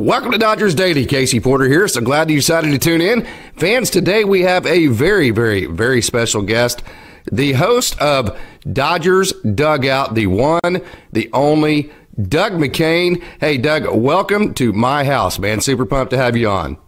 Welcome 0.00 0.32
to 0.32 0.38
Dodgers 0.38 0.74
Daily. 0.74 1.04
Casey 1.04 1.40
Porter 1.40 1.66
here. 1.66 1.86
So 1.86 2.00
glad 2.00 2.30
you 2.30 2.36
decided 2.36 2.70
to 2.70 2.78
tune 2.78 3.02
in. 3.02 3.28
Fans, 3.58 3.90
today 3.90 4.24
we 4.24 4.40
have 4.40 4.64
a 4.64 4.86
very, 4.86 5.28
very, 5.28 5.66
very 5.66 6.00
special 6.00 6.40
guest. 6.40 6.82
The 7.30 7.52
host 7.52 8.00
of 8.00 8.34
Dodgers 8.72 9.34
Dugout, 9.42 10.14
the 10.14 10.26
one, 10.26 10.80
the 11.12 11.28
only, 11.34 11.92
Doug 12.18 12.52
McKain. 12.52 13.22
Hey, 13.40 13.58
Doug, 13.58 13.94
welcome 13.94 14.54
to 14.54 14.72
my 14.72 15.04
house, 15.04 15.38
man. 15.38 15.60
Super 15.60 15.84
pumped 15.84 16.12
to 16.12 16.16
have 16.16 16.34
you 16.34 16.48
on. 16.48 16.78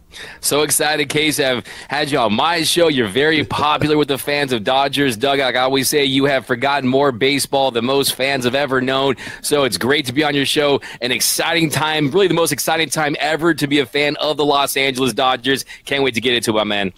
So 0.40 0.62
excited, 0.62 1.08
Case. 1.08 1.40
I've 1.40 1.66
had 1.88 2.10
you 2.10 2.18
on 2.18 2.34
my 2.34 2.62
show. 2.62 2.88
You're 2.88 3.08
very 3.08 3.44
popular 3.44 3.96
with 3.96 4.08
the 4.08 4.18
fans 4.18 4.52
of 4.52 4.64
Dodgers. 4.64 5.16
Doug, 5.16 5.38
like 5.38 5.56
I 5.56 5.60
always 5.60 5.88
say, 5.88 6.04
you 6.04 6.24
have 6.26 6.46
forgotten 6.46 6.88
more 6.88 7.12
baseball 7.12 7.70
than 7.70 7.84
most 7.84 8.14
fans 8.14 8.44
have 8.44 8.54
ever 8.54 8.80
known. 8.80 9.16
So 9.40 9.64
it's 9.64 9.78
great 9.78 10.06
to 10.06 10.12
be 10.12 10.24
on 10.24 10.34
your 10.34 10.46
show. 10.46 10.80
An 11.00 11.12
exciting 11.12 11.70
time, 11.70 12.10
really 12.10 12.28
the 12.28 12.34
most 12.34 12.52
exciting 12.52 12.88
time 12.88 13.16
ever 13.20 13.54
to 13.54 13.66
be 13.66 13.78
a 13.78 13.86
fan 13.86 14.16
of 14.16 14.36
the 14.36 14.44
Los 14.44 14.76
Angeles 14.76 15.12
Dodgers. 15.12 15.64
Can't 15.84 16.02
wait 16.02 16.14
to 16.14 16.20
get 16.20 16.34
into 16.34 16.50
it, 16.50 16.54
my 16.54 16.64
man. 16.64 16.92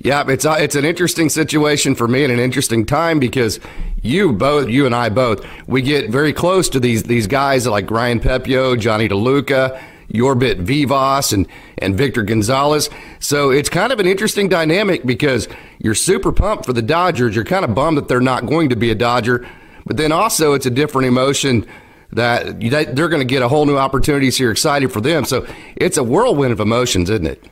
Yeah, 0.00 0.24
it's 0.28 0.44
uh, 0.44 0.56
it's 0.60 0.76
an 0.76 0.84
interesting 0.84 1.28
situation 1.28 1.96
for 1.96 2.06
me 2.06 2.22
and 2.22 2.32
an 2.32 2.38
interesting 2.38 2.86
time 2.86 3.18
because 3.18 3.58
you 4.00 4.32
both, 4.32 4.68
you 4.68 4.86
and 4.86 4.94
I 4.94 5.08
both, 5.08 5.44
we 5.66 5.82
get 5.82 6.10
very 6.10 6.32
close 6.32 6.68
to 6.68 6.78
these 6.78 7.02
these 7.02 7.26
guys 7.26 7.66
like 7.66 7.90
Ryan 7.90 8.20
Pepiot, 8.20 8.78
Jonny 8.78 9.08
DeLuca 9.08 9.80
Jorbit 10.12 10.58
Vivas 10.58 11.32
and, 11.32 11.46
and 11.78 11.96
Victor 11.96 12.22
Gonzalez. 12.22 12.88
So 13.20 13.50
it's 13.50 13.68
kind 13.68 13.92
of 13.92 14.00
an 14.00 14.06
interesting 14.06 14.48
dynamic 14.48 15.04
because 15.04 15.48
you're 15.78 15.94
super 15.94 16.32
pumped 16.32 16.66
for 16.66 16.72
the 16.72 16.82
Dodgers. 16.82 17.34
You're 17.34 17.44
kind 17.44 17.64
of 17.64 17.74
bummed 17.74 17.98
that 17.98 18.08
they're 18.08 18.20
not 18.20 18.46
going 18.46 18.70
to 18.70 18.76
be 18.76 18.90
a 18.90 18.94
Dodger. 18.94 19.46
But 19.86 19.96
then 19.96 20.12
also 20.12 20.54
it's 20.54 20.66
a 20.66 20.70
different 20.70 21.08
emotion 21.08 21.66
that 22.12 22.60
they're 22.60 23.08
going 23.08 23.20
to 23.20 23.24
get 23.24 23.42
a 23.42 23.48
whole 23.48 23.66
new 23.66 23.76
opportunity. 23.76 24.30
So 24.30 24.44
you're 24.44 24.52
excited 24.52 24.92
for 24.92 25.00
them. 25.00 25.24
So 25.24 25.46
it's 25.76 25.96
a 25.96 26.04
whirlwind 26.04 26.52
of 26.52 26.60
emotions, 26.60 27.10
isn't 27.10 27.26
it? 27.26 27.44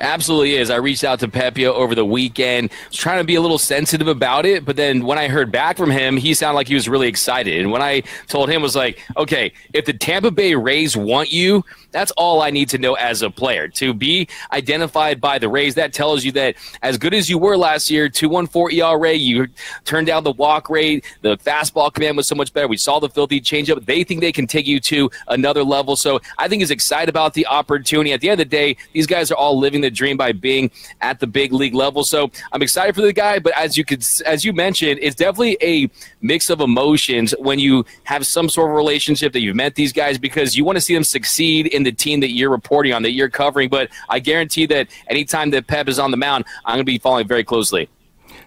Absolutely 0.00 0.56
is. 0.56 0.70
I 0.70 0.76
reached 0.76 1.04
out 1.04 1.20
to 1.20 1.28
Pepiot 1.28 1.72
over 1.72 1.94
the 1.94 2.04
weekend. 2.04 2.70
was 2.88 2.96
trying 2.96 3.18
to 3.18 3.24
be 3.24 3.34
a 3.34 3.40
little 3.40 3.58
sensitive 3.58 4.08
about 4.08 4.46
it, 4.46 4.64
but 4.64 4.76
then 4.76 5.04
when 5.04 5.18
I 5.18 5.28
heard 5.28 5.52
back 5.52 5.76
from 5.76 5.90
him, 5.90 6.16
he 6.16 6.34
sounded 6.34 6.56
like 6.56 6.68
he 6.68 6.74
was 6.74 6.88
really 6.88 7.08
excited. 7.08 7.60
And 7.60 7.70
when 7.70 7.82
I 7.82 8.02
told 8.28 8.48
him 8.48 8.62
was 8.62 8.76
like, 8.76 8.98
"Okay, 9.16 9.52
if 9.72 9.84
the 9.84 9.92
Tampa 9.92 10.30
Bay 10.30 10.54
Rays 10.54 10.96
want 10.96 11.32
you, 11.32 11.64
that's 11.90 12.10
all 12.12 12.42
I 12.42 12.50
need 12.50 12.68
to 12.70 12.78
know 12.78 12.94
as 12.94 13.22
a 13.22 13.30
player. 13.30 13.68
To 13.68 13.94
be 13.94 14.28
identified 14.52 15.20
by 15.20 15.38
the 15.38 15.48
Rays, 15.48 15.74
that 15.76 15.92
tells 15.92 16.24
you 16.24 16.32
that 16.32 16.56
as 16.82 16.98
good 16.98 17.14
as 17.14 17.30
you 17.30 17.38
were 17.38 17.56
last 17.56 17.90
year, 17.90 18.08
214 18.08 18.78
ERA, 18.78 19.12
you 19.12 19.48
turned 19.84 20.06
down 20.06 20.24
the 20.24 20.32
walk 20.32 20.68
rate, 20.68 21.04
the 21.22 21.36
fastball 21.38 21.92
command 21.92 22.16
was 22.16 22.26
so 22.26 22.34
much 22.34 22.52
better. 22.52 22.68
We 22.68 22.76
saw 22.76 22.98
the 22.98 23.08
filthy 23.08 23.40
changeup. 23.40 23.84
They 23.86 24.04
think 24.04 24.20
they 24.20 24.32
can 24.32 24.46
take 24.46 24.66
you 24.66 24.80
to 24.80 25.10
another 25.28 25.64
level. 25.64 25.96
So 25.96 26.20
I 26.36 26.48
think 26.48 26.60
he's 26.60 26.70
excited 26.70 27.08
about 27.08 27.34
the 27.34 27.46
opportunity. 27.46 28.12
At 28.12 28.20
the 28.20 28.30
end 28.30 28.40
of 28.40 28.48
the 28.48 28.56
day, 28.56 28.76
these 28.92 29.06
guys 29.06 29.30
are 29.30 29.36
all 29.36 29.57
living 29.58 29.80
the 29.80 29.90
dream 29.90 30.16
by 30.16 30.32
being 30.32 30.70
at 31.00 31.20
the 31.20 31.26
big 31.26 31.52
league 31.52 31.74
level. 31.74 32.04
So 32.04 32.30
I'm 32.52 32.62
excited 32.62 32.94
for 32.94 33.02
the 33.02 33.12
guy, 33.12 33.38
but 33.38 33.52
as 33.56 33.76
you 33.76 33.84
could 33.84 34.04
as 34.24 34.44
you 34.44 34.52
mentioned, 34.52 35.00
it's 35.02 35.16
definitely 35.16 35.56
a 35.62 35.90
mix 36.20 36.50
of 36.50 36.60
emotions 36.60 37.34
when 37.38 37.58
you 37.58 37.84
have 38.04 38.26
some 38.26 38.48
sort 38.48 38.70
of 38.70 38.76
relationship 38.76 39.32
that 39.32 39.40
you've 39.40 39.56
met 39.56 39.74
these 39.74 39.92
guys 39.92 40.18
because 40.18 40.56
you 40.56 40.64
want 40.64 40.76
to 40.76 40.80
see 40.80 40.94
them 40.94 41.04
succeed 41.04 41.66
in 41.66 41.82
the 41.82 41.92
team 41.92 42.20
that 42.20 42.30
you're 42.30 42.50
reporting 42.50 42.92
on, 42.92 43.02
that 43.02 43.12
you're 43.12 43.30
covering. 43.30 43.68
But 43.68 43.90
I 44.08 44.18
guarantee 44.18 44.66
that 44.66 44.88
anytime 45.08 45.50
that 45.50 45.66
Pep 45.66 45.88
is 45.88 45.98
on 45.98 46.10
the 46.10 46.16
mound, 46.16 46.44
I'm 46.64 46.76
going 46.76 46.80
to 46.80 46.84
be 46.84 46.98
following 46.98 47.26
very 47.26 47.44
closely. 47.44 47.88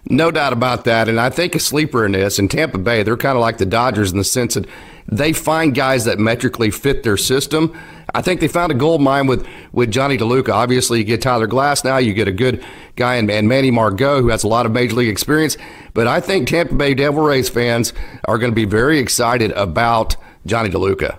No 0.08 0.30
doubt 0.30 0.52
about 0.52 0.84
that. 0.84 1.08
And 1.08 1.20
I 1.20 1.30
think 1.30 1.54
a 1.54 1.60
sleeper 1.60 2.04
in 2.04 2.12
this, 2.12 2.38
in 2.38 2.48
Tampa 2.48 2.78
Bay, 2.78 3.02
they're 3.02 3.16
kind 3.16 3.36
of 3.36 3.40
like 3.40 3.58
the 3.58 3.66
Dodgers 3.66 4.10
in 4.10 4.18
the 4.18 4.24
sense 4.24 4.54
that 4.54 4.66
they 5.12 5.32
find 5.32 5.74
guys 5.74 6.04
that 6.06 6.18
metrically 6.18 6.70
fit 6.70 7.02
their 7.02 7.16
system. 7.16 7.78
I 8.14 8.22
think 8.22 8.40
they 8.40 8.48
found 8.48 8.72
a 8.72 8.74
gold 8.74 9.00
mine 9.00 9.26
with, 9.26 9.46
with 9.72 9.90
Jonny 9.90 10.16
DeLuca. 10.16 10.50
Obviously, 10.50 10.98
you 10.98 11.04
get 11.04 11.22
Tyler 11.22 11.46
Glasnow, 11.46 12.02
you 12.04 12.14
get 12.14 12.28
a 12.28 12.32
good 12.32 12.64
guy 12.96 13.16
in, 13.16 13.28
in 13.28 13.48
Manny 13.48 13.70
Margot, 13.70 14.20
who 14.20 14.28
has 14.28 14.42
a 14.42 14.48
lot 14.48 14.66
of 14.66 14.72
major 14.72 14.96
league 14.96 15.08
experience. 15.08 15.56
But 15.94 16.06
I 16.06 16.20
think 16.20 16.48
Tampa 16.48 16.74
Bay 16.74 16.94
Devil 16.94 17.22
Rays 17.22 17.48
fans 17.48 17.92
are 18.24 18.38
going 18.38 18.50
to 18.50 18.56
be 18.56 18.64
very 18.64 18.98
excited 18.98 19.50
about 19.52 20.16
Jonny 20.46 20.70
DeLuca. 20.70 21.18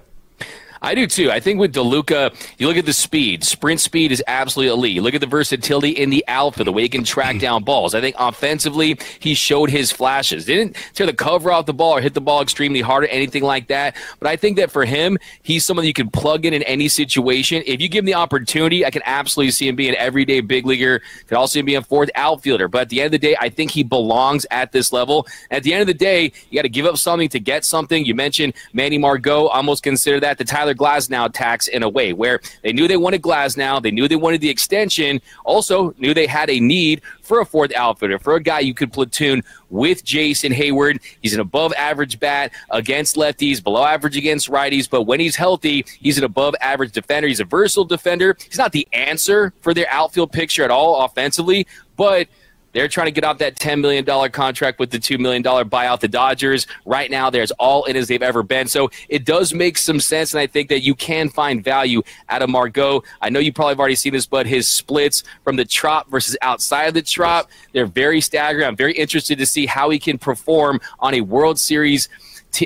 I 0.84 0.96
do 0.96 1.08
too. 1.08 1.32
I 1.32 1.40
think 1.40 1.62
with 1.62 1.74
DeLuca, 1.74 2.36
you 2.60 2.68
look 2.68 2.76
at 2.76 2.86
the 2.86 2.92
speed. 2.92 3.46
Sprint 3.46 3.80
speed 3.80 4.12
is 4.12 4.22
absolutely 4.28 4.74
elite. 4.74 4.92
You 4.92 5.02
look 5.02 5.14
at 5.14 5.22
the 5.22 5.28
versatility 5.28 5.92
in 5.92 6.10
the 6.10 6.26
alpha, 6.28 6.66
the 6.66 6.74
way 6.74 6.82
he 6.82 6.90
can 6.90 7.06
track 7.06 7.40
down 7.40 7.64
balls. 7.66 7.96
I 7.96 8.02
think 8.02 8.18
offensively, 8.20 9.00
he 9.20 9.34
showed 9.34 9.70
his 9.70 9.94
flashes. 9.94 10.44
Didn't 10.44 10.76
tear 10.94 11.06
the 11.08 11.14
cover 11.14 11.54
off 11.54 11.68
the 11.68 11.74
ball 11.74 11.96
or 11.96 12.02
hit 12.02 12.14
the 12.14 12.22
ball 12.22 12.42
extremely 12.42 12.82
hard 12.82 13.06
or 13.06 13.08
anything 13.08 13.44
like 13.44 13.68
that. 13.70 13.96
But 14.20 14.28
I 14.28 14.36
think 14.36 14.58
that 14.58 14.72
for 14.72 14.84
him, 14.84 15.18
he's 15.42 15.64
someone 15.64 15.86
you 15.86 15.94
can 15.94 16.10
plug 16.10 16.46
in 16.46 16.54
in 16.54 16.64
any 16.64 16.90
situation. 16.90 17.64
If 17.66 17.80
you 17.80 17.88
give 17.88 18.00
him 18.00 18.08
the 18.08 18.16
opportunity, 18.16 18.86
I 18.86 18.90
can 18.90 19.04
absolutely 19.06 19.52
see 19.52 19.70
him 19.70 19.78
being 19.78 19.92
an 19.92 19.96
everyday 19.98 20.42
big 20.42 20.66
leaguer. 20.66 21.02
Could 21.28 21.38
also 21.38 21.62
be 21.64 21.76
a 21.76 21.82
fourth 21.82 22.10
outfielder. 22.16 22.68
But 22.68 22.82
at 22.82 22.90
the 22.90 23.00
end 23.00 23.06
of 23.06 23.12
the 23.14 23.20
day, 23.20 23.38
I 23.40 23.48
think 23.48 23.72
he 23.72 23.84
belongs 23.84 24.46
at 24.52 24.74
this 24.74 24.92
level. 24.92 25.28
At 25.50 25.64
the 25.64 25.74
end 25.74 25.80
of 25.80 25.88
the 25.88 25.94
day, 25.94 26.34
you 26.50 26.58
got 26.58 26.64
to 26.64 26.70
give 26.70 26.86
up 26.86 26.98
something 26.98 27.30
to 27.30 27.40
get 27.40 27.64
something. 27.64 28.04
You 28.04 28.16
mentioned 28.16 28.54
Manny 28.74 28.98
Margot. 28.98 29.48
Almost 29.48 29.82
consider 29.82 30.20
that 30.20 30.38
the 30.38 30.44
Tyler 30.44 30.73
Glasnow 30.74 31.32
tax 31.34 31.68
in 31.68 31.84
a 31.84 31.90
way 31.90 32.14
where 32.14 32.40
they 32.62 32.74
knew 32.74 32.88
they 32.88 32.98
wanted 32.98 33.22
Glasnow, 33.22 33.82
they 33.82 33.92
knew 33.92 34.08
they 34.08 34.16
wanted 34.16 34.42
the 34.42 34.50
extension, 34.50 35.22
also 35.46 35.94
knew 35.98 36.14
they 36.14 36.28
had 36.28 36.50
a 36.50 36.60
need 36.60 37.02
for 37.22 37.40
a 37.40 37.46
fourth 37.46 37.74
outfielder, 37.74 38.20
for 38.20 38.36
a 38.36 38.42
guy 38.42 38.60
you 38.60 38.74
could 38.74 38.92
platoon 38.92 39.44
with 39.70 40.04
Jason 40.04 40.52
Heyward. 40.52 41.00
He's 41.22 41.34
an 41.34 41.40
above 41.40 41.74
average 41.74 42.20
bat 42.20 42.52
against 42.70 43.16
lefties, 43.16 43.64
below 43.64 43.84
average 43.84 44.18
against 44.18 44.50
righties, 44.50 44.90
but 44.90 45.04
when 45.04 45.20
he's 45.20 45.36
healthy, 45.36 45.86
he's 46.00 46.18
an 46.18 46.24
above 46.24 46.56
average 46.62 46.92
defender. 46.92 47.28
He's 47.28 47.40
a 47.40 47.46
versatile 47.46 47.86
defender. 47.86 48.38
He's 48.48 48.58
not 48.58 48.72
the 48.72 48.88
answer 48.94 49.54
for 49.62 49.74
their 49.74 49.90
outfield 49.90 50.32
picture 50.32 50.64
at 50.64 50.72
all 50.72 51.06
offensively, 51.06 51.68
but– 51.96 52.28
they're 52.74 52.88
trying 52.88 53.06
to 53.06 53.12
get 53.12 53.24
off 53.24 53.38
that 53.38 53.56
$10 53.56 53.80
million 53.80 54.06
contract 54.32 54.80
with 54.80 54.92
the 54.92 55.00
$2 55.00 55.20
million 55.20 55.44
buyout. 55.44 56.00
The 56.00 56.08
Dodgers, 56.08 56.68
right 56.86 57.10
now, 57.10 57.30
they're 57.30 57.44
as 57.44 57.52
all 57.52 57.86
in 57.86 57.96
as 57.96 58.08
they've 58.08 58.22
ever 58.22 58.44
been. 58.44 58.68
So 58.68 58.92
it 59.10 59.26
does 59.26 59.54
make 59.54 59.78
some 59.78 60.00
sense, 60.00 60.34
and 60.34 60.42
I 60.42 60.48
think 60.48 60.70
that 60.70 60.82
you 60.82 60.96
can 60.96 61.30
find 61.30 61.64
value 61.64 62.02
out 62.30 62.42
of 62.42 62.50
Margot. 62.50 63.04
I 63.22 63.30
know 63.30 63.40
you 63.40 63.54
probably 63.54 63.72
have 63.72 63.80
already 63.80 63.96
seen 63.96 64.14
this, 64.14 64.26
but 64.26 64.46
his 64.46 64.68
splits 64.68 65.24
from 65.44 65.56
the 65.56 65.66
trop 65.66 66.10
versus 66.10 66.36
outside 66.42 66.86
of 66.86 66.94
the 66.94 67.02
trop, 67.02 67.50
they're 67.72 67.86
very 67.86 68.22
staggering. 68.22 68.68
I'm 68.68 68.76
very 68.76 68.94
interested 68.94 69.38
to 69.38 69.46
see 69.46 69.66
how 69.66 69.90
he 69.90 70.00
can 70.00 70.18
perform 70.18 70.82
on 71.00 71.14
a 71.14 71.22
World 71.22 71.60
Series 71.60 72.10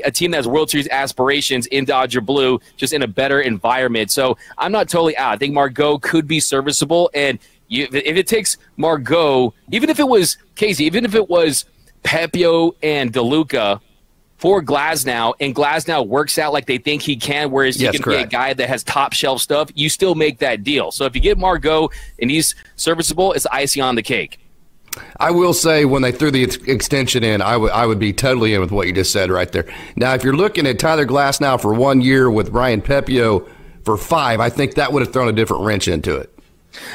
a 0.04 0.12
team 0.12 0.32
that 0.32 0.38
has 0.38 0.48
World 0.48 0.70
Series 0.70 0.88
aspirations 0.90 1.66
in 1.68 1.86
Dodger 1.86 2.22
Blue, 2.22 2.60
just 2.76 2.94
in 2.94 3.04
a 3.04 3.08
better 3.08 3.40
environment. 3.40 4.12
So 4.12 4.38
I'm 4.58 4.72
not 4.72 4.90
totally 4.90 5.16
out. 5.18 5.34
I 5.34 5.38
think 5.38 5.54
Margot 5.54 6.00
could 6.00 6.28
be 6.28 6.40
serviceable, 6.40 7.10
and 7.14 7.40
you, 7.68 7.88
if 7.92 8.18
it 8.18 8.28
takes 8.28 8.58
Margot, 8.78 9.54
even 9.72 9.90
if 9.90 10.00
it 10.00 10.08
was 10.08 10.38
Casey, 10.56 10.86
even 10.86 11.06
if 11.06 11.16
it 11.16 11.30
was 11.30 11.66
Pepiot 12.04 12.76
and 12.82 13.12
DeLuca 13.12 13.82
for 14.38 14.62
Glasnow, 14.62 15.34
and 15.40 15.56
Glasnow 15.56 16.08
works 16.08 16.38
out 16.38 16.54
like 16.54 16.68
they 16.68 16.78
think 16.78 17.02
he 17.02 17.16
can, 17.16 17.50
whereas 17.50 17.82
yes, 17.82 17.92
he 17.92 17.98
can 17.98 18.04
correct. 18.04 18.30
be 18.30 18.36
a 18.36 18.40
guy 18.40 18.54
that 18.54 18.70
has 18.70 18.84
top 18.84 19.14
shelf 19.14 19.42
stuff, 19.42 19.70
you 19.74 19.90
still 19.90 20.14
make 20.16 20.40
that 20.40 20.64
deal. 20.64 20.92
So 20.92 21.06
if 21.06 21.16
you 21.16 21.22
get 21.22 21.38
Margot 21.38 21.90
and 22.20 22.30
he's 22.30 22.54
serviceable, 22.76 23.34
it's 23.34 23.48
icing 23.48 23.82
on 23.82 23.96
the 23.96 24.04
cake. 24.04 24.40
I 25.20 25.32
will 25.32 25.54
say 25.54 25.86
when 25.86 26.02
they 26.02 26.12
threw 26.12 26.32
the 26.32 26.44
extension 26.44 27.24
in, 27.24 27.42
I 27.42 27.86
would 27.86 28.00
be 28.00 28.14
totally 28.14 28.54
in 28.54 28.62
with 28.62 28.72
what 28.72 28.88
you 28.88 28.94
just 28.94 29.12
said 29.12 29.30
right 29.30 29.52
there. 29.52 29.66
Now, 29.96 30.14
if 30.14 30.24
you're 30.24 30.36
looking 30.36 30.66
at 30.66 30.80
Tyler 30.80 31.06
Glasnow 31.06 31.62
for 31.62 31.74
one 31.74 32.02
year 32.02 32.32
with 32.32 32.50
Ryan 32.50 32.82
Pepiot 32.82 33.48
for 33.84 33.98
five, 33.98 34.40
I 34.40 34.50
think 34.50 34.76
that 34.76 34.94
would 34.94 35.04
have 35.04 35.14
thrown 35.14 35.28
a 35.28 35.34
different 35.34 35.64
wrench 35.64 35.88
into 35.88 36.16
it. 36.16 36.37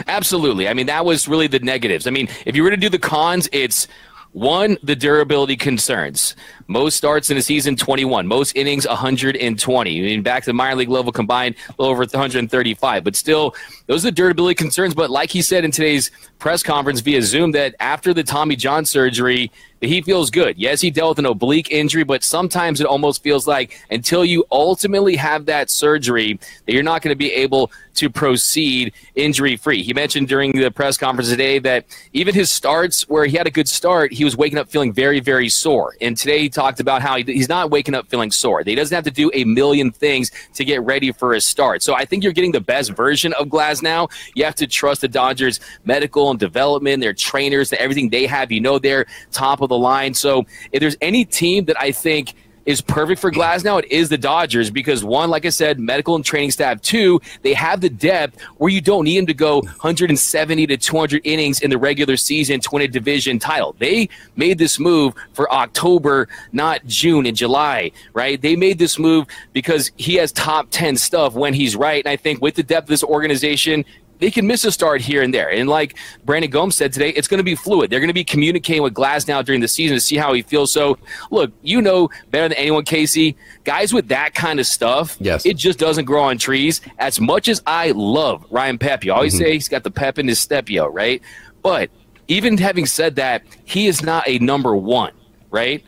Absolutely. 0.06 0.68
I 0.68 0.74
mean, 0.74 0.86
that 0.86 1.04
was 1.04 1.28
really 1.28 1.46
the 1.46 1.58
negatives. 1.60 2.06
I 2.06 2.10
mean, 2.10 2.28
if 2.46 2.56
you 2.56 2.62
were 2.62 2.70
to 2.70 2.76
do 2.76 2.88
the 2.88 2.98
cons, 2.98 3.48
it's 3.52 3.88
one, 4.32 4.78
the 4.82 4.96
durability 4.96 5.56
concerns. 5.56 6.34
Most 6.66 6.96
starts 6.96 7.30
in 7.30 7.36
a 7.36 7.42
season, 7.42 7.76
21. 7.76 8.26
Most 8.26 8.56
innings, 8.56 8.86
120. 8.86 9.98
I 9.98 10.02
mean, 10.02 10.22
back 10.22 10.44
to 10.44 10.50
the 10.50 10.54
minor 10.54 10.76
league 10.76 10.88
level 10.88 11.12
combined, 11.12 11.56
a 11.68 11.74
little 11.78 11.92
over 11.92 12.00
135. 12.00 13.04
But 13.04 13.16
still, 13.16 13.54
those 13.86 14.04
are 14.04 14.08
the 14.08 14.12
durability 14.12 14.54
concerns. 14.54 14.94
But 14.94 15.10
like 15.10 15.30
he 15.30 15.42
said 15.42 15.64
in 15.64 15.70
today's 15.70 16.10
press 16.38 16.62
conference 16.62 17.00
via 17.00 17.22
Zoom, 17.22 17.52
that 17.52 17.74
after 17.80 18.14
the 18.14 18.22
Tommy 18.22 18.56
John 18.56 18.84
surgery, 18.84 19.50
he 19.88 20.00
feels 20.00 20.30
good. 20.30 20.56
Yes, 20.58 20.80
he 20.80 20.90
dealt 20.90 21.10
with 21.10 21.18
an 21.20 21.26
oblique 21.26 21.70
injury, 21.70 22.04
but 22.04 22.22
sometimes 22.22 22.80
it 22.80 22.86
almost 22.86 23.22
feels 23.22 23.48
like 23.48 23.76
until 23.90 24.24
you 24.24 24.44
ultimately 24.50 25.16
have 25.16 25.46
that 25.46 25.70
surgery, 25.70 26.38
that 26.66 26.72
you're 26.72 26.84
not 26.84 27.02
going 27.02 27.10
to 27.10 27.16
be 27.16 27.32
able 27.32 27.72
to 27.94 28.08
proceed 28.08 28.92
injury 29.16 29.56
free. 29.56 29.82
He 29.82 29.92
mentioned 29.92 30.28
during 30.28 30.52
the 30.52 30.70
press 30.70 30.96
conference 30.96 31.30
today 31.30 31.58
that 31.60 31.84
even 32.12 32.34
his 32.34 32.50
starts 32.50 33.08
where 33.08 33.26
he 33.26 33.36
had 33.36 33.46
a 33.46 33.50
good 33.50 33.68
start, 33.68 34.12
he 34.12 34.24
was 34.24 34.36
waking 34.36 34.58
up 34.58 34.70
feeling 34.70 34.92
very, 34.92 35.18
very 35.18 35.48
sore. 35.48 35.96
And 36.00 36.16
today 36.16 36.38
he 36.38 36.48
talked 36.48 36.61
about 36.80 37.02
how 37.02 37.16
he's 37.16 37.48
not 37.48 37.70
waking 37.70 37.94
up 37.94 38.08
feeling 38.08 38.30
sore. 38.30 38.62
He 38.64 38.74
doesn't 38.74 38.94
have 38.94 39.04
to 39.04 39.10
do 39.10 39.30
a 39.34 39.44
million 39.44 39.90
things 39.90 40.30
to 40.54 40.64
get 40.64 40.82
ready 40.82 41.12
for 41.12 41.34
his 41.34 41.44
start. 41.44 41.82
So 41.82 41.94
I 41.94 42.04
think 42.04 42.22
you're 42.22 42.32
getting 42.32 42.52
the 42.52 42.60
best 42.60 42.92
version 42.92 43.32
of 43.34 43.48
Glasnow. 43.48 44.10
You 44.34 44.44
have 44.44 44.54
to 44.56 44.66
trust 44.66 45.00
the 45.00 45.08
Dodgers' 45.08 45.60
medical 45.84 46.30
and 46.30 46.38
development, 46.38 47.00
their 47.00 47.12
trainers, 47.12 47.72
everything 47.72 48.08
they 48.10 48.26
have. 48.26 48.52
You 48.52 48.60
know 48.60 48.78
they're 48.78 49.06
top 49.30 49.60
of 49.60 49.68
the 49.68 49.78
line. 49.78 50.14
So 50.14 50.46
if 50.72 50.80
there's 50.80 50.96
any 51.00 51.24
team 51.24 51.64
that 51.66 51.80
I 51.80 51.92
think 51.92 52.34
is 52.66 52.80
perfect 52.80 53.20
for 53.20 53.30
Glasnow, 53.30 53.80
it 53.80 53.90
is 53.90 54.08
the 54.08 54.18
Dodgers 54.18 54.70
because 54.70 55.04
one, 55.04 55.30
like 55.30 55.44
I 55.44 55.48
said, 55.48 55.78
medical 55.78 56.14
and 56.14 56.24
training 56.24 56.50
staff. 56.50 56.80
Two, 56.80 57.20
they 57.42 57.54
have 57.54 57.80
the 57.80 57.90
depth 57.90 58.40
where 58.58 58.70
you 58.70 58.80
don't 58.80 59.04
need 59.04 59.18
him 59.18 59.26
to 59.26 59.34
go 59.34 59.60
170 59.60 60.66
to 60.66 60.76
200 60.76 61.22
innings 61.24 61.60
in 61.60 61.70
the 61.70 61.78
regular 61.78 62.16
season 62.16 62.60
to 62.60 62.70
win 62.72 62.82
a 62.82 62.88
division 62.88 63.38
title. 63.38 63.74
They 63.78 64.08
made 64.36 64.58
this 64.58 64.78
move 64.78 65.14
for 65.32 65.52
October, 65.52 66.28
not 66.52 66.84
June 66.86 67.26
and 67.26 67.36
July, 67.36 67.92
right? 68.12 68.40
They 68.40 68.56
made 68.56 68.78
this 68.78 68.98
move 68.98 69.26
because 69.52 69.90
he 69.96 70.14
has 70.16 70.32
top 70.32 70.68
10 70.70 70.96
stuff 70.96 71.34
when 71.34 71.54
he's 71.54 71.76
right. 71.76 72.04
And 72.04 72.10
I 72.10 72.16
think 72.16 72.40
with 72.40 72.54
the 72.54 72.62
depth 72.62 72.84
of 72.84 72.88
this 72.88 73.04
organization, 73.04 73.84
they 74.22 74.30
can 74.30 74.46
miss 74.46 74.64
a 74.64 74.70
start 74.70 75.00
here 75.00 75.22
and 75.22 75.34
there. 75.34 75.50
And 75.50 75.68
like 75.68 75.96
Brandon 76.24 76.50
Gomes 76.50 76.76
said 76.76 76.92
today, 76.92 77.10
it's 77.10 77.26
going 77.26 77.38
to 77.38 77.44
be 77.44 77.56
fluid. 77.56 77.90
They're 77.90 78.00
going 78.00 78.08
to 78.08 78.14
be 78.14 78.24
communicating 78.24 78.82
with 78.82 78.94
Glasnow 78.94 79.44
during 79.44 79.60
the 79.60 79.68
season 79.68 79.96
to 79.96 80.00
see 80.00 80.16
how 80.16 80.32
he 80.32 80.42
feels. 80.42 80.70
So, 80.70 80.96
look, 81.30 81.50
you 81.62 81.82
know 81.82 82.08
better 82.30 82.48
than 82.48 82.56
anyone, 82.56 82.84
Casey. 82.84 83.36
Guys 83.64 83.92
with 83.92 84.08
that 84.08 84.34
kind 84.34 84.60
of 84.60 84.66
stuff, 84.66 85.16
yes. 85.20 85.44
it 85.44 85.56
just 85.56 85.78
doesn't 85.78 86.04
grow 86.04 86.22
on 86.22 86.38
trees. 86.38 86.80
As 86.98 87.20
much 87.20 87.48
as 87.48 87.62
I 87.66 87.90
love 87.90 88.46
Ryan 88.50 88.78
Pep, 88.78 89.04
you 89.04 89.12
always 89.12 89.34
mm-hmm. 89.34 89.44
say 89.44 89.52
he's 89.54 89.68
got 89.68 89.82
the 89.82 89.90
pep 89.90 90.18
in 90.18 90.28
his 90.28 90.38
step, 90.38 90.70
yo, 90.70 90.86
right? 90.86 91.20
But 91.62 91.90
even 92.28 92.56
having 92.58 92.86
said 92.86 93.16
that, 93.16 93.42
he 93.64 93.88
is 93.88 94.02
not 94.02 94.26
a 94.28 94.38
number 94.38 94.76
one, 94.76 95.12
right? 95.50 95.84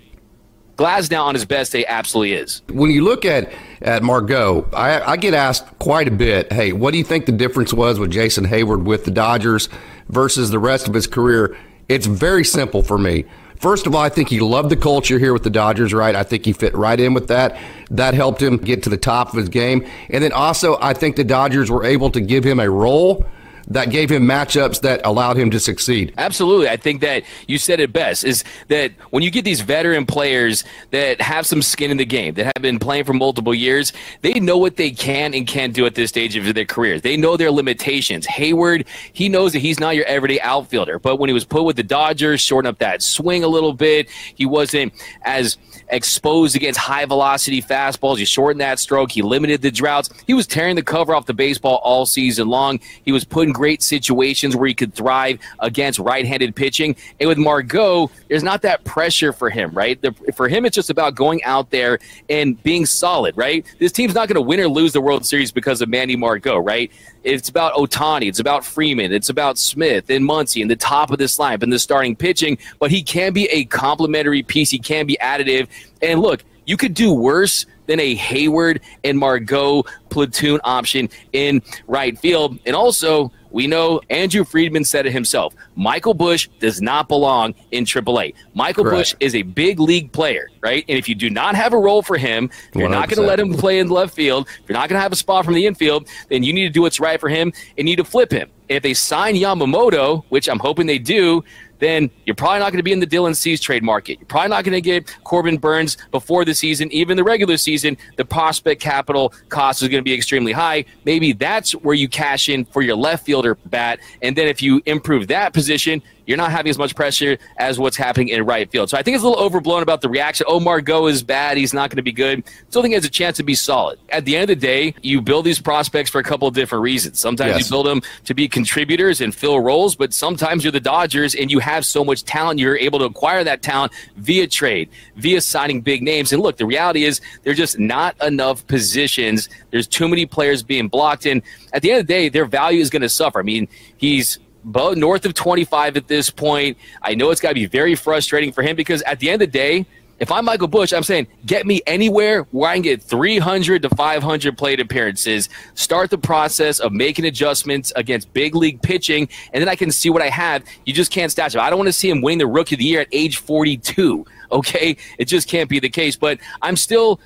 Glasnow 0.77 1.25
on 1.25 1.35
his 1.35 1.45
best 1.45 1.73
day 1.73 1.87
absolutely 1.87 2.35
is. 2.35 2.63
When 2.69 2.91
you 2.91 3.05
look 3.05 3.25
at 3.25 3.53
at 3.81 4.03
Margot, 4.03 4.69
I, 4.73 5.13
I, 5.13 5.17
get 5.17 5.35
asked 5.35 5.79
quite 5.79 6.09
a 6.09 6.11
bit. 6.11 6.53
Hey, 6.53 6.73
what 6.73 6.93
do 6.93 6.99
you 6.99 7.05
think 7.05 7.27
the 7.27 7.33
difference 7.33 7.73
was 7.73 7.99
with 7.99 8.11
Jason 8.11 8.47
Heyward 8.47 8.85
with 8.85 9.05
the 9.05 9.11
Dodgers 9.11 9.69
versus 10.09 10.51
the 10.51 10.59
rest 10.59 10.89
of 10.89 10.95
his 10.95 11.07
career? 11.07 11.57
It's 11.89 12.07
very 12.07 12.45
simple 12.45 12.83
for 12.83 12.99
me. 12.99 13.25
First 13.57 13.87
of 13.87 13.95
all, 13.95 14.01
I 14.01 14.09
think 14.09 14.29
he 14.29 14.41
loved 14.41 14.71
the 14.71 14.77
culture 14.77 15.19
here 15.19 15.33
with 15.33 15.43
the 15.43 15.51
Dodgers, 15.51 15.95
right? 15.95 16.15
I 16.15 16.23
think 16.23 16.45
he 16.45 16.53
fit 16.53 16.75
right 16.75 16.99
in 16.99 17.15
with 17.15 17.29
that. 17.29 17.57
That 17.91 18.15
helped 18.15 18.43
him 18.43 18.57
get 18.57 18.83
to 18.85 18.91
the 18.91 18.97
top 18.97 19.29
of 19.29 19.37
his 19.37 19.49
game. 19.49 19.87
And 20.11 20.25
then 20.25 20.33
also, 20.33 20.77
I 20.81 20.93
think 20.93 21.17
the 21.17 21.25
Dodgers 21.25 21.71
were 21.71 21.85
able 21.85 22.11
to 22.11 22.21
give 22.21 22.45
him 22.45 22.59
a 22.59 22.69
role 22.69 23.25
that 23.69 23.91
gave 23.91 24.11
him 24.11 24.25
matchups 24.25 24.81
that 24.83 25.01
allowed 25.05 25.37
him 25.37 25.51
to 25.51 25.61
succeed. 25.61 26.13
Absolutely. 26.19 26.69
I 26.69 26.77
think 26.77 27.01
that 27.01 27.23
you 27.47 27.59
said 27.59 27.81
it 27.81 27.93
best 27.93 28.25
is 28.25 28.45
that 28.69 28.93
when 29.11 29.23
you 29.23 29.31
get 29.31 29.45
these 29.45 29.61
veteran 29.61 30.07
players 30.07 30.65
that 30.91 31.21
have 31.21 31.47
some 31.47 31.63
skin 31.63 31.91
in 31.91 31.97
the 31.97 32.05
game, 32.05 32.35
that 32.35 32.45
have 32.45 32.63
been 32.63 32.79
playing 32.79 33.05
for 33.05 33.13
multiple 33.13 33.55
years, 33.55 33.93
they 34.23 34.39
know 34.41 34.59
what 34.59 34.77
they 34.77 34.91
can 34.91 35.35
and 35.35 35.47
can't 35.47 35.75
do 35.75 35.87
at 35.87 35.95
this 35.95 36.11
stage 36.11 36.37
of 36.37 36.55
their 36.55 36.65
careers. 36.65 37.03
They 37.03 37.17
know 37.17 37.37
their 37.37 37.51
limitations. 37.51 38.27
Heyward, 38.27 38.87
he 39.13 39.29
knows 39.29 39.53
that 39.53 39.61
he's 39.61 39.81
not 39.81 39.97
your 39.97 40.05
everyday 40.07 40.41
outfielder, 40.41 40.99
but 40.99 41.17
when 41.17 41.29
he 41.29 41.35
was 41.35 41.45
put 41.45 41.65
with 41.65 41.77
the 41.77 41.83
Dodgers, 41.83 42.41
shorten 42.41 42.69
up 42.69 42.79
that 42.79 43.03
swing 43.03 43.45
a 43.45 43.49
little 43.49 43.73
bit, 43.73 44.09
he 44.35 44.47
wasn't 44.47 44.93
as 45.23 45.57
exposed 45.89 46.57
against 46.57 46.79
high 46.79 47.05
velocity 47.05 47.63
fastballs. 47.63 48.19
You 48.19 48.27
shortened 48.27 48.61
that 48.61 48.79
stroke. 48.79 49.11
He 49.11 49.23
limited 49.23 49.63
the 49.63 49.71
droughts. 49.71 50.11
He 50.27 50.35
was 50.35 50.47
tearing 50.47 50.77
the 50.77 50.83
cover 50.83 51.15
off 51.15 51.27
the 51.27 51.35
baseball 51.35 51.81
all 51.83 52.07
season 52.07 52.49
long. 52.49 52.81
He 53.05 53.13
was 53.13 53.25
put 53.25 53.47
in 53.47 53.54
great 53.55 53.83
situations 53.83 54.55
where 54.55 54.69
he 54.69 54.75
could 54.75 54.93
thrive 54.93 55.39
against 55.61 55.99
right 55.99 56.27
handed 56.27 56.55
pitching. 56.55 56.95
And 57.19 57.29
with 57.29 57.39
Margot, 57.39 58.11
there's 58.29 58.43
not 58.43 58.61
that 58.63 58.85
pressure 58.85 59.33
for 59.33 59.49
him, 59.49 59.71
right? 59.71 60.01
The, 60.03 60.13
for 60.37 60.49
him, 60.49 60.67
it's 60.67 60.75
just 60.75 60.91
about 60.91 61.15
going 61.15 61.43
out 61.45 61.71
there 61.71 61.99
and 62.29 62.63
being 62.63 62.85
solid, 62.85 63.35
right? 63.37 63.65
This 63.79 63.93
team's 63.93 64.15
not 64.15 64.29
going 64.29 64.35
to 64.35 64.43
win 64.43 64.61
or 64.61 64.69
lose 64.69 64.93
the 64.93 65.01
World 65.01 65.25
Series 65.25 65.51
because 65.51 65.81
of 65.81 65.89
Manny 65.89 66.17
Margot, 66.17 66.59
right? 66.59 66.93
It's 67.23 67.49
about 67.49 67.73
Ohtani, 67.75 68.29
It's 68.29 68.41
about 68.41 68.65
Freeman. 68.65 69.13
It's 69.13 69.31
about 69.31 69.57
Smith 69.57 70.11
and 70.11 70.29
Muncy 70.29 70.61
and 70.61 70.71
the 70.71 70.77
top 70.77 71.11
of 71.11 71.19
this 71.19 71.39
lineup 71.39 71.63
and 71.63 71.73
the 71.73 71.79
starting 71.79 72.15
pitching. 72.15 72.59
But 72.79 72.91
he 72.91 73.03
can 73.03 73.33
be 73.33 73.47
a 73.47 73.65
complementary 73.65 74.43
piece. 74.43 74.71
He 74.71 74.79
can 74.79 75.07
be 75.07 75.17
additive. 75.23 75.69
And 76.03 76.21
look, 76.21 76.45
you 76.67 76.77
could 76.77 76.95
do 76.95 77.13
worse 77.13 77.67
than 77.87 78.01
a 78.01 78.17
Heyward 78.17 78.81
and 79.05 79.19
Margot 79.19 79.85
platoon 80.09 80.61
option 80.65 81.09
in 81.33 81.63
right 81.87 82.19
field. 82.19 82.59
And 82.67 82.75
also, 82.75 83.31
we 83.55 83.69
know 83.69 84.01
Andrew 84.11 84.43
Friedman 84.43 84.85
said 84.85 85.07
it 85.07 85.13
himself. 85.13 85.55
Michael 85.77 86.13
Busch 86.13 86.49
does 86.59 86.83
not 86.83 87.07
belong 87.07 87.55
in 87.71 87.85
AAA. 87.85 88.35
Michael 88.53 88.83
Correct. 88.83 88.99
Busch 88.99 89.15
is 89.21 89.37
a 89.37 89.43
big 89.43 89.79
league 89.79 90.11
player, 90.11 90.49
right? 90.61 90.85
And 90.89 90.99
if 90.99 91.09
you 91.09 91.15
do 91.15 91.31
not 91.31 91.55
have 91.55 91.73
a 91.73 91.79
role 91.79 92.03
for 92.03 92.19
him, 92.19 92.51
you're 92.75 92.89
100%. 92.89 92.91
not 92.91 93.09
going 93.09 93.23
to 93.23 93.27
let 93.27 93.39
him 93.39 93.55
play 93.55 93.79
in 93.79 93.89
left 93.89 94.13
field, 94.13 94.49
if 94.61 94.69
you're 94.69 94.77
not 94.77 94.89
going 94.89 94.99
to 94.99 95.03
have 95.03 95.13
a 95.13 95.17
spot 95.17 95.45
from 95.45 95.55
the 95.55 95.67
infield, 95.67 96.09
then 96.31 96.43
you 96.43 96.53
need 96.53 96.65
to 96.65 96.71
do 96.71 96.83
what's 96.83 96.99
right 96.99 97.21
for 97.21 97.29
him 97.29 97.53
and 97.79 97.85
need 97.85 97.97
to 97.97 98.05
flip 98.05 98.33
him. 98.33 98.51
if 98.69 98.83
they 98.83 98.95
sign 98.95 99.35
Yamamoto, 99.35 100.25
which 100.31 100.49
I'm 100.49 100.59
hoping 100.59 100.87
they 100.87 100.99
do, 100.99 101.45
then 101.85 102.11
you're 102.25 102.35
probably 102.35 102.61
not 102.61 102.73
going 102.73 102.79
to 102.79 102.83
be 102.83 102.93
in 102.93 103.01
the 103.01 103.07
Dylan 103.07 103.37
Cease 103.37 103.61
trade 103.61 103.83
market. 103.83 104.19
You're 104.19 104.27
probably 104.27 104.49
not 104.49 104.65
going 104.65 104.73
to 104.73 104.81
get 104.81 105.15
Corbin 105.25 105.59
Burnes 105.59 105.97
before 106.11 106.45
the 106.45 106.55
season, 106.55 106.91
even 106.93 107.17
the 107.17 107.25
regular 107.25 107.57
season. 107.57 107.97
The 108.17 108.25
prospect 108.25 108.81
capital 108.81 109.33
cost 109.51 109.83
is 109.83 109.89
going 109.89 110.01
to 110.01 110.05
be 110.05 110.15
extremely 110.15 110.53
high. 110.53 110.87
Maybe 111.05 111.33
that's 111.33 111.73
where 111.73 111.95
you 111.95 112.09
cash 112.09 112.49
in 112.49 112.65
for 112.65 112.83
your 112.83 112.97
left 112.97 113.27
fielder 113.27 113.57
bat. 113.67 114.01
And 114.23 114.35
then 114.35 114.49
if 114.49 114.63
you 114.63 114.83
improve 114.87 115.29
that 115.29 115.53
position, 115.53 116.03
you're 116.27 116.37
not 116.37 116.51
having 116.51 116.71
as 116.71 116.79
much 116.79 116.95
pressure 116.95 117.39
as 117.57 117.79
what's 117.79 117.97
happening 117.97 118.29
in 118.29 118.45
right 118.45 118.71
field. 118.71 118.91
So 118.91 118.97
I 118.97 119.03
think 119.03 119.15
it's 119.15 119.25
a 119.25 119.29
little 119.29 119.43
overblown 119.43 119.83
about 119.83 120.01
the 120.01 120.09
reaction. 120.09 120.47
Oh, 120.49 120.61
Margot 120.61 121.07
is 121.07 121.23
bad. 121.23 121.57
He's 121.57 121.75
not 121.75 121.91
going 121.91 121.97
to 121.97 122.03
be 122.03 122.13
good. 122.13 122.45
Still 122.69 122.83
think 122.83 122.93
he 122.93 122.95
has 122.95 123.05
a 123.05 123.11
chance 123.11 123.37
to 123.39 123.43
be 123.43 123.55
solid. 123.55 123.99
At 124.11 124.25
the 124.25 124.37
end 124.37 124.45
of 124.45 124.49
the 124.49 124.67
day, 124.67 124.95
you 125.03 125.21
build 125.21 125.45
these 125.45 125.61
prospects 125.61 126.11
for 126.11 126.19
a 126.19 126.25
couple 126.25 126.49
of 126.49 126.55
different 126.55 126.83
reasons. 126.83 127.19
Sometimes 127.19 127.57
yes. 127.57 127.61
you 127.61 127.71
build 127.71 127.87
them 127.87 128.03
to 128.25 128.35
be 128.35 128.49
contributors 128.49 129.21
and 129.21 129.35
fill 129.35 129.61
roles, 129.61 129.97
but 129.97 130.13
sometimes 130.13 130.65
you're 130.65 130.73
the 130.73 130.81
Dodgers 130.81 131.35
and 131.35 131.51
you 131.51 131.59
have 131.59 131.85
so 131.85 132.05
much 132.05 132.25
talent, 132.25 132.59
you're 132.59 132.77
able 132.77 132.99
to 132.99 133.05
acquire 133.05 133.45
that 133.45 133.63
talent 133.63 133.93
via 134.17 134.47
trade, 134.47 134.89
via 135.17 135.41
signing 135.41 135.81
big 135.81 136.03
names. 136.03 136.33
And 136.33 136.43
look, 136.43 136.57
the 136.57 136.67
reality 136.67 137.05
is 137.05 137.21
there's 137.43 137.57
just 137.57 137.79
not 137.79 138.21
enough 138.23 138.67
positions. 138.67 139.49
There's 139.71 139.87
too 139.87 140.09
many 140.09 140.27
players 140.27 140.63
being 140.63 140.89
blocked. 140.89 141.27
And 141.27 141.43
at 141.73 141.83
the 141.83 141.91
end 141.91 142.01
of 142.01 142.07
the 142.07 142.13
day, 142.13 142.29
their 142.29 142.47
value 142.47 142.81
is 142.81 142.91
going 142.91 143.03
to 143.03 143.09
suffer. 143.09 143.41
I 143.41 143.43
mean, 143.43 143.69
he's 143.97 144.39
about 144.65 144.97
north 144.97 145.25
of 145.27 145.35
25 145.35 145.97
at 145.97 146.09
this 146.09 146.31
point. 146.31 146.77
I 147.03 147.15
know 147.15 147.31
it's 147.31 147.41
got 147.41 147.51
to 147.51 147.55
be 147.55 147.67
very 147.67 147.95
frustrating 147.95 148.53
for 148.53 148.63
him 148.63 148.77
because 148.77 149.03
at 149.03 149.21
the 149.21 149.31
end 149.31 149.43
of 149.43 149.51
the 149.51 149.59
day, 149.59 149.87
if 150.21 150.31
I'm 150.31 150.45
Michael 150.45 150.69
Busch, 150.69 150.93
I'm 150.93 151.03
saying 151.03 151.27
get 151.45 151.67
me 151.67 151.83
anywhere 151.87 152.43
where 152.53 152.71
I 152.71 152.75
can 152.75 152.83
get 152.83 153.03
300 153.03 153.83
to 153.83 153.89
500 153.91 154.57
plate 154.57 154.79
appearances, 154.79 155.49
start 155.75 156.11
the 156.11 156.19
process 156.19 156.79
of 156.79 156.93
making 156.93 157.25
adjustments 157.25 157.93
against 157.97 158.33
big 158.33 158.55
league 158.55 158.81
pitching, 158.81 159.29
and 159.53 159.61
then 159.61 159.69
I 159.69 159.75
can 159.75 159.91
see 159.91 160.11
what 160.11 160.23
I 160.23 160.29
have. 160.29 160.65
You 160.87 160.93
just 160.93 161.11
can't 161.11 161.33
stash 161.33 161.55
him. 161.55 161.61
I 161.61 161.69
don't 161.69 161.79
want 161.79 161.89
to 161.89 161.93
see 161.93 162.09
him 162.09 162.23
winning 162.23 162.39
the 162.39 162.47
rookie 162.47 162.77
of 162.77 162.79
the 162.79 162.85
year 162.85 163.01
at 163.01 163.09
age 163.13 163.39
42. 163.39 164.25
Okay, 164.53 164.97
it 165.19 165.25
just 165.25 165.49
can't 165.49 165.69
be 165.69 165.81
the 165.81 165.89
case. 165.89 166.15
But 166.15 166.39
I'm 166.63 166.77
still 166.77 167.19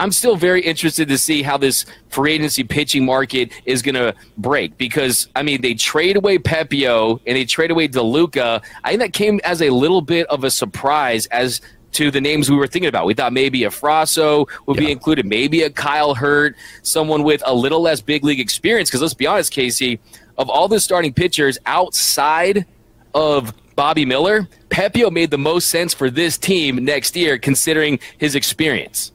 I'm 0.00 0.12
still 0.12 0.34
very 0.34 0.62
interested 0.62 1.08
to 1.08 1.18
see 1.18 1.42
how 1.42 1.58
this 1.58 1.84
free 2.08 2.32
agency 2.32 2.64
pitching 2.64 3.04
market 3.04 3.52
is 3.66 3.82
going 3.82 3.96
to 3.96 4.14
break 4.38 4.78
because, 4.78 5.28
I 5.36 5.42
mean, 5.42 5.60
they 5.60 5.74
trade 5.74 6.16
away 6.16 6.38
Pepiot 6.38 7.20
and 7.26 7.36
they 7.36 7.44
trade 7.44 7.70
away 7.70 7.86
DeLuca. 7.86 8.64
I 8.82 8.88
think 8.88 9.00
that 9.00 9.12
came 9.12 9.40
as 9.44 9.60
a 9.60 9.68
little 9.68 10.00
bit 10.00 10.26
of 10.28 10.42
a 10.42 10.50
surprise 10.50 11.26
as 11.26 11.60
to 11.92 12.10
the 12.10 12.20
names 12.20 12.50
we 12.50 12.56
were 12.56 12.66
thinking 12.66 12.88
about. 12.88 13.04
We 13.04 13.12
thought 13.12 13.34
maybe 13.34 13.64
a 13.64 13.68
Frasso 13.68 14.48
would 14.64 14.78
yeah. 14.78 14.86
be 14.86 14.92
included, 14.92 15.26
maybe 15.26 15.64
a 15.64 15.70
Kyle 15.70 16.14
Hurt, 16.14 16.56
someone 16.82 17.22
with 17.22 17.42
a 17.44 17.54
little 17.54 17.82
less 17.82 18.00
big 18.00 18.24
league 18.24 18.40
experience. 18.40 18.88
Because 18.88 19.02
let's 19.02 19.12
be 19.12 19.26
honest, 19.26 19.52
Casey, 19.52 20.00
of 20.38 20.48
all 20.48 20.66
the 20.66 20.80
starting 20.80 21.12
pitchers 21.12 21.58
outside 21.66 22.64
of 23.12 23.52
Bobby 23.76 24.06
Miller, 24.06 24.48
Pepiot 24.70 25.12
made 25.12 25.30
the 25.30 25.38
most 25.38 25.68
sense 25.68 25.92
for 25.92 26.08
this 26.08 26.38
team 26.38 26.86
next 26.86 27.14
year, 27.16 27.36
considering 27.36 27.98
his 28.16 28.34
experience. 28.34 29.12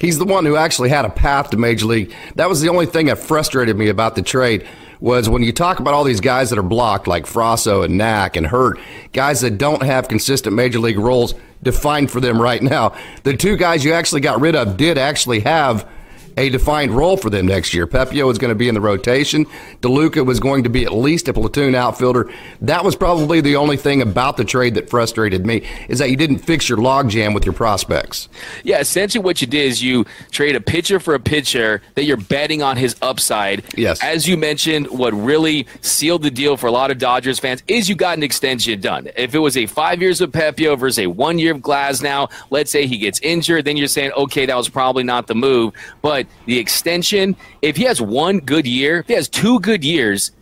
He's 0.00 0.18
the 0.18 0.26
one 0.26 0.44
who 0.44 0.56
actually 0.56 0.90
had 0.90 1.04
a 1.04 1.10
path 1.10 1.50
to 1.50 1.56
major 1.56 1.86
league. 1.86 2.12
That 2.34 2.48
was 2.48 2.60
the 2.60 2.68
only 2.68 2.86
thing 2.86 3.06
that 3.06 3.18
frustrated 3.18 3.76
me 3.76 3.88
about 3.88 4.14
the 4.14 4.22
trade 4.22 4.66
was 5.00 5.28
when 5.28 5.42
you 5.42 5.52
talk 5.52 5.78
about 5.78 5.94
all 5.94 6.04
these 6.04 6.20
guys 6.20 6.50
that 6.50 6.58
are 6.58 6.62
blocked, 6.62 7.06
like 7.06 7.26
Frasso 7.26 7.84
and 7.84 7.98
Knack 7.98 8.36
and 8.36 8.46
Hurt, 8.46 8.78
guys 9.12 9.40
that 9.42 9.58
don't 9.58 9.82
have 9.82 10.08
consistent 10.08 10.54
major 10.54 10.78
league 10.78 10.98
roles 10.98 11.34
defined 11.62 12.10
for 12.10 12.20
them 12.20 12.40
right 12.40 12.62
now. 12.62 12.94
The 13.22 13.36
two 13.36 13.56
guys 13.56 13.84
you 13.84 13.92
actually 13.92 14.20
got 14.20 14.40
rid 14.40 14.54
of 14.54 14.76
did 14.76 14.98
actually 14.98 15.40
have 15.40 15.88
a 16.36 16.50
defined 16.50 16.92
role 16.92 17.16
for 17.16 17.30
them 17.30 17.46
next 17.46 17.72
year. 17.72 17.86
Pepiot 17.86 18.26
was 18.26 18.38
going 18.38 18.50
to 18.50 18.54
be 18.54 18.68
in 18.68 18.74
the 18.74 18.80
rotation. 18.80 19.46
DeLuca 19.80 20.24
was 20.24 20.38
going 20.38 20.64
to 20.64 20.68
be 20.68 20.84
at 20.84 20.92
least 20.92 21.28
a 21.28 21.32
platoon 21.32 21.74
outfielder. 21.74 22.30
That 22.60 22.84
was 22.84 22.94
probably 22.94 23.40
the 23.40 23.56
only 23.56 23.76
thing 23.76 24.02
about 24.02 24.36
the 24.36 24.44
trade 24.44 24.74
that 24.74 24.90
frustrated 24.90 25.46
me 25.46 25.66
is 25.88 25.98
that 25.98 26.10
you 26.10 26.16
didn't 26.16 26.38
fix 26.38 26.68
your 26.68 26.78
logjam 26.78 27.34
with 27.34 27.44
your 27.44 27.54
prospects. 27.54 28.28
Yeah, 28.64 28.80
essentially 28.80 29.24
what 29.24 29.40
you 29.40 29.46
did 29.46 29.66
is 29.66 29.82
you 29.82 30.04
trade 30.30 30.56
a 30.56 30.60
pitcher 30.60 31.00
for 31.00 31.14
a 31.14 31.20
pitcher 31.20 31.80
that 31.94 32.04
you're 32.04 32.16
betting 32.16 32.62
on 32.62 32.76
his 32.76 32.96
upside. 33.00 33.64
Yes. 33.76 34.02
As 34.02 34.28
you 34.28 34.36
mentioned, 34.36 34.88
what 34.88 35.14
really 35.14 35.66
sealed 35.80 36.22
the 36.22 36.30
deal 36.30 36.56
for 36.56 36.66
a 36.66 36.72
lot 36.72 36.90
of 36.90 36.98
Dodgers 36.98 37.38
fans 37.38 37.62
is 37.66 37.88
you 37.88 37.94
got 37.94 38.16
an 38.16 38.22
extension 38.22 38.80
done. 38.80 39.08
If 39.16 39.34
it 39.34 39.38
was 39.38 39.56
a 39.56 39.66
five 39.66 40.02
years 40.02 40.20
of 40.20 40.32
Pepiot 40.32 40.78
versus 40.78 40.98
a 40.98 41.06
one 41.06 41.38
year 41.38 41.52
of 41.52 41.60
Glasnow, 41.60 42.30
let's 42.50 42.70
say 42.70 42.86
he 42.86 42.98
gets 42.98 43.20
injured, 43.20 43.64
then 43.64 43.76
you're 43.76 43.88
saying, 43.88 44.12
okay, 44.12 44.44
that 44.46 44.56
was 44.56 44.68
probably 44.68 45.02
not 45.02 45.26
the 45.26 45.34
move. 45.34 45.72
But 46.02 46.25
the 46.46 46.58
extension, 46.58 47.36
if 47.62 47.76
he 47.76 47.84
has 47.84 48.00
one 48.00 48.40
good 48.40 48.66
year, 48.66 49.00
if 49.00 49.06
he 49.06 49.14
has 49.14 49.28
two 49.28 49.60
good 49.60 49.84
years, 49.84 50.32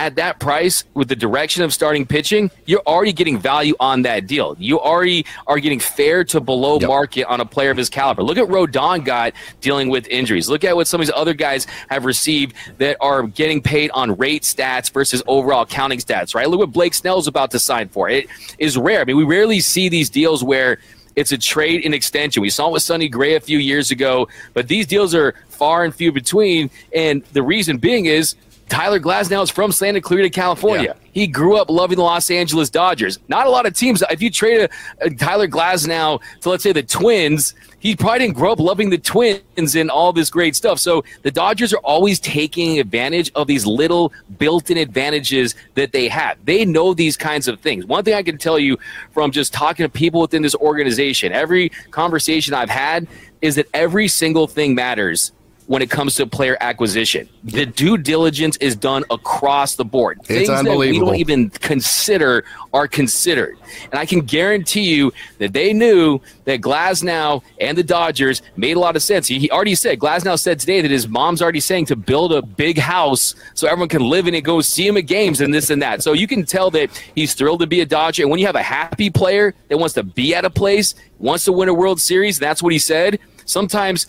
at 0.00 0.14
that 0.14 0.40
price 0.40 0.84
with 0.94 1.08
the 1.08 1.14
direction 1.14 1.62
of 1.62 1.74
starting 1.74 2.06
pitching, 2.06 2.50
you're 2.64 2.82
already 2.86 3.12
getting 3.12 3.38
value 3.38 3.74
on 3.78 4.00
that 4.00 4.26
deal. 4.26 4.56
You 4.58 4.80
already 4.80 5.26
are 5.46 5.58
getting 5.58 5.78
fair 5.78 6.24
to 6.24 6.40
below 6.40 6.80
yep. 6.80 6.88
market 6.88 7.26
on 7.26 7.42
a 7.42 7.44
player 7.44 7.70
of 7.70 7.76
his 7.76 7.90
caliber. 7.90 8.22
Look 8.22 8.38
at 8.38 8.48
Rodon 8.48 9.04
got 9.04 9.34
dealing 9.60 9.90
with 9.90 10.08
injuries. 10.08 10.48
Look 10.48 10.64
at 10.64 10.74
what 10.74 10.86
some 10.86 11.02
of 11.02 11.06
these 11.06 11.12
other 11.14 11.34
guys 11.34 11.66
have 11.90 12.06
received 12.06 12.56
that 12.78 12.96
are 13.02 13.24
getting 13.24 13.60
paid 13.60 13.90
on 13.90 14.16
rate 14.16 14.42
stats 14.42 14.90
versus 14.90 15.22
overall 15.26 15.66
counting 15.66 15.98
stats, 15.98 16.34
right? 16.34 16.48
Look 16.48 16.60
what 16.60 16.72
Blake 16.72 16.94
Snell's 16.94 17.26
about 17.26 17.50
to 17.50 17.58
sign 17.58 17.90
for. 17.90 18.08
It 18.08 18.26
is 18.58 18.78
rare. 18.78 19.02
I 19.02 19.04
mean, 19.04 19.18
we 19.18 19.24
rarely 19.24 19.60
see 19.60 19.90
these 19.90 20.08
deals 20.08 20.42
where 20.42 20.78
it's 21.16 21.32
a 21.32 21.38
trade 21.38 21.84
in 21.84 21.94
extension. 21.94 22.40
We 22.40 22.50
saw 22.50 22.68
it 22.68 22.72
with 22.72 22.82
Sonny 22.82 23.08
Gray 23.08 23.34
a 23.34 23.40
few 23.40 23.58
years 23.58 23.90
ago, 23.90 24.28
but 24.54 24.68
these 24.68 24.86
deals 24.86 25.14
are 25.14 25.34
far 25.48 25.84
and 25.84 25.94
few 25.94 26.12
between. 26.12 26.70
And 26.94 27.22
the 27.32 27.42
reason 27.42 27.78
being 27.78 28.06
is 28.06 28.34
Tyler 28.70 29.00
Glasnow 29.00 29.42
is 29.42 29.50
from 29.50 29.72
Santa 29.72 30.00
Clarita, 30.00 30.30
California. 30.30 30.96
Yeah. 30.96 31.08
He 31.12 31.26
grew 31.26 31.56
up 31.56 31.68
loving 31.68 31.96
the 31.96 32.04
Los 32.04 32.30
Angeles 32.30 32.70
Dodgers. 32.70 33.18
Not 33.26 33.48
a 33.48 33.50
lot 33.50 33.66
of 33.66 33.74
teams. 33.74 34.02
If 34.10 34.22
you 34.22 34.30
trade 34.30 34.70
a, 35.00 35.04
a 35.04 35.10
Tyler 35.10 35.48
Glasnow 35.48 36.20
to 36.42 36.48
let's 36.48 36.62
say 36.62 36.72
the 36.72 36.84
Twins, 36.84 37.54
he 37.80 37.96
probably 37.96 38.20
didn't 38.20 38.36
grow 38.36 38.52
up 38.52 38.60
loving 38.60 38.88
the 38.88 38.96
Twins 38.96 39.74
and 39.74 39.90
all 39.90 40.12
this 40.12 40.30
great 40.30 40.54
stuff. 40.54 40.78
So 40.78 41.04
the 41.22 41.32
Dodgers 41.32 41.74
are 41.74 41.80
always 41.80 42.20
taking 42.20 42.78
advantage 42.78 43.32
of 43.34 43.48
these 43.48 43.66
little 43.66 44.12
built-in 44.38 44.78
advantages 44.78 45.56
that 45.74 45.90
they 45.90 46.06
have. 46.06 46.38
They 46.44 46.64
know 46.64 46.94
these 46.94 47.16
kinds 47.16 47.48
of 47.48 47.58
things. 47.58 47.84
One 47.86 48.04
thing 48.04 48.14
I 48.14 48.22
can 48.22 48.38
tell 48.38 48.58
you 48.58 48.78
from 49.12 49.32
just 49.32 49.52
talking 49.52 49.84
to 49.84 49.90
people 49.90 50.20
within 50.20 50.42
this 50.42 50.54
organization, 50.54 51.32
every 51.32 51.70
conversation 51.90 52.54
I've 52.54 52.70
had 52.70 53.08
is 53.42 53.56
that 53.56 53.66
every 53.74 54.06
single 54.06 54.46
thing 54.46 54.76
matters 54.76 55.32
when 55.70 55.82
it 55.82 55.88
comes 55.88 56.16
to 56.16 56.26
player 56.26 56.56
acquisition. 56.60 57.28
The 57.44 57.64
due 57.64 57.96
diligence 57.96 58.56
is 58.56 58.74
done 58.74 59.04
across 59.08 59.76
the 59.76 59.84
board. 59.84 60.18
It's 60.22 60.48
Things 60.48 60.64
that 60.64 60.76
we 60.76 60.98
don't 60.98 61.14
even 61.14 61.48
consider 61.48 62.44
are 62.72 62.88
considered. 62.88 63.56
And 63.84 63.94
I 63.94 64.04
can 64.04 64.22
guarantee 64.22 64.92
you 64.92 65.12
that 65.38 65.52
they 65.52 65.72
knew 65.72 66.18
that 66.46 66.60
Glasnow 66.60 67.44
and 67.60 67.78
the 67.78 67.84
Dodgers 67.84 68.42
made 68.56 68.76
a 68.76 68.80
lot 68.80 68.96
of 68.96 69.02
sense. 69.04 69.28
He 69.28 69.48
already 69.48 69.76
said, 69.76 70.00
Glasnow 70.00 70.36
said 70.40 70.58
today 70.58 70.80
that 70.80 70.90
his 70.90 71.06
mom's 71.06 71.40
already 71.40 71.60
saying 71.60 71.86
to 71.86 71.94
build 71.94 72.32
a 72.32 72.42
big 72.42 72.76
house 72.76 73.36
so 73.54 73.68
everyone 73.68 73.88
can 73.88 74.02
live 74.02 74.26
in 74.26 74.34
it, 74.34 74.40
go 74.40 74.60
see 74.62 74.88
him 74.88 74.96
at 74.96 75.02
games 75.06 75.40
and 75.40 75.54
this 75.54 75.70
and 75.70 75.80
that. 75.82 76.02
So 76.02 76.14
you 76.14 76.26
can 76.26 76.44
tell 76.44 76.72
that 76.72 76.90
he's 77.14 77.34
thrilled 77.34 77.60
to 77.60 77.68
be 77.68 77.80
a 77.80 77.86
Dodger. 77.86 78.24
And 78.24 78.30
when 78.32 78.40
you 78.40 78.46
have 78.46 78.56
a 78.56 78.62
happy 78.62 79.08
player 79.08 79.54
that 79.68 79.78
wants 79.78 79.94
to 79.94 80.02
be 80.02 80.34
at 80.34 80.44
a 80.44 80.50
place, 80.50 80.96
wants 81.20 81.44
to 81.44 81.52
win 81.52 81.68
a 81.68 81.74
World 81.74 82.00
Series, 82.00 82.40
that's 82.40 82.60
what 82.60 82.72
he 82.72 82.80
said. 82.80 83.20
Sometimes 83.44 84.08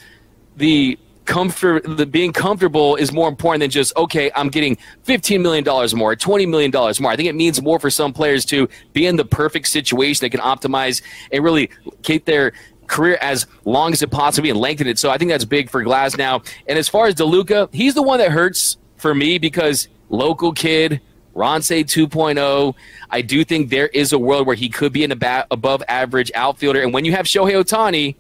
the 0.58 0.98
comfort 1.32 1.82
the 1.98 2.06
being 2.06 2.34
comfortable 2.34 2.98
is 2.98 3.14
more 3.14 3.30
important 3.30 3.62
than 3.62 3.70
just 3.70 3.96
okay 3.96 4.30
i'm 4.36 4.50
getting 4.50 4.78
15 5.04 5.42
million 5.42 5.64
dollars 5.64 5.96
more 5.96 6.14
20 6.14 6.46
million 6.46 6.70
dollars 6.70 7.00
more 7.00 7.10
i 7.10 7.16
think 7.16 7.30
it 7.30 7.36
means 7.36 7.62
more 7.62 7.80
for 7.80 7.90
some 7.90 8.12
players 8.12 8.44
to 8.44 8.68
be 8.92 9.06
in 9.06 9.16
the 9.16 9.24
perfect 9.24 9.68
situation 9.68 10.26
that 10.26 10.32
can 10.32 10.42
optimize 10.42 11.02
and 11.32 11.42
really 11.42 11.70
keep 12.04 12.26
their 12.26 12.52
career 12.88 13.18
as 13.22 13.48
long 13.64 13.94
as 13.94 14.02
it 14.02 14.12
possibly 14.12 14.50
and 14.50 14.60
lengthen 14.60 14.88
it 14.88 15.00
so 15.00 15.10
i 15.10 15.18
think 15.18 15.32
that's 15.32 15.46
big 15.46 15.70
for 15.70 15.82
Glasnow 15.82 16.46
and 16.68 16.78
as 16.78 16.90
far 16.90 17.08
as 17.08 17.16
deluca 17.16 17.70
he's 17.72 17.94
the 17.94 18.04
one 18.04 18.20
that 18.20 18.32
hurts 18.32 18.76
for 18.98 19.16
me 19.16 19.38
because 19.38 19.88
local 20.10 20.52
kid 20.52 21.00
Ronce 21.34 21.86
2.0. 21.86 22.76
I 23.10 23.22
do 23.22 23.46
think 23.46 23.70
there 23.70 23.88
is 23.88 24.12
a 24.12 24.20
world 24.20 24.46
where 24.46 24.56
he 24.58 24.68
could 24.68 24.92
be 24.92 25.06
an 25.06 25.14
above 25.14 25.82
average 25.88 26.30
outfielder. 26.36 26.82
And 26.82 26.94
when 26.94 27.06
you 27.06 27.14
have 27.14 27.26
Shohei 27.26 27.54
Ohtani, 27.54 28.16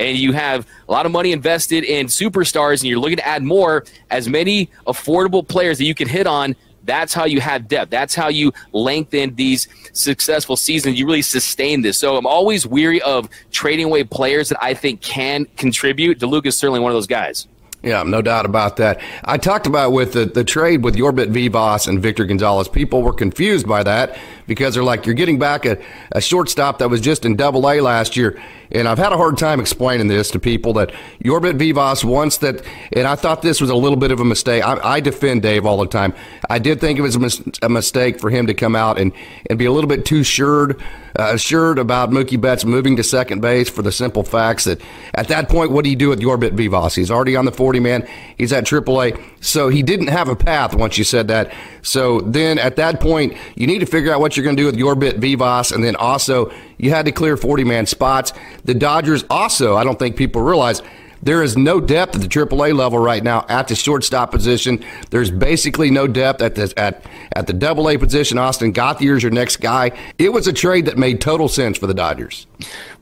and 0.00 0.16
you 0.16 0.32
have 0.32 0.66
a 0.88 0.92
lot 0.92 1.04
of 1.04 1.12
money 1.12 1.30
invested 1.30 1.84
in 1.84 2.06
superstars 2.06 2.80
and 2.80 2.84
you're 2.84 2.98
looking 2.98 3.18
to 3.18 3.26
add 3.26 3.42
more, 3.42 3.84
as 4.10 4.28
many 4.28 4.70
affordable 4.86 5.46
players 5.46 5.76
that 5.78 5.84
you 5.84 5.94
can 5.94 6.08
hit 6.08 6.26
on, 6.26 6.56
that's 6.84 7.12
how 7.12 7.26
you 7.26 7.40
have 7.42 7.68
depth. 7.68 7.90
That's 7.90 8.14
how 8.14 8.28
you 8.28 8.52
lengthen 8.72 9.34
these 9.34 9.68
successful 9.92 10.56
seasons. 10.56 10.98
You 10.98 11.04
really 11.04 11.20
sustain 11.20 11.82
this. 11.82 11.98
So 11.98 12.16
I'm 12.16 12.26
always 12.26 12.66
weary 12.66 13.02
of 13.02 13.28
trading 13.50 13.84
away 13.84 14.02
players 14.02 14.48
that 14.48 14.64
I 14.64 14.72
think 14.72 15.02
can 15.02 15.44
contribute. 15.58 16.18
DeLuca 16.18 16.46
is 16.46 16.56
certainly 16.56 16.80
one 16.80 16.90
of 16.90 16.96
those 16.96 17.06
guys. 17.06 17.46
Yeah, 17.82 18.02
no 18.02 18.20
doubt 18.20 18.44
about 18.44 18.76
that. 18.76 19.00
I 19.24 19.38
talked 19.38 19.66
about 19.66 19.92
with 19.92 20.12
the, 20.12 20.26
the 20.26 20.44
trade 20.44 20.84
with 20.84 20.96
Jorbit 20.96 21.28
Vivas 21.28 21.86
and 21.86 22.00
Victor 22.00 22.26
Gonzalez. 22.26 22.68
People 22.68 23.02
were 23.02 23.12
confused 23.12 23.66
by 23.66 23.82
that 23.84 24.18
because 24.50 24.74
they're 24.74 24.82
like, 24.82 25.06
you're 25.06 25.14
getting 25.14 25.38
back 25.38 25.64
a, 25.64 25.78
a 26.10 26.20
shortstop 26.20 26.80
that 26.80 26.90
was 26.90 27.00
just 27.00 27.24
in 27.24 27.36
double 27.36 27.70
A 27.70 27.80
last 27.80 28.16
year. 28.16 28.36
And 28.72 28.88
I've 28.88 28.98
had 28.98 29.12
a 29.12 29.16
hard 29.16 29.38
time 29.38 29.60
explaining 29.60 30.08
this 30.08 30.32
to 30.32 30.40
people 30.40 30.72
that 30.72 30.90
Jorbit 31.22 31.56
Vivas 31.56 32.04
wants 32.04 32.38
that, 32.38 32.64
and 32.92 33.06
I 33.06 33.14
thought 33.14 33.42
this 33.42 33.60
was 33.60 33.70
a 33.70 33.76
little 33.76 33.96
bit 33.96 34.10
of 34.10 34.18
a 34.18 34.24
mistake. 34.24 34.64
I, 34.64 34.96
I 34.96 35.00
defend 35.00 35.42
Dave 35.42 35.66
all 35.66 35.78
the 35.78 35.86
time. 35.86 36.14
I 36.48 36.58
did 36.58 36.80
think 36.80 36.98
it 36.98 37.02
was 37.02 37.14
a, 37.14 37.20
mis- 37.20 37.42
a, 37.62 37.68
mistake 37.68 38.18
for 38.18 38.28
him 38.28 38.48
to 38.48 38.54
come 38.54 38.74
out 38.74 38.98
and, 38.98 39.12
and 39.48 39.56
be 39.56 39.66
a 39.66 39.72
little 39.72 39.88
bit 39.88 40.04
too 40.04 40.20
assured, 40.20 40.80
uh, 41.16 41.30
assured 41.32 41.78
about 41.78 42.10
Mookie 42.10 42.40
Betts 42.40 42.64
moving 42.64 42.96
to 42.96 43.04
second 43.04 43.40
base 43.40 43.70
for 43.70 43.82
the 43.82 43.92
simple 43.92 44.24
facts 44.24 44.64
that 44.64 44.80
at 45.14 45.28
that 45.28 45.48
point, 45.48 45.70
what 45.70 45.84
do 45.84 45.90
you 45.90 45.96
do 45.96 46.08
with 46.08 46.20
Jorbit 46.20 46.52
Vivas? 46.52 46.96
He's 46.96 47.10
already 47.10 47.36
on 47.36 47.44
the 47.44 47.52
40 47.52 47.78
man, 47.78 48.08
he's 48.36 48.52
at 48.52 48.64
AAA. 48.64 49.20
So 49.40 49.68
he 49.68 49.82
didn't 49.82 50.08
have 50.08 50.28
a 50.28 50.36
path 50.36 50.74
once 50.74 50.98
you 50.98 51.04
said 51.04 51.28
that. 51.28 51.52
So 51.82 52.20
then 52.20 52.58
at 52.58 52.76
that 52.76 53.00
point, 53.00 53.36
you 53.56 53.66
need 53.66 53.78
to 53.78 53.86
figure 53.86 54.12
out 54.12 54.20
what 54.20 54.36
you're 54.36 54.44
going 54.44 54.56
to 54.56 54.62
do 54.62 54.66
with 54.66 54.76
Jorbit 54.76 55.18
Vivas, 55.18 55.72
and 55.72 55.82
then 55.82 55.96
also 55.96 56.52
you 56.76 56.90
had 56.90 57.06
to 57.06 57.12
clear 57.12 57.36
40 57.36 57.64
man 57.64 57.86
spots. 57.86 58.32
The 58.64 58.74
Dodgers 58.74 59.24
also, 59.30 59.76
I 59.76 59.84
don't 59.84 59.98
think 59.98 60.16
people 60.16 60.42
realize, 60.42 60.82
there 61.22 61.42
is 61.42 61.56
no 61.56 61.80
depth 61.80 62.14
at 62.14 62.22
the 62.22 62.28
AAA 62.28 62.74
level 62.74 62.98
right 62.98 63.22
now 63.22 63.44
at 63.48 63.68
the 63.68 63.74
shortstop 63.74 64.30
position. 64.30 64.82
There's 65.10 65.30
basically 65.30 65.90
no 65.90 66.06
depth 66.06 66.40
at 66.40 66.54
the 66.54 66.72
at 66.78 67.04
at 67.32 67.46
the 67.46 67.52
Double 67.52 67.90
A 67.90 67.98
position. 67.98 68.38
Austin 68.38 68.72
Gauthier 68.72 69.16
is 69.16 69.22
your 69.22 69.32
next 69.32 69.58
guy. 69.58 69.92
It 70.18 70.32
was 70.32 70.46
a 70.46 70.52
trade 70.52 70.86
that 70.86 70.96
made 70.96 71.20
total 71.20 71.48
sense 71.48 71.76
for 71.76 71.86
the 71.86 71.94
Dodgers. 71.94 72.46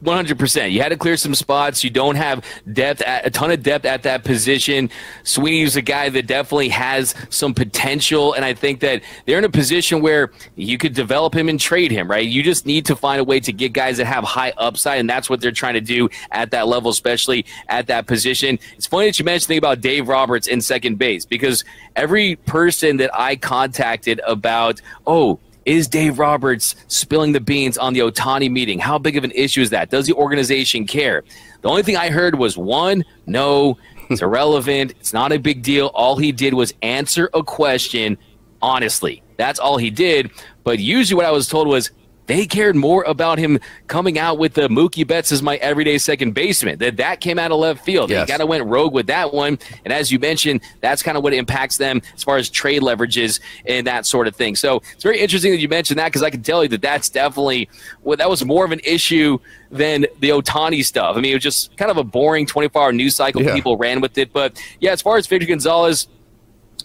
100%. 0.02 0.72
You 0.72 0.82
had 0.82 0.90
to 0.90 0.96
clear 0.96 1.16
some 1.16 1.34
spots. 1.34 1.82
You 1.82 1.90
don't 1.90 2.16
have 2.16 2.44
depth, 2.72 3.02
at, 3.02 3.26
a 3.26 3.30
ton 3.30 3.50
of 3.50 3.62
depth 3.62 3.84
at 3.84 4.02
that 4.04 4.24
position. 4.24 4.90
Sweeney's 5.24 5.76
a 5.76 5.82
guy 5.82 6.08
that 6.08 6.26
definitely 6.26 6.68
has 6.70 7.14
some 7.30 7.54
potential, 7.54 8.34
and 8.34 8.44
I 8.44 8.54
think 8.54 8.80
that 8.80 9.02
they're 9.26 9.38
in 9.38 9.44
a 9.44 9.50
position 9.50 10.00
where 10.00 10.30
you 10.56 10.78
could 10.78 10.94
develop 10.94 11.34
him 11.34 11.48
and 11.48 11.58
trade 11.58 11.90
him, 11.90 12.10
right? 12.10 12.26
You 12.26 12.42
just 12.42 12.66
need 12.66 12.86
to 12.86 12.96
find 12.96 13.20
a 13.20 13.24
way 13.24 13.40
to 13.40 13.52
get 13.52 13.72
guys 13.72 13.96
that 13.98 14.06
have 14.06 14.24
high 14.24 14.52
upside, 14.56 15.00
and 15.00 15.08
that's 15.08 15.28
what 15.28 15.40
they're 15.40 15.52
trying 15.52 15.74
to 15.74 15.80
do 15.80 16.08
at 16.30 16.50
that 16.50 16.68
level, 16.68 16.90
especially 16.90 17.44
at 17.68 17.86
that 17.88 18.06
position. 18.06 18.58
It's 18.76 18.86
funny 18.86 19.06
that 19.06 19.18
you 19.18 19.24
mentioned 19.24 19.50
the 19.50 19.56
about 19.56 19.80
Dave 19.80 20.08
Roberts 20.08 20.46
in 20.46 20.60
second 20.60 20.98
base 20.98 21.24
because 21.24 21.64
every 21.96 22.36
person 22.36 22.96
that 22.98 23.10
I 23.12 23.36
contacted 23.36 24.20
about, 24.26 24.80
oh, 25.06 25.40
is 25.68 25.86
Dave 25.86 26.18
Roberts 26.18 26.74
spilling 26.88 27.32
the 27.32 27.40
beans 27.40 27.76
on 27.76 27.92
the 27.92 28.00
Ohtani 28.00 28.50
meeting? 28.50 28.78
How 28.78 28.96
big 28.96 29.18
of 29.18 29.24
an 29.24 29.32
issue 29.32 29.60
is 29.60 29.68
that? 29.68 29.90
Does 29.90 30.06
the 30.06 30.14
organization 30.14 30.86
care? 30.86 31.24
The 31.60 31.68
only 31.68 31.82
thing 31.82 31.96
I 31.96 32.08
heard 32.08 32.36
was 32.36 32.56
one, 32.56 33.04
no, 33.26 33.76
it's 34.08 34.22
irrelevant. 34.22 34.92
It's 34.98 35.12
not 35.12 35.30
a 35.30 35.38
big 35.38 35.62
deal. 35.62 35.88
All 35.88 36.16
he 36.16 36.32
did 36.32 36.54
was 36.54 36.72
answer 36.80 37.28
a 37.34 37.42
question 37.42 38.16
honestly. 38.62 39.22
That's 39.36 39.58
all 39.58 39.76
he 39.76 39.90
did. 39.90 40.30
But 40.64 40.78
usually, 40.78 41.16
what 41.16 41.26
I 41.26 41.30
was 41.30 41.48
told 41.48 41.68
was 41.68 41.90
they 42.28 42.46
cared 42.46 42.76
more 42.76 43.02
about 43.04 43.38
him 43.38 43.58
coming 43.88 44.18
out 44.18 44.38
with 44.38 44.54
the 44.54 44.68
Mookie 44.68 45.06
Betts 45.06 45.32
as 45.32 45.42
my 45.42 45.56
everyday 45.56 45.98
second 45.98 46.34
baseman. 46.34 46.78
That 46.78 46.98
that 46.98 47.20
came 47.20 47.38
out 47.38 47.50
of 47.50 47.58
left 47.58 47.84
field. 47.84 48.10
Yes. 48.10 48.26
They 48.26 48.32
kind 48.32 48.42
of 48.42 48.48
went 48.48 48.64
rogue 48.66 48.92
with 48.92 49.08
that 49.08 49.32
one. 49.34 49.58
And 49.84 49.92
as 49.92 50.12
you 50.12 50.18
mentioned, 50.18 50.60
that's 50.80 51.02
kind 51.02 51.16
of 51.16 51.24
what 51.24 51.32
impacts 51.32 51.78
them 51.78 52.02
as 52.14 52.22
far 52.22 52.36
as 52.36 52.48
trade 52.50 52.82
leverages 52.82 53.40
and 53.66 53.86
that 53.86 54.06
sort 54.06 54.28
of 54.28 54.36
thing. 54.36 54.56
So 54.56 54.82
it's 54.92 55.02
very 55.02 55.18
interesting 55.18 55.52
that 55.52 55.58
you 55.58 55.68
mentioned 55.68 55.98
that 55.98 56.08
because 56.08 56.22
I 56.22 56.30
can 56.30 56.42
tell 56.42 56.62
you 56.62 56.68
that 56.68 56.82
that's 56.82 57.08
definitely 57.08 57.68
well, 58.02 58.18
that 58.18 58.28
was 58.28 58.44
more 58.44 58.64
of 58.64 58.72
an 58.72 58.80
issue 58.84 59.38
than 59.70 60.02
the 60.20 60.28
Ohtani 60.28 60.84
stuff. 60.84 61.16
I 61.16 61.20
mean, 61.20 61.32
it 61.32 61.36
was 61.36 61.42
just 61.42 61.76
kind 61.78 61.90
of 61.90 61.96
a 61.96 62.04
boring 62.04 62.44
24 62.44 62.82
hour 62.82 62.92
news 62.92 63.16
cycle. 63.16 63.42
Yeah. 63.42 63.54
People 63.54 63.78
ran 63.78 64.02
with 64.02 64.18
it. 64.18 64.34
But 64.34 64.62
yeah, 64.80 64.92
as 64.92 65.00
far 65.00 65.16
as 65.16 65.26
Victor 65.26 65.46
Gonzalez, 65.46 66.08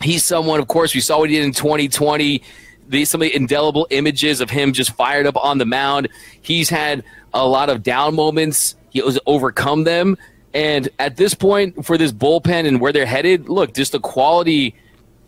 he's 0.01 0.23
someone, 0.23 0.61
of 0.61 0.67
course, 0.67 0.95
we 0.95 1.01
saw 1.01 1.19
what 1.19 1.29
he 1.29 1.35
did 1.35 1.43
in 1.45 1.51
2020 1.51 2.41
the, 2.87 3.05
some 3.05 3.21
of 3.21 3.27
the 3.27 3.35
indelible 3.35 3.87
images 3.89 4.41
of 4.41 4.49
him 4.49 4.73
just 4.73 4.91
fired 4.91 5.25
up 5.25 5.37
on 5.37 5.57
the 5.57 5.65
mound. 5.65 6.09
He's 6.41 6.69
had 6.69 7.03
a 7.33 7.45
lot 7.45 7.69
of 7.69 7.83
down 7.83 8.15
moments. 8.15 8.75
He 8.89 8.99
has 8.99 9.19
overcome 9.25 9.83
them. 9.83 10.17
And 10.53 10.89
at 10.99 11.17
this 11.17 11.33
point, 11.33 11.85
for 11.85 11.97
this 11.97 12.11
bullpen 12.11 12.67
and 12.67 12.79
where 12.79 12.91
they're 12.91 13.05
headed, 13.05 13.49
look, 13.49 13.73
just 13.73 13.91
the 13.91 13.99
quality, 13.99 14.75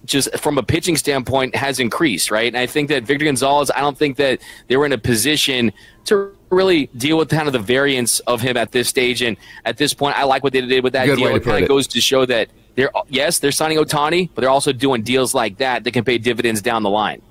just 0.06 0.38
from 0.38 0.60
a 0.60 0.64
pitching 0.64 0.98
standpoint, 0.98 1.56
has 1.56 1.80
increased, 1.80 2.30
right? 2.30 2.48
And 2.48 2.58
I 2.58 2.68
think 2.68 2.90
that 2.90 3.04
Victor 3.04 3.26
Gonzalez, 3.26 3.72
I 3.76 3.82
don't 3.82 3.98
think 3.98 4.18
that 4.18 4.40
they 4.68 4.78
were 4.78 4.86
in 4.86 4.92
a 4.92 5.00
position 5.00 5.74
to 6.06 6.32
really 6.52 6.88
deal 6.96 7.18
with 7.18 7.30
kind 7.30 7.48
of 7.48 7.54
the 7.54 7.60
variance 7.60 8.20
of 8.22 8.42
him 8.42 8.56
at 8.56 8.72
this 8.72 8.88
stage. 8.88 9.24
And 9.24 9.36
at 9.66 9.78
this 9.78 9.96
point, 9.96 10.16
I 10.18 10.26
like 10.26 10.44
what 10.44 10.54
they 10.54 10.62
did 10.62 10.84
with 10.84 10.94
that 10.94 11.08
Good 11.08 11.18
deal. 11.18 11.36
It 11.36 11.44
kind 11.44 11.64
of 11.64 11.68
goes 11.68 11.88
to 11.88 12.02
show 12.02 12.26
that 12.28 12.50
they're 12.76 12.92
yes, 13.10 13.40
they're 13.40 13.52
signing 13.52 13.78
Ohtani, 13.78 14.30
but 14.36 14.42
they're 14.42 14.50
also 14.50 14.74
doing 14.74 15.02
deals 15.02 15.34
like 15.34 15.58
that 15.58 15.84
that 15.86 15.92
can 15.92 16.04
pay 16.04 16.18
dividends 16.18 16.62
down 16.62 16.84
the 16.84 16.90
line. 16.90 17.22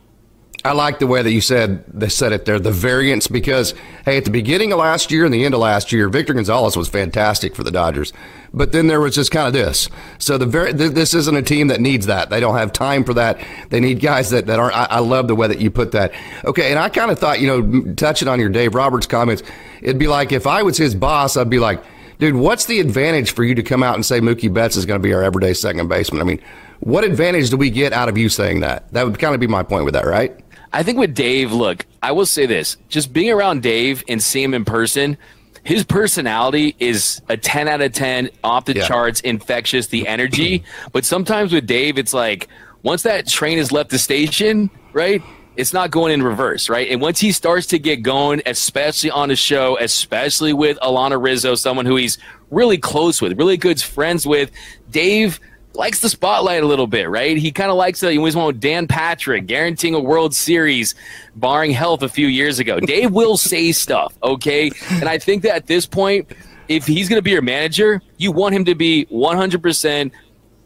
I 0.66 0.73
like 0.73 0.99
the 0.99 1.06
way 1.06 1.21
that 1.21 1.30
you 1.30 1.42
said 1.42 1.85
they 1.92 2.09
said 2.09 2.33
it 2.33 2.47
there, 2.47 2.59
the 2.59 2.71
variance, 2.71 3.26
because 3.26 3.75
hey, 4.06 4.16
at 4.16 4.25
the 4.25 4.30
beginning 4.30 4.73
of 4.73 4.78
last 4.78 5.11
year 5.11 5.26
and 5.26 5.35
the 5.35 5.44
end 5.44 5.52
of 5.52 5.61
last 5.61 5.92
year, 5.92 6.09
Victor 6.09 6.33
Gonzalez 6.33 6.75
was 6.75 6.88
fantastic 6.88 7.54
for 7.54 7.62
the 7.62 7.71
Dodgers. 7.71 8.14
but 8.54 8.73
then 8.73 8.87
there 8.87 9.00
was 9.00 9.14
just 9.14 9.30
kind 9.30 9.47
of 9.47 9.52
this. 9.52 9.90
So 10.18 10.38
the 10.38 10.47
very 10.47 10.73
th- 10.73 10.92
this 10.92 11.12
isn't 11.12 11.37
a 11.37 11.42
team 11.42 11.68
that 11.68 11.83
needs 11.83 12.06
that. 12.06 12.30
They 12.30 12.40
don't 12.40 12.56
have 12.56 12.73
time 12.73 13.04
for 13.04 13.12
that. 13.12 13.44
They 13.68 13.78
need 13.78 14.00
guys 14.00 14.30
that 14.30 14.47
that 14.47 14.59
aren't. 14.59 14.75
I, 14.75 14.87
I 14.88 14.99
love 15.00 15.28
the 15.28 15.35
way 15.35 15.49
that 15.49 15.61
you 15.61 15.71
put 15.71 15.92
that. 15.92 16.12
Okay, 16.47 16.71
and 16.71 16.78
I 16.78 16.88
kind 16.88 17.11
of 17.11 17.18
thought 17.18 17.40
you 17.40 17.47
know 17.47 17.92
touching 17.94 18.28
on 18.28 18.40
your 18.40 18.49
Dave 18.49 18.75
Roberts 18.75 19.06
comments, 19.06 19.42
it'd 19.83 19.99
be 19.99 20.09
like 20.09 20.33
if 20.33 20.47
I 20.47 20.62
was 20.62 20.78
his 20.78 20.94
boss, 20.94 21.37
I'd 21.37 21.50
be 21.50 21.59
like. 21.59 21.85
Dude, 22.21 22.37
what's 22.37 22.66
the 22.66 22.78
advantage 22.78 23.33
for 23.33 23.42
you 23.42 23.56
to 23.56 23.62
come 23.64 23.83
out 23.83 23.97
and 23.97 24.06
say 24.06 24.21
Mookie 24.21 24.50
Betts 24.50 24.76
is 24.76 24.87
going 24.87 25.00
to 25.00 25.02
be 25.02 25.12
our 25.12 25.25
everyday 25.25 25.52
second 25.52 25.88
baseman? 25.88 26.21
I 26.21 26.25
mean, 26.25 26.40
what 26.78 27.02
advantage 27.02 27.50
do 27.50 27.56
we 27.56 27.71
get 27.71 27.92
out 27.92 28.09
of 28.09 28.16
you 28.16 28.28
saying 28.28 28.61
that? 28.61 28.90
That 28.92 29.04
would 29.04 29.18
kind 29.18 29.35
of 29.35 29.40
be 29.40 29.49
my 29.49 29.64
point 29.64 29.85
with 29.85 29.94
that, 29.94 30.06
right? 30.06 30.33
I 30.75 30.83
think 30.83 30.99
with 30.99 31.14
Dave, 31.14 31.52
look, 31.52 31.87
I 32.02 32.12
will 32.12 32.26
say 32.26 32.47
this: 32.47 32.76
just 32.88 33.12
being 33.12 33.31
around 33.31 33.62
Dave 33.62 34.02
and 34.09 34.23
seeing 34.23 34.47
him 34.47 34.54
in 34.54 34.64
person, 34.64 35.16
his 35.64 35.83
personality 35.83 36.76
is 36.78 37.23
a 37.28 37.37
10 37.37 37.69
out 37.69 37.81
of 37.81 37.93
10 37.93 38.31
off 38.45 38.66
the 38.66 38.75
yeah. 38.75 38.87
charts 38.87 39.21
infectious 39.21 39.88
the 39.88 40.07
energy. 40.07 40.62
But 40.93 41.04
sometimes 41.04 41.52
with 41.52 41.66
dave 41.66 41.99
it's 41.99 42.14
like 42.14 42.49
once 42.83 43.02
that 43.02 43.26
train 43.26 43.59
has 43.59 43.73
left 43.73 43.90
the 43.90 43.99
station 43.99 44.71
right 44.93 45.23
it's 45.57 45.73
not 45.73 45.90
going 45.90 46.12
in 46.12 46.23
reverse 46.23 46.69
right? 46.69 46.88
And 46.90 47.00
once 47.00 47.19
he 47.19 47.33
starts 47.33 47.66
to 47.69 47.78
get 47.78 48.02
going 48.02 48.43
especially 48.47 49.11
on 49.11 49.31
the 49.31 49.37
show 49.37 49.76
especially 49.81 50.52
with 50.52 50.78
alanna 50.81 51.21
rizzo 51.21 51.54
someone 51.54 51.87
who 51.87 51.97
he's 51.97 52.19
really 52.50 52.78
close 52.78 53.21
with 53.21 53.37
really 53.38 53.57
good 53.57 53.81
friends 53.81 54.26
with 54.26 54.50
dave 54.90 55.40
likes 55.75 56.00
the 56.00 56.09
spotlight 56.09 56.62
a 56.62 56.66
little 56.66 56.87
bit, 56.87 57.09
right? 57.09 57.37
He 57.37 57.50
kind 57.50 57.71
of 57.71 57.76
likes 57.76 58.02
it. 58.02 58.12
He 58.12 58.19
always 58.19 58.37
wanted 58.37 58.61
Dan 58.61 58.87
Patrick 58.87 59.47
guaranteeing 59.47 59.95
a 59.95 60.00
World 60.00 60.35
Series, 60.35 60.95
barring 61.37 61.73
health 61.73 62.02
a 62.02 62.09
few 62.09 62.26
years 62.26 62.59
ago. 62.59 62.81
Dave 62.81 63.11
will 63.12 63.37
say 63.37 63.73
stuff, 63.73 64.16
okay? 64.23 64.71
And 64.90 65.09
I 65.09 65.19
think 65.19 65.43
that 65.43 65.54
at 65.54 65.66
this 65.66 65.87
point, 65.87 66.31
if 66.69 66.87
he's 66.87 67.09
going 67.09 67.19
to 67.19 67.23
be 67.23 67.31
your 67.31 67.43
manager, 67.43 68.00
you 68.16 68.33
want 68.33 68.54
him 68.54 68.64
to 68.64 68.75
be 68.75 69.07
100% 69.07 70.11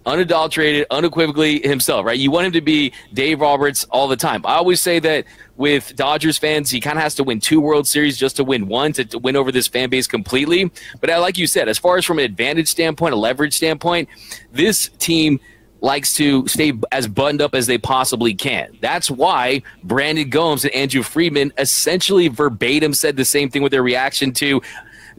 unadulterated, 0.07 0.87
unequivocally 0.91 1.61
himself, 1.61 2.07
right? 2.07 2.19
You 2.19 2.31
want 2.31 2.47
him 2.47 2.53
to 2.53 2.61
be 2.61 2.93
Dave 3.13 3.41
Roberts 3.41 3.85
all 3.85 4.09
the 4.09 4.17
time. 4.17 4.45
I 4.47 4.55
always 4.55 4.81
say 4.81 4.99
that 5.01 5.25
with 5.57 5.95
Dodgers 5.97 6.39
fans, 6.39 6.71
he 6.71 6.81
kind 6.81 6.97
of 6.97 7.03
has 7.03 7.15
to 7.17 7.25
win 7.25 7.41
two 7.41 7.61
World 7.61 7.87
Series 7.87 8.17
just 8.17 8.37
to 8.37 8.45
win 8.45 8.69
one 8.69 8.93
to, 8.95 9.05
to 9.05 9.19
win 9.19 9.37
over 9.37 9.53
this 9.53 9.67
fan 9.67 9.91
base 9.91 10.07
completely. 10.07 10.71
But 11.01 11.11
like 11.21 11.37
you 11.37 11.47
said, 11.47 11.69
as 11.69 11.79
far 11.79 11.97
as 11.99 12.05
from 12.05 12.19
an 12.19 12.25
advantage 12.25 12.69
standpoint, 12.69 13.13
a 13.13 13.17
leverage 13.17 13.55
standpoint, 13.55 14.09
this 14.53 14.89
team 14.99 15.41
likes 15.81 16.15
to 16.15 16.47
stay 16.49 16.73
as 16.91 17.07
buttoned 17.07 17.41
up 17.41 17.55
as 17.55 17.67
they 17.67 17.79
possibly 17.79 18.35
can. 18.35 18.77
That's 18.81 19.11
why 19.11 19.63
Brandon 19.85 20.29
Gomes 20.29 20.65
and 20.65 20.75
Andrew 20.75 21.03
Friedman 21.03 21.53
essentially 21.57 22.29
verbatim 22.29 22.95
said 22.95 23.17
the 23.17 23.25
same 23.25 23.49
thing 23.49 23.63
with 23.63 23.73
their 23.73 23.83
reaction 23.83 24.33
to 24.35 24.61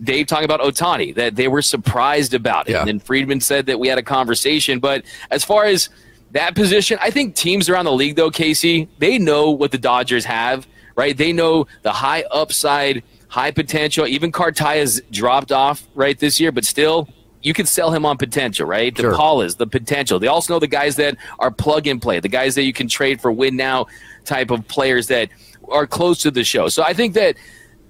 Dave 0.03 0.27
talking 0.27 0.45
about 0.45 0.61
Ohtani 0.61 1.15
that 1.15 1.35
they 1.35 1.47
were 1.47 1.61
surprised 1.61 2.33
about 2.33 2.69
it. 2.69 2.73
Yeah. 2.73 2.79
And 2.79 2.87
then 2.87 2.99
Friedman 2.99 3.41
said 3.41 3.65
that 3.67 3.79
we 3.79 3.87
had 3.87 3.97
a 3.97 4.03
conversation. 4.03 4.79
But 4.79 5.03
as 5.31 5.43
far 5.43 5.65
as 5.65 5.89
that 6.31 6.55
position, 6.55 6.97
I 7.01 7.11
think 7.11 7.35
teams 7.35 7.69
around 7.69 7.85
the 7.85 7.91
league, 7.91 8.15
though, 8.15 8.31
Casey, 8.31 8.87
they 8.99 9.17
know 9.17 9.51
what 9.51 9.71
the 9.71 9.77
Dodgers 9.77 10.25
have, 10.25 10.67
right? 10.95 11.17
They 11.17 11.33
know 11.33 11.67
the 11.81 11.91
high 11.91 12.23
upside, 12.31 13.03
high 13.27 13.51
potential. 13.51 14.05
Even 14.07 14.31
has 14.31 15.01
dropped 15.11 15.51
off, 15.51 15.87
right, 15.95 16.17
this 16.17 16.39
year, 16.39 16.51
but 16.51 16.65
still, 16.65 17.09
you 17.41 17.53
can 17.53 17.65
sell 17.65 17.91
him 17.91 18.05
on 18.05 18.17
potential, 18.17 18.67
right? 18.67 18.93
The 18.95 19.13
sure. 19.15 19.43
is 19.43 19.55
the 19.55 19.67
potential. 19.67 20.19
They 20.19 20.27
also 20.27 20.53
know 20.53 20.59
the 20.59 20.67
guys 20.67 20.97
that 20.97 21.15
are 21.39 21.51
plug 21.51 21.87
and 21.87 22.01
play, 22.01 22.19
the 22.19 22.27
guys 22.27 22.55
that 22.55 22.63
you 22.63 22.73
can 22.73 22.87
trade 22.87 23.21
for 23.21 23.31
win 23.31 23.55
now 23.55 23.87
type 24.25 24.51
of 24.51 24.67
players 24.67 25.07
that 25.07 25.29
are 25.69 25.87
close 25.87 26.21
to 26.23 26.31
the 26.31 26.43
show. 26.43 26.67
So 26.67 26.83
I 26.83 26.93
think 26.93 27.13
that 27.13 27.37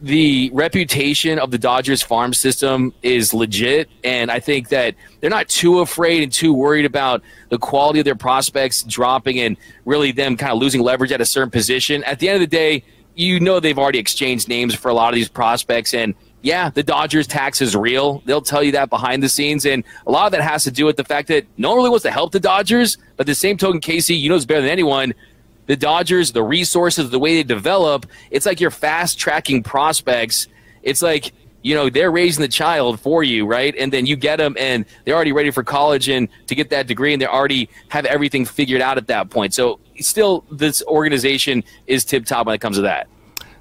the 0.02 0.50
reputation 0.54 1.40
of 1.40 1.52
the 1.52 1.58
Dodgers 1.58 2.02
farm 2.02 2.34
system 2.34 2.94
is 3.02 3.34
legit, 3.34 3.90
and 4.04 4.32
I 4.32 4.40
think 4.40 4.70
that 4.70 4.96
they're 5.20 5.30
not 5.30 5.50
too 5.50 5.80
afraid 5.80 6.24
and 6.24 6.32
too 6.32 6.54
worried 6.54 6.86
about 6.86 7.22
the 7.50 7.58
quality 7.58 8.00
of 8.00 8.06
their 8.06 8.16
prospects 8.16 8.84
dropping 8.84 9.40
and 9.40 9.58
really 9.86 10.12
them 10.12 10.38
kind 10.38 10.54
of 10.54 10.60
losing 10.60 10.82
leverage 10.82 11.12
at 11.12 11.20
a 11.20 11.26
certain 11.26 11.52
position. 11.52 12.04
At 12.06 12.20
the 12.20 12.30
end 12.30 12.36
of 12.36 12.42
the 12.42 12.56
day, 12.56 12.84
you 13.16 13.40
know 13.42 13.60
they've 13.60 13.78
already 13.78 14.00
exchanged 14.00 14.48
names 14.48 14.74
for 14.74 14.88
a 14.88 14.94
lot 14.94 15.10
of 15.10 15.16
these 15.16 15.28
prospects, 15.28 15.94
and 15.94 16.16
yeah, 16.42 16.70
the 16.70 16.84
Dodgers 16.84 17.28
tax 17.28 17.62
is 17.62 17.76
real. 17.76 18.24
They'll 18.26 18.42
tell 18.42 18.64
you 18.64 18.72
that 18.72 18.90
behind 18.90 19.22
the 19.22 19.28
scenes, 19.28 19.66
and 19.66 19.84
a 20.08 20.12
lot 20.12 20.28
of 20.28 20.32
that 20.32 20.42
has 20.42 20.64
to 20.64 20.72
do 20.72 20.86
with 20.86 20.96
the 20.96 21.04
fact 21.04 21.28
that 21.28 21.46
no 21.58 21.70
one 21.72 21.78
really 21.80 21.90
wants 21.90 22.04
to 22.04 22.12
help 22.12 22.32
the 22.32 22.40
Dodgers. 22.40 22.98
But 23.18 23.26
the 23.26 23.36
same 23.36 23.58
token, 23.58 23.82
Casey, 23.82 24.16
you 24.16 24.30
know 24.30 24.36
it's 24.36 24.46
better 24.46 24.62
than 24.62 24.70
anyone 24.70 25.14
the 25.70 25.78
Dodgers, 25.78 26.32
the 26.32 26.42
resources, 26.42 27.12
the 27.12 27.20
way 27.20 27.36
they 27.36 27.44
develop, 27.44 28.08
it's 28.32 28.48
like 28.48 28.60
you're 28.60 28.72
fast 28.72 29.20
tracking 29.20 29.62
prospects. 29.62 30.48
It's 30.82 31.04
like, 31.04 31.32
you 31.62 31.76
know, 31.76 31.92
they're 31.92 32.10
raising 32.10 32.42
the 32.42 32.48
child 32.48 33.00
for 33.00 33.22
you, 33.22 33.46
right? 33.46 33.76
And 33.78 33.94
then 33.94 34.08
you 34.08 34.16
get 34.16 34.38
them 34.38 34.56
and 34.60 34.84
they're 35.06 35.14
already 35.14 35.32
ready 35.32 35.52
for 35.52 35.64
college 35.64 36.10
and 36.10 36.28
to 36.48 36.56
get 36.56 36.72
that 36.72 36.88
degree 36.88 37.14
and 37.14 37.22
they 37.22 37.28
already 37.28 37.70
have 37.90 38.06
everything 38.06 38.46
figured 38.46 38.82
out 38.82 38.98
at 38.98 39.06
that 39.08 39.30
point. 39.30 39.54
So 39.54 39.80
still, 40.00 40.44
this 40.50 40.82
organization 40.88 41.64
is 41.86 42.04
tip 42.04 42.26
top 42.26 42.48
when 42.48 42.56
it 42.56 42.62
comes 42.62 42.78
to 42.78 42.82
that. 42.82 43.08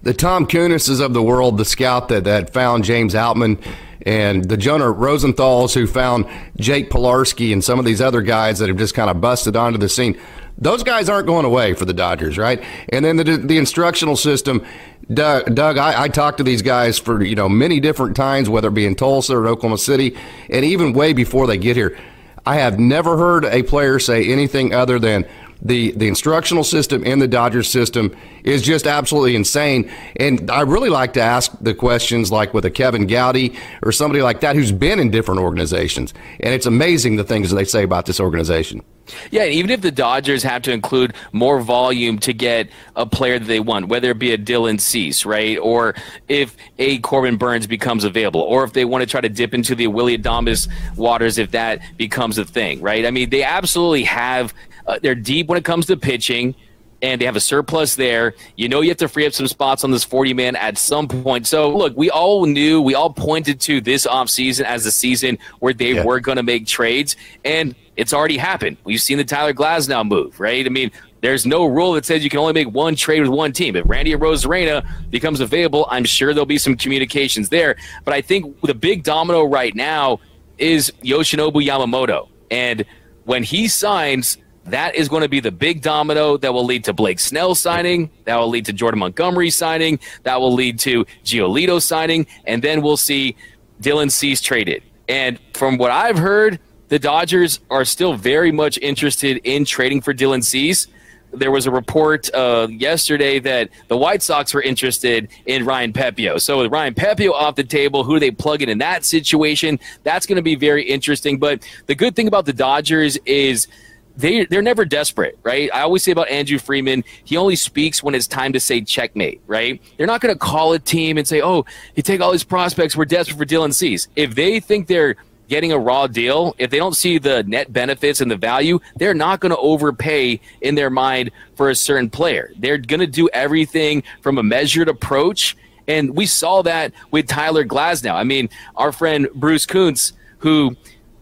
The 0.03 0.15
Tom 0.15 0.47
Kunis's 0.47 1.01
of 1.01 1.13
the 1.13 1.23
world, 1.23 1.59
the 1.59 1.67
scout 1.67 2.09
that, 2.09 2.25
that 2.25 2.55
found 2.55 2.85
James 2.85 3.13
Outman 3.13 3.63
and 4.07 4.49
the 4.49 4.57
Jonah 4.57 4.91
Rosenthal's 4.91 5.75
who 5.75 5.87
found 5.87 6.25
Jake 6.57 6.89
Pilarski 6.89 7.53
and 7.53 7.63
some 7.63 7.79
of 7.79 7.85
these 7.85 8.01
other 8.01 8.23
guys 8.23 8.61
that 8.61 8.69
have 8.69 8.79
just 8.79 8.95
kind 8.95 9.11
of 9.11 9.21
busted 9.21 9.57
onto 9.57 9.77
the 9.77 9.91
scene 9.91 10.19
those 10.59 10.83
guys 10.83 11.09
aren't 11.09 11.27
going 11.27 11.45
away 11.45 11.75
for 11.75 11.85
the 11.85 11.95
Dodgers, 11.95 12.37
right? 12.37 12.63
And 12.91 13.05
then 13.05 13.17
the 13.17 13.25
the 13.25 13.59
instructional 13.59 14.17
system. 14.17 14.65
Doug, 15.11 15.55
Doug 15.55 15.79
I, 15.79 16.03
I, 16.03 16.09
talked 16.09 16.37
to 16.37 16.45
these 16.45 16.61
guys 16.61 16.99
for 16.99 17.25
you 17.25 17.35
know 17.35 17.49
many 17.49 17.81
different 17.81 18.15
times, 18.15 18.51
whether 18.51 18.69
it 18.69 18.75
be 18.75 18.85
in 18.85 18.95
Tulsa 18.95 19.35
or 19.35 19.47
Oklahoma 19.47 19.79
City, 19.79 20.15
and 20.51 20.67
even 20.67 20.93
way 20.93 21.15
before 21.15 21.47
they 21.47 21.57
get 21.57 21.77
here. 21.77 21.99
I 22.45 22.57
have 22.57 22.79
never 22.79 23.17
heard 23.17 23.45
a 23.45 23.63
player 23.63 23.99
say 23.99 24.31
anything 24.31 24.75
other 24.75 24.99
than 24.99 25.27
the 25.63 25.93
the 25.93 26.09
instructional 26.09 26.65
system 26.65 27.05
in 27.05 27.19
the 27.19 27.29
Dodgers 27.29 27.69
system 27.69 28.15
is 28.45 28.63
just 28.63 28.87
absolutely 28.87 29.35
insane. 29.35 29.91
And 30.17 30.51
I 30.51 30.61
really 30.61 30.91
like 30.91 31.15
to 31.15 31.21
ask 31.21 31.53
the 31.61 31.75
questions 31.75 32.31
like 32.31 32.55
with 32.55 32.65
a 32.65 32.71
Kevin 32.71 33.07
Gowdy 33.07 33.57
or 33.83 33.93
somebody 33.93 34.23
like 34.23 34.41
that 34.41 34.57
who's 34.57 34.73
been 34.73 34.99
in 34.99 35.11
different 35.11 35.41
organizations. 35.41 36.15
And 36.41 36.55
it's 36.55 36.67
amazing 36.67 37.17
the 37.17 37.25
things 37.25 37.51
they 37.51 37.65
say 37.65 37.83
about 37.83 38.07
this 38.07 38.21
organization. 38.21 38.83
Yeah, 39.31 39.45
even 39.45 39.71
if 39.71 39.81
the 39.81 39.91
Dodgers 39.91 40.43
have 40.43 40.63
to 40.63 40.73
include 40.73 41.15
more 41.33 41.61
volume 41.61 42.19
to 42.21 42.33
get 42.33 42.69
a 42.97 43.07
player 43.07 43.39
that 43.39 43.47
they 43.47 43.61
want, 43.61 43.89
whether 43.89 44.11
it 44.11 44.19
be 44.19 44.33
a 44.33 44.39
Dylan 44.39 44.81
Cease, 44.81 45.25
right, 45.25 45.59
or 45.59 45.95
if 46.29 46.57
a 46.79 46.99
Corbin 46.99 47.37
Burnes 47.37 47.67
becomes 47.67 48.05
available, 48.05 48.41
or 48.41 48.65
if 48.65 48.73
they 48.73 48.85
want 48.85 49.03
to 49.03 49.07
try 49.07 49.21
to 49.21 49.29
dip 49.29 49.55
into 49.55 49.75
the 49.75 49.87
Willy 49.87 50.19
Adames 50.19 50.69
waters 50.97 51.39
if 51.39 51.51
that 51.53 51.81
becomes 51.97 52.39
a 52.39 52.45
thing, 52.45 52.81
right? 52.81 53.07
I 53.07 53.11
mean, 53.11 53.31
they 53.31 53.43
absolutely 53.43 54.05
have. 54.05 54.55
Uh, 54.87 54.99
they're 55.03 55.15
deep 55.15 55.49
when 55.49 55.59
it 55.59 55.65
comes 55.65 55.85
to 55.85 55.99
pitching 55.99 56.55
and 57.03 57.21
they 57.21 57.25
have 57.25 57.37
a 57.37 57.41
surplus 57.41 57.95
there. 57.95 58.35
You 58.57 58.69
know 58.69 58.81
you 58.81 58.89
have 58.89 58.99
to 58.99 59.09
free 59.09 59.27
up 59.27 59.33
some 59.33 59.47
spots 59.47 59.85
on 59.85 59.91
this 59.91 60.05
40 60.05 60.35
man 60.35 60.57
at 60.57 60.79
some 60.79 61.09
point. 61.09 61.47
So 61.47 61.77
look, 61.77 61.97
we 61.97 62.11
all 62.11 62.47
knew, 62.47 62.81
we 62.81 62.95
all 62.95 63.11
pointed 63.13 63.61
to 63.63 63.81
this 63.81 64.07
offseason 64.07 64.65
as 64.65 64.85
the 64.85 64.91
season 64.91 65.39
where 65.61 65.73
they 65.73 65.95
yeah. 65.95 66.05
were 66.05 66.21
going 66.21 66.37
to 66.37 66.43
make 66.43 66.67
trades 66.67 67.17
and 67.45 67.75
it's 67.97 68.13
already 68.13 68.37
happened. 68.37 68.77
We've 68.85 69.03
seen 69.03 69.19
the 69.19 69.25
Tyler 69.25 69.53
Glasnow 69.53 70.07
move, 70.07 70.39
right? 70.39 70.65
I 70.65 70.69
mean, 70.69 70.93
there's 71.21 71.45
no 71.45 71.67
rule 71.67 71.95
that 71.95 72.05
says 72.05 72.23
you 72.23 72.31
can 72.31 72.39
only 72.39 72.53
make 72.53 72.71
one 72.73 72.95
trade 72.95 73.21
with 73.21 73.29
one 73.29 73.53
team. 73.53 73.75
If 73.75 73.89
Randy 73.89 74.13
Arozarena 74.13 74.87
becomes 75.11 75.41
available, 75.41 75.87
I'm 75.91 76.05
sure 76.05 76.33
there'll 76.33 76.47
be 76.47 76.59
some 76.59 76.77
communications 76.77 77.49
there. 77.49 77.77
But 78.05 78.15
I 78.15 78.21
think 78.21 78.61
the 78.61 78.75
big 78.75 79.03
domino 79.03 79.45
right 79.45 79.75
now 79.75 80.21
is 80.59 80.93
Yoshinobu 81.03 81.67
Yamamoto. 81.67 82.29
And 82.53 82.85
when 83.25 83.43
he 83.43 83.67
signs, 83.69 84.39
that 84.71 84.95
is 84.95 85.09
going 85.09 85.23
to 85.23 85.29
be 85.29 85.41
the 85.41 85.51
big 85.51 85.83
domino 85.83 86.37
that 86.37 86.53
will 86.53 86.65
lead 86.65 86.85
to 86.85 86.93
Blake 86.93 87.21
Snell 87.21 87.55
signing, 87.55 88.11
that 88.25 88.37
will 88.37 88.49
lead 88.49 88.67
to 88.67 88.73
Jordan 88.73 89.01
Montgomery 89.01 89.51
signing, 89.51 89.99
that 90.23 90.41
will 90.41 90.53
lead 90.53 90.79
to 90.81 91.05
Giolito 91.25 91.81
signing, 91.81 92.27
and 92.45 92.63
then 92.63 92.83
we'll 92.83 92.97
see 92.97 93.37
Dylan 93.81 94.11
Cease 94.11 94.41
traded. 94.41 94.83
And 95.09 95.39
from 95.55 95.79
what 95.79 95.91
I've 95.91 96.19
heard, 96.19 96.61
the 96.89 96.99
Dodgers 96.99 97.61
are 97.71 97.85
still 97.85 98.15
very 98.15 98.53
much 98.53 98.79
interested 98.79 99.41
in 99.45 99.65
trading 99.65 100.01
for 100.01 100.15
Dylan 100.15 100.45
Cease. 100.45 100.87
There 101.31 101.51
was 101.51 101.67
a 101.67 101.71
report 101.71 102.33
uh, 102.33 102.69
yesterday 102.71 103.39
that 103.41 103.69
the 103.89 103.97
White 103.99 104.23
Sox 104.23 104.55
were 104.55 104.63
interested 104.63 105.29
in 105.45 105.67
Ryan 105.67 105.93
Pepiot. 105.93 106.41
So 106.41 106.63
with 106.63 106.73
Ryan 106.73 106.95
Pepiot 106.95 107.33
off 107.33 107.55
the 107.55 107.65
table, 107.65 108.03
who 108.03 108.15
do 108.15 108.21
they 108.21 108.31
plug 108.31 108.63
in 108.63 108.71
in 108.71 108.79
that 108.79 109.05
situation? 109.05 109.79
That's 110.05 110.25
going 110.25 110.37
to 110.37 110.43
be 110.43 110.55
very 110.55 110.83
interesting. 110.85 111.39
But 111.39 111.69
the 111.85 111.95
good 111.95 112.17
thing 112.17 112.29
about 112.29 112.47
the 112.47 112.55
Dodgers 112.55 113.19
is– 113.27 113.69
they 114.19 114.45
they're 114.47 114.63
never 114.63 114.85
desperate, 114.85 115.39
right? 115.45 115.71
I 115.73 115.83
always 115.83 116.03
say 116.03 116.11
about 116.11 116.29
Andrew 116.29 116.59
Friedman, 116.59 117.05
he 117.25 117.37
only 117.37 117.57
speaks 117.57 118.03
when 118.03 118.15
it's 118.15 118.27
time 118.27 118.53
to 118.53 118.61
say 118.61 118.81
checkmate, 118.81 119.41
right? 119.47 119.81
They're 119.97 120.09
not 120.09 120.21
going 120.21 120.35
to 120.35 120.39
call 120.39 120.73
a 120.73 120.79
team 120.79 121.17
and 121.17 121.27
say, 121.27 121.41
"Oh, 121.41 121.65
you 121.95 122.03
take 122.03 122.21
all 122.21 122.33
these 122.33 122.45
prospects, 122.45 122.97
we're 122.97 123.05
desperate 123.05 123.39
for 123.39 123.47
Dylan 123.47 123.73
Cease." 123.73 124.09
If 124.17 124.35
they 124.35 124.59
think 124.59 124.89
they're 124.89 125.17
getting 125.47 125.73
a 125.73 125.79
raw 125.79 126.07
deal, 126.09 126.55
if 126.59 126.71
they 126.71 126.79
don't 126.79 126.97
see 126.97 127.17
the 127.19 127.43
net 127.45 127.73
benefits 127.73 128.21
and 128.21 128.31
the 128.31 128.37
value, 128.37 128.81
they're 128.97 129.15
not 129.15 129.41
going 129.41 129.51
to 129.51 129.59
overpay 129.59 130.41
in 130.61 130.75
their 130.75 130.91
mind 130.91 131.31
for 131.57 131.71
a 131.71 131.75
certain 131.75 132.11
player. 132.11 132.53
They're 132.59 132.77
going 132.77 133.01
to 133.01 133.07
do 133.07 133.31
everything 133.33 134.03
from 134.21 134.37
a 134.37 134.43
measured 134.43 134.89
approach, 134.89 135.57
and 135.87 136.15
we 136.17 136.27
saw 136.27 136.63
that 136.63 136.93
with 137.13 137.29
Tyler 137.29 137.65
Glasnow. 137.65 138.15
I 138.15 138.25
mean, 138.25 138.51
our 138.77 138.91
friend 138.91 139.29
Bruce 139.35 139.65
Kuntz, 139.65 140.13
who 140.39 140.77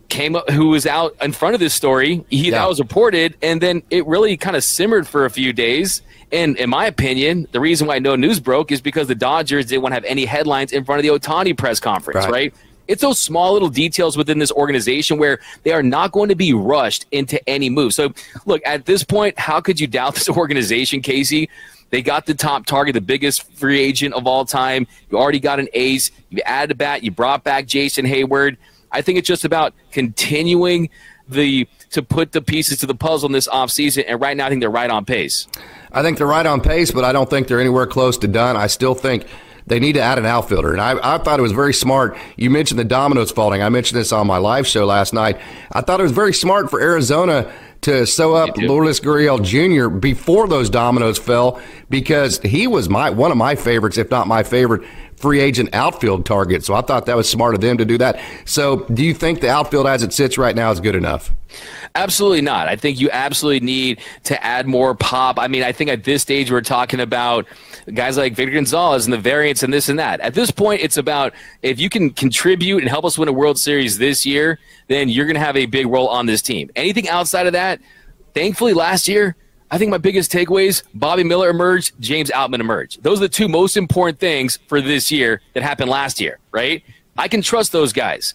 came 0.09 0.37
up, 0.37 0.49
who 0.51 0.69
was 0.69 0.87
out 0.87 1.16
in 1.21 1.33
front 1.33 1.55
of 1.55 1.61
this 1.61 1.75
story. 1.75 2.25
He 2.29 2.47
yeah. 2.47 2.53
that 2.53 2.69
was 2.69 2.79
reported, 2.79 3.37
and 3.42 3.61
then 3.61 3.83
it 3.90 4.07
really 4.07 4.37
kind 4.37 4.57
of 4.57 4.64
simmered 4.64 5.07
for 5.07 5.25
a 5.25 5.31
few 5.31 5.53
days. 5.53 6.03
And 6.33 6.57
in 6.57 6.71
my 6.71 6.87
opinion, 6.87 7.47
the 7.53 7.61
reason 7.61 7.87
why 7.87 7.99
no 7.99 8.16
news 8.16 8.40
broke 8.40 8.73
is 8.73 8.81
because 8.81 9.09
the 9.09 9.14
Dodgers 9.14 9.66
didn't 9.66 9.83
want 9.83 9.92
to 9.92 9.97
have 9.97 10.05
any 10.05 10.25
headlines 10.25 10.73
in 10.73 10.85
front 10.85 10.99
of 10.99 11.03
the 11.05 11.19
Ohtani 11.19 11.57
press 11.57 11.79
conference, 11.79 12.25
right? 12.25 12.33
right? 12.33 12.55
It's 12.88 13.03
those 13.03 13.19
small 13.19 13.53
little 13.53 13.69
details 13.69 14.16
within 14.16 14.38
this 14.38 14.53
organization 14.53 15.19
where 15.19 15.40
they 15.64 15.73
are 15.73 15.83
not 15.83 16.12
going 16.12 16.29
to 16.29 16.37
be 16.37 16.53
rushed 16.53 17.07
into 17.11 17.47
any 17.49 17.69
move. 17.69 17.95
So, 17.95 18.12
look, 18.45 18.62
at 18.64 18.87
this 18.87 19.03
point, 19.03 19.38
how 19.38 19.61
could 19.61 19.81
you 19.81 19.87
doubt 19.87 20.14
this 20.16 20.29
organization, 20.29 21.01
Casey? 21.01 21.49
They 21.90 22.03
got 22.03 22.27
the 22.27 22.35
top 22.35 22.66
target, 22.66 22.95
the 22.95 23.01
biggest 23.01 23.51
free 23.53 23.81
agent 23.81 24.14
of 24.14 24.27
all 24.27 24.45
time. 24.45 24.87
You 25.11 25.19
already 25.19 25.38
got 25.38 25.61
an 25.61 25.69
ace. 25.73 26.11
You 26.31 26.42
added 26.45 26.73
a 26.73 26.75
bat. 26.75 27.05
You 27.05 27.12
brought 27.12 27.45
back 27.45 27.66
Jason 27.66 28.05
Heyward. 28.05 28.57
I 28.92 29.03
think 29.03 29.18
it's 29.18 29.29
just 29.29 29.44
about 29.44 29.75
continuing 29.92 30.90
the 31.29 31.68
to 31.90 32.03
put 32.03 32.33
the 32.33 32.42
pieces 32.42 32.79
to 32.79 32.87
the 32.87 32.94
puzzle 32.94 33.29
in 33.29 33.33
this 33.33 33.49
offseason. 33.49 34.05
And 34.07 34.20
right 34.20 34.37
now, 34.37 34.46
I 34.46 34.49
think 34.49 34.61
they're 34.61 34.70
right 34.70 34.90
on 34.90 35.05
pace. 35.05 35.49
I 35.92 36.03
think 36.03 36.18
they're 36.18 36.27
right 36.27 36.46
on 36.46 36.61
pace, 36.61 36.90
but 36.90 37.05
I 37.05 37.12
don't 37.12 37.29
think 37.29 37.49
they're 37.49 37.61
anywhere 37.61 37.87
close 37.87 38.18
to 38.18 38.29
done. 38.29 38.57
I 38.57 38.66
still 38.66 38.94
think 38.94 39.27
they 39.66 39.81
need 39.81 39.94
to 39.94 40.01
add 40.01 40.18
an 40.18 40.27
outfielder. 40.27 40.72
And 40.72 40.81
I, 40.81 41.14
I 41.14 41.18
thought 41.18 41.38
it 41.38 41.42
was 41.42 41.53
very 41.53 41.75
smart. 41.75 42.16
You 42.37 42.51
mentioned 42.51 42.79
the 42.79 42.85
dominoes 42.85 43.33
falling. 43.33 43.62
I 43.62 43.68
mentioned 43.68 43.99
this 43.99 44.12
on 44.12 44.27
my 44.27 44.38
live 44.38 44.66
show 44.66 44.87
last 44.87 45.12
night. 45.12 45.40
I 45.72 45.81
thought 45.81 46.01
it 46.01 46.05
was 46.05 46.12
very 46.12 46.33
smart 46.33 46.70
for 46.70 46.81
Arizona 46.81 47.53
to 47.83 48.07
sew 48.07 48.35
up 48.35 48.57
Lourdes 48.57 49.01
Gurriel 49.01 49.42
Jr. 49.42 49.88
before 49.88 50.49
those 50.49 50.70
dominoes 50.70 51.18
fell 51.18 51.61
because 51.90 52.40
he 52.40 52.66
was 52.66 52.88
my 52.88 53.11
one 53.11 53.31
of 53.31 53.37
my 53.37 53.55
favorites, 53.55 53.99
if 53.99 54.11
not 54.11 54.27
my 54.27 54.42
favorite 54.42 54.83
free 55.16 55.40
agent 55.40 55.74
outfield 55.74 56.26
target. 56.26 56.64
So 56.64 56.74
I 56.74 56.83
thought 56.83 57.07
that 57.07 57.16
was 57.16 57.29
smart 57.29 57.55
of 57.55 57.61
them 57.61 57.79
to 57.79 57.85
do 57.85 57.98
that. 57.98 58.20
So 58.44 58.81
do 58.92 59.05
you 59.05 59.14
think 59.14 59.40
the 59.40 59.50
outfield 59.50 59.87
as 59.87 60.02
it 60.02 60.12
sits 60.12 60.38
right 60.38 60.55
now 60.55 60.70
is 60.70 60.81
good 60.81 60.94
enough? 60.94 61.33
Absolutely 61.94 62.42
not. 62.42 62.68
I 62.68 62.76
think 62.76 63.00
you 63.00 63.09
absolutely 63.11 63.64
need 63.64 64.00
to 64.24 64.44
add 64.44 64.66
more 64.66 64.94
pop. 64.94 65.38
I 65.38 65.48
mean, 65.48 65.62
I 65.62 65.72
think 65.72 65.88
at 65.88 66.05
this 66.05 66.20
stage 66.20 66.50
we're 66.50 66.61
talking 66.61 67.00
about 67.00 67.46
guys 67.94 68.18
like 68.18 68.35
Victor 68.35 68.52
Gonzalez 68.52 69.07
and 69.07 69.12
the 69.12 69.18
variants 69.18 69.62
and 69.62 69.72
this 69.72 69.88
and 69.88 69.98
that. 69.98 70.20
At 70.20 70.35
this 70.35 70.50
point, 70.50 70.83
it's 70.83 70.98
about 70.98 71.33
if 71.62 71.81
you 71.81 71.88
can 71.88 72.11
contribute 72.11 72.79
and 72.79 72.88
help 72.88 73.07
us 73.07 73.16
win 73.16 73.29
a 73.29 73.33
World 73.33 73.59
Series 73.59 73.96
this 73.96 74.26
year, 74.26 74.59
then 74.88 75.09
you're 75.09 75.24
going 75.24 75.37
to 75.37 75.40
have 75.40 75.57
a 75.57 75.64
big 75.64 75.87
role 75.87 76.09
on 76.09 76.26
this 76.26 76.42
team. 76.42 76.70
Anything 76.76 77.09
outside 77.09 77.46
of 77.46 77.55
that, 77.55 77.81
thankfully, 78.35 78.74
last 78.74 79.09
year, 79.09 79.35
I 79.70 79.79
think 79.79 79.90
my 79.90 79.98
biggest 79.98 80.31
takeaways 80.31 80.83
Bobby 80.94 81.24
Miller 81.24 81.50
emerged, 81.50 81.94
James 82.00 82.31
Outman 82.31 82.61
emerged. 82.61 83.02
Those 83.02 83.18
are 83.18 83.22
the 83.22 83.29
two 83.29 83.48
most 83.48 83.76
important 83.76 84.18
things 84.18 84.59
for 84.68 84.81
this 84.81 85.11
year 85.11 85.40
that 85.55 85.62
happened 85.62 85.90
last 85.90 86.20
year, 86.20 86.38
right? 86.52 86.83
I 87.18 87.29
can 87.29 87.42
trust 87.42 87.72
those 87.72 87.92
guys. 87.92 88.35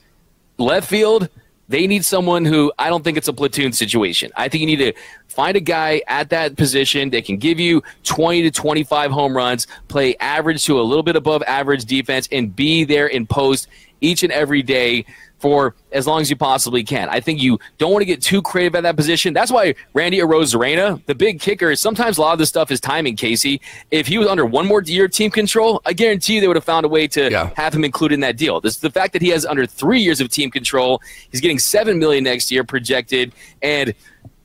Left 0.57 0.87
field, 0.87 1.29
they 1.69 1.87
need 1.87 2.03
someone 2.03 2.43
who 2.43 2.71
I 2.77 2.89
don't 2.89 3.03
think 3.03 3.17
it's 3.17 3.29
a 3.29 3.33
platoon 3.33 3.71
situation. 3.71 4.31
I 4.35 4.49
think 4.49 4.59
you 4.59 4.67
need 4.67 4.77
to 4.77 4.93
find 5.27 5.55
a 5.55 5.61
guy 5.61 6.01
at 6.07 6.29
that 6.31 6.57
position 6.57 7.09
that 7.11 7.23
can 7.23 7.37
give 7.37 7.59
you 7.59 7.81
20 8.03 8.41
to 8.41 8.51
25 8.51 9.11
home 9.11 9.35
runs, 9.35 9.67
play 9.87 10.17
average 10.17 10.65
to 10.65 10.79
a 10.79 10.83
little 10.83 11.03
bit 11.03 11.15
above 11.15 11.43
average 11.43 11.85
defense, 11.85 12.27
and 12.31 12.53
be 12.53 12.83
there 12.83 13.07
in 13.07 13.25
post 13.25 13.67
each 14.01 14.23
and 14.23 14.33
every 14.33 14.61
day 14.61 15.05
for 15.41 15.75
as 15.91 16.05
long 16.05 16.21
as 16.21 16.29
you 16.29 16.35
possibly 16.35 16.83
can. 16.83 17.09
I 17.09 17.19
think 17.19 17.41
you 17.41 17.59
don't 17.79 17.91
want 17.91 18.03
to 18.03 18.05
get 18.05 18.21
too 18.21 18.41
creative 18.41 18.75
at 18.75 18.83
that 18.83 18.95
position. 18.95 19.33
That's 19.33 19.51
why 19.51 19.73
Randy 19.93 20.19
Arozarena, 20.19 21.03
the 21.07 21.15
big 21.15 21.39
kicker, 21.39 21.71
is 21.71 21.81
sometimes 21.81 22.19
a 22.19 22.21
lot 22.21 22.33
of 22.33 22.39
this 22.39 22.47
stuff 22.47 22.69
is 22.71 22.79
timing, 22.79 23.15
Casey. 23.15 23.59
If 23.89 24.05
he 24.05 24.19
was 24.19 24.27
under 24.27 24.45
one 24.45 24.67
more 24.67 24.83
year 24.83 25.07
team 25.07 25.31
control, 25.31 25.81
I 25.85 25.93
guarantee 25.93 26.35
you 26.35 26.41
they 26.41 26.47
would 26.47 26.57
have 26.57 26.63
found 26.63 26.85
a 26.85 26.89
way 26.89 27.07
to 27.09 27.31
yeah. 27.31 27.49
have 27.55 27.73
him 27.73 27.83
included 27.83 28.15
in 28.15 28.19
that 28.21 28.37
deal. 28.37 28.61
This 28.61 28.77
the 28.77 28.91
fact 28.91 29.13
that 29.13 29.21
he 29.21 29.29
has 29.29 29.45
under 29.45 29.65
three 29.65 29.99
years 29.99 30.21
of 30.21 30.29
team 30.29 30.51
control. 30.51 31.01
He's 31.31 31.41
getting 31.41 31.59
seven 31.59 31.97
million 31.97 32.23
next 32.23 32.51
year 32.51 32.63
projected, 32.63 33.33
and 33.61 33.93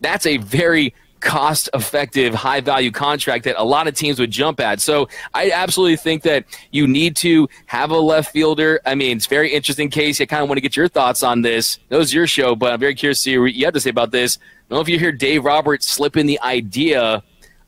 that's 0.00 0.24
a 0.26 0.38
very 0.38 0.94
cost 1.20 1.68
effective, 1.74 2.34
high 2.34 2.60
value 2.60 2.90
contract 2.90 3.44
that 3.44 3.56
a 3.58 3.64
lot 3.64 3.88
of 3.88 3.94
teams 3.94 4.18
would 4.20 4.30
jump 4.30 4.60
at. 4.60 4.80
So 4.80 5.08
I 5.34 5.50
absolutely 5.50 5.96
think 5.96 6.22
that 6.22 6.44
you 6.70 6.86
need 6.86 7.16
to 7.16 7.48
have 7.66 7.90
a 7.90 7.98
left 7.98 8.32
fielder. 8.32 8.80
I 8.84 8.94
mean, 8.94 9.16
it's 9.16 9.26
very 9.26 9.52
interesting 9.52 9.90
case. 9.90 10.20
I 10.20 10.26
kind 10.26 10.42
of 10.42 10.48
want 10.48 10.58
to 10.58 10.62
get 10.62 10.76
your 10.76 10.88
thoughts 10.88 11.22
on 11.22 11.42
this. 11.42 11.78
That 11.88 11.98
was 11.98 12.12
your 12.12 12.26
show, 12.26 12.54
but 12.54 12.72
I'm 12.72 12.80
very 12.80 12.94
curious 12.94 13.18
to 13.18 13.22
see 13.22 13.38
what 13.38 13.54
you 13.54 13.64
have 13.64 13.74
to 13.74 13.80
say 13.80 13.90
about 13.90 14.10
this. 14.10 14.38
I 14.38 14.40
don't 14.68 14.78
know 14.78 14.82
if 14.82 14.88
you 14.88 14.98
hear 14.98 15.12
Dave 15.12 15.44
Roberts 15.44 15.86
slip 15.86 16.16
in 16.16 16.26
the 16.26 16.40
idea 16.40 17.22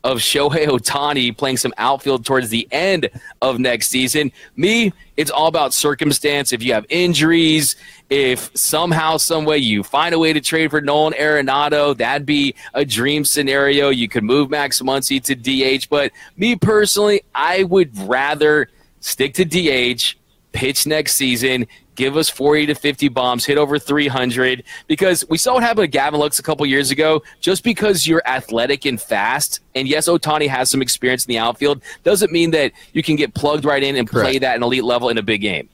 of 0.08 0.20
Shohei 0.20 0.66
Ohtani 0.66 1.36
playing 1.36 1.58
some 1.58 1.74
outfield 1.76 2.24
towards 2.24 2.48
the 2.48 2.66
end 2.72 3.10
of 3.42 3.58
next 3.58 3.88
season. 3.88 4.32
Me, 4.56 4.90
it's 5.18 5.30
all 5.30 5.48
about 5.48 5.74
circumstance. 5.74 6.50
If 6.50 6.62
you 6.62 6.72
have 6.72 6.86
injuries, 6.88 7.76
if 8.08 8.50
somehow, 8.56 9.18
some 9.18 9.44
way 9.44 9.58
you 9.58 9.82
find 9.82 10.14
a 10.14 10.18
way 10.18 10.32
to 10.32 10.40
trade 10.40 10.70
for 10.70 10.80
Nolan 10.80 11.12
Arenado, 11.12 11.94
that'd 11.94 12.24
be 12.24 12.54
a 12.72 12.86
dream 12.86 13.22
scenario. 13.26 13.90
You 13.90 14.08
could 14.08 14.24
move 14.24 14.48
Max 14.48 14.80
Muncy 14.80 15.22
to 15.24 15.34
DH. 15.34 15.90
But 15.90 16.12
me 16.38 16.56
personally, 16.56 17.20
I 17.34 17.64
would 17.64 17.94
rather 17.98 18.70
stick 19.00 19.34
to 19.34 19.44
DH, 19.44 20.17
pitch 20.52 20.86
next 20.86 21.14
season, 21.14 21.66
give 21.94 22.16
us 22.16 22.28
40 22.28 22.66
to 22.66 22.74
50 22.74 23.08
bombs, 23.08 23.44
hit 23.44 23.58
over 23.58 23.78
300. 23.78 24.64
Because 24.86 25.24
we 25.28 25.38
saw 25.38 25.54
what 25.54 25.62
happened 25.62 25.84
to 25.84 25.88
Gavin 25.88 26.20
Lux 26.20 26.38
a 26.38 26.42
couple 26.42 26.64
years 26.66 26.90
ago. 26.90 27.22
Just 27.40 27.64
because 27.64 28.06
you're 28.06 28.22
athletic 28.26 28.84
and 28.84 29.00
fast, 29.00 29.60
and 29.74 29.88
yes, 29.88 30.08
Ohtani 30.08 30.48
has 30.48 30.70
some 30.70 30.82
experience 30.82 31.26
in 31.26 31.30
the 31.30 31.38
outfield, 31.38 31.82
doesn't 32.04 32.32
mean 32.32 32.50
that 32.52 32.72
you 32.92 33.02
can 33.02 33.16
get 33.16 33.34
plugged 33.34 33.64
right 33.64 33.82
in 33.82 33.96
and 33.96 34.08
Correct. 34.08 34.30
play 34.30 34.38
that 34.38 34.56
an 34.56 34.62
elite 34.62 34.84
level 34.84 35.08
in 35.08 35.18
a 35.18 35.22
big 35.22 35.40
game. 35.40 35.68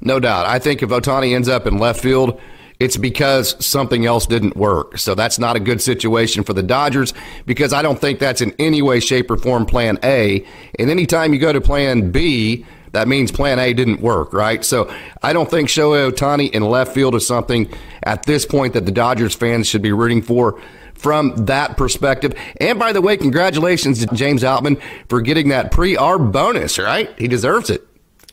No 0.00 0.20
doubt. 0.20 0.46
I 0.46 0.58
think 0.58 0.82
if 0.82 0.90
Ohtani 0.90 1.34
ends 1.34 1.48
up 1.48 1.66
in 1.66 1.78
left 1.78 2.00
field, 2.00 2.40
it's 2.78 2.96
because 2.96 3.64
something 3.64 4.04
else 4.04 4.26
didn't 4.26 4.56
work. 4.56 4.98
So 4.98 5.14
that's 5.14 5.38
not 5.38 5.56
a 5.56 5.60
good 5.60 5.80
situation 5.80 6.44
for 6.44 6.52
the 6.52 6.62
Dodgers 6.62 7.14
because 7.46 7.72
I 7.72 7.80
don't 7.82 7.98
think 7.98 8.18
that's 8.18 8.42
in 8.42 8.54
any 8.58 8.82
way, 8.82 9.00
shape, 9.00 9.30
or 9.30 9.36
form 9.36 9.64
plan 9.64 9.98
A. 10.04 10.44
And 10.78 10.90
anytime 10.90 11.32
you 11.32 11.38
go 11.38 11.52
to 11.52 11.60
plan 11.60 12.10
B, 12.10 12.66
that 12.96 13.08
means 13.08 13.30
plan 13.30 13.58
A 13.58 13.74
didn't 13.74 14.00
work, 14.00 14.32
right? 14.32 14.64
So 14.64 14.92
I 15.22 15.34
don't 15.34 15.50
think 15.50 15.68
Shohei 15.68 16.10
Ohtani 16.10 16.50
in 16.50 16.62
left 16.62 16.94
field 16.94 17.14
is 17.14 17.26
something 17.26 17.70
at 18.02 18.24
this 18.24 18.46
point 18.46 18.72
that 18.72 18.86
the 18.86 18.92
Dodgers 18.92 19.34
fans 19.34 19.66
should 19.66 19.82
be 19.82 19.92
rooting 19.92 20.22
for 20.22 20.58
from 20.94 21.36
that 21.44 21.76
perspective. 21.76 22.34
And 22.58 22.78
by 22.78 22.94
the 22.94 23.02
way, 23.02 23.18
congratulations 23.18 24.04
to 24.04 24.14
James 24.14 24.42
Outman 24.42 24.80
for 25.10 25.20
getting 25.20 25.50
that 25.50 25.70
pre 25.70 25.94
arb 25.94 26.32
bonus, 26.32 26.78
right? 26.78 27.10
He 27.18 27.28
deserves 27.28 27.68
it. 27.68 27.86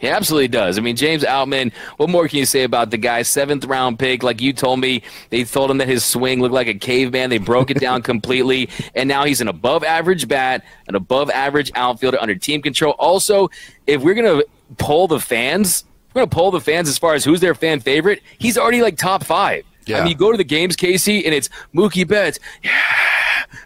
He 0.04 0.10
absolutely 0.10 0.49
does. 0.49 0.78
I 0.78 0.82
mean, 0.82 0.97
James 0.97 1.23
Outman, 1.23 1.71
what 1.95 2.10
more 2.10 2.28
can 2.28 2.39
you 2.39 2.45
say 2.45 2.63
about 2.63 2.91
the 2.91 2.97
guy? 2.97 3.21
Seventh 3.21 3.63
round 3.63 3.97
pick, 3.97 4.21
like 4.21 4.41
you 4.41 4.52
told 4.52 4.82
me, 4.82 5.02
they 5.30 5.45
told 5.45 5.71
him 5.71 5.78
that 5.78 5.88
his 5.88 6.04
swing 6.04 6.41
looked 6.41 6.54
like 6.54 6.67
a 6.67 6.73
caveman. 6.73 7.30
They 7.30 7.38
broke 7.38 7.71
it 7.71 7.80
down 7.80 8.02
completely. 8.12 8.67
And 8.95 9.08
now 9.08 9.23
he's 9.23 9.39
an 9.39 9.47
above 9.47 9.86
average 9.86 10.28
bat, 10.28 10.65
an 10.89 10.95
above 10.95 11.30
average 11.30 11.71
outfielder 11.76 12.17
under 12.19 12.36
team 12.36 12.62
control. 12.62 12.95
Also, 12.99 13.49
if 13.88 14.02
we're 14.02 14.13
going 14.13 14.41
to 14.41 14.45
poll 14.77 15.07
the 15.07 15.19
fans, 15.19 15.86
we're 16.13 16.21
going 16.21 16.29
to 16.29 16.36
poll 16.36 16.51
the 16.51 16.62
fans 16.62 16.89
as 16.89 16.97
far 16.97 17.13
as 17.13 17.23
who's 17.23 17.39
their 17.39 17.55
fan 17.55 17.79
favorite. 17.79 18.21
He's 18.38 18.57
already 18.57 18.81
like 18.81 18.97
top 18.97 19.23
five. 19.23 19.65
Yeah. 19.86 19.97
I 19.97 20.01
mean, 20.01 20.12
you 20.12 20.17
go 20.17 20.31
to 20.31 20.38
the 20.38 20.43
games, 20.43 20.75
Casey, 20.75 21.25
and 21.25 21.33
it's 21.33 21.49
Mookie 21.73 22.07
Betts. 22.07 22.39
Yeah. 22.63 22.71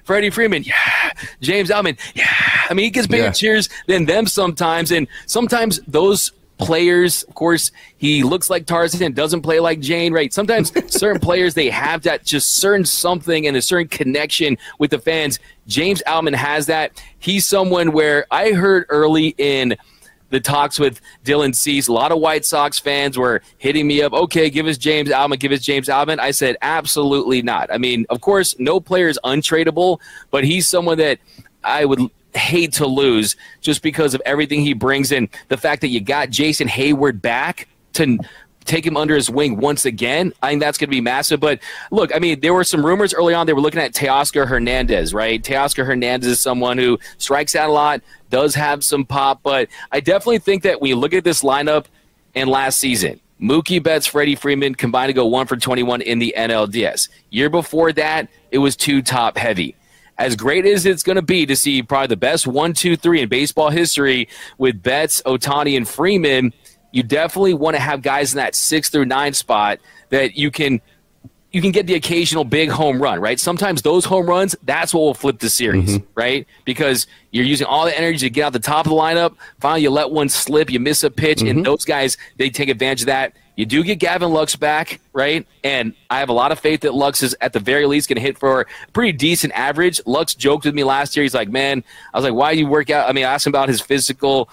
Freddie 0.04 0.30
Freeman, 0.30 0.64
yeah. 0.64 1.12
James 1.42 1.70
Outman, 1.70 1.98
yeah. 2.14 2.26
I 2.70 2.74
mean, 2.74 2.86
he 2.86 2.90
gets 2.90 3.08
bigger 3.08 3.26
yeah. 3.26 3.32
cheers 3.32 3.70
than 3.88 4.06
them 4.06 4.26
sometimes, 4.26 4.92
and 4.92 5.08
sometimes 5.26 5.80
those 5.88 6.32
players, 6.58 7.24
of 7.24 7.36
course, 7.36 7.72
he 7.98 8.24
looks 8.24 8.50
like 8.50 8.66
Tarzan 8.66 9.04
and 9.04 9.16
doesn't 9.16 9.42
play 9.42 9.60
like 9.60 9.80
Jane, 9.80 10.14
right? 10.14 10.34
Sometimes 10.34 10.72
certain 10.94 11.20
players 11.20 11.54
they 11.54 11.70
have 11.70 12.04
that 12.04 12.26
just 12.26 12.56
certain 12.56 12.86
something 12.86 13.48
and 13.48 13.56
a 13.56 13.62
certain 13.62 13.88
connection 13.88 14.58
with 14.80 14.92
the 14.92 15.00
fans. 15.00 15.40
James 15.68 16.02
Outman 16.08 16.36
has 16.36 16.66
that. 16.68 17.04
He's 17.20 17.46
someone 17.46 17.92
where 17.92 18.26
I 18.32 18.52
heard 18.52 18.86
early 18.90 19.36
in 19.38 19.78
the 20.30 20.40
talks 20.40 20.80
with 20.80 21.02
Dylan 21.24 21.56
Cease. 21.56 21.88
A 21.88 21.94
lot 21.94 22.12
of 22.12 22.20
White 22.20 22.46
Sox 22.46 22.80
fans 22.80 23.18
were 23.18 23.42
hitting 23.58 23.88
me 23.88 24.02
up. 24.02 24.14
Okay, 24.14 24.50
give 24.50 24.68
us 24.68 24.78
James 24.78 25.10
Outman. 25.10 25.40
Give 25.40 25.52
us 25.52 25.62
James 25.62 25.88
Outman. 25.88 26.20
I 26.20 26.32
said 26.32 26.58
absolutely 26.62 27.42
not. 27.42 27.72
I 27.72 27.78
mean, 27.78 28.06
of 28.10 28.22
course, 28.22 28.58
no 28.60 28.80
player 28.80 29.08
is 29.08 29.20
untradeable, 29.24 30.00
but 30.32 30.44
he's 30.44 30.68
someone 30.68 30.98
that 30.98 31.20
I 31.64 31.86
would 31.86 32.02
hate 32.34 32.74
to 32.74 32.86
lose 32.86 33.36
just 33.62 33.82
because 33.82 34.14
of 34.14 34.22
everything 34.26 34.62
he 34.62 34.74
brings 34.74 35.12
in. 35.12 35.30
The 35.48 35.58
fact 35.58 35.82
that 35.82 35.88
you 35.88 36.02
got 36.02 36.30
Jason 36.30 36.68
Heyward 36.68 37.22
back 37.22 37.68
to 37.94 38.18
take 38.68 38.86
him 38.86 38.98
under 38.98 39.16
his 39.16 39.30
wing 39.30 39.58
once 39.58 39.86
again, 39.86 40.34
I 40.44 40.50
think 40.50 40.62
that's 40.62 40.78
going 40.78 40.90
to 40.90 40.96
be 40.96 41.02
massive. 41.02 41.40
But 41.40 41.60
look, 41.92 42.14
I 42.14 42.20
mean, 42.20 42.40
there 42.42 42.54
were 42.54 42.64
some 42.64 42.86
rumors 42.86 43.14
early 43.14 43.34
on. 43.34 43.48
They 43.48 43.54
were 43.54 43.62
looking 43.62 43.82
at 43.82 43.94
Teoscar 43.94 44.48
Hernandez, 44.48 45.14
right? 45.14 45.42
Teoscar 45.42 45.86
Hernandez 45.86 46.28
is 46.28 46.40
someone 46.40 46.78
who 46.78 47.00
strikes 47.18 47.56
out 47.56 47.70
a 47.70 47.74
lot, 47.74 48.02
does 48.30 48.54
have 48.56 48.84
some 48.84 49.06
pop, 49.06 49.42
but 49.42 49.70
I 49.92 50.00
definitely 50.00 50.40
think 50.40 50.64
that 50.64 50.82
when 50.82 50.90
you 50.90 50.96
look 50.96 51.14
at 51.14 51.24
this 51.24 51.42
lineup 51.42 51.86
and 52.36 52.50
last 52.50 52.80
season, 52.80 53.20
Mookie 53.42 53.82
Betts, 53.82 54.08
Freddie 54.08 54.36
Freeman 54.36 54.76
combined 54.76 55.10
to 55.10 55.14
go 55.14 55.26
one 55.26 55.48
for 55.48 55.58
21 55.58 56.02
in 56.02 56.20
the 56.20 56.34
NLDS. 56.38 57.10
Year 57.30 57.50
before 57.50 57.94
that, 57.94 58.28
it 58.52 58.58
was 58.58 58.76
two 58.76 59.02
top 59.02 59.38
heavy. 59.38 59.76
As 60.18 60.36
great 60.36 60.66
as 60.66 60.88
it's 60.88 61.04
going 61.04 61.18
to 61.18 61.22
be 61.22 61.46
to 61.46 61.56
see 61.56 61.84
probably 61.84 62.08
the 62.08 62.18
best 62.18 62.48
one, 62.48 62.74
two, 62.74 62.98
three 62.98 63.22
in 63.22 63.30
baseball 63.30 63.70
history 63.70 64.28
with 64.58 64.82
Betts, 64.82 65.22
Ohtani, 65.24 65.78
and 65.78 65.88
Freeman– 65.88 66.54
you 66.98 67.04
definitely 67.04 67.54
want 67.54 67.76
to 67.76 67.80
have 67.80 68.02
guys 68.02 68.34
in 68.34 68.38
that 68.38 68.56
six 68.56 68.90
through 68.90 69.06
nine 69.06 69.32
spot 69.32 69.80
that 70.10 70.36
you 70.36 70.50
can 70.50 70.82
you 71.52 71.62
can 71.62 71.72
get 71.72 71.88
the 71.88 71.94
occasional 71.94 72.44
big 72.44 72.70
home 72.70 73.02
run, 73.02 73.22
right? 73.22 73.40
Sometimes 73.40 73.82
those 73.82 74.04
home 74.04 74.26
runs, 74.26 74.56
that's 74.64 74.94
what 74.94 75.02
will 75.02 75.14
flip 75.14 75.40
the 75.40 75.50
series, 75.50 75.98
mm-hmm. 75.98 76.06
right? 76.14 76.46
Because 76.66 77.08
you're 77.32 77.46
using 77.46 77.66
all 77.66 77.86
the 77.86 77.98
energy 77.98 78.28
to 78.28 78.30
get 78.30 78.46
out 78.46 78.54
the 78.54 78.60
top 78.60 78.86
of 78.86 78.90
the 78.90 78.96
lineup. 78.98 79.36
Finally, 79.60 79.84
you 79.84 79.90
let 79.90 80.12
one 80.12 80.28
slip, 80.28 80.70
you 80.70 80.80
miss 80.80 81.04
a 81.04 81.10
pitch, 81.10 81.40
mm-hmm. 81.40 81.58
and 81.58 81.66
those 81.66 81.86
guys, 81.86 82.18
they 82.36 82.50
take 82.50 82.68
advantage 82.68 83.02
of 83.02 83.06
that. 83.08 83.34
You 83.56 83.66
do 83.66 83.84
get 83.84 83.98
Gavin 83.98 84.32
Lux 84.32 84.56
back, 84.56 85.00
right? 85.14 85.48
And 85.64 85.94
I 86.10 86.20
have 86.20 86.30
a 86.30 86.34
lot 86.34 86.52
of 86.52 86.60
faith 86.60 86.82
that 86.82 86.94
Lux 86.94 87.24
is 87.24 87.36
at 87.42 87.54
the 87.54 87.60
very 87.60 87.88
least 87.88 88.10
going 88.10 88.18
to 88.18 88.22
hit 88.22 88.38
for 88.38 88.62
a 88.62 88.66
pretty 88.94 89.14
decent 89.14 89.54
average. 89.54 90.00
Lux 90.06 90.36
joked 90.36 90.66
with 90.66 90.76
me 90.76 90.84
last 90.84 91.16
year. 91.16 91.24
He's 91.24 91.34
like, 91.34 91.50
man, 91.50 91.84
I 92.14 92.18
was 92.18 92.24
like, 92.24 92.36
why 92.36 92.54
do 92.54 92.60
you 92.60 92.68
work 92.68 92.90
out? 92.90 93.10
I 93.10 93.14
mean, 93.14 93.26
I 93.26 93.34
asked 93.34 93.48
him 93.48 93.52
about 93.52 93.68
his 93.68 93.82
physical 93.82 94.50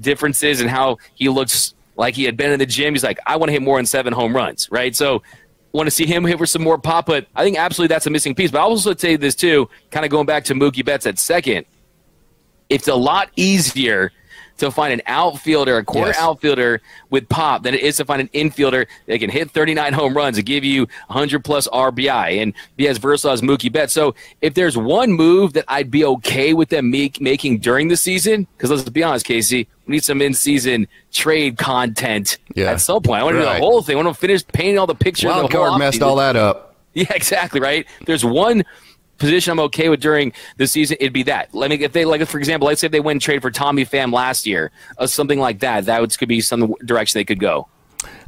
differences 0.00 0.60
and 0.60 0.68
how 0.68 0.98
he 1.14 1.28
looks 1.28 1.74
like 2.00 2.14
he 2.14 2.24
had 2.24 2.34
been 2.34 2.50
in 2.50 2.58
the 2.58 2.66
gym. 2.66 2.94
He's 2.94 3.04
like, 3.04 3.18
I 3.26 3.36
want 3.36 3.50
to 3.50 3.52
hit 3.52 3.60
more 3.60 3.76
than 3.76 3.84
seven 3.84 4.14
home 4.14 4.34
runs, 4.34 4.68
right? 4.72 4.96
So 4.96 5.22
want 5.72 5.86
to 5.86 5.90
see 5.90 6.06
him 6.06 6.24
hit 6.24 6.38
for 6.38 6.46
some 6.46 6.62
more 6.62 6.78
pop, 6.78 7.04
but 7.04 7.26
I 7.36 7.44
think 7.44 7.58
absolutely 7.58 7.94
that's 7.94 8.06
a 8.06 8.10
missing 8.10 8.34
piece. 8.34 8.50
But 8.50 8.60
I'll 8.62 8.70
also 8.70 8.94
say 8.94 9.16
this 9.16 9.34
too, 9.34 9.68
kind 9.90 10.06
of 10.06 10.10
going 10.10 10.24
back 10.24 10.44
to 10.44 10.54
Mookie 10.54 10.84
Betts 10.84 11.06
at 11.06 11.18
second. 11.18 11.66
It's 12.70 12.88
a 12.88 12.94
lot 12.94 13.30
easier 13.36 14.12
to 14.60 14.70
find 14.70 14.92
an 14.92 15.02
outfielder, 15.06 15.78
a 15.78 15.84
corner 15.84 16.08
yes. 16.08 16.18
outfielder 16.18 16.80
with 17.10 17.28
pop 17.28 17.62
than 17.62 17.74
it 17.74 17.80
is 17.80 17.96
to 17.96 18.04
find 18.04 18.20
an 18.20 18.28
infielder 18.28 18.86
that 19.06 19.18
can 19.18 19.30
hit 19.30 19.50
39 19.50 19.92
home 19.92 20.16
runs 20.16 20.36
and 20.36 20.46
give 20.46 20.64
you 20.64 20.82
100 21.08 21.44
plus 21.44 21.66
RBI 21.68 22.42
and 22.42 22.52
be 22.76 22.88
as 22.88 22.98
versatile 22.98 23.32
as 23.32 23.42
Mookie 23.42 23.72
Betts. 23.72 23.92
So 23.92 24.14
if 24.40 24.54
there's 24.54 24.76
one 24.76 25.12
move 25.12 25.54
that 25.54 25.64
I'd 25.68 25.90
be 25.90 26.04
okay 26.04 26.54
with 26.54 26.68
them 26.68 26.90
make, 26.90 27.20
making 27.20 27.58
during 27.58 27.88
the 27.88 27.96
season, 27.96 28.46
because 28.56 28.70
let's 28.70 28.88
be 28.88 29.02
honest, 29.02 29.26
Casey, 29.26 29.66
we 29.86 29.92
need 29.92 30.04
some 30.04 30.22
in-season 30.22 30.86
trade 31.12 31.58
content 31.58 32.38
yeah. 32.54 32.70
at 32.70 32.80
some 32.80 33.02
point. 33.02 33.20
I 33.20 33.24
want 33.24 33.34
to 33.34 33.40
right. 33.40 33.54
do 33.54 33.60
the 33.60 33.66
whole 33.66 33.82
thing. 33.82 33.96
I 33.96 34.02
want 34.02 34.14
to 34.14 34.20
finish 34.20 34.46
painting 34.46 34.78
all 34.78 34.86
the 34.86 34.94
pictures. 34.94 35.30
Wild 35.30 35.50
card 35.50 35.78
messed 35.78 36.02
all 36.02 36.16
that 36.16 36.36
up. 36.36 36.68
Yeah, 36.92 37.12
exactly 37.14 37.60
right. 37.60 37.86
There's 38.04 38.24
one 38.24 38.64
position 39.20 39.52
I'm 39.52 39.60
okay 39.60 39.88
with 39.88 40.00
during 40.00 40.32
the 40.56 40.66
season, 40.66 40.96
it'd 40.98 41.12
be 41.12 41.22
that. 41.24 41.54
Let 41.54 41.70
me 41.70 41.76
if 41.76 41.92
they 41.92 42.04
like 42.04 42.26
for 42.26 42.38
example, 42.38 42.66
let's 42.66 42.80
say 42.80 42.86
if 42.86 42.92
they 42.92 43.00
win 43.00 43.20
trade 43.20 43.42
for 43.42 43.50
Tommy 43.50 43.84
Pham 43.84 44.12
last 44.12 44.46
year, 44.46 44.72
uh, 44.98 45.06
something 45.06 45.38
like 45.38 45.60
that. 45.60 45.84
That 45.84 46.00
would, 46.00 46.18
could 46.18 46.28
be 46.28 46.40
some 46.40 46.74
direction 46.84 47.18
they 47.18 47.24
could 47.24 47.38
go. 47.38 47.68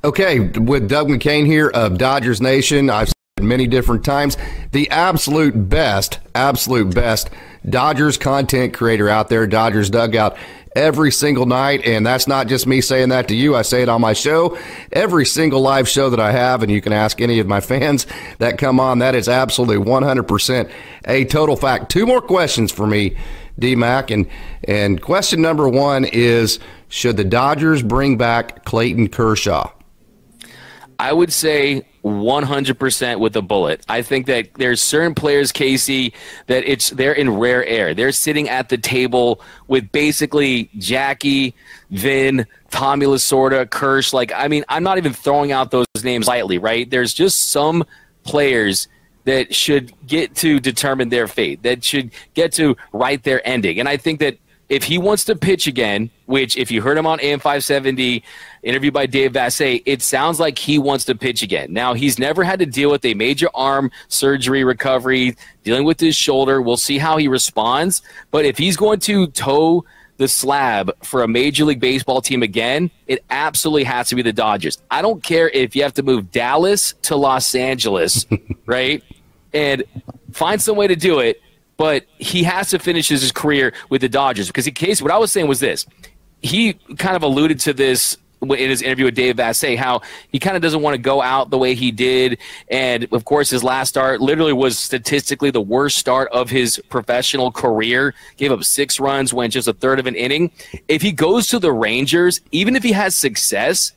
Okay, 0.04 0.38
with 0.40 0.88
Doug 0.88 1.08
McKain 1.08 1.46
here 1.46 1.68
of 1.70 1.98
Dodgers 1.98 2.40
Nation, 2.40 2.90
I've 2.90 3.08
said 3.08 3.44
many 3.44 3.66
different 3.66 4.04
times 4.04 4.36
the 4.72 4.88
absolute 4.90 5.68
best, 5.68 6.20
absolute 6.34 6.94
best 6.94 7.30
Dodgers 7.68 8.18
content 8.18 8.74
creator 8.74 9.08
out 9.08 9.28
there, 9.28 9.46
Dodgers 9.46 9.88
Dugout 9.88 10.36
every 10.74 11.10
single 11.10 11.46
night. 11.46 11.84
And 11.84 12.06
that's 12.06 12.26
not 12.26 12.48
just 12.48 12.66
me 12.66 12.80
saying 12.80 13.10
that 13.10 13.28
to 13.28 13.34
you. 13.34 13.54
I 13.56 13.62
say 13.62 13.82
it 13.82 13.88
on 13.88 14.00
my 14.00 14.12
show, 14.12 14.58
every 14.92 15.26
single 15.26 15.60
live 15.60 15.88
show 15.88 16.10
that 16.10 16.20
I 16.20 16.32
have. 16.32 16.62
And 16.62 16.70
you 16.70 16.80
can 16.80 16.92
ask 16.92 17.20
any 17.20 17.38
of 17.38 17.46
my 17.46 17.60
fans 17.60 18.06
that 18.38 18.58
come 18.58 18.80
on. 18.80 18.98
That 19.00 19.14
is 19.14 19.28
absolutely 19.28 19.84
100% 19.84 20.70
a 21.06 21.24
total 21.24 21.56
fact. 21.56 21.90
Two 21.90 22.06
more 22.06 22.20
questions 22.20 22.72
for 22.72 22.86
me, 22.86 23.16
D 23.58 23.76
Mac. 23.76 24.10
And, 24.10 24.28
and 24.64 25.00
question 25.00 25.42
number 25.42 25.68
one 25.68 26.04
is 26.04 26.58
Should 26.88 27.16
the 27.16 27.24
Dodgers 27.24 27.82
bring 27.82 28.16
back 28.16 28.64
Clayton 28.64 29.08
Kershaw? 29.08 29.70
I 30.98 31.12
would 31.12 31.32
say 31.32 31.86
100% 32.04 33.20
with 33.20 33.36
a 33.36 33.42
bullet. 33.42 33.84
I 33.88 34.02
think 34.02 34.26
that 34.26 34.54
there's 34.54 34.80
certain 34.80 35.14
players, 35.14 35.52
Casey, 35.52 36.14
that 36.46 36.64
it's 36.64 36.90
they're 36.90 37.12
in 37.12 37.30
rare 37.30 37.64
air. 37.64 37.94
They're 37.94 38.12
sitting 38.12 38.48
at 38.48 38.68
the 38.68 38.78
table 38.78 39.40
with 39.68 39.90
basically 39.92 40.70
Jackie, 40.78 41.54
Vin, 41.90 42.46
Tommy 42.70 43.06
Lasorda, 43.06 43.66
Kersh. 43.66 44.12
Like, 44.12 44.32
I 44.34 44.48
mean, 44.48 44.64
I'm 44.68 44.82
not 44.82 44.98
even 44.98 45.12
throwing 45.12 45.52
out 45.52 45.70
those 45.70 45.86
names 46.02 46.26
lightly, 46.26 46.58
right? 46.58 46.88
There's 46.90 47.14
just 47.14 47.50
some 47.50 47.84
players 48.24 48.88
that 49.24 49.54
should 49.54 49.92
get 50.06 50.34
to 50.36 50.58
determine 50.58 51.08
their 51.08 51.28
fate, 51.28 51.62
that 51.62 51.84
should 51.84 52.10
get 52.34 52.52
to 52.52 52.76
write 52.92 53.22
their 53.22 53.46
ending. 53.46 53.78
And 53.78 53.88
I 53.88 53.96
think 53.96 54.20
that 54.20 54.36
if 54.72 54.84
he 54.84 54.96
wants 54.96 55.24
to 55.24 55.36
pitch 55.36 55.66
again, 55.66 56.08
which 56.24 56.56
if 56.56 56.70
you 56.70 56.80
heard 56.80 56.96
him 56.96 57.06
on 57.06 57.20
AM 57.20 57.40
570, 57.40 58.24
interviewed 58.62 58.94
by 58.94 59.04
Dave 59.04 59.34
Vassegh, 59.34 59.82
it 59.84 60.00
sounds 60.00 60.40
like 60.40 60.56
he 60.56 60.78
wants 60.78 61.04
to 61.04 61.14
pitch 61.14 61.42
again. 61.42 61.74
Now, 61.74 61.92
he's 61.92 62.18
never 62.18 62.42
had 62.42 62.58
to 62.60 62.64
deal 62.64 62.90
with 62.90 63.04
a 63.04 63.12
major 63.12 63.50
arm 63.54 63.90
surgery 64.08 64.64
recovery, 64.64 65.36
dealing 65.62 65.84
with 65.84 66.00
his 66.00 66.16
shoulder. 66.16 66.62
We'll 66.62 66.78
see 66.78 66.96
how 66.96 67.18
he 67.18 67.28
responds. 67.28 68.00
But 68.30 68.46
if 68.46 68.56
he's 68.56 68.78
going 68.78 69.00
to 69.00 69.26
toe 69.26 69.84
the 70.16 70.26
slab 70.26 70.90
for 71.04 71.22
a 71.22 71.28
Major 71.28 71.66
League 71.66 71.80
Baseball 71.80 72.22
team 72.22 72.42
again, 72.42 72.90
it 73.06 73.22
absolutely 73.28 73.84
has 73.84 74.08
to 74.08 74.14
be 74.14 74.22
the 74.22 74.32
Dodgers. 74.32 74.78
I 74.90 75.02
don't 75.02 75.22
care 75.22 75.50
if 75.50 75.76
you 75.76 75.82
have 75.82 75.92
to 75.94 76.02
move 76.02 76.32
Dallas 76.32 76.94
to 77.02 77.16
Los 77.16 77.54
Angeles, 77.54 78.24
right? 78.64 79.04
And 79.52 79.84
find 80.32 80.62
some 80.62 80.78
way 80.78 80.86
to 80.86 80.96
do 80.96 81.18
it 81.18 81.42
but 81.82 82.06
he 82.16 82.44
has 82.44 82.70
to 82.70 82.78
finish 82.78 83.08
his 83.08 83.32
career 83.32 83.72
with 83.88 84.02
the 84.02 84.08
Dodgers 84.08 84.46
because 84.46 84.68
in 84.68 84.72
case 84.72 85.02
what 85.02 85.10
I 85.10 85.18
was 85.18 85.32
saying 85.32 85.48
was 85.48 85.58
this. 85.58 85.84
He 86.40 86.74
kind 86.96 87.16
of 87.16 87.24
alluded 87.24 87.58
to 87.58 87.72
this 87.72 88.18
in 88.40 88.70
his 88.70 88.82
interview 88.82 89.06
with 89.06 89.16
Dave 89.16 89.38
Vassegh, 89.38 89.76
how 89.76 90.00
he 90.30 90.38
kind 90.38 90.54
of 90.54 90.62
doesn't 90.62 90.80
want 90.80 90.94
to 90.94 91.02
go 91.02 91.20
out 91.20 91.50
the 91.50 91.58
way 91.58 91.74
he 91.74 91.90
did. 91.90 92.38
And 92.70 93.08
of 93.12 93.24
course, 93.24 93.50
his 93.50 93.64
last 93.64 93.88
start 93.88 94.20
literally 94.20 94.52
was 94.52 94.78
statistically 94.78 95.50
the 95.50 95.60
worst 95.60 95.98
start 95.98 96.28
of 96.30 96.50
his 96.50 96.80
professional 96.88 97.50
career. 97.50 98.14
Gave 98.36 98.52
up 98.52 98.62
six 98.62 99.00
runs, 99.00 99.34
went 99.34 99.52
just 99.52 99.66
a 99.66 99.72
third 99.72 99.98
of 99.98 100.06
an 100.06 100.14
inning. 100.14 100.52
If 100.86 101.02
he 101.02 101.10
goes 101.10 101.48
to 101.48 101.58
the 101.58 101.72
Rangers, 101.72 102.40
even 102.52 102.76
if 102.76 102.84
he 102.84 102.92
has 102.92 103.16
success, 103.16 103.90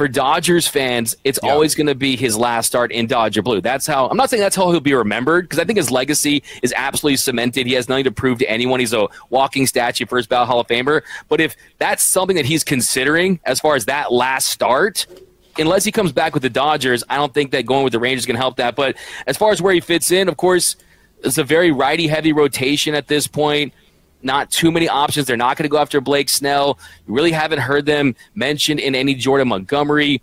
for 0.00 0.08
Dodgers 0.08 0.66
fans, 0.66 1.14
it's 1.24 1.38
yeah. 1.42 1.50
always 1.50 1.74
going 1.74 1.86
to 1.86 1.94
be 1.94 2.16
his 2.16 2.34
last 2.34 2.68
start 2.68 2.90
in 2.90 3.06
Dodger 3.06 3.42
blue. 3.42 3.60
That's 3.60 3.86
how 3.86 4.08
I'm 4.08 4.16
not 4.16 4.30
saying 4.30 4.40
that's 4.40 4.56
how 4.56 4.70
he'll 4.70 4.80
be 4.80 4.94
remembered 4.94 5.44
because 5.44 5.58
I 5.58 5.66
think 5.66 5.76
his 5.76 5.90
legacy 5.90 6.42
is 6.62 6.72
absolutely 6.74 7.18
cemented. 7.18 7.66
He 7.66 7.74
has 7.74 7.86
nothing 7.86 8.04
to 8.04 8.10
prove 8.10 8.38
to 8.38 8.48
anyone. 8.48 8.80
He's 8.80 8.94
a 8.94 9.08
walking 9.28 9.66
statue, 9.66 10.06
first 10.06 10.30
ballot 10.30 10.48
Hall 10.48 10.58
of 10.58 10.68
Famer. 10.68 11.02
But 11.28 11.42
if 11.42 11.54
that's 11.76 12.02
something 12.02 12.36
that 12.36 12.46
he's 12.46 12.64
considering 12.64 13.40
as 13.44 13.60
far 13.60 13.76
as 13.76 13.84
that 13.84 14.10
last 14.10 14.46
start, 14.46 15.06
unless 15.58 15.84
he 15.84 15.92
comes 15.92 16.12
back 16.12 16.32
with 16.32 16.44
the 16.44 16.48
Dodgers, 16.48 17.04
I 17.10 17.16
don't 17.16 17.34
think 17.34 17.50
that 17.50 17.66
going 17.66 17.84
with 17.84 17.92
the 17.92 18.00
Rangers 18.00 18.24
can 18.24 18.36
help 18.36 18.56
that. 18.56 18.76
But 18.76 18.96
as 19.26 19.36
far 19.36 19.52
as 19.52 19.60
where 19.60 19.74
he 19.74 19.80
fits 19.80 20.10
in, 20.10 20.30
of 20.30 20.38
course, 20.38 20.76
it's 21.22 21.36
a 21.36 21.44
very 21.44 21.72
righty 21.72 22.08
heavy 22.08 22.32
rotation 22.32 22.94
at 22.94 23.06
this 23.06 23.26
point 23.26 23.74
not 24.22 24.50
too 24.50 24.70
many 24.70 24.88
options. 24.88 25.26
They're 25.26 25.36
not 25.36 25.56
going 25.56 25.64
to 25.64 25.68
go 25.68 25.78
after 25.78 26.00
Blake 26.00 26.28
Snell. 26.28 26.78
You 27.06 27.14
really 27.14 27.32
haven't 27.32 27.60
heard 27.60 27.86
them 27.86 28.14
mentioned 28.34 28.80
in 28.80 28.94
any 28.94 29.14
Jordan 29.14 29.48
Montgomery 29.48 30.22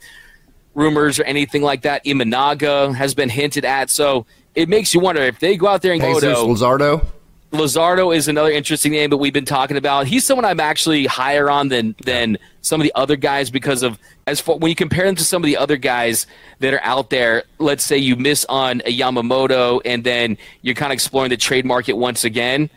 rumors 0.73 1.19
or 1.19 1.23
anything 1.23 1.63
like 1.63 1.81
that. 1.81 2.05
Imanaga 2.05 2.93
has 2.95 3.15
been 3.15 3.29
hinted 3.29 3.65
at. 3.65 3.89
So 3.89 4.25
it 4.55 4.69
makes 4.69 4.93
you 4.93 4.99
wonder 4.99 5.21
if 5.21 5.39
they 5.39 5.57
go 5.57 5.67
out 5.67 5.81
there 5.81 5.93
and 5.93 6.01
Jesus 6.01 6.23
go 6.23 6.45
to 6.45 6.53
Luzardo. 6.53 7.05
Luzardo 7.51 8.13
is 8.13 8.27
another 8.27 8.51
interesting 8.51 8.91
name 8.91 9.09
that 9.09 9.17
we've 9.17 9.33
been 9.33 9.45
talking 9.45 9.77
about. 9.77 10.05
He's 10.05 10.25
someone 10.25 10.43
I'm 10.43 10.59
actually 10.59 11.05
higher 11.05 11.49
on 11.49 11.69
than 11.69 11.95
than 12.03 12.37
some 12.61 12.81
of 12.81 12.83
the 12.83 12.91
other 12.93 13.15
guys 13.15 13.49
because 13.49 13.83
of 13.83 13.97
as 14.27 14.41
far 14.41 14.57
when 14.57 14.69
you 14.69 14.75
compare 14.75 15.05
them 15.05 15.15
to 15.15 15.23
some 15.23 15.41
of 15.43 15.45
the 15.45 15.55
other 15.55 15.77
guys 15.77 16.27
that 16.59 16.73
are 16.73 16.83
out 16.83 17.09
there. 17.09 17.43
Let's 17.57 17.85
say 17.85 17.97
you 17.97 18.17
miss 18.17 18.45
on 18.49 18.81
a 18.81 18.95
Yamamoto 18.95 19.81
and 19.85 20.03
then 20.03 20.37
you're 20.61 20.75
kind 20.75 20.91
of 20.91 20.95
exploring 20.95 21.29
the 21.29 21.37
trade 21.37 21.65
market 21.65 21.93
once 21.93 22.25
again 22.25 22.69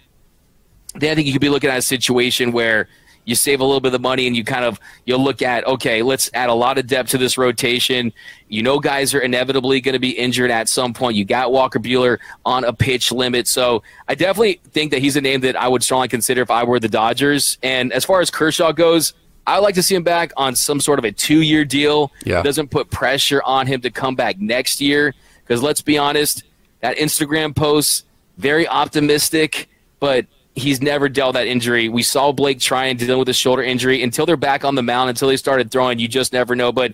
then 0.94 1.12
I 1.12 1.14
think 1.14 1.26
you 1.26 1.32
could 1.32 1.40
be 1.40 1.48
looking 1.48 1.70
at 1.70 1.78
a 1.78 1.82
situation 1.82 2.52
where 2.52 2.88
you 3.24 3.34
save 3.34 3.60
a 3.60 3.64
little 3.64 3.80
bit 3.80 3.88
of 3.88 3.92
the 3.92 3.98
money 4.00 4.26
and 4.26 4.36
you 4.36 4.44
kind 4.44 4.64
of 4.64 4.80
you'll 5.04 5.22
look 5.22 5.42
at 5.42 5.66
okay 5.66 6.02
let's 6.02 6.30
add 6.34 6.48
a 6.48 6.54
lot 6.54 6.78
of 6.78 6.86
depth 6.86 7.10
to 7.10 7.18
this 7.18 7.36
rotation. 7.36 8.12
You 8.48 8.62
know 8.62 8.80
guys 8.80 9.14
are 9.14 9.20
inevitably 9.20 9.80
going 9.80 9.92
to 9.92 9.98
be 9.98 10.10
injured 10.10 10.50
at 10.50 10.68
some 10.68 10.92
point. 10.94 11.16
You 11.16 11.24
got 11.24 11.52
walker 11.52 11.78
buehler 11.78 12.18
on 12.44 12.64
a 12.64 12.72
pitch 12.72 13.12
limit. 13.12 13.46
So 13.46 13.82
i 14.08 14.14
definitely 14.14 14.60
think 14.70 14.90
that 14.90 15.00
he's 15.00 15.16
a 15.16 15.20
name 15.20 15.40
that 15.42 15.56
i 15.56 15.68
would 15.68 15.82
strongly 15.82 16.08
consider 16.08 16.42
if 16.42 16.50
i 16.50 16.64
were 16.64 16.80
the 16.80 16.88
dodgers. 16.88 17.58
And 17.62 17.92
as 17.92 18.04
far 18.04 18.20
as 18.20 18.30
kershaw 18.30 18.72
goes 18.72 19.12
i 19.46 19.58
like 19.58 19.74
to 19.74 19.82
see 19.82 19.94
him 19.94 20.02
back 20.02 20.32
on 20.36 20.56
some 20.56 20.80
sort 20.80 20.98
of 20.98 21.04
a 21.04 21.12
two-year 21.12 21.64
deal. 21.64 22.12
Yeah. 22.24 22.42
doesn't 22.42 22.68
put 22.70 22.90
pressure 22.90 23.42
on 23.44 23.66
him 23.66 23.80
to 23.82 23.90
come 23.90 24.14
back 24.14 24.38
next 24.38 24.80
year. 24.80 25.14
Because 25.42 25.62
let's 25.62 25.82
be 25.82 25.98
honest 25.98 26.44
that 26.80 26.96
instagram 26.96 27.54
post 27.54 28.06
very 28.38 28.66
optimistic 28.66 29.68
but 29.98 30.26
he's 30.60 30.80
never 30.80 31.08
dealt 31.08 31.34
that 31.34 31.46
injury. 31.46 31.88
We 31.88 32.02
saw 32.02 32.32
Blake 32.32 32.60
try 32.60 32.86
and 32.86 32.98
deal 32.98 33.18
with 33.18 33.28
a 33.28 33.32
shoulder 33.32 33.62
injury 33.62 34.02
until 34.02 34.26
they're 34.26 34.36
back 34.36 34.64
on 34.64 34.74
the 34.74 34.82
mound, 34.82 35.10
until 35.10 35.28
they 35.28 35.36
started 35.36 35.70
throwing. 35.70 35.98
You 35.98 36.08
just 36.08 36.32
never 36.32 36.54
know. 36.54 36.72
But 36.72 36.92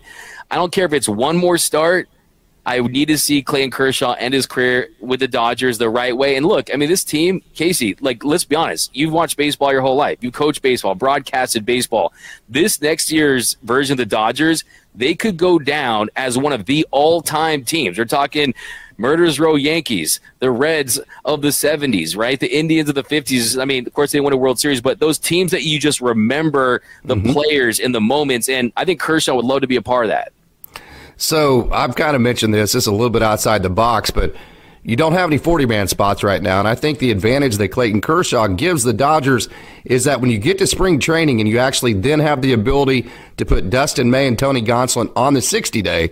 I 0.49 0.55
don't 0.55 0.71
care 0.71 0.85
if 0.85 0.93
it's 0.93 1.09
one 1.09 1.37
more 1.37 1.57
start. 1.57 2.09
I 2.65 2.81
need 2.81 3.07
to 3.07 3.17
see 3.17 3.41
Clayton 3.41 3.71
Kershaw 3.71 4.13
end 4.19 4.33
his 4.33 4.45
career 4.45 4.89
with 4.99 5.21
the 5.21 5.27
Dodgers 5.27 5.77
the 5.77 5.89
right 5.89 6.15
way. 6.15 6.35
And 6.35 6.45
look, 6.45 6.69
I 6.73 6.75
mean, 6.75 6.89
this 6.89 7.05
team, 7.05 7.41
Casey, 7.55 7.95
like, 8.01 8.25
let's 8.25 8.43
be 8.43 8.57
honest. 8.57 8.93
You've 8.93 9.13
watched 9.13 9.37
baseball 9.37 9.71
your 9.71 9.79
whole 9.79 9.95
life. 9.95 10.17
You 10.21 10.31
coach 10.31 10.61
baseball, 10.61 10.93
broadcasted 10.93 11.65
baseball. 11.65 12.11
This 12.49 12.81
next 12.81 13.09
year's 13.09 13.55
version 13.63 13.93
of 13.93 13.97
the 13.99 14.05
Dodgers, 14.05 14.65
they 14.93 15.15
could 15.15 15.37
go 15.37 15.59
down 15.59 16.09
as 16.17 16.37
one 16.37 16.51
of 16.51 16.65
the 16.65 16.85
all 16.91 17.21
time 17.21 17.63
teams. 17.63 17.97
We're 17.97 18.03
talking 18.03 18.53
Murderers 18.97 19.39
Row 19.39 19.55
Yankees, 19.55 20.19
the 20.39 20.51
Reds 20.51 20.99
of 21.25 21.41
the 21.41 21.49
70s, 21.49 22.17
right? 22.17 22.39
The 22.39 22.57
Indians 22.57 22.89
of 22.89 22.95
the 22.95 23.03
50s. 23.03 23.61
I 23.61 23.65
mean, 23.65 23.85
of 23.85 23.93
course, 23.93 24.11
they 24.11 24.19
won 24.19 24.33
a 24.33 24.37
World 24.37 24.59
Series, 24.59 24.81
but 24.81 24.99
those 24.99 25.17
teams 25.17 25.51
that 25.51 25.63
you 25.63 25.79
just 25.79 26.01
remember 26.01 26.81
the 27.03 27.15
mm-hmm. 27.15 27.31
players 27.31 27.79
in 27.79 27.91
the 27.91 28.01
moments. 28.01 28.49
And 28.49 28.71
I 28.75 28.85
think 28.85 28.99
Kershaw 28.99 29.35
would 29.35 29.45
love 29.45 29.61
to 29.61 29.67
be 29.67 29.75
a 29.75 29.81
part 29.81 30.05
of 30.05 30.09
that. 30.09 30.31
So 31.17 31.71
I've 31.71 31.95
kind 31.95 32.15
of 32.15 32.21
mentioned 32.21 32.53
this. 32.53 32.73
This 32.73 32.83
is 32.83 32.87
a 32.87 32.91
little 32.91 33.09
bit 33.09 33.23
outside 33.23 33.63
the 33.63 33.69
box, 33.69 34.11
but 34.11 34.35
you 34.83 34.95
don't 34.95 35.13
have 35.13 35.29
any 35.29 35.37
40 35.37 35.65
man 35.65 35.87
spots 35.87 36.23
right 36.23 36.41
now. 36.41 36.59
And 36.59 36.67
I 36.67 36.75
think 36.75 36.99
the 36.99 37.11
advantage 37.11 37.57
that 37.57 37.69
Clayton 37.69 38.01
Kershaw 38.01 38.47
gives 38.47 38.83
the 38.83 38.93
Dodgers 38.93 39.49
is 39.83 40.05
that 40.05 40.21
when 40.21 40.29
you 40.29 40.37
get 40.37 40.59
to 40.59 40.67
spring 40.67 40.99
training 40.99 41.41
and 41.41 41.49
you 41.49 41.59
actually 41.59 41.93
then 41.93 42.19
have 42.19 42.41
the 42.41 42.53
ability 42.53 43.09
to 43.35 43.45
put 43.45 43.69
Dustin 43.69 44.09
May 44.09 44.27
and 44.27 44.39
Tony 44.39 44.61
Gonsolin 44.61 45.11
on 45.15 45.33
the 45.33 45.41
60 45.41 45.81
day, 45.81 46.11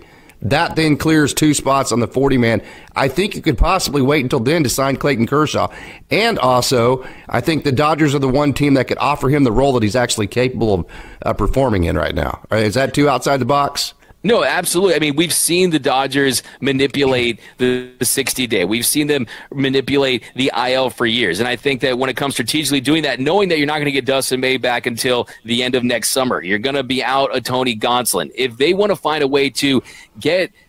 that 0.50 0.76
then 0.76 0.96
clears 0.96 1.34
two 1.34 1.54
spots 1.54 1.92
on 1.92 2.00
the 2.00 2.08
40 2.08 2.38
man. 2.38 2.62
I 2.94 3.08
think 3.08 3.34
you 3.34 3.42
could 3.42 3.58
possibly 3.58 4.02
wait 4.02 4.22
until 4.22 4.40
then 4.40 4.62
to 4.62 4.68
sign 4.68 4.96
Clayton 4.96 5.26
Kershaw. 5.26 5.72
And 6.10 6.38
also, 6.38 7.06
I 7.28 7.40
think 7.40 7.64
the 7.64 7.72
Dodgers 7.72 8.14
are 8.14 8.18
the 8.18 8.28
one 8.28 8.52
team 8.52 8.74
that 8.74 8.88
could 8.88 8.98
offer 8.98 9.28
him 9.28 9.44
the 9.44 9.52
role 9.52 9.72
that 9.74 9.82
he's 9.82 9.96
actually 9.96 10.26
capable 10.26 10.74
of 10.74 10.86
uh, 11.22 11.32
performing 11.32 11.84
in 11.84 11.96
right 11.96 12.14
now. 12.14 12.42
Is 12.50 12.74
that 12.74 12.94
too 12.94 13.08
outside 13.08 13.38
the 13.38 13.44
box? 13.44 13.94
No, 14.26 14.42
absolutely. 14.42 14.96
I 14.96 14.98
mean, 14.98 15.14
we've 15.14 15.32
seen 15.32 15.70
the 15.70 15.78
Dodgers 15.78 16.42
manipulate 16.60 17.38
the, 17.58 17.92
60 18.02 18.48
day. 18.48 18.64
We've 18.64 18.84
seen 18.84 19.06
them 19.06 19.28
manipulate 19.54 20.24
the 20.34 20.50
IL 20.56 20.90
for 20.90 21.06
years. 21.06 21.38
And 21.38 21.48
I 21.48 21.54
think 21.54 21.80
that 21.82 21.96
when 21.96 22.10
it 22.10 22.16
comes 22.16 22.34
strategically 22.34 22.80
doing 22.80 23.04
that, 23.04 23.20
knowing 23.20 23.48
that 23.50 23.58
you're 23.58 23.68
not 23.68 23.74
going 23.74 23.84
to 23.84 23.92
get 23.92 24.04
Dustin 24.04 24.40
May 24.40 24.56
back 24.56 24.86
until 24.86 25.28
the 25.44 25.62
end 25.62 25.76
of 25.76 25.84
next 25.84 26.10
summer, 26.10 26.42
you're 26.42 26.58
going 26.58 26.74
to 26.74 26.82
be 26.82 27.04
out 27.04 27.34
a 27.36 27.40
Tony 27.40 27.76
Gonsolin. 27.76 28.32
If 28.34 28.56
they 28.56 28.74
want 28.74 28.90
to 28.90 28.96
find 28.96 29.22
a 29.22 29.28
way 29.28 29.48
to 29.50 29.80
get– 30.18 30.50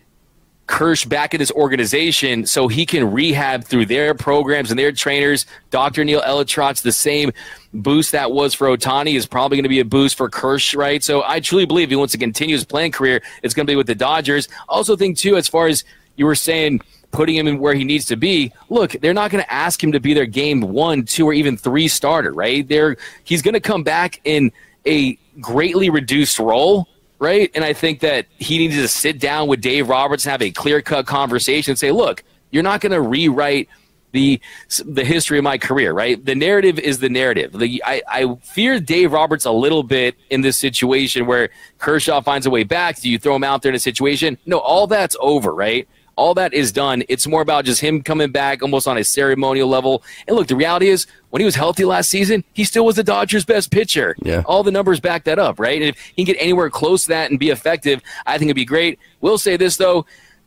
Kersh 0.68 1.08
back 1.08 1.32
in 1.32 1.40
his 1.40 1.50
organization 1.50 2.44
so 2.46 2.68
he 2.68 2.84
can 2.84 3.10
rehab 3.10 3.64
through 3.64 3.86
their 3.86 4.14
programs 4.14 4.70
and 4.70 4.78
their 4.78 4.92
trainers. 4.92 5.46
Dr. 5.70 6.04
Neil 6.04 6.20
ElAttrache, 6.20 6.82
the 6.82 6.92
same 6.92 7.32
boost 7.72 8.12
that 8.12 8.30
was 8.30 8.52
for 8.54 8.68
Ohtani 8.68 9.14
is 9.14 9.26
probably 9.26 9.56
going 9.56 9.64
to 9.64 9.70
be 9.70 9.80
a 9.80 9.84
boost 9.84 10.16
for 10.16 10.28
Kersh, 10.28 10.76
right? 10.76 11.02
So 11.02 11.24
I 11.26 11.40
truly 11.40 11.64
believe 11.64 11.88
he 11.88 11.96
wants 11.96 12.12
to 12.12 12.18
continue 12.18 12.54
his 12.54 12.64
playing 12.64 12.92
career. 12.92 13.22
It's 13.42 13.54
going 13.54 13.66
to 13.66 13.70
be 13.70 13.76
with 13.76 13.86
the 13.86 13.94
Dodgers. 13.94 14.48
Also 14.68 14.94
think 14.94 15.16
too, 15.16 15.36
as 15.36 15.48
far 15.48 15.68
as 15.68 15.84
you 16.16 16.26
were 16.26 16.34
saying, 16.34 16.82
putting 17.10 17.34
him 17.34 17.46
in 17.46 17.58
where 17.58 17.74
he 17.74 17.84
needs 17.84 18.04
to 18.04 18.16
be. 18.16 18.52
Look, 18.68 18.92
they're 18.92 19.14
not 19.14 19.30
going 19.30 19.42
to 19.42 19.52
ask 19.52 19.82
him 19.82 19.92
to 19.92 20.00
be 20.00 20.12
their 20.12 20.26
game 20.26 20.60
one, 20.60 21.04
two, 21.04 21.26
or 21.26 21.32
even 21.32 21.56
three 21.56 21.88
starter, 21.88 22.32
right? 22.32 22.68
They're 22.68 22.96
he's 23.24 23.40
going 23.40 23.54
to 23.54 23.60
come 23.60 23.82
back 23.82 24.20
in 24.24 24.52
a 24.86 25.18
greatly 25.40 25.88
reduced 25.88 26.38
role 26.38 26.88
right? 27.18 27.50
And 27.54 27.64
I 27.64 27.72
think 27.72 28.00
that 28.00 28.26
he 28.38 28.58
needs 28.58 28.76
to 28.76 28.88
sit 28.88 29.18
down 29.18 29.48
with 29.48 29.60
Dave 29.60 29.88
Roberts 29.88 30.24
and 30.24 30.30
have 30.30 30.42
a 30.42 30.50
clear 30.50 30.82
cut 30.82 31.06
conversation 31.06 31.72
and 31.72 31.78
say, 31.78 31.90
look, 31.90 32.22
you're 32.50 32.62
not 32.62 32.80
going 32.80 32.92
to 32.92 33.00
rewrite 33.00 33.68
the 34.12 34.40
the 34.86 35.04
history 35.04 35.36
of 35.36 35.44
my 35.44 35.58
career, 35.58 35.92
right? 35.92 36.24
The 36.24 36.34
narrative 36.34 36.78
is 36.78 36.98
the 36.98 37.10
narrative. 37.10 37.52
The, 37.52 37.82
I, 37.84 38.02
I 38.08 38.34
fear 38.36 38.80
Dave 38.80 39.12
Roberts 39.12 39.44
a 39.44 39.50
little 39.50 39.82
bit 39.82 40.14
in 40.30 40.40
this 40.40 40.56
situation 40.56 41.26
where 41.26 41.50
Kershaw 41.78 42.22
finds 42.22 42.46
a 42.46 42.50
way 42.50 42.64
back. 42.64 43.00
Do 43.00 43.10
you 43.10 43.18
throw 43.18 43.36
him 43.36 43.44
out 43.44 43.60
there 43.60 43.70
in 43.70 43.76
a 43.76 43.80
situation? 43.80 44.38
No, 44.46 44.58
all 44.58 44.86
that's 44.86 45.16
over, 45.20 45.54
right? 45.54 45.86
All 46.18 46.34
that 46.34 46.52
is 46.52 46.72
done. 46.72 47.04
It's 47.08 47.26
more 47.26 47.40
about 47.40 47.64
just 47.64 47.80
him 47.80 48.02
coming 48.02 48.30
back 48.30 48.62
almost 48.62 48.88
on 48.88 48.98
a 48.98 49.04
ceremonial 49.04 49.68
level. 49.68 50.02
And 50.26 50.36
look, 50.36 50.48
the 50.48 50.56
reality 50.56 50.88
is, 50.88 51.06
when 51.30 51.40
he 51.40 51.44
was 51.44 51.54
healthy 51.54 51.84
last 51.84 52.08
season, 52.10 52.42
he 52.54 52.64
still 52.64 52.84
was 52.84 52.96
the 52.96 53.04
Dodgers' 53.04 53.44
best 53.44 53.70
pitcher. 53.70 54.16
Yeah. 54.20 54.42
All 54.46 54.62
the 54.62 54.72
numbers 54.72 54.98
back 54.98 55.24
that 55.24 55.38
up, 55.38 55.60
right? 55.60 55.80
And 55.80 55.90
if 55.90 55.98
he 55.98 56.24
can 56.24 56.34
get 56.34 56.42
anywhere 56.42 56.70
close 56.70 57.04
to 57.04 57.08
that 57.10 57.30
and 57.30 57.38
be 57.38 57.50
effective, 57.50 58.02
I 58.26 58.36
think 58.36 58.48
it'd 58.48 58.56
be 58.56 58.64
great. 58.64 58.98
We'll 59.20 59.38
say 59.38 59.56
this, 59.56 59.76
though, 59.76 60.06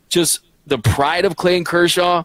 just 0.10 0.42
the 0.68 0.78
pride 0.78 1.24
of 1.24 1.38
Clayton 1.38 1.64
Kershaw, 1.64 2.24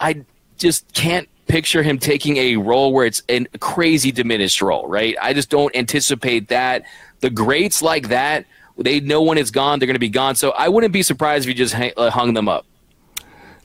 I 0.00 0.24
just 0.56 0.90
can't 0.94 1.28
picture 1.48 1.82
him 1.82 1.98
taking 1.98 2.38
a 2.38 2.56
role 2.56 2.92
where 2.92 3.06
it's 3.06 3.22
a 3.28 3.44
crazy 3.60 4.10
diminished 4.10 4.62
role, 4.62 4.88
right? 4.88 5.16
I 5.20 5.34
just 5.34 5.50
don't 5.50 5.74
anticipate 5.76 6.48
that. 6.48 6.84
The 7.20 7.30
greats 7.30 7.82
like 7.82 8.08
that, 8.08 8.46
they 8.78 9.00
know 9.00 9.22
when 9.22 9.38
it's 9.38 9.50
gone, 9.50 9.78
they're 9.78 9.86
going 9.86 9.94
to 9.94 10.00
be 10.00 10.08
gone. 10.08 10.34
So 10.34 10.50
I 10.50 10.68
wouldn't 10.68 10.92
be 10.92 11.02
surprised 11.02 11.44
if 11.44 11.48
you 11.48 11.54
just 11.54 11.74
uh, 11.74 12.10
hung 12.10 12.34
them 12.34 12.48
up. 12.48 12.66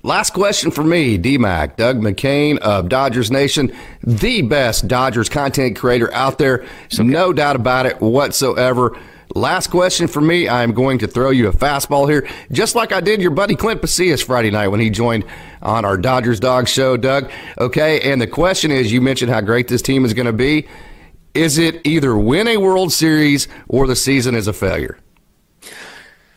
Last 0.03 0.33
question 0.33 0.71
for 0.71 0.83
me, 0.83 1.19
DMAC, 1.19 1.75
Doug 1.75 1.99
McKain 1.99 2.57
of 2.57 2.89
Dodgers 2.89 3.29
Nation, 3.29 3.71
the 4.01 4.41
best 4.41 4.87
Dodgers 4.87 5.29
content 5.29 5.77
creator 5.77 6.11
out 6.11 6.39
there. 6.39 6.65
So 6.89 7.03
no 7.03 7.31
doubt 7.31 7.55
about 7.55 7.85
it 7.85 8.01
whatsoever. 8.01 8.97
Last 9.35 9.67
question 9.67 10.07
for 10.07 10.19
me. 10.19 10.49
I'm 10.49 10.73
going 10.73 10.97
to 10.99 11.07
throw 11.07 11.29
you 11.29 11.47
a 11.49 11.53
fastball 11.53 12.09
here, 12.09 12.27
just 12.51 12.73
like 12.73 12.91
I 12.91 12.99
did 12.99 13.21
your 13.21 13.29
buddy 13.29 13.55
Clint 13.55 13.81
Pasillas 13.81 14.23
Friday 14.23 14.49
night 14.49 14.69
when 14.69 14.79
he 14.79 14.89
joined 14.89 15.23
on 15.61 15.85
our 15.85 15.97
Dodgers 15.97 16.39
Dog 16.39 16.67
Show, 16.67 16.97
Doug. 16.97 17.31
Okay, 17.59 18.11
and 18.11 18.19
the 18.19 18.27
question 18.27 18.71
is 18.71 18.91
you 18.91 19.01
mentioned 19.01 19.31
how 19.31 19.41
great 19.41 19.67
this 19.67 19.83
team 19.83 20.03
is 20.03 20.15
going 20.15 20.25
to 20.25 20.33
be. 20.33 20.67
Is 21.35 21.59
it 21.59 21.85
either 21.85 22.17
win 22.17 22.47
a 22.47 22.57
World 22.57 22.91
Series 22.91 23.47
or 23.67 23.85
the 23.85 23.95
season 23.95 24.33
is 24.33 24.47
a 24.47 24.53
failure? 24.53 24.97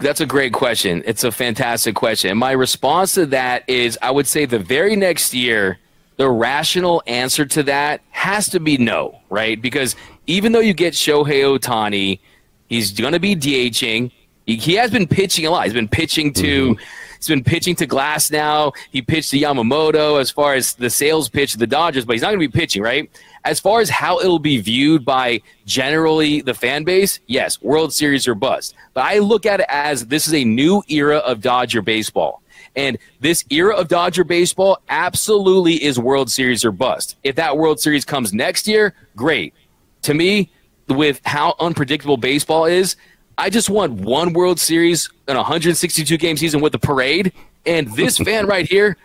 That's 0.04 0.20
a 0.20 0.26
great 0.26 0.52
question. 0.52 1.02
It's 1.06 1.24
a 1.24 1.32
fantastic 1.32 1.94
question. 1.94 2.36
My 2.36 2.52
response 2.52 3.14
to 3.14 3.24
that 3.26 3.66
is 3.66 3.98
I 4.02 4.10
would 4.10 4.26
say 4.26 4.44
the 4.44 4.58
very 4.58 4.96
next 4.96 5.32
year, 5.32 5.78
the 6.18 6.28
rational 6.28 7.02
answer 7.06 7.46
to 7.46 7.62
that 7.62 8.02
has 8.10 8.50
to 8.50 8.60
be 8.60 8.76
no, 8.76 9.18
right? 9.30 9.60
Because 9.60 9.96
even 10.26 10.52
though 10.52 10.60
you 10.60 10.74
get 10.74 10.92
Shohei 10.92 11.58
Ohtani, 11.58 12.20
he's 12.68 12.92
going 12.92 13.14
to 13.14 13.18
be 13.18 13.34
DHing. 13.34 14.12
He, 14.44 14.56
he, 14.56 14.74
has 14.74 14.90
been 14.90 15.08
pitching 15.08 15.46
a 15.46 15.50
lot. 15.50 15.64
He's 15.64 15.72
been 15.72 15.88
pitching 15.88 16.34
to. 16.34 16.74
Mm-hmm. 16.74 16.82
He's 17.24 17.34
been 17.34 17.42
pitching 17.42 17.74
to 17.76 17.86
Glasnow. 17.86 18.74
He 18.90 19.00
pitched 19.00 19.30
to 19.30 19.38
Yamamoto 19.38 20.20
as 20.20 20.30
far 20.30 20.54
as 20.54 20.74
the 20.74 20.90
sales 20.90 21.30
pitch 21.30 21.52
to 21.52 21.58
the 21.58 21.66
Dodgers, 21.66 22.04
but 22.04 22.12
he's 22.12 22.20
not 22.20 22.28
going 22.28 22.40
to 22.40 22.48
be 22.48 22.52
pitching, 22.52 22.82
right? 22.82 23.10
As 23.46 23.58
far 23.58 23.80
as 23.80 23.88
how 23.88 24.20
it'll 24.20 24.38
be 24.38 24.58
viewed 24.58 25.06
by 25.06 25.40
generally 25.64 26.42
the 26.42 26.52
fan 26.52 26.84
base, 26.84 27.20
yes, 27.26 27.62
World 27.62 27.94
Series 27.94 28.28
or 28.28 28.34
bust. 28.34 28.74
But 28.92 29.06
I 29.06 29.20
look 29.20 29.46
at 29.46 29.60
it 29.60 29.66
as 29.70 30.04
this 30.04 30.28
is 30.28 30.34
a 30.34 30.44
new 30.44 30.82
era 30.88 31.16
of 31.16 31.40
Dodger 31.40 31.80
baseball. 31.80 32.42
And 32.76 32.98
this 33.20 33.42
era 33.48 33.74
of 33.74 33.88
Dodger 33.88 34.24
baseball 34.24 34.82
absolutely 34.90 35.82
is 35.82 35.98
World 35.98 36.30
Series 36.30 36.62
or 36.62 36.72
bust. 36.72 37.16
If 37.22 37.36
that 37.36 37.56
World 37.56 37.80
Series 37.80 38.04
comes 38.04 38.34
next 38.34 38.68
year, 38.68 38.92
great. 39.16 39.54
To 40.02 40.12
me, 40.12 40.50
with 40.88 41.22
how 41.24 41.54
unpredictable 41.58 42.18
baseball 42.18 42.66
is, 42.66 42.96
I 43.36 43.50
just 43.50 43.68
want 43.70 43.92
one 44.00 44.32
World 44.32 44.60
Series 44.60 45.10
in 45.28 45.36
a 45.36 45.40
162 45.40 46.16
game 46.16 46.36
season 46.36 46.60
with 46.60 46.74
a 46.74 46.78
parade. 46.78 47.32
And 47.66 47.92
this 47.94 48.18
fan 48.24 48.46
right 48.46 48.68
here, 48.68 48.96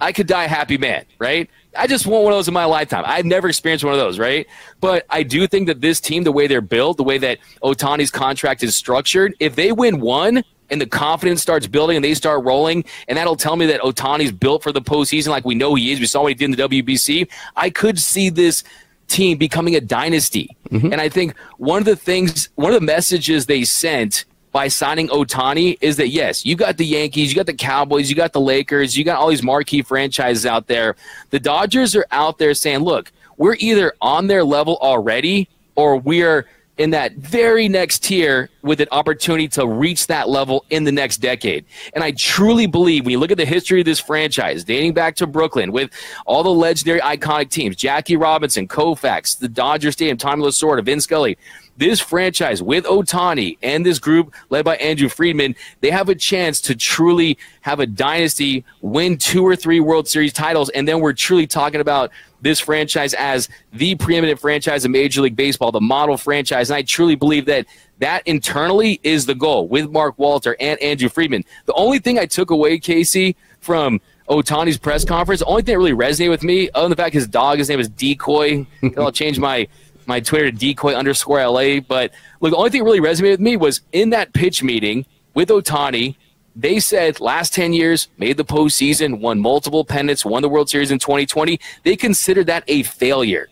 I 0.00 0.12
could 0.12 0.26
die 0.26 0.44
a 0.44 0.48
happy 0.48 0.78
man, 0.78 1.04
right? 1.18 1.48
I 1.76 1.86
just 1.86 2.06
want 2.06 2.24
one 2.24 2.32
of 2.32 2.36
those 2.36 2.48
in 2.48 2.54
my 2.54 2.64
lifetime. 2.64 3.04
I've 3.06 3.24
never 3.24 3.48
experienced 3.48 3.84
one 3.84 3.94
of 3.94 4.00
those, 4.00 4.18
right? 4.18 4.46
But 4.80 5.04
I 5.10 5.22
do 5.22 5.46
think 5.46 5.66
that 5.66 5.80
this 5.80 6.00
team, 6.00 6.22
the 6.24 6.32
way 6.32 6.46
they're 6.46 6.60
built, 6.60 6.96
the 6.96 7.04
way 7.04 7.18
that 7.18 7.38
Ohtani's 7.62 8.10
contract 8.10 8.62
is 8.62 8.76
structured, 8.76 9.34
if 9.40 9.56
they 9.56 9.72
win 9.72 10.00
one 10.00 10.44
and 10.70 10.80
the 10.80 10.86
confidence 10.86 11.42
starts 11.42 11.66
building 11.66 11.96
and 11.96 12.04
they 12.04 12.14
start 12.14 12.44
rolling, 12.44 12.84
and 13.08 13.18
that'll 13.18 13.36
tell 13.36 13.56
me 13.56 13.66
that 13.66 13.80
Ohtani's 13.80 14.32
built 14.32 14.62
for 14.62 14.72
the 14.72 14.80
postseason 14.80 15.28
like 15.28 15.44
we 15.44 15.54
know 15.54 15.74
he 15.74 15.92
is. 15.92 16.00
We 16.00 16.06
saw 16.06 16.22
what 16.22 16.28
he 16.28 16.34
did 16.34 16.44
in 16.46 16.50
the 16.52 16.82
WBC. 16.82 17.28
I 17.56 17.70
could 17.70 17.98
see 17.98 18.30
this 18.30 18.64
team 19.08 19.38
becoming 19.38 19.76
a 19.76 19.80
dynasty. 19.80 20.56
Mm-hmm. 20.70 20.92
And 20.92 21.00
I 21.00 21.08
think 21.08 21.38
one 21.58 21.78
of 21.78 21.84
the 21.84 21.96
things, 21.96 22.48
one 22.54 22.72
of 22.72 22.80
the 22.80 22.86
messages 22.86 23.46
they 23.46 23.64
sent 23.64 24.24
by 24.52 24.68
signing 24.68 25.08
Ohtani 25.08 25.76
is 25.80 25.96
that 25.96 26.08
yes, 26.08 26.46
you 26.46 26.54
got 26.54 26.76
the 26.76 26.86
Yankees, 26.86 27.30
you 27.30 27.36
got 27.36 27.46
the 27.46 27.54
Cowboys, 27.54 28.08
you 28.08 28.14
got 28.14 28.32
the 28.32 28.40
Lakers, 28.40 28.96
you 28.96 29.04
got 29.04 29.18
all 29.18 29.28
these 29.28 29.42
marquee 29.42 29.82
franchises 29.82 30.46
out 30.46 30.68
there. 30.68 30.94
The 31.30 31.40
Dodgers 31.40 31.96
are 31.96 32.06
out 32.12 32.38
there 32.38 32.54
saying, 32.54 32.78
look, 32.78 33.10
we're 33.36 33.56
either 33.58 33.94
on 34.00 34.28
their 34.28 34.44
level 34.44 34.78
already 34.80 35.48
or 35.74 35.96
we're 35.96 36.46
in 36.76 36.90
that 36.90 37.12
very 37.12 37.68
next 37.68 38.02
tier 38.02 38.50
with 38.62 38.80
an 38.80 38.88
opportunity 38.90 39.46
to 39.46 39.66
reach 39.66 40.08
that 40.08 40.28
level 40.28 40.64
in 40.70 40.84
the 40.84 40.92
next 40.92 41.18
decade. 41.18 41.64
And 41.92 42.02
I 42.02 42.10
truly 42.12 42.66
believe 42.66 43.04
when 43.04 43.12
you 43.12 43.18
look 43.18 43.30
at 43.30 43.36
the 43.36 43.44
history 43.44 43.80
of 43.80 43.86
this 43.86 44.00
franchise, 44.00 44.64
dating 44.64 44.94
back 44.94 45.14
to 45.16 45.26
Brooklyn 45.26 45.70
with 45.70 45.90
all 46.26 46.42
the 46.42 46.50
legendary 46.50 47.00
iconic 47.00 47.50
teams, 47.50 47.76
Jackie 47.76 48.16
Robinson, 48.16 48.66
Koufax, 48.66 49.38
the 49.38 49.48
Dodger 49.48 49.92
Stadium, 49.92 50.16
Tommy 50.16 50.42
Lasorda, 50.42 50.84
Vin 50.84 51.00
Scully, 51.00 51.38
this 51.76 52.00
franchise 52.00 52.62
with 52.62 52.84
Ohtani 52.84 53.58
and 53.62 53.84
this 53.84 53.98
group 53.98 54.32
led 54.50 54.64
by 54.64 54.76
Andrew 54.76 55.08
Friedman, 55.08 55.56
they 55.80 55.90
have 55.90 56.08
a 56.08 56.14
chance 56.14 56.60
to 56.62 56.74
truly 56.74 57.36
have 57.62 57.80
a 57.80 57.86
dynasty, 57.86 58.64
win 58.80 59.18
two 59.18 59.44
or 59.44 59.56
three 59.56 59.80
World 59.80 60.06
Series 60.06 60.32
titles, 60.32 60.68
and 60.70 60.86
then 60.86 61.00
we're 61.00 61.12
truly 61.12 61.46
talking 61.46 61.80
about 61.80 62.10
this 62.44 62.60
franchise 62.60 63.14
as 63.14 63.48
the 63.72 63.94
preeminent 63.96 64.38
franchise 64.38 64.84
in 64.84 64.92
Major 64.92 65.22
League 65.22 65.34
Baseball, 65.34 65.72
the 65.72 65.80
model 65.80 66.18
franchise. 66.18 66.70
And 66.70 66.76
I 66.76 66.82
truly 66.82 67.14
believe 67.14 67.46
that 67.46 67.66
that 67.98 68.22
internally 68.26 69.00
is 69.02 69.24
the 69.24 69.34
goal 69.34 69.66
with 69.66 69.90
Mark 69.90 70.18
Walter 70.18 70.54
and 70.60 70.78
Andrew 70.80 71.08
Friedman. 71.08 71.44
The 71.64 71.72
only 71.72 71.98
thing 71.98 72.18
I 72.18 72.26
took 72.26 72.50
away, 72.50 72.78
Casey, 72.78 73.34
from 73.60 73.98
Ohtani's 74.28 74.76
press 74.76 75.06
conference, 75.06 75.40
the 75.40 75.46
only 75.46 75.62
thing 75.62 75.72
that 75.72 75.78
really 75.78 75.92
resonated 75.92 76.30
with 76.30 76.42
me, 76.42 76.68
other 76.74 76.84
than 76.84 76.90
the 76.90 76.96
fact 76.96 77.14
his 77.14 77.26
dog, 77.26 77.58
his 77.58 77.70
name 77.70 77.80
is 77.80 77.88
Decoy, 77.88 78.66
I'll 78.98 79.10
change 79.10 79.38
my 79.38 79.66
my 80.06 80.20
Twitter 80.20 80.50
to 80.50 80.56
decoy 80.56 80.92
underscore 80.92 81.42
LA. 81.42 81.80
But 81.80 82.12
look, 82.40 82.50
the 82.50 82.58
only 82.58 82.68
thing 82.68 82.84
that 82.84 82.84
really 82.84 83.00
resonated 83.00 83.30
with 83.30 83.40
me 83.40 83.56
was 83.56 83.80
in 83.92 84.10
that 84.10 84.34
pitch 84.34 84.62
meeting 84.62 85.06
with 85.32 85.48
Ohtani, 85.48 86.16
they 86.56 86.80
said 86.80 87.20
last 87.20 87.52
10 87.54 87.72
years, 87.72 88.08
made 88.18 88.36
the 88.36 88.44
postseason, 88.44 89.20
won 89.20 89.40
multiple 89.40 89.84
pennants, 89.84 90.24
won 90.24 90.42
the 90.42 90.48
World 90.48 90.70
Series 90.70 90.90
in 90.90 90.98
2020. 90.98 91.58
They 91.82 91.96
considered 91.96 92.46
that 92.46 92.64
a 92.68 92.82
failure. 92.84 93.48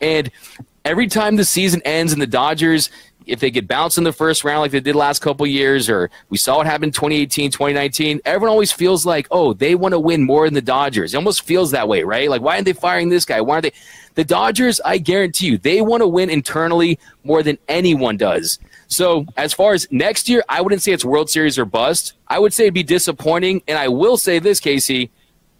And 0.00 0.30
every 0.84 1.06
time 1.06 1.36
the 1.36 1.44
season 1.44 1.80
ends 1.84 2.12
and 2.12 2.20
the 2.20 2.26
Dodgers 2.26 2.90
if 3.26 3.40
they 3.40 3.50
get 3.50 3.68
bounced 3.68 3.98
in 3.98 4.04
the 4.04 4.12
first 4.12 4.44
round 4.44 4.60
like 4.60 4.70
they 4.70 4.80
did 4.80 4.96
last 4.96 5.20
couple 5.20 5.46
years, 5.46 5.88
or 5.88 6.10
we 6.28 6.38
saw 6.38 6.58
what 6.58 6.66
happened 6.66 6.94
2018, 6.94 7.50
2019, 7.50 8.20
everyone 8.24 8.50
always 8.50 8.72
feels 8.72 9.06
like, 9.06 9.26
oh, 9.30 9.52
they 9.52 9.74
want 9.74 9.92
to 9.92 9.98
win 9.98 10.22
more 10.22 10.46
than 10.46 10.54
the 10.54 10.62
Dodgers. 10.62 11.14
It 11.14 11.16
almost 11.16 11.42
feels 11.42 11.70
that 11.70 11.88
way, 11.88 12.02
right? 12.02 12.28
Like, 12.28 12.42
why 12.42 12.54
aren't 12.54 12.64
they 12.64 12.72
firing 12.72 13.08
this 13.08 13.24
guy? 13.24 13.40
Why 13.40 13.54
aren't 13.54 13.64
they? 13.64 13.72
The 14.14 14.24
Dodgers, 14.24 14.80
I 14.84 14.98
guarantee 14.98 15.46
you, 15.46 15.58
they 15.58 15.80
want 15.80 16.02
to 16.02 16.06
win 16.06 16.30
internally 16.30 16.98
more 17.24 17.42
than 17.42 17.58
anyone 17.68 18.16
does. 18.16 18.58
So, 18.92 19.26
as 19.38 19.54
far 19.54 19.72
as 19.72 19.88
next 19.90 20.28
year, 20.28 20.44
I 20.50 20.60
wouldn't 20.60 20.82
say 20.82 20.92
it's 20.92 21.04
World 21.04 21.30
Series 21.30 21.58
or 21.58 21.64
bust. 21.64 22.12
I 22.28 22.38
would 22.38 22.52
say 22.52 22.64
it'd 22.64 22.74
be 22.74 22.82
disappointing. 22.82 23.62
And 23.66 23.78
I 23.78 23.88
will 23.88 24.18
say 24.18 24.38
this, 24.38 24.60
Casey, 24.60 25.10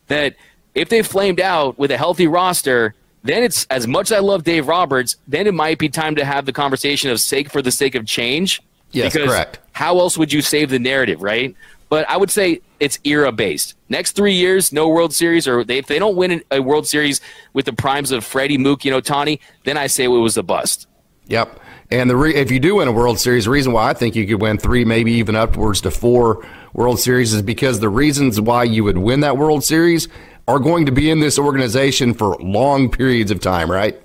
that 0.08 0.36
if 0.74 0.90
they 0.90 1.02
flamed 1.02 1.40
out 1.40 1.78
with 1.78 1.90
a 1.90 1.96
healthy 1.96 2.26
roster, 2.26 2.94
then 3.22 3.42
it's 3.42 3.64
as 3.70 3.86
much 3.86 4.10
as 4.10 4.18
I 4.18 4.20
love 4.20 4.44
Dave 4.44 4.68
Roberts, 4.68 5.16
then 5.26 5.46
it 5.46 5.54
might 5.54 5.78
be 5.78 5.88
time 5.88 6.14
to 6.16 6.24
have 6.26 6.44
the 6.44 6.52
conversation 6.52 7.10
of 7.10 7.20
sake 7.20 7.50
for 7.50 7.62
the 7.62 7.70
sake 7.70 7.94
of 7.94 8.04
change. 8.04 8.60
Yes, 8.90 9.14
because 9.14 9.30
correct. 9.30 9.60
How 9.72 9.98
else 9.98 10.18
would 10.18 10.30
you 10.30 10.42
save 10.42 10.68
the 10.68 10.78
narrative, 10.78 11.22
right? 11.22 11.54
But 11.88 12.08
I 12.10 12.18
would 12.18 12.30
say 12.30 12.60
it's 12.80 12.98
era 13.04 13.32
based. 13.32 13.76
Next 13.88 14.12
three 14.12 14.34
years, 14.34 14.72
no 14.72 14.88
World 14.88 15.14
Series, 15.14 15.48
or 15.48 15.64
they, 15.64 15.78
if 15.78 15.86
they 15.86 15.98
don't 15.98 16.16
win 16.16 16.42
a 16.50 16.60
World 16.60 16.86
Series 16.86 17.22
with 17.54 17.64
the 17.64 17.72
primes 17.72 18.10
of 18.10 18.24
Freddie, 18.24 18.58
Mookie, 18.58 18.94
and 18.94 19.02
Ohtani, 19.02 19.38
then 19.64 19.78
I 19.78 19.86
say 19.86 20.04
it 20.04 20.08
was 20.08 20.36
a 20.36 20.42
bust. 20.42 20.86
Yep. 21.28 21.60
And 21.92 22.08
the 22.08 22.16
re- 22.16 22.34
if 22.34 22.50
you 22.50 22.58
do 22.58 22.76
win 22.76 22.88
a 22.88 22.92
World 22.92 23.20
Series, 23.20 23.44
the 23.44 23.50
reason 23.50 23.74
why 23.74 23.90
I 23.90 23.92
think 23.92 24.16
you 24.16 24.26
could 24.26 24.40
win 24.40 24.56
three, 24.56 24.82
maybe 24.82 25.12
even 25.12 25.36
upwards 25.36 25.82
to 25.82 25.90
four 25.90 26.42
World 26.72 26.98
Series 26.98 27.34
is 27.34 27.42
because 27.42 27.80
the 27.80 27.90
reasons 27.90 28.40
why 28.40 28.64
you 28.64 28.82
would 28.84 28.96
win 28.96 29.20
that 29.20 29.36
World 29.36 29.62
Series 29.62 30.08
are 30.48 30.58
going 30.58 30.86
to 30.86 30.92
be 30.92 31.10
in 31.10 31.20
this 31.20 31.38
organization 31.38 32.14
for 32.14 32.34
long 32.36 32.90
periods 32.90 33.30
of 33.30 33.40
time, 33.40 33.70
right? 33.70 34.00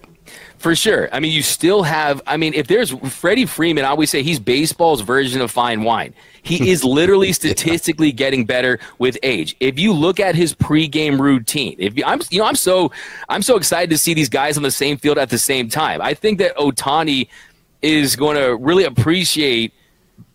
For 0.57 0.75
sure. 0.75 1.07
I 1.13 1.21
mean, 1.21 1.31
you 1.31 1.41
still 1.41 1.83
have. 1.83 2.21
I 2.27 2.35
mean, 2.35 2.53
if 2.55 2.67
there's 2.67 2.91
Freddie 3.09 3.45
Freeman, 3.45 3.85
I 3.85 3.89
always 3.89 4.09
say 4.09 4.21
he's 4.21 4.39
baseball's 4.39 4.99
version 4.99 5.39
of 5.39 5.49
fine 5.49 5.83
wine. 5.83 6.13
He 6.43 6.69
is 6.71 6.83
literally 6.83 7.31
statistically 7.31 8.11
getting 8.11 8.43
better 8.43 8.79
with 8.97 9.17
age. 9.23 9.55
If 9.61 9.79
you 9.79 9.93
look 9.93 10.19
at 10.19 10.35
his 10.35 10.53
pregame 10.53 11.21
routine, 11.21 11.77
if 11.79 11.97
you, 11.97 12.03
I'm, 12.05 12.19
you 12.31 12.39
know, 12.39 12.45
I'm 12.47 12.55
so, 12.55 12.91
I'm 13.29 13.43
so 13.43 13.55
excited 13.55 13.91
to 13.91 13.97
see 13.97 14.13
these 14.13 14.27
guys 14.27 14.57
on 14.57 14.63
the 14.63 14.71
same 14.71 14.97
field 14.97 15.17
at 15.17 15.29
the 15.29 15.37
same 15.37 15.69
time. 15.69 16.01
I 16.01 16.13
think 16.13 16.39
that 16.39 16.57
Ohtani 16.57 17.29
is 17.81 18.15
going 18.15 18.35
to 18.37 18.55
really 18.55 18.83
appreciate 18.83 19.73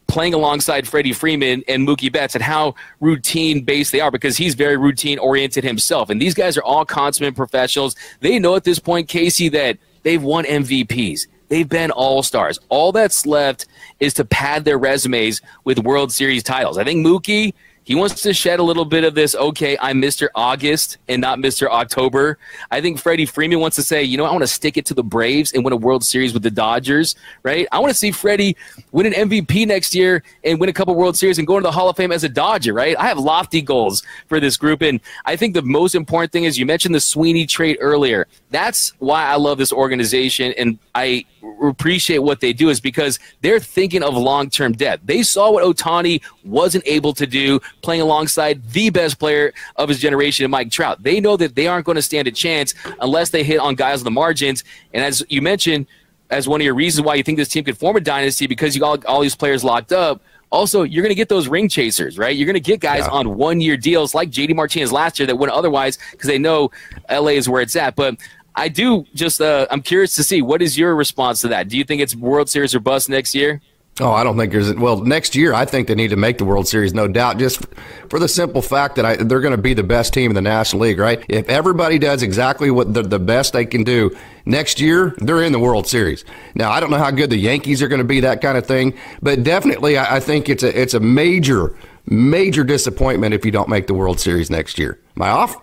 playing 0.07 0.34
alongside 0.34 0.86
Freddie 0.86 1.14
Freeman 1.14 1.64
and 1.66 1.88
Mookie 1.88 2.12
Betts 2.12 2.34
and 2.34 2.45
how 2.45 2.74
routine 3.01 3.64
based 3.64 3.93
they 3.93 4.01
are 4.01 4.11
because 4.11 4.36
he's 4.36 4.55
very 4.55 4.76
routine 4.76 5.18
oriented 5.18 5.64
himself. 5.64 6.11
And 6.11 6.20
these 6.20 6.34
guys 6.34 6.59
are 6.59 6.62
all 6.62 6.84
consummate 6.84 7.34
professionals. 7.34 7.97
They 8.20 8.38
know 8.38 8.55
at 8.55 8.64
this 8.64 8.78
point, 8.78 9.09
Casey, 9.09 9.49
that 9.51 9.78
they've 10.03 10.22
won 10.22 10.45
MVPs. 10.45 11.28
They've 11.49 11.68
been 11.68 11.90
all 11.90 12.22
stars. 12.22 12.59
All 12.68 12.93
that's 12.93 13.24
left 13.24 13.66
is 14.01 14.12
to 14.14 14.24
pad 14.24 14.64
their 14.64 14.78
resumes 14.78 15.40
with 15.64 15.78
World 15.78 16.12
Series 16.12 16.43
titles. 16.43 16.76
I 16.76 16.84
think 16.84 17.05
Mookie 17.05 17.55
he 17.85 17.95
wants 17.95 18.22
to 18.22 18.33
shed 18.33 18.61
a 18.61 18.62
little 18.62 18.85
bit 18.85 19.05
of 19.05 19.14
this, 19.14 19.35
okay, 19.35 19.76
I'm 19.80 20.01
Mr. 20.01 20.28
August 20.35 20.99
and 21.09 21.20
not 21.20 21.39
Mr. 21.39 21.68
October. 21.68 22.39
I 22.70 22.80
think 22.80 22.99
Freddie 22.99 23.26
Freeman 23.26 23.61
wants 23.61 23.76
to 23.76 23.83
say, 23.83 24.03
you 24.03 24.16
know, 24.16 24.24
I 24.24 24.30
want 24.30 24.43
to 24.43 24.49
stick 24.49 24.76
it 24.76 24.87
to 24.87 24.95
the 24.95 25.03
Braves 25.03 25.53
and 25.53 25.64
win 25.64 25.72
a 25.72 25.76
World 25.76 26.05
Series 26.05 26.33
with 26.33 26.43
the 26.43 26.51
Dodgers, 26.51 27.16
right? 27.43 27.66
I 27.72 27.80
want 27.80 27.91
to 27.91 27.99
see 27.99 28.12
Freddie 28.12 28.57
win 28.93 29.07
an 29.07 29.28
MVP 29.28 29.66
next 29.66 29.95
year 29.95 30.22
and 30.45 30.61
win 30.61 30.68
a 30.68 30.72
couple 30.72 30.95
World 30.95 31.16
Series 31.16 31.39
and 31.39 31.47
go 31.47 31.57
into 31.57 31.66
the 31.66 31.72
Hall 31.72 31.89
of 31.89 31.97
Fame 31.97 32.12
as 32.12 32.24
a 32.24 32.28
Dodger, 32.28 32.72
right? 32.72 32.97
I 32.99 33.07
have 33.07 33.18
lofty 33.18 33.62
goals 33.62 34.03
for 34.28 34.39
this 34.39 34.57
group. 34.57 34.83
And 34.83 35.01
I 35.24 35.35
think 35.35 35.55
the 35.55 35.62
most 35.62 35.95
important 35.95 36.30
thing 36.30 36.45
is 36.45 36.59
you 36.59 36.66
mentioned 36.66 36.95
the 36.95 37.01
Sweeney 37.01 37.47
trade 37.47 37.78
earlier. 37.80 38.28
That's 38.51 38.93
why 38.99 39.24
I 39.24 39.37
love 39.37 39.59
this 39.59 39.72
organization 39.72 40.53
and 40.57 40.78
I 40.95 41.24
appreciate 41.62 42.18
what 42.18 42.40
they 42.40 42.53
do 42.53 42.68
is 42.68 42.80
because 42.80 43.18
they're 43.40 43.61
thinking 43.61 44.03
of 44.03 44.14
long 44.14 44.51
term 44.51 44.72
debt. 44.72 45.01
They 45.05 45.22
saw 45.22 45.51
what 45.51 45.64
Ohtani 45.64 46.22
wasn't 46.45 46.84
able 46.86 47.12
to 47.14 47.26
do 47.26 47.61
playing 47.82 48.01
alongside 48.01 48.68
the 48.70 48.90
best 48.90 49.18
player 49.18 49.53
of 49.76 49.88
his 49.88 49.99
generation, 49.99 50.51
Mike 50.51 50.70
Trout. 50.70 51.03
They 51.03 51.20
know 51.20 51.36
that 51.36 51.55
they 51.55 51.66
aren't 51.66 51.86
going 51.86 51.97
to 51.97 52.03
stand 52.03 52.28
a 52.28 52.32
chance 52.32 52.74
unless 53.01 53.30
they 53.30 53.43
hit 53.43 53.59
on 53.59 53.74
guys 53.74 54.01
on 54.01 54.05
the 54.05 54.11
margins. 54.11 54.64
And 54.93 55.05
as 55.05 55.24
you 55.28 55.43
mentioned, 55.43 55.86
as 56.32 56.49
one 56.49 56.61
of 56.61 56.64
your 56.64 56.74
reasons 56.74 57.05
why 57.05 57.14
you 57.14 57.22
think 57.22 57.36
this 57.38 57.49
team 57.49 57.62
could 57.62 57.76
form 57.76 57.97
a 57.97 58.01
dynasty 58.01 58.47
because 58.47 58.74
you 58.74 58.80
got 58.80 59.05
all 59.05 59.20
these 59.20 59.36
players 59.36 59.62
locked 59.62 59.93
up. 59.93 60.20
Also, 60.51 60.82
you're 60.82 61.03
going 61.03 61.11
to 61.11 61.16
get 61.16 61.30
those 61.30 61.49
ring 61.49 61.66
chasers, 61.66 62.18
right? 62.18 62.36
You're 62.36 62.47
going 62.47 62.55
to 62.55 62.61
get 62.61 62.80
guys 62.80 63.05
yeah. 63.07 63.11
on 63.11 63.36
one 63.36 63.61
year 63.61 63.76
deals 63.76 64.14
like 64.14 64.30
JD 64.30 64.55
Martinez 64.55 64.93
last 64.93 65.18
year 65.18 65.26
that 65.26 65.36
wouldn't 65.36 65.57
otherwise 65.57 65.99
because 66.11 66.26
they 66.26 66.38
know 66.38 66.70
LA 67.11 67.28
is 67.28 67.49
where 67.49 67.62
it's 67.62 67.74
at. 67.74 67.97
But 67.97 68.16
I 68.55 68.69
do 68.69 69.07
just, 69.15 69.41
uh, 69.41 69.67
I'm 69.71 69.83
curious 69.83 70.15
to 70.17 70.25
see 70.25 70.43
what 70.43 70.63
is 70.63 70.77
your 70.79 70.95
response 70.95 71.41
to 71.43 71.49
that? 71.49 71.69
Do 71.69 71.77
you 71.79 71.85
think 71.85 72.03
it's 72.03 72.15
World 72.15 72.49
Series 72.49 72.75
or 72.75 72.81
bust 72.81 73.09
next 73.09 73.35
year? 73.35 73.61
Oh, 74.01 74.11
I 74.11 74.25
don't 74.25 74.39
think 74.39 74.53
there's 74.53 74.73
well 74.75 75.01
next 75.01 75.37
year. 75.37 75.53
I 75.53 75.67
think 75.67 75.87
they 75.87 75.95
need 75.95 76.09
to 76.09 76.17
make 76.17 76.39
the 76.39 76.47
World 76.47 76.67
Series, 76.67 76.95
no 76.95 77.07
doubt, 77.07 77.39
just 77.39 77.67
for 78.09 78.19
the 78.19 78.27
simple 78.27 78.63
fact 78.63 78.97
that 78.97 79.05
I, 79.05 79.17
they're 79.17 79.41
going 79.41 79.55
to 79.55 79.61
be 79.61 79.75
the 79.75 79.83
best 79.83 80.15
team 80.15 80.31
in 80.31 80.35
the 80.35 80.41
National 80.41 80.83
League, 80.83 80.99
right? 80.99 81.23
If 81.29 81.47
everybody 81.51 81.99
does 81.99 82.23
exactly 82.23 82.71
what 82.71 82.95
the, 82.95 83.03
the 83.03 83.19
best 83.19 83.53
they 83.53 83.67
can 83.67 83.85
do 83.85 84.17
next 84.47 84.81
year, 84.81 85.15
they're 85.19 85.43
in 85.43 85.53
the 85.53 85.59
World 85.59 85.87
Series. 85.87 86.25
Now, 86.55 86.71
I 86.71 86.81
don't 86.81 86.91
know 86.91 86.97
how 86.97 87.11
good 87.11 87.29
the 87.29 87.37
Yankees 87.37 87.83
are 87.83 87.89
going 87.89 88.01
to 88.01 88.05
be, 88.05 88.21
that 88.21 88.41
kind 88.41 88.57
of 88.57 88.67
thing, 88.67 88.95
but 89.21 89.43
definitely, 89.43 89.99
I, 89.99 90.17
I 90.17 90.21
think 90.21 90.49
it's 90.49 90.63
a 90.63 90.81
it's 90.81 90.95
a 90.95 91.01
major 91.01 91.77
major 92.07 92.65
disappointment 92.65 93.35
if 93.35 93.45
you 93.45 93.51
don't 93.51 93.69
make 93.69 93.89
the 93.89 93.95
World 93.95 94.19
Series 94.19 94.51
next 94.51 94.79
year. 94.79 94.99
Am 95.17 95.23
I 95.23 95.29
off? 95.29 95.62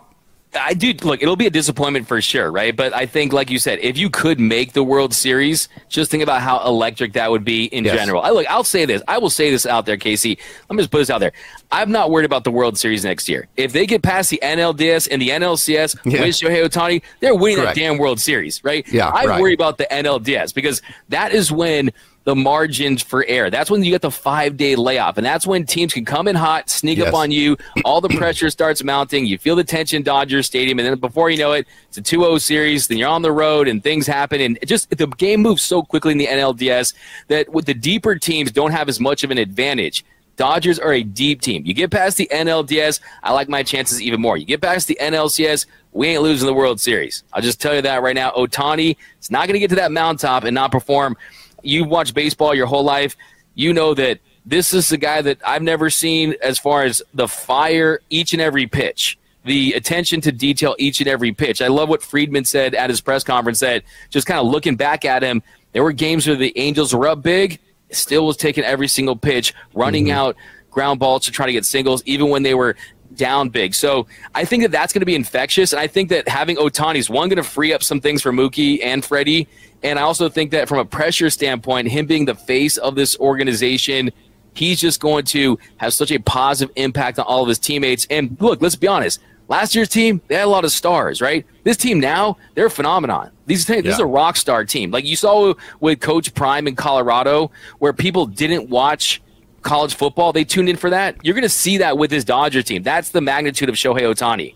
I 0.56 0.74
do 0.74 0.94
look. 1.04 1.22
It'll 1.22 1.36
be 1.36 1.46
a 1.46 1.52
disappointment 1.52 2.08
for 2.08 2.20
sure, 2.22 2.52
right? 2.52 2.76
But 2.76 2.94
I 2.96 3.06
think, 3.06 3.34
like 3.34 3.52
you 3.52 3.60
said, 3.60 3.80
if 3.80 3.98
you 3.98 4.10
could 4.10 4.40
make 4.40 4.74
the 4.74 4.84
World 4.84 5.14
Series, 5.14 5.70
just 5.90 6.10
think 6.10 6.24
about 6.24 6.42
how 6.42 6.66
electric 6.66 7.14
that 7.14 7.30
would 7.30 7.46
be 7.46 7.66
in 7.66 7.86
yes. 7.86 7.96
general. 7.96 8.24
I 8.24 8.32
look. 8.32 8.48
I'll 8.50 8.64
say 8.64 8.86
this. 8.86 9.04
I 9.08 9.20
will 9.20 9.30
say 9.30 9.52
this 9.52 9.68
out 9.68 9.86
there, 9.86 9.98
Casey. 9.98 10.40
Let 10.68 10.76
me 10.76 10.82
just 10.82 10.90
put 10.90 11.00
this 11.00 11.12
out 11.12 11.20
there. 11.20 11.34
I'm 11.72 11.92
not 11.92 12.10
worried 12.10 12.26
about 12.26 12.46
the 12.46 12.52
World 12.52 12.80
Series 12.80 13.04
next 13.04 13.30
year. 13.30 13.48
If 13.58 13.74
they 13.74 13.86
get 13.86 14.02
past 14.02 14.32
the 14.32 14.40
NLDS 14.42 15.08
and 15.12 15.22
the 15.22 15.30
NLCS 15.30 16.00
yeah. 16.06 16.22
with 16.22 16.36
Shohei 16.36 16.68
Ohtani, 16.68 17.04
they're 17.20 17.36
winning 17.36 17.58
Correct. 17.58 17.76
that 17.76 17.82
damn 17.82 18.00
World 18.00 18.20
Series, 18.20 18.64
right? 18.64 18.88
Yeah. 18.92 19.10
I 19.10 19.26
right. 19.26 19.42
worry 19.42 19.54
about 19.54 19.78
the 19.78 19.88
NLDS 19.92 20.54
because 20.56 20.82
that 21.10 21.32
is 21.32 21.52
when 21.52 21.92
the 22.30 22.36
margins 22.36 23.02
for 23.02 23.26
error. 23.28 23.50
That's 23.50 23.72
when 23.72 23.84
you 23.84 23.90
get 23.90 24.04
the 24.04 24.12
five 24.12 24.56
day 24.56 24.76
layoff. 24.76 25.18
And 25.18 25.26
that's 25.26 25.48
when 25.48 25.66
teams 25.66 25.94
can 25.94 26.06
come 26.06 26.28
in 26.28 26.36
hot, 26.36 26.70
sneak 26.70 27.00
yes. 27.00 27.08
up 27.08 27.16
on 27.16 27.32
you. 27.32 27.58
All 27.84 28.02
the 28.02 28.10
pressure 28.10 28.52
starts 28.52 28.84
mounting. 28.84 29.26
You 29.26 29.40
feel 29.40 29.56
the 29.56 29.64
tension, 29.64 30.04
Dodgers 30.04 30.46
Stadium. 30.46 30.78
And 30.78 30.88
then 30.88 31.00
before 31.00 31.32
you 31.32 31.40
know 31.40 31.54
it, 31.54 31.66
it's 31.88 31.98
a 31.98 32.04
2 32.04 32.22
0 32.22 32.38
series. 32.38 32.88
Then 32.88 33.00
you're 33.00 33.10
on 33.10 33.24
the 33.24 33.32
road 33.32 33.68
and 33.68 33.84
things 33.84 34.06
happen. 34.06 34.42
And 34.42 34.60
just 34.64 34.96
the 34.96 35.08
game 35.08 35.42
moves 35.42 35.64
so 35.64 35.82
quickly 35.82 36.12
in 36.12 36.20
the 36.20 36.28
NLDS 36.28 36.94
that 37.30 37.50
with 37.50 37.66
the 37.66 37.74
deeper 37.74 38.16
teams 38.16 38.52
don't 38.52 38.72
have 38.72 38.90
as 38.90 39.00
much 39.00 39.24
of 39.24 39.32
an 39.32 39.40
advantage. 39.40 40.06
Dodgers 40.38 40.78
are 40.78 40.94
a 40.94 41.02
deep 41.02 41.42
team. 41.42 41.66
You 41.66 41.74
get 41.74 41.90
past 41.90 42.16
the 42.16 42.30
NLDS, 42.32 43.02
I 43.24 43.34
like 43.34 43.50
my 43.50 43.64
chances 43.64 44.02
even 44.02 44.22
more. 44.22 44.38
You 44.38 44.46
get 44.46 44.62
past 44.62 44.88
the 44.88 44.98
NLCS, 45.02 45.66
we 45.92 46.08
ain't 46.08 46.22
losing 46.22 46.46
the 46.46 46.54
World 46.54 46.80
Series. 46.80 47.24
I'll 47.34 47.42
just 47.42 47.60
tell 47.60 47.76
you 47.76 47.82
that 47.82 48.04
right 48.04 48.16
now. 48.16 48.32
Ohtani 48.32 48.96
is 49.20 49.32
not 49.32 49.48
going 49.48 49.56
to 49.56 49.60
get 49.60 49.70
to 49.72 49.76
that 49.78 49.92
mountaintop 49.92 50.46
and 50.46 50.56
not 50.56 50.72
perform 50.72 51.18
you 51.64 51.84
watch 51.84 52.14
baseball 52.14 52.54
your 52.54 52.68
whole 52.68 52.84
life, 52.84 53.16
you 53.56 53.74
know 53.74 53.94
that 53.94 54.20
this 54.46 54.74
is 54.74 54.90
the 54.90 54.98
guy 54.98 55.22
that 55.22 55.38
I've 55.46 55.62
never 55.62 55.90
seen 55.90 56.36
as 56.42 56.58
far 56.58 56.84
as 56.84 57.02
the 57.14 57.28
fire 57.28 58.00
each 58.10 58.34
and 58.34 58.42
every 58.42 58.68
pitch, 58.68 59.18
the 59.46 59.74
attention 59.74 60.22
to 60.22 60.32
detail 60.32 60.76
each 60.80 61.00
and 61.00 61.08
every 61.08 61.32
pitch. 61.32 61.62
I 61.62 61.68
love 61.68 61.90
what 61.90 62.02
Friedman 62.02 62.46
said 62.46 62.74
at 62.74 62.90
his 62.90 63.02
press 63.02 63.24
conference 63.24 63.60
that 63.60 63.84
just 64.10 64.26
kind 64.26 64.40
of 64.40 64.48
looking 64.48 64.76
back 64.76 65.06
at 65.06 65.24
him, 65.24 65.44
there 65.74 65.84
were 65.84 65.92
games 65.92 66.26
where 66.26 66.36
the 66.36 66.58
Angels 66.58 66.96
were 66.96 67.08
up 67.08 67.22
big, 67.22 67.60
still 67.92 68.26
was 68.26 68.38
taking 68.38 68.64
every 68.64 68.88
single 68.88 69.16
pitch, 69.16 69.54
running 69.74 70.06
mm-hmm. 70.06 70.18
out 70.18 70.36
ground 70.72 71.00
balls 71.00 71.26
to 71.26 71.32
try 71.32 71.46
to 71.46 71.52
get 71.52 71.66
singles, 71.66 72.02
even 72.06 72.30
when 72.30 72.44
they 72.44 72.54
were 72.54 72.76
down 73.16 73.50
big. 73.50 73.74
So 73.74 74.08
I 74.36 74.46
think 74.46 74.64
that 74.64 74.72
that's 74.72 74.94
going 74.94 75.02
to 75.02 75.06
be 75.06 75.16
infectious. 75.16 75.74
And 75.74 75.80
I 75.80 75.88
think 75.88 76.10
that 76.10 76.28
having 76.28 76.58
Ohtani's 76.58 77.10
one 77.10 77.30
going 77.30 77.38
to 77.38 77.44
free 77.44 77.74
up 77.74 77.84
some 77.84 78.02
things 78.02 78.22
for 78.22 78.32
Mookie 78.32 78.84
and 78.84 79.04
Freddie. 79.04 79.48
And 79.84 79.98
I 79.98 80.04
also 80.04 80.30
think 80.30 80.52
that 80.52 80.68
from 80.68 80.80
a 80.80 80.86
pressure 80.86 81.30
standpoint, 81.30 81.88
him 81.88 82.06
being 82.06 82.26
the 82.26 82.36
face 82.36 82.78
of 82.78 82.96
this 82.96 83.18
organization, 83.20 84.12
he's 84.54 84.80
just 84.80 85.00
going 85.00 85.26
to 85.26 85.58
have 85.78 85.94
such 85.94 86.12
a 86.12 86.20
positive 86.20 86.74
impact 86.76 87.20
on 87.20 87.26
all 87.26 87.42
of 87.42 87.48
his 87.48 87.60
teammates. 87.60 88.06
And 88.10 88.38
look, 88.40 88.62
let's 88.62 88.76
be 88.76 88.88
honest. 88.88 89.20
Last 89.48 89.74
year's 89.74 89.90
team, 89.90 90.22
they 90.28 90.36
had 90.36 90.46
a 90.46 90.50
lot 90.50 90.64
of 90.64 90.72
stars, 90.72 91.22
right? 91.22 91.44
This 91.64 91.76
team 91.76 92.00
now, 92.00 92.38
they're 92.54 92.68
a 92.68 92.72
phenomenon. 92.72 93.32
These, 93.48 93.66
this 93.66 93.84
yeah. 93.84 93.92
is 93.92 94.00
a 94.00 94.06
rock 94.06 94.38
star 94.38 94.64
team. 94.64 94.92
Like 94.92 95.06
you 95.06 95.16
saw 95.16 95.56
with 95.80 96.02
Coach 96.02 96.36
Prime 96.36 96.68
in 96.68 96.76
Colorado, 96.76 97.50
where 97.80 97.92
people 97.92 98.28
didn't 98.28 98.70
watch 98.70 99.24
college 99.62 99.96
football, 99.96 100.34
they 100.34 100.44
tuned 100.44 100.70
in 100.70 100.76
for 100.76 100.90
that. 100.90 101.18
You're 101.24 101.36
going 101.36 101.44
to 101.44 101.50
see 101.50 101.78
that 101.78 101.98
with 101.98 102.10
this 102.10 102.24
Dodger 102.24 102.62
team. 102.62 102.84
That's 102.84 103.10
the 103.10 103.22
magnitude 103.22 103.70
of 103.70 103.76
Shohei 103.76 104.02
Ohtani. 104.02 104.56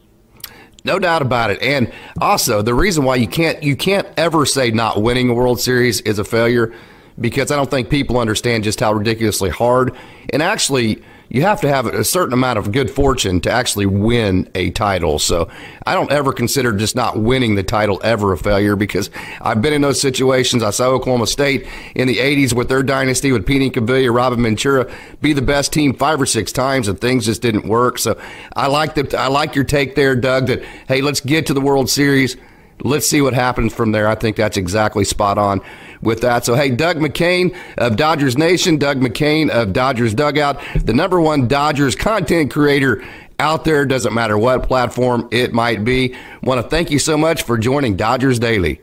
No 0.86 1.00
doubt 1.00 1.22
about 1.22 1.50
it. 1.50 1.62
And 1.62 1.92
also, 2.20 2.62
the 2.62 2.74
reason 2.74 3.06
why 3.06 3.16
you 3.16 3.28
can't 3.28 3.64
you 3.64 3.76
can't 3.76 4.08
ever 4.18 4.46
say 4.46 4.72
not 4.72 5.02
winning 5.02 5.30
a 5.30 5.34
World 5.34 5.60
Series 5.60 6.02
is 6.02 6.20
a 6.20 6.26
failure 6.26 6.74
because 7.20 7.52
I 7.52 7.56
don't 7.56 7.70
think 7.70 7.90
people 7.90 8.18
understand 8.18 8.64
just 8.64 8.80
how 8.80 8.94
ridiculously 8.94 9.50
hard 9.50 9.96
and 10.32 10.42
actually 10.42 11.02
you 11.34 11.42
have 11.42 11.60
to 11.62 11.68
have 11.68 11.88
a 11.88 12.04
certain 12.04 12.32
amount 12.32 12.60
of 12.60 12.72
good 12.72 12.92
fortune 12.92 13.42
to 13.42 13.52
actually 13.52 13.88
win 13.88 14.48
a 14.54 14.70
title. 14.70 15.18
So 15.18 15.50
I 15.84 15.96
don't 15.96 16.12
ever 16.12 16.32
consider 16.32 16.72
just 16.72 16.96
not 16.96 17.18
winning 17.18 17.56
the 17.56 17.64
title 17.64 18.00
ever 18.04 18.34
a 18.34 18.38
failure 18.38 18.76
because 18.76 19.10
I've 19.42 19.60
been 19.60 19.74
in 19.74 19.82
those 19.82 20.00
situations. 20.00 20.62
I 20.62 20.70
saw 20.70 20.90
Oklahoma 20.90 21.26
State 21.26 21.68
in 21.96 22.08
the 22.08 22.18
80s 22.18 22.54
with 22.54 22.70
their 22.70 22.84
dynasty 22.84 23.32
with 23.32 23.48
Pete 23.48 23.74
Incaviglia, 23.74 24.14
Robin 24.14 24.44
Ventura 24.44 24.94
be 25.22 25.34
the 25.34 25.42
best 25.42 25.74
team 25.74 25.96
five 25.96 26.22
or 26.22 26.28
six 26.28 26.52
times 26.52 26.88
and 26.88 27.02
things 27.02 27.26
just 27.26 27.42
didn't 27.42 27.68
work. 27.68 27.98
So 27.98 28.16
I 28.56 28.68
like 28.68 28.94
the, 28.94 29.18
I 29.18 29.28
like 29.28 29.56
your 29.56 29.66
take 29.66 29.96
there, 29.96 30.16
Doug, 30.16 30.46
that, 30.48 30.64
hey, 30.88 31.02
let's 31.02 31.20
get 31.20 31.48
to 31.48 31.56
the 31.56 31.62
World 31.62 31.90
Series. 31.90 32.38
Let's 32.82 33.08
see 33.08 33.22
what 33.22 33.34
happens 33.34 33.74
from 33.74 33.92
there. 33.92 34.08
I 34.08 34.16
think 34.16 34.36
that's 34.36 34.58
exactly 34.58 35.06
spot 35.06 35.38
on 35.38 35.62
with 36.02 36.22
that. 36.22 36.46
So, 36.46 36.56
hey, 36.56 36.70
Doug 36.70 36.98
McKain 36.98 37.56
of 37.78 37.96
Dodgers 37.96 38.38
Nation, 38.38 38.78
Doug 38.78 39.00
McKain 39.00 39.50
of 39.50 39.74
Dodgers 39.74 40.14
Dugout, 40.14 40.62
the 40.84 40.94
number 40.94 41.22
one 41.22 41.48
Dodgers 41.48 41.96
content 41.96 42.52
creator 42.52 43.04
out 43.40 43.64
there, 43.66 43.86
doesn't 43.86 44.14
matter 44.14 44.38
what 44.38 44.64
platform 44.64 45.28
it 45.32 45.54
might 45.54 45.84
be. 45.84 46.16
Want 46.44 46.62
to 46.62 46.70
thank 46.70 46.92
you 46.92 47.00
so 47.00 47.18
much 47.18 47.44
for 47.44 47.58
joining 47.58 47.96
Dodgers 47.96 48.40
Daily. 48.40 48.82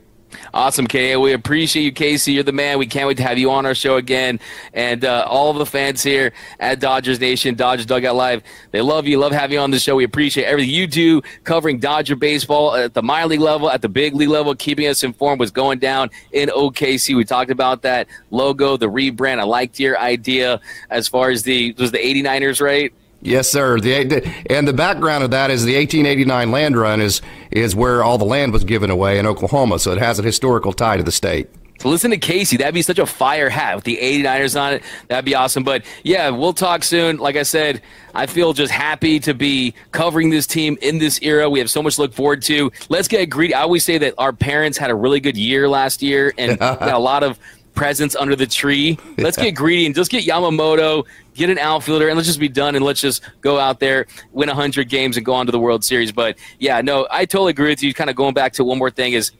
Awesome, 0.53 0.87
KA. 0.87 1.17
We 1.19 1.33
appreciate 1.33 1.83
you, 1.83 1.91
Casey. 1.91 2.33
You're 2.33 2.43
the 2.43 2.51
man. 2.51 2.77
We 2.77 2.87
can't 2.87 3.07
wait 3.07 3.17
to 3.17 3.23
have 3.23 3.37
you 3.37 3.51
on 3.51 3.65
our 3.65 3.75
show 3.75 3.97
again. 3.97 4.39
And 4.73 5.05
uh, 5.05 5.25
all 5.27 5.51
of 5.51 5.57
the 5.57 5.65
fans 5.65 6.03
here 6.03 6.33
at 6.59 6.79
Dodgers 6.79 7.19
Nation, 7.19 7.55
Dodgers 7.55 7.85
Dugout 7.85 8.15
Live, 8.15 8.43
they 8.71 8.81
love 8.81 9.07
you, 9.07 9.17
love 9.19 9.31
having 9.31 9.55
you 9.55 9.59
on 9.59 9.71
the 9.71 9.79
show. 9.79 9.95
We 9.95 10.03
appreciate 10.03 10.45
everything 10.45 10.73
you 10.73 10.87
do 10.87 11.21
covering 11.43 11.79
Dodger 11.79 12.15
baseball 12.15 12.75
at 12.75 12.93
the 12.93 13.01
minor 13.01 13.27
league 13.27 13.39
level, 13.39 13.69
at 13.69 13.81
the 13.81 13.89
big 13.89 14.15
league 14.15 14.29
level, 14.29 14.55
keeping 14.55 14.87
us 14.87 15.03
informed 15.03 15.39
what's 15.39 15.51
going 15.51 15.79
down 15.79 16.09
in 16.31 16.49
OKC. 16.49 17.15
We 17.15 17.23
talked 17.23 17.51
about 17.51 17.81
that 17.83 18.07
logo, 18.29 18.77
the 18.77 18.89
rebrand. 18.89 19.39
I 19.39 19.43
liked 19.43 19.79
your 19.79 19.97
idea 19.99 20.59
as 20.89 21.07
far 21.07 21.29
as 21.29 21.43
the 21.43 21.73
was 21.77 21.91
the 21.91 21.97
89ers, 21.97 22.61
right? 22.61 22.93
Yes, 23.21 23.49
sir. 23.49 23.79
The, 23.79 24.33
and 24.49 24.67
the 24.67 24.73
background 24.73 25.23
of 25.23 25.31
that 25.31 25.51
is 25.51 25.63
the 25.63 25.75
1889 25.75 26.51
land 26.51 26.77
run 26.77 27.01
is 27.01 27.21
is 27.51 27.75
where 27.75 28.03
all 28.03 28.17
the 28.17 28.25
land 28.25 28.53
was 28.53 28.63
given 28.63 28.89
away 28.89 29.19
in 29.19 29.27
Oklahoma, 29.27 29.79
so 29.79 29.91
it 29.91 29.99
has 29.99 30.17
a 30.19 30.23
historical 30.23 30.73
tie 30.73 30.97
to 30.97 31.03
the 31.03 31.11
state. 31.11 31.47
So 31.81 31.89
listen 31.89 32.11
to 32.11 32.17
Casey. 32.17 32.57
That'd 32.57 32.75
be 32.75 32.83
such 32.83 32.99
a 32.99 33.07
fire 33.07 33.49
hat 33.49 33.75
with 33.75 33.85
the 33.85 33.97
89ers 33.99 34.59
on 34.59 34.73
it. 34.73 34.83
That'd 35.07 35.25
be 35.25 35.33
awesome. 35.33 35.63
But 35.63 35.83
yeah, 36.03 36.29
we'll 36.29 36.53
talk 36.53 36.83
soon. 36.83 37.17
Like 37.17 37.35
I 37.35 37.41
said, 37.41 37.81
I 38.13 38.27
feel 38.27 38.53
just 38.53 38.71
happy 38.71 39.19
to 39.21 39.33
be 39.33 39.73
covering 39.91 40.29
this 40.29 40.45
team 40.45 40.77
in 40.83 40.99
this 40.99 41.19
era. 41.23 41.49
We 41.49 41.57
have 41.57 41.71
so 41.71 41.81
much 41.81 41.95
to 41.95 42.03
look 42.03 42.13
forward 42.13 42.43
to. 42.43 42.71
Let's 42.89 43.07
get 43.07 43.27
greedy. 43.31 43.55
I 43.55 43.61
always 43.61 43.83
say 43.83 43.97
that 43.97 44.13
our 44.19 44.31
parents 44.31 44.77
had 44.77 44.91
a 44.91 44.95
really 44.95 45.19
good 45.19 45.35
year 45.35 45.67
last 45.67 46.03
year 46.03 46.31
and 46.37 46.55
a 46.61 46.99
lot 46.99 47.23
of 47.23 47.39
presents 47.73 48.15
under 48.15 48.35
the 48.35 48.47
tree. 48.47 48.97
Let's 49.17 49.37
get 49.37 49.55
greedy 49.55 49.85
and 49.85 49.95
just 49.95 50.11
get 50.11 50.25
Yamamoto, 50.25 51.05
get 51.33 51.49
an 51.49 51.57
outfielder, 51.57 52.07
and 52.07 52.17
let's 52.17 52.27
just 52.27 52.39
be 52.39 52.49
done 52.49 52.75
and 52.75 52.83
let's 52.83 53.01
just 53.01 53.23
go 53.41 53.59
out 53.59 53.79
there, 53.79 54.07
win 54.31 54.47
100 54.47 54.89
games, 54.89 55.17
and 55.17 55.25
go 55.25 55.33
on 55.33 55.45
to 55.45 55.51
the 55.51 55.59
World 55.59 55.83
Series. 55.83 56.11
But 56.11 56.37
yeah, 56.59 56.81
no, 56.81 57.07
I 57.09 57.25
totally 57.25 57.51
agree 57.51 57.69
with 57.69 57.81
you. 57.83 57.93
Kind 57.93 58.09
of 58.09 58.15
going 58.15 58.33
back 58.33 58.53
to 58.53 58.63
one 58.63 58.77
more 58.77 58.91
thing 58.91 59.13
is 59.13 59.31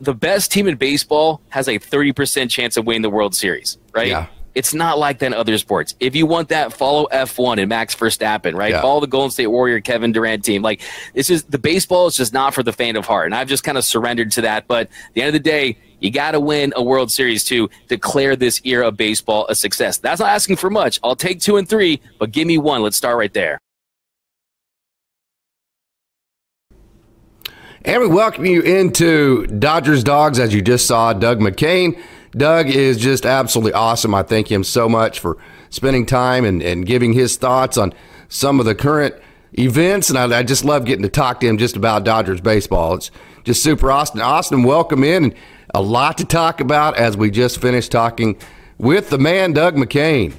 the 0.00 0.14
best 0.14 0.52
team 0.52 0.68
in 0.68 0.76
baseball 0.76 1.40
has 1.50 1.68
a 1.68 1.78
30% 1.78 2.50
chance 2.50 2.76
of 2.76 2.86
winning 2.86 3.02
the 3.02 3.10
World 3.10 3.34
Series, 3.34 3.78
right? 3.92 4.08
Yeah. 4.08 4.26
It's 4.54 4.74
not 4.74 4.98
like 4.98 5.20
that 5.20 5.26
in 5.26 5.34
other 5.34 5.56
sports. 5.58 5.94
If 6.00 6.16
you 6.16 6.26
want 6.26 6.48
that, 6.48 6.72
follow 6.72 7.06
F1 7.12 7.60
and 7.60 7.68
Max 7.68 7.94
Verstappen, 7.94 8.54
right? 8.54 8.72
Yeah. 8.72 8.80
Follow 8.80 9.00
the 9.00 9.06
Golden 9.06 9.30
State 9.30 9.46
Warrior 9.46 9.80
Kevin 9.80 10.10
Durant 10.10 10.44
team. 10.44 10.62
Like, 10.62 10.82
it's 11.14 11.28
just 11.28 11.48
the 11.48 11.60
baseball 11.60 12.08
is 12.08 12.16
just 12.16 12.32
not 12.32 12.54
for 12.54 12.64
the 12.64 12.72
faint 12.72 12.96
of 12.96 13.06
heart. 13.06 13.26
And 13.26 13.36
I've 13.36 13.46
just 13.46 13.62
kind 13.62 13.78
of 13.78 13.84
surrendered 13.84 14.32
to 14.32 14.40
that. 14.40 14.66
But 14.66 14.88
at 14.88 15.14
the 15.14 15.22
end 15.22 15.28
of 15.28 15.34
the 15.34 15.48
day, 15.48 15.78
you 16.00 16.10
got 16.10 16.32
to 16.32 16.40
win 16.40 16.72
a 16.76 16.82
World 16.82 17.10
Series 17.10 17.44
to 17.44 17.68
declare 17.88 18.36
this 18.36 18.60
era 18.64 18.88
of 18.88 18.96
baseball 18.96 19.46
a 19.48 19.54
success. 19.54 19.98
That's 19.98 20.20
not 20.20 20.30
asking 20.30 20.56
for 20.56 20.70
much. 20.70 21.00
I'll 21.02 21.16
take 21.16 21.40
two 21.40 21.56
and 21.56 21.68
three, 21.68 22.00
but 22.18 22.32
give 22.32 22.46
me 22.46 22.58
one. 22.58 22.82
Let's 22.82 22.96
start 22.96 23.16
right 23.16 23.32
there. 23.32 23.60
And 27.84 28.02
we 28.02 28.08
welcome 28.08 28.44
you 28.44 28.60
into 28.60 29.46
Dodgers 29.46 30.04
Dawgs, 30.04 30.38
as 30.38 30.52
you 30.52 30.60
just 30.60 30.86
saw 30.86 31.12
Doug 31.12 31.40
McKain. 31.40 31.98
Doug 32.32 32.68
is 32.68 32.98
just 32.98 33.24
absolutely 33.24 33.72
awesome. 33.72 34.14
I 34.14 34.22
thank 34.22 34.50
him 34.50 34.64
so 34.64 34.88
much 34.88 35.20
for 35.20 35.38
spending 35.70 36.04
time 36.04 36.44
and, 36.44 36.62
and 36.62 36.84
giving 36.84 37.12
his 37.12 37.36
thoughts 37.36 37.78
on 37.78 37.94
some 38.28 38.60
of 38.60 38.66
the 38.66 38.74
current 38.74 39.14
events. 39.58 40.10
And 40.10 40.18
I, 40.18 40.40
I 40.40 40.42
just 40.42 40.64
love 40.64 40.84
getting 40.84 41.04
to 41.04 41.08
talk 41.08 41.40
to 41.40 41.46
him 41.46 41.56
just 41.56 41.76
about 41.76 42.04
Dodgers 42.04 42.40
baseball. 42.40 42.94
It's 42.94 43.10
just 43.44 43.62
super 43.62 43.90
awesome. 43.90 44.20
Austin, 44.20 44.64
welcome 44.64 45.02
in. 45.04 45.24
And 45.24 45.34
a 45.78 45.80
lot 45.80 46.18
to 46.18 46.24
talk 46.24 46.60
about 46.60 46.96
as 46.96 47.16
we 47.16 47.30
just 47.30 47.60
finished 47.60 47.92
talking 47.92 48.36
with 48.78 49.10
the 49.10 49.18
man, 49.18 49.52
Doug 49.52 49.76
McKain. 49.76 50.34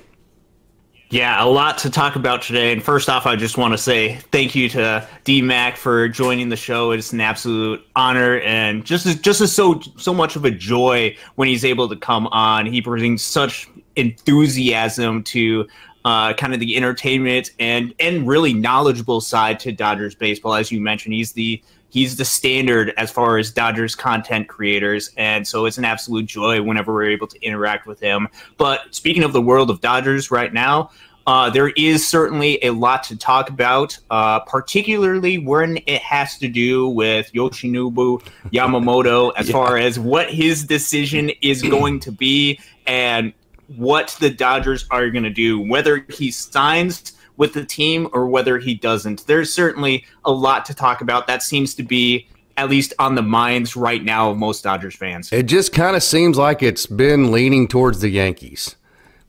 Yeah, 1.12 1.42
a 1.42 1.48
lot 1.48 1.78
to 1.80 1.90
talk 1.90 2.18
about 2.18 2.42
today. 2.42 2.74
And 2.74 2.84
first 2.84 3.10
off, 3.10 3.26
I 3.26 3.38
just 3.38 3.58
want 3.58 3.74
to 3.74 3.78
say 3.78 4.16
thank 4.34 4.54
you 4.54 4.68
to 4.70 5.08
DMAC 5.24 5.78
for 5.78 6.10
joining 6.10 6.50
the 6.50 6.58
show. 6.58 6.92
It's 6.92 7.14
an 7.14 7.22
absolute 7.22 7.82
honor 7.96 8.42
and 8.42 8.84
just 8.84 9.22
just 9.24 9.56
so 9.56 9.80
so 9.96 10.14
much 10.14 10.36
of 10.36 10.44
a 10.44 10.52
joy 10.52 11.16
when 11.36 11.48
he's 11.48 11.64
able 11.64 11.88
to 11.88 11.96
come 11.96 12.28
on. 12.28 12.66
He 12.66 12.82
brings 12.82 13.24
such 13.24 13.70
enthusiasm 13.96 15.24
to 15.24 15.68
uh, 16.04 16.34
kind 16.34 16.54
of 16.54 16.60
the 16.60 16.76
entertainment 16.76 17.52
and 17.60 17.96
and 17.98 18.28
really 18.28 18.54
knowledgeable 18.54 19.22
side 19.22 19.58
to 19.62 19.72
Dodgers 19.72 20.16
baseball. 20.16 20.54
As 20.54 20.70
you 20.70 20.82
mentioned, 20.82 21.14
he's 21.14 21.32
the 21.32 21.64
he's 21.90 22.18
the 22.18 22.26
standard 22.26 22.94
as 22.98 23.12
far 23.12 23.38
as 23.38 23.52
Dodgers 23.52 23.96
content 23.96 24.48
creators. 24.48 25.12
And 25.18 25.48
so 25.48 25.66
it's 25.66 25.78
an 25.78 25.86
absolute 25.86 26.26
joy 26.26 26.62
whenever 26.62 26.94
we're 26.94 27.10
able 27.10 27.28
to 27.28 27.42
interact 27.42 27.88
with 27.88 28.00
him. 28.00 28.28
But 28.58 28.94
speaking 28.94 29.24
of 29.24 29.34
the 29.34 29.42
world 29.42 29.70
of 29.70 29.82
Dodgers 29.82 30.32
right 30.32 30.54
now, 30.54 30.92
uh, 31.28 31.48
there 31.50 31.70
is 31.70 32.08
certainly 32.08 32.58
a 32.64 32.72
lot 32.72 33.04
to 33.04 33.16
talk 33.16 33.50
about, 33.50 33.96
uh, 34.10 34.40
particularly 34.40 35.38
when 35.38 35.78
it 35.86 36.02
has 36.02 36.40
to 36.40 36.48
do 36.48 36.88
with 36.88 37.32
Yoshinobu 37.34 38.24
Yamamoto 38.52 39.32
as 39.38 39.48
yeah. 39.48 39.54
far 39.54 39.78
as 39.78 40.00
what 40.00 40.32
his 40.32 40.64
decision 40.64 41.30
is 41.42 41.62
going 41.70 42.00
to 42.00 42.12
be 42.12 42.60
and 42.88 43.32
what 43.78 44.18
the 44.20 44.30
Dodgers 44.32 44.88
are 44.90 45.10
going 45.12 45.24
to 45.24 45.30
do, 45.30 45.60
whether 45.62 46.04
he 46.10 46.32
signs 46.32 47.14
with 47.40 47.54
the 47.54 47.66
team 47.66 48.10
or 48.14 48.28
whether 48.28 48.60
he 48.60 48.76
doesn't. 48.76 49.26
There's 49.26 49.52
certainly 49.52 50.06
a 50.26 50.32
lot 50.32 50.66
to 50.66 50.76
talk 50.76 51.02
about. 51.02 51.26
That 51.26 51.42
seems 51.42 51.74
to 51.76 51.84
be 51.84 52.28
at 52.58 52.70
least 52.70 52.94
on 53.00 53.16
the 53.16 53.22
minds 53.22 53.78
right 53.78 54.04
now 54.04 54.30
of 54.30 54.38
most 54.38 54.62
Dodgers 54.64 54.96
fans. 54.96 55.32
It 55.32 55.44
just 55.44 55.72
kind 55.72 55.96
of 55.96 56.04
seems 56.04 56.38
like 56.38 56.62
it's 56.62 56.86
been 56.86 57.32
leaning 57.32 57.70
towards 57.70 58.02
the 58.02 58.10
Yankees. 58.10 58.76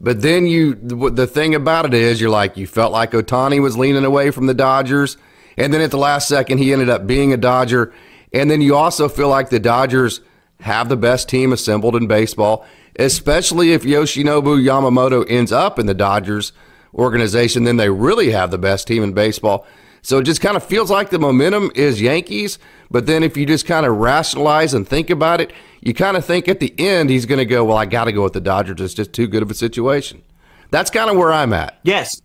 But 0.01 0.23
then 0.23 0.47
you, 0.47 0.75
the 0.75 1.29
thing 1.29 1.55
about 1.55 1.87
it 1.87 1.95
is, 1.95 2.21
you're 2.21 2.31
like, 2.31 2.57
you 2.57 2.67
felt 2.67 2.91
like 2.91 3.13
Ohtani 3.13 3.63
was 3.63 3.79
leaning 3.79 4.05
away 4.05 4.33
from 4.33 4.47
the 4.47 4.55
Dodgers. 4.55 5.17
And 5.57 5.73
then 5.73 5.81
at 5.81 5.93
the 5.93 5.99
last 5.99 6.27
second, 6.27 6.59
he 6.59 6.73
ended 6.73 6.89
up 6.89 7.07
being 7.07 7.33
a 7.33 7.37
Dodger. 7.37 7.93
And 8.33 8.51
then 8.51 8.61
you 8.61 8.75
also 8.75 9.09
feel 9.09 9.29
like 9.29 9.51
the 9.51 9.61
Dodgers 9.61 10.21
have 10.61 10.89
the 10.89 10.97
best 10.97 11.29
team 11.29 11.53
assembled 11.53 11.95
in 11.95 12.09
baseball, 12.09 12.67
especially 12.99 13.73
if 13.73 13.85
Yoshinobu 13.85 14.61
Yamamoto 14.61 15.25
ends 15.29 15.53
up 15.53 15.79
in 15.79 15.87
the 15.87 15.95
Dodgers 15.95 16.53
organization, 16.95 17.65
then 17.65 17.77
they 17.77 17.91
really 17.91 18.31
have 18.31 18.51
the 18.51 18.59
best 18.59 18.87
team 18.87 19.03
in 19.03 19.13
baseball. 19.13 19.67
So 20.03 20.19
it 20.19 20.25
just 20.25 20.41
kind 20.41 20.57
of 20.57 20.65
feels 20.65 20.91
like 20.91 21.11
the 21.11 21.19
momentum 21.19 21.71
is 21.75 22.01
Yankees. 22.01 22.59
But 22.91 23.07
then 23.07 23.23
if 23.23 23.37
you 23.37 23.47
just 23.47 23.67
kind 23.67 23.87
of 23.87 23.97
rationalize 23.97 24.75
and 24.75 24.89
think 24.89 25.11
about 25.11 25.41
it, 25.41 25.53
you 25.81 25.95
kind 25.95 26.17
of 26.17 26.25
think 26.25 26.49
at 26.49 26.61
the 26.61 26.75
end 26.79 27.11
he's 27.11 27.27
going 27.27 27.39
to 27.39 27.45
go, 27.45 27.65
well, 27.65 27.77
I 27.77 27.87
got 27.87 28.05
to 28.05 28.13
go 28.13 28.23
with 28.23 28.33
the 28.33 28.41
Dodgers. 28.41 28.81
It's 28.81 28.95
just 28.95 29.13
too 29.13 29.27
good 29.27 29.43
of 29.43 29.51
a 29.51 29.55
situation. 29.55 30.23
That's 30.71 30.91
kind 30.91 31.11
of 31.11 31.17
where 31.17 31.33
I'm 31.33 31.53
at. 31.53 31.79
Yes. 31.83 32.21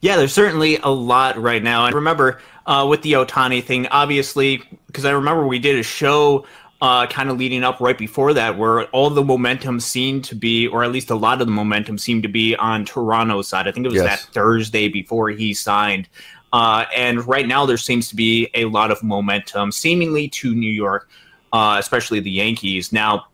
Yeah, 0.00 0.16
there's 0.16 0.32
certainly 0.32 0.78
a 0.78 0.88
lot 0.88 1.40
right 1.40 1.62
now. 1.62 1.84
I 1.84 1.90
remember 1.90 2.40
uh, 2.66 2.86
with 2.88 3.02
the 3.02 3.12
Ohtani 3.12 3.62
thing, 3.62 3.86
obviously, 3.88 4.62
because 4.86 5.04
I 5.04 5.10
remember 5.10 5.46
we 5.46 5.58
did 5.58 5.78
a 5.78 5.82
show 5.82 6.46
uh, 6.80 7.06
kind 7.06 7.28
of 7.28 7.38
leading 7.38 7.62
up 7.62 7.80
right 7.80 7.98
before 7.98 8.32
that, 8.34 8.56
where 8.56 8.84
all 8.86 9.10
the 9.10 9.22
momentum 9.22 9.80
seemed 9.80 10.24
to 10.24 10.34
be, 10.34 10.66
or 10.66 10.82
at 10.82 10.92
least 10.92 11.10
a 11.10 11.14
lot 11.14 11.40
of 11.40 11.46
the 11.46 11.52
momentum 11.52 11.98
seemed 11.98 12.22
to 12.22 12.28
be 12.28 12.56
on 12.56 12.84
Toronto's 12.84 13.48
side. 13.48 13.68
I 13.68 13.72
think 13.72 13.86
it 13.86 13.90
was 13.90 14.02
yes. 14.02 14.24
that 14.24 14.32
Thursday 14.32 14.88
before 14.88 15.28
he 15.30 15.52
signed. 15.52 16.08
Uh, 16.52 16.84
and 16.96 17.26
right 17.28 17.46
now, 17.46 17.66
there 17.66 17.76
seems 17.76 18.08
to 18.08 18.16
be 18.16 18.48
a 18.54 18.64
lot 18.64 18.90
of 18.90 19.02
momentum, 19.02 19.70
seemingly 19.70 20.28
to 20.28 20.54
New 20.54 20.70
York, 20.70 21.08
uh, 21.52 21.76
especially 21.78 22.20
the 22.20 22.30
Yankees. 22.30 22.92
Now, 22.92 23.26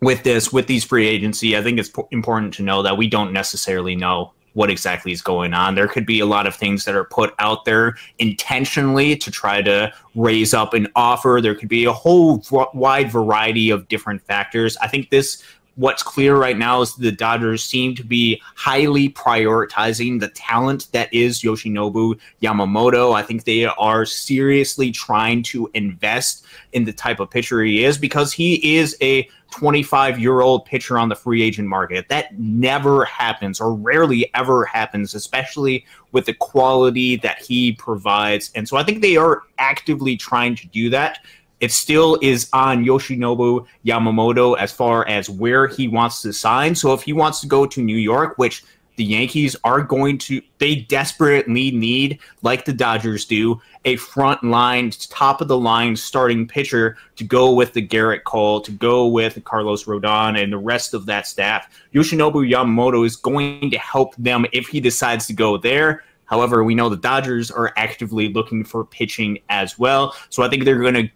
with 0.00 0.22
this, 0.24 0.52
with 0.52 0.66
these 0.66 0.84
free 0.84 1.06
agency, 1.06 1.56
I 1.56 1.62
think 1.62 1.78
it's 1.78 1.90
important 2.10 2.54
to 2.54 2.62
know 2.62 2.82
that 2.82 2.96
we 2.96 3.08
don't 3.08 3.32
necessarily 3.32 3.94
know 3.94 4.32
what 4.56 4.70
exactly 4.70 5.12
is 5.12 5.20
going 5.20 5.52
on. 5.52 5.74
There 5.74 5.86
could 5.86 6.06
be 6.06 6.20
a 6.20 6.26
lot 6.26 6.46
of 6.46 6.54
things 6.54 6.86
that 6.86 6.94
are 6.94 7.04
put 7.04 7.34
out 7.38 7.66
there 7.66 7.94
intentionally 8.18 9.14
to 9.14 9.30
try 9.30 9.60
to 9.60 9.92
raise 10.14 10.54
up 10.54 10.72
an 10.72 10.88
offer. 10.96 11.40
There 11.42 11.54
could 11.54 11.68
be 11.68 11.84
a 11.84 11.92
whole 11.92 12.42
wide 12.72 13.12
variety 13.12 13.68
of 13.68 13.86
different 13.88 14.22
factors. 14.22 14.78
I 14.78 14.88
think 14.88 15.10
this 15.10 15.42
what's 15.74 16.02
clear 16.02 16.36
right 16.36 16.56
now 16.56 16.80
is 16.80 16.94
the 16.94 17.12
Dodgers 17.12 17.62
seem 17.62 17.94
to 17.96 18.02
be 18.02 18.40
highly 18.54 19.10
prioritizing 19.10 20.20
the 20.20 20.28
talent 20.28 20.90
that 20.92 21.12
is 21.12 21.42
Yoshinobu 21.42 22.18
Yamamoto. 22.42 23.14
I 23.14 23.22
think 23.22 23.44
they 23.44 23.66
are 23.66 24.06
seriously 24.06 24.90
trying 24.90 25.42
to 25.42 25.70
invest 25.74 26.45
in 26.72 26.84
the 26.84 26.92
type 26.92 27.20
of 27.20 27.30
pitcher 27.30 27.62
he 27.62 27.84
is 27.84 27.98
because 27.98 28.32
he 28.32 28.76
is 28.76 28.96
a 29.00 29.28
25 29.50 30.18
year 30.18 30.40
old 30.40 30.64
pitcher 30.64 30.98
on 30.98 31.08
the 31.08 31.14
free 31.14 31.42
agent 31.42 31.68
market. 31.68 32.08
That 32.08 32.38
never 32.38 33.04
happens 33.04 33.60
or 33.60 33.74
rarely 33.74 34.30
ever 34.34 34.64
happens, 34.64 35.14
especially 35.14 35.84
with 36.12 36.26
the 36.26 36.34
quality 36.34 37.16
that 37.16 37.40
he 37.42 37.72
provides. 37.72 38.50
And 38.54 38.68
so 38.68 38.76
I 38.76 38.82
think 38.82 39.02
they 39.02 39.16
are 39.16 39.42
actively 39.58 40.16
trying 40.16 40.56
to 40.56 40.66
do 40.68 40.90
that. 40.90 41.20
It 41.60 41.72
still 41.72 42.18
is 42.20 42.50
on 42.52 42.84
Yoshinobu 42.84 43.66
Yamamoto 43.84 44.58
as 44.58 44.72
far 44.72 45.08
as 45.08 45.30
where 45.30 45.66
he 45.66 45.88
wants 45.88 46.20
to 46.22 46.32
sign. 46.32 46.74
So 46.74 46.92
if 46.92 47.02
he 47.02 47.14
wants 47.14 47.40
to 47.40 47.46
go 47.46 47.64
to 47.64 47.82
New 47.82 47.96
York, 47.96 48.36
which 48.36 48.62
the 48.96 49.04
Yankees 49.04 49.56
are 49.62 49.82
going 49.82 50.18
to, 50.18 50.42
they 50.58 50.76
desperately 50.76 51.70
need, 51.70 52.18
like 52.42 52.64
the 52.64 52.72
Dodgers 52.72 53.24
do, 53.24 53.60
a 53.84 53.96
front 53.96 54.42
line, 54.42 54.90
top 54.90 55.40
of 55.40 55.48
the 55.48 55.58
line 55.58 55.94
starting 55.94 56.48
pitcher 56.48 56.96
to 57.16 57.24
go 57.24 57.52
with 57.52 57.72
the 57.72 57.86
Gerrit 57.86 58.24
Cole, 58.24 58.60
to 58.62 58.72
go 58.72 59.06
with 59.06 59.42
Carlos 59.44 59.84
Rodon 59.84 60.42
and 60.42 60.52
the 60.52 60.58
rest 60.58 60.94
of 60.94 61.06
that 61.06 61.26
staff. 61.26 61.68
Yoshinobu 61.94 62.50
Yamamoto 62.50 63.06
is 63.06 63.16
going 63.16 63.70
to 63.70 63.78
help 63.78 64.16
them 64.16 64.46
if 64.52 64.66
he 64.68 64.80
decides 64.80 65.26
to 65.26 65.32
go 65.32 65.56
there. 65.56 66.02
However, 66.24 66.64
we 66.64 66.74
know 66.74 66.88
the 66.88 66.96
Dodgers 66.96 67.50
are 67.50 67.72
actively 67.76 68.32
looking 68.32 68.64
for 68.64 68.84
pitching 68.84 69.38
as 69.48 69.78
well. 69.78 70.16
So 70.28 70.42
I 70.42 70.48
think 70.48 70.64
they're 70.64 70.80
going 70.80 70.94
to 70.94 71.08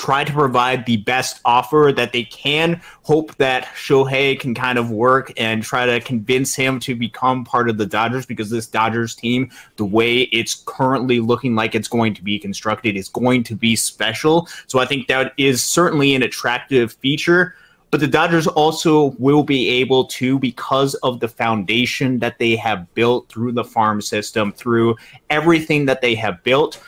try 0.00 0.24
to 0.24 0.32
provide 0.32 0.86
the 0.86 0.96
best 0.96 1.42
offer 1.44 1.92
that 1.94 2.10
they 2.10 2.24
can. 2.24 2.80
Hope 3.02 3.36
that 3.36 3.64
Shohei 3.74 4.40
can 4.40 4.54
kind 4.54 4.78
of 4.78 4.90
work 4.90 5.30
and 5.36 5.62
try 5.62 5.84
to 5.84 6.00
convince 6.00 6.54
him 6.54 6.80
to 6.80 6.94
become 6.94 7.44
part 7.44 7.68
of 7.68 7.76
the 7.76 7.84
Dodgers 7.84 8.24
because 8.24 8.48
this 8.48 8.66
Dodgers 8.66 9.14
team, 9.14 9.50
the 9.76 9.84
way 9.84 10.20
it's 10.32 10.62
currently 10.64 11.20
looking 11.20 11.54
like 11.54 11.74
it's 11.74 11.86
going 11.86 12.14
to 12.14 12.24
be 12.24 12.38
constructed, 12.38 12.96
is 12.96 13.10
going 13.10 13.44
to 13.44 13.54
be 13.54 13.76
special. 13.76 14.48
So 14.68 14.78
I 14.78 14.86
think 14.86 15.06
that 15.08 15.34
is 15.36 15.62
certainly 15.62 16.14
an 16.14 16.22
attractive 16.22 16.94
feature. 16.94 17.54
But 17.90 18.00
the 18.00 18.06
Dodgers 18.06 18.46
also 18.46 19.16
will 19.18 19.42
be 19.42 19.68
able 19.68 20.06
to, 20.06 20.38
because 20.38 20.94
of 20.94 21.20
the 21.20 21.28
foundation 21.28 22.20
that 22.20 22.38
they 22.38 22.56
have 22.56 22.92
built 22.94 23.28
through 23.28 23.52
the 23.52 23.64
farm 23.64 24.00
system, 24.00 24.52
through 24.52 24.96
everything 25.28 25.84
that 25.86 26.00
they 26.00 26.14
have 26.14 26.42
built, 26.42 26.80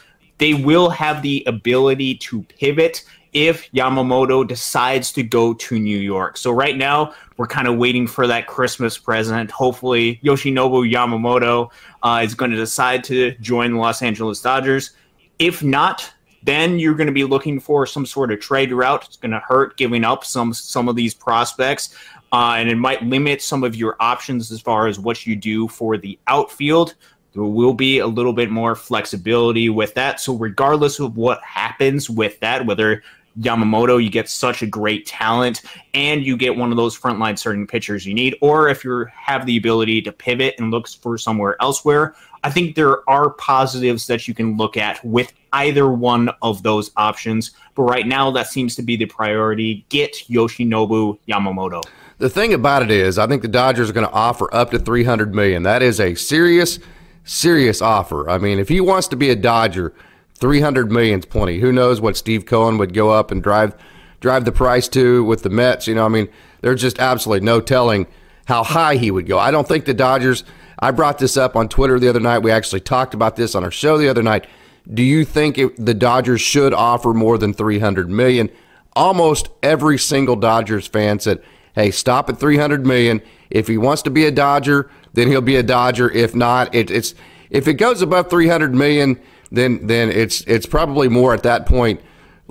they 0.43 0.55
will 0.55 0.90
have 0.90 1.22
the 1.22 1.45
ability 1.47 2.16
to 2.16 2.43
pivot 2.59 3.05
if 3.32 3.70
Yamamoto 3.70 4.45
decides 4.45 5.12
to 5.12 5.22
go 5.22 5.55
to 5.55 5.78
New 5.78 5.97
York. 5.97 6.36
So 6.36 6.51
right 6.51 6.76
now, 6.76 7.14
we're 7.36 7.47
kind 7.47 7.68
of 7.68 7.76
waiting 7.76 8.09
for 8.09 8.26
that 8.26 8.49
Christmas 8.49 8.99
present. 8.99 9.53
Hopefully, 9.53 10.18
Yoshinobu 10.24 10.93
Yamamoto 10.93 11.70
uh, 12.03 12.22
is 12.24 12.34
going 12.34 12.51
to 12.51 12.57
decide 12.57 13.05
to 13.05 13.36
join 13.36 13.74
the 13.74 13.78
Los 13.78 14.03
Angeles 14.03 14.43
Dodgers. 14.43 14.90
If 15.38 15.62
not, 15.62 16.12
then 16.43 16.80
you're 16.80 16.95
going 16.95 17.07
to 17.07 17.12
be 17.12 17.22
looking 17.22 17.61
for 17.61 17.86
some 17.86 18.05
sort 18.05 18.32
of 18.32 18.40
trade 18.40 18.72
route. 18.72 19.05
It's 19.05 19.16
going 19.18 19.30
to 19.30 19.38
hurt 19.47 19.76
giving 19.76 20.03
up 20.03 20.24
some 20.24 20.53
some 20.53 20.88
of 20.88 20.97
these 20.97 21.14
prospects, 21.14 21.95
uh, 22.32 22.57
and 22.59 22.68
it 22.68 22.74
might 22.74 23.01
limit 23.05 23.43
some 23.43 23.62
of 23.62 23.76
your 23.76 23.95
options 24.01 24.51
as 24.51 24.61
far 24.61 24.88
as 24.88 24.99
what 24.99 25.24
you 25.24 25.36
do 25.36 25.68
for 25.68 25.97
the 25.97 26.18
outfield 26.26 26.97
there 27.35 27.43
will 27.43 27.74
be 27.74 27.99
a 27.99 28.07
little 28.07 28.33
bit 28.33 28.51
more 28.51 28.74
flexibility 28.74 29.68
with 29.68 29.95
that. 29.95 30.20
So, 30.20 30.35
regardless 30.35 31.01
of 31.01 31.16
what 31.16 31.43
happens 31.43 32.11
with 32.11 32.39
that, 32.41 32.66
whether 32.66 33.03
Yamamoto, 33.41 34.03
you 34.03 34.11
get 34.11 34.28
such 34.28 34.62
a 34.62 34.66
great 34.66 35.07
talent 35.07 35.62
and 35.95 36.24
you 36.24 36.37
get 36.37 36.57
one 36.57 36.70
of 36.70 36.76
those 36.76 36.99
frontline 36.99 37.39
starting 37.39 37.66
pitchers 37.66 38.05
you 38.05 38.14
need, 38.14 38.37
or 38.41 38.68
if 38.68 38.85
you 38.85 39.07
have 39.14 39.47
the 39.47 39.57
ability 39.57 40.03
to 40.03 40.12
pivot 40.12 40.55
and 40.59 40.70
look 40.70 40.89
for 40.89 41.16
somewhere 41.16 41.57
elsewhere, 41.61 42.14
I 42.45 42.51
think 42.51 42.74
there 42.74 43.09
are 43.09 43.30
positives 43.30 44.07
that 44.09 44.26
you 44.26 44.35
can 44.35 44.57
look 44.57 44.76
at 44.76 45.03
with 45.05 45.33
either 45.53 45.89
one 45.89 46.30
of 46.43 46.62
those 46.62 46.91
options. 46.97 47.53
But 47.74 47.85
right 47.85 48.07
now, 48.07 48.30
that 48.33 48.49
seems 48.49 48.74
to 48.76 48.83
be 48.83 48.97
the 48.97 49.07
priority 49.07 49.87
get 49.89 50.12
Yoshinobu 50.28 51.18
Yamamoto. 51.28 51.83
The 52.18 52.28
thing 52.28 52.53
about 52.53 52.83
it 52.83 52.91
is, 52.91 53.18
I 53.18 53.26
think 53.26 53.43
the 53.43 53.49
Dodgers 53.49 53.91
are 53.91 53.93
going 53.93 54.07
to 54.07 54.12
offer 54.12 54.53
up 54.55 54.70
to 54.72 54.78
300 54.78 55.35
million. 55.35 55.62
That 55.62 55.83
is 55.83 56.01
a 56.01 56.14
serious 56.14 56.78
serious 57.25 57.81
offer. 57.81 58.29
I 58.29 58.39
mean, 58.39 58.59
if 58.59 58.68
he 58.68 58.81
wants 58.81 59.09
to 59.09 59.16
be 59.16 59.31
a 59.31 59.37
Dodger, 59.37 59.93
three 60.35 60.61
hundred 60.61 60.91
million's 60.91 61.25
plenty. 61.25 61.61
Who 61.61 61.73
knows 61.73 62.01
what 62.01 62.16
Steve 62.16 62.47
Cohen 62.47 62.79
would 62.79 62.95
go 62.95 63.11
up 63.11 63.31
and 63.31 63.43
drive 63.43 63.75
drive 64.20 64.45
the 64.45 64.53
price 64.53 64.89
to 64.89 65.25
with 65.25 65.43
the 65.43 65.51
Mets? 65.51 65.87
You 65.87 65.95
know, 65.95 66.05
I 66.05 66.09
mean, 66.09 66.29
there's 66.61 66.81
just 66.81 66.99
absolutely 66.99 67.45
no 67.47 67.61
telling 67.61 68.07
how 68.47 68.64
high 68.64 68.97
he 68.97 69.11
would 69.11 69.27
go. 69.27 69.39
I 69.39 69.51
don't 69.51 69.68
think 69.68 69.85
the 69.85 69.95
Dodgers. 69.95 70.45
I 70.79 70.91
brought 70.91 71.18
this 71.18 71.37
up 71.37 71.55
on 71.55 71.68
Twitter 71.68 72.01
the 72.01 72.09
other 72.09 72.18
night. 72.18 72.41
We 72.41 72.51
actually 72.51 72.81
talked 72.81 73.14
about 73.14 73.37
this 73.37 73.55
on 73.55 73.62
our 73.62 73.70
show 73.70 73.99
the 73.99 74.09
other 74.09 74.23
night. 74.23 74.49
Do 74.93 75.05
you 75.05 75.25
think 75.25 75.59
it, 75.59 75.77
the 75.77 75.95
Dodgers 75.95 76.41
should 76.41 76.75
offer 76.75 77.14
more 77.14 77.39
than 77.39 77.55
300 77.55 78.11
million? 78.11 78.51
Almost 78.95 79.49
every 79.62 79.97
single 79.97 80.35
Dodgers 80.35 80.89
fan 80.89 81.20
said, 81.20 81.41
"Hey, 81.75 81.91
stop 81.91 82.29
at 82.29 82.39
300 82.39 82.87
million. 82.87 83.23
If 83.51 83.68
he 83.68 83.79
wants 83.79 84.03
to 84.03 84.11
be 84.11 84.25
a 84.27 84.31
Dodger, 84.31 84.91
then 85.12 85.29
he'll 85.29 85.41
be 85.41 85.57
a 85.57 85.62
Dodger. 85.62 86.11
If 86.11 86.35
not, 86.35 86.75
it, 86.75 86.91
it's 86.91 87.14
if 87.51 87.68
it 87.68 87.75
goes 87.75 88.03
above 88.03 88.31
300 88.31 88.75
million, 88.75 89.20
then 89.51 89.87
then 89.87 90.11
it's 90.11 90.41
it's 90.43 90.66
probably 90.66 91.09
more 91.09 91.35
at 91.35 91.43
that 91.43 91.66
point 91.66 92.01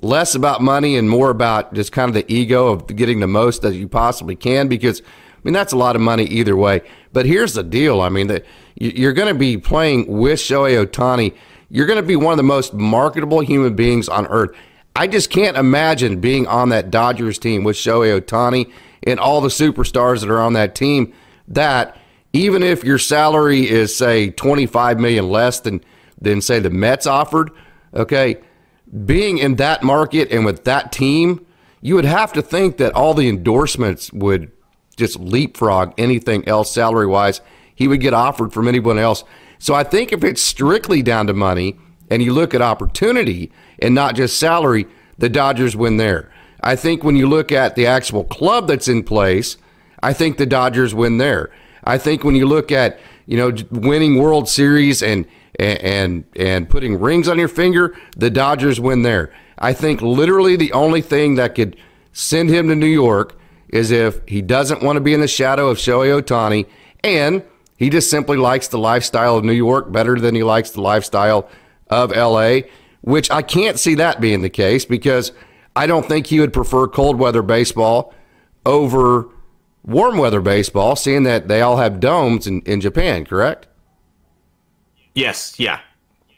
less 0.01 0.35
about 0.35 0.61
money 0.61 0.97
and 0.97 1.09
more 1.09 1.29
about 1.29 1.73
just 1.73 1.91
kind 1.91 2.09
of 2.09 2.15
the 2.15 2.31
ego 2.33 2.67
of 2.67 2.87
getting 2.87 3.19
the 3.19 3.27
most 3.27 3.61
that 3.61 3.75
you 3.75 3.87
possibly 3.87 4.35
can 4.35 4.67
because 4.67 5.01
I 5.01 5.39
mean 5.43 5.53
that's 5.53 5.73
a 5.73 5.77
lot 5.77 5.95
of 5.95 6.01
money 6.01 6.23
either 6.25 6.55
way. 6.55 6.81
But 7.13 7.25
here's 7.25 7.53
the 7.53 7.63
deal. 7.63 8.01
I 8.01 8.09
mean 8.09 8.27
that 8.27 8.45
you're 8.75 9.13
going 9.13 9.27
to 9.27 9.37
be 9.37 9.57
playing 9.57 10.07
with 10.07 10.39
Shohei 10.39 10.83
Ohtani. 10.85 11.35
You're 11.69 11.85
going 11.85 12.01
to 12.01 12.07
be 12.07 12.15
one 12.15 12.33
of 12.33 12.37
the 12.37 12.43
most 12.43 12.73
marketable 12.73 13.41
human 13.41 13.75
beings 13.75 14.09
on 14.09 14.27
earth. 14.27 14.55
I 14.95 15.07
just 15.07 15.29
can't 15.29 15.55
imagine 15.55 16.19
being 16.19 16.47
on 16.47 16.69
that 16.69 16.91
Dodgers 16.91 17.37
team 17.37 17.63
with 17.63 17.75
Shohei 17.75 18.19
Ohtani 18.19 18.71
and 19.03 19.19
all 19.19 19.41
the 19.41 19.49
superstars 19.49 20.21
that 20.21 20.29
are 20.29 20.41
on 20.41 20.53
that 20.53 20.75
team 20.75 21.13
that 21.47 21.97
even 22.33 22.63
if 22.63 22.83
your 22.83 22.97
salary 22.97 23.69
is 23.69 23.95
say 23.95 24.29
25 24.29 24.99
million 24.99 25.29
less 25.29 25.59
than 25.59 25.83
than 26.21 26.39
say 26.39 26.59
the 26.59 26.69
Mets 26.69 27.07
offered, 27.07 27.51
okay, 27.93 28.37
being 29.05 29.39
in 29.39 29.55
that 29.55 29.83
market 29.83 30.31
and 30.31 30.45
with 30.45 30.63
that 30.65 30.91
team, 30.91 31.45
you 31.81 31.95
would 31.95 32.05
have 32.05 32.31
to 32.33 32.41
think 32.41 32.77
that 32.77 32.93
all 32.93 33.13
the 33.13 33.27
endorsements 33.27 34.13
would 34.13 34.51
just 34.95 35.19
leapfrog 35.19 35.93
anything 35.97 36.47
else 36.47 36.71
salary 36.71 37.07
wise 37.07 37.41
he 37.73 37.87
would 37.87 38.01
get 38.01 38.13
offered 38.13 38.53
from 38.53 38.67
anyone 38.67 38.99
else. 38.99 39.23
So 39.57 39.73
I 39.73 39.83
think 39.83 40.11
if 40.11 40.23
it's 40.23 40.41
strictly 40.41 41.01
down 41.01 41.25
to 41.27 41.33
money 41.33 41.79
and 42.11 42.21
you 42.21 42.33
look 42.33 42.53
at 42.53 42.61
opportunity 42.61 43.51
and 43.79 43.95
not 43.95 44.15
just 44.15 44.37
salary, 44.37 44.85
the 45.17 45.29
Dodgers 45.29 45.75
win 45.75 45.97
there. 45.97 46.31
I 46.63 46.75
think 46.75 47.03
when 47.03 47.15
you 47.15 47.27
look 47.27 47.51
at 47.51 47.75
the 47.75 47.87
actual 47.87 48.23
club 48.23 48.67
that's 48.67 48.87
in 48.87 49.03
place, 49.03 49.57
I 50.03 50.13
think 50.13 50.37
the 50.37 50.45
Dodgers 50.45 50.93
win 50.93 51.17
there. 51.17 51.51
I 51.83 51.97
think 51.97 52.23
when 52.23 52.35
you 52.35 52.45
look 52.45 52.71
at 52.71 52.99
you 53.25 53.37
know 53.37 53.53
winning 53.71 54.17
World 54.17 54.47
Series 54.47 55.01
and 55.01 55.25
and 55.59 56.23
and 56.35 56.69
putting 56.69 56.99
rings 56.99 57.27
on 57.27 57.39
your 57.39 57.47
finger, 57.47 57.95
the 58.15 58.29
Dodgers 58.29 58.79
win 58.79 59.01
there. 59.01 59.33
I 59.57 59.73
think 59.73 60.01
literally 60.01 60.55
the 60.55 60.73
only 60.73 61.01
thing 61.01 61.35
that 61.35 61.55
could 61.55 61.77
send 62.13 62.49
him 62.49 62.67
to 62.69 62.75
New 62.75 62.87
York 62.87 63.37
is 63.69 63.91
if 63.91 64.21
he 64.27 64.41
doesn't 64.41 64.83
want 64.83 64.97
to 64.97 65.01
be 65.01 65.13
in 65.13 65.21
the 65.21 65.27
shadow 65.27 65.69
of 65.69 65.77
Shohei 65.77 66.21
Ohtani 66.21 66.67
and 67.03 67.43
he 67.77 67.89
just 67.89 68.09
simply 68.09 68.37
likes 68.37 68.67
the 68.67 68.77
lifestyle 68.77 69.37
of 69.37 69.43
New 69.43 69.53
York 69.53 69.91
better 69.91 70.19
than 70.19 70.35
he 70.35 70.43
likes 70.43 70.71
the 70.71 70.81
lifestyle 70.81 71.49
of 71.89 72.11
LA, 72.11 72.59
which 73.01 73.31
I 73.31 73.41
can't 73.41 73.79
see 73.79 73.95
that 73.95 74.21
being 74.21 74.41
the 74.41 74.49
case 74.49 74.85
because 74.85 75.31
I 75.75 75.87
don't 75.87 76.05
think 76.05 76.27
he 76.27 76.39
would 76.39 76.53
prefer 76.53 76.87
cold 76.87 77.17
weather 77.17 77.41
baseball 77.41 78.13
over 78.65 79.29
warm 79.83 80.17
weather 80.17 80.41
baseball, 80.41 80.95
seeing 80.95 81.23
that 81.23 81.47
they 81.47 81.61
all 81.61 81.77
have 81.77 81.99
domes 81.99 82.47
in, 82.47 82.61
in 82.61 82.81
Japan, 82.81 83.25
correct? 83.25 83.67
Yes, 85.15 85.59
yeah. 85.59 85.79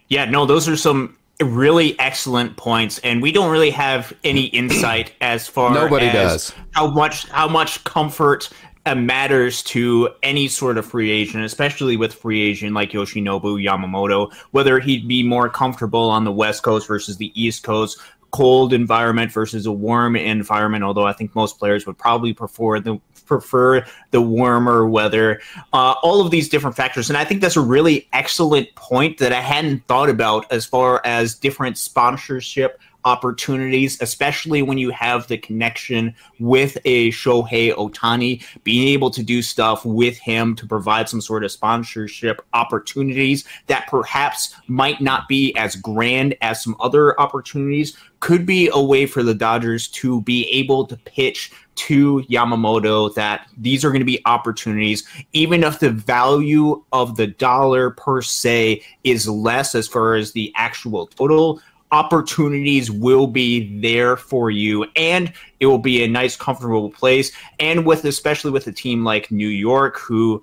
Yeah, 0.07 0.25
no, 0.25 0.45
those 0.45 0.67
are 0.67 0.77
some 0.77 1.17
really 1.41 1.99
excellent 1.99 2.55
points 2.57 2.99
and 2.99 3.21
we 3.21 3.31
don't 3.31 3.51
really 3.51 3.71
have 3.71 4.13
any 4.23 4.45
insight 4.53 5.13
as 5.19 5.47
far 5.47 5.73
Nobody 5.73 6.07
as 6.07 6.13
does. 6.13 6.53
how 6.71 6.87
much 6.87 7.27
how 7.29 7.47
much 7.47 7.83
comfort 7.83 8.49
uh, 8.85 8.95
matters 8.95 9.63
to 9.63 10.09
any 10.23 10.47
sort 10.47 10.77
of 10.77 10.85
free 10.85 11.09
agent, 11.09 11.43
especially 11.43 11.95
with 11.97 12.13
free 12.13 12.41
agent 12.41 12.73
like 12.73 12.91
Yoshinobu 12.91 13.63
Yamamoto, 13.63 14.33
whether 14.51 14.79
he'd 14.79 15.07
be 15.07 15.23
more 15.23 15.49
comfortable 15.49 16.09
on 16.09 16.25
the 16.25 16.31
West 16.31 16.63
Coast 16.63 16.87
versus 16.87 17.17
the 17.17 17.31
East 17.41 17.63
Coast, 17.63 17.97
cold 18.33 18.73
environment 18.73 19.31
versus 19.31 19.67
a 19.67 19.71
warm 19.71 20.15
environment. 20.15 20.83
Although 20.83 21.05
I 21.05 21.13
think 21.13 21.33
most 21.35 21.59
players 21.59 21.85
would 21.85 21.97
probably 21.97 22.33
prefer 22.33 22.79
the 22.79 22.99
prefer 23.25 23.85
the 24.11 24.21
warmer 24.21 24.85
weather. 24.85 25.39
Uh, 25.71 25.95
all 26.03 26.19
of 26.19 26.31
these 26.31 26.49
different 26.49 26.75
factors, 26.75 27.09
and 27.09 27.17
I 27.17 27.23
think 27.23 27.39
that's 27.41 27.55
a 27.55 27.61
really 27.61 28.09
excellent 28.11 28.73
point 28.75 29.19
that 29.19 29.31
I 29.31 29.39
hadn't 29.39 29.87
thought 29.87 30.09
about 30.09 30.51
as 30.51 30.65
far 30.65 30.99
as 31.05 31.35
different 31.35 31.77
sponsorship 31.77 32.79
opportunities, 33.05 34.01
especially 34.01 34.61
when 34.61 34.77
you 34.77 34.89
have 34.91 35.27
the 35.27 35.37
connection 35.37 36.15
with 36.39 36.77
a 36.85 37.09
Shohei 37.11 37.73
Ohtani, 37.73 38.43
being 38.63 38.87
able 38.87 39.09
to 39.11 39.23
do 39.23 39.41
stuff 39.41 39.85
with 39.85 40.17
him 40.17 40.55
to 40.55 40.65
provide 40.65 41.09
some 41.09 41.21
sort 41.21 41.43
of 41.43 41.51
sponsorship 41.51 42.41
opportunities 42.53 43.45
that 43.67 43.87
perhaps 43.87 44.55
might 44.67 45.01
not 45.01 45.27
be 45.27 45.55
as 45.55 45.75
grand 45.75 46.35
as 46.41 46.63
some 46.63 46.75
other 46.79 47.19
opportunities 47.19 47.95
could 48.19 48.45
be 48.45 48.69
a 48.71 48.81
way 48.81 49.05
for 49.05 49.21
the 49.21 49.33
Dodgers 49.33 49.89
to 49.89 50.21
be 50.21 50.47
able 50.49 50.87
to 50.87 50.95
pitch 50.95 51.51
to 51.75 52.21
Yamamoto 52.29 53.13
that 53.15 53.47
these 53.57 53.83
are 53.83 53.89
going 53.89 53.99
to 53.99 54.05
be 54.05 54.21
opportunities, 54.25 55.05
even 55.33 55.63
if 55.63 55.79
the 55.79 55.89
value 55.89 56.81
of 56.93 57.17
the 57.17 57.27
dollar 57.27 57.89
per 57.91 58.21
se 58.21 58.81
is 59.03 59.27
less 59.27 59.75
as 59.75 59.87
far 59.89 60.15
as 60.15 60.31
the 60.31 60.53
actual 60.55 61.07
total 61.07 61.61
opportunities 61.93 62.89
will 62.89 63.27
be 63.27 63.79
there 63.79 64.17
for 64.17 64.49
you 64.49 64.83
and 64.95 65.31
it 65.59 65.67
will 65.67 65.77
be 65.77 66.03
a 66.03 66.07
nice 66.07 66.35
comfortable 66.35 66.89
place. 66.89 67.31
And 67.59 67.85
with 67.85 68.03
especially 68.03 68.49
with 68.49 68.65
a 68.65 68.71
team 68.71 69.03
like 69.03 69.29
New 69.29 69.47
York 69.47 69.99
who 69.99 70.41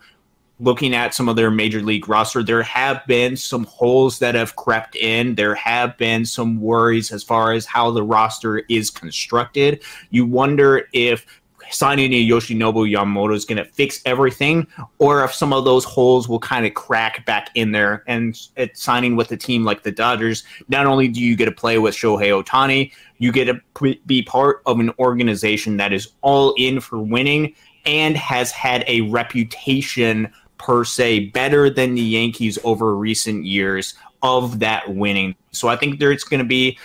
looking 0.61 0.95
at 0.95 1.13
some 1.13 1.29
of 1.29 1.35
their 1.35 1.51
major 1.51 1.81
league 1.81 2.07
roster 2.07 2.43
there 2.43 2.63
have 2.63 3.05
been 3.07 3.35
some 3.35 3.65
holes 3.65 4.21
that 4.21 4.37
have 4.37 4.55
crept 4.55 4.95
in. 4.95 5.35
There 5.35 5.57
have 5.57 5.97
been 5.97 6.25
some 6.25 6.61
worries 6.61 7.11
as 7.11 7.25
far 7.25 7.53
as 7.53 7.67
how 7.67 7.91
the 7.91 8.05
roster 8.05 8.59
is 8.69 8.89
constructed. 8.89 9.83
You 10.11 10.27
wonder 10.27 10.87
if 10.93 11.27
signing 11.71 12.13
a 12.13 12.29
Yoshinobu 12.29 12.91
Yamamoto 12.91 13.35
is 13.35 13.45
going 13.45 13.59
to 13.59 13.65
fix 13.65 14.01
everything, 14.05 14.67
or 14.99 15.25
if 15.25 15.35
some 15.35 15.53
of 15.53 15.65
those 15.65 15.85
holes 15.85 16.29
will 16.29 16.39
kind 16.39 16.67
of 16.67 16.75
crack 16.75 17.25
back 17.27 17.51
in 17.55 17.73
there. 17.73 18.05
And 18.07 18.39
at 18.57 18.77
signing 18.77 19.17
with 19.17 19.33
a 19.33 19.37
team 19.37 19.65
like 19.65 19.83
the 19.83 19.93
Dodgers, 19.93 20.45
not 20.69 20.87
only 20.87 21.09
do 21.09 21.21
you 21.21 21.37
get 21.37 21.47
to 21.47 21.53
play 21.53 21.79
with 21.79 21.95
Shohei 21.95 22.43
Ohtani, 22.43 22.93
you 23.19 23.33
get 23.33 23.47
to 23.47 23.97
be 24.07 24.23
part 24.23 24.63
of 24.67 24.81
an 24.81 24.91
organization 24.99 25.77
that 25.79 25.93
is 25.93 26.13
all 26.23 26.55
in 26.57 26.81
for 26.81 26.99
winning 26.99 27.55
and 27.87 28.17
has 28.17 28.51
had 28.51 28.85
a 28.87 29.03
reputation 29.03 30.31
per 30.59 30.85
se 30.85 31.31
better 31.31 31.71
than 31.71 31.95
the 31.95 32.03
Yankees 32.03 32.59
over 32.65 32.95
recent 32.95 33.45
years 33.45 33.95
of 34.23 34.59
that 34.59 34.95
winning. 34.95 35.35
So 35.53 35.69
I 35.69 35.77
think 35.77 35.99
there's 35.99 36.25
going 36.25 36.41
to 36.41 36.47
be 36.47 36.79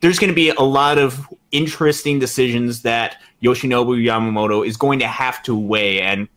there's 0.00 0.18
going 0.18 0.30
to 0.30 0.34
be 0.34 0.50
a 0.50 0.62
lot 0.62 0.98
of 0.98 1.26
interesting 1.52 2.18
decisions 2.18 2.82
that 2.82 3.20
Yoshinobu 3.42 4.02
Yamamoto 4.02 4.66
is 4.66 4.76
going 4.76 4.98
to 5.00 5.06
have 5.06 5.42
to 5.44 5.54
weigh, 5.54 6.00
and 6.00 6.28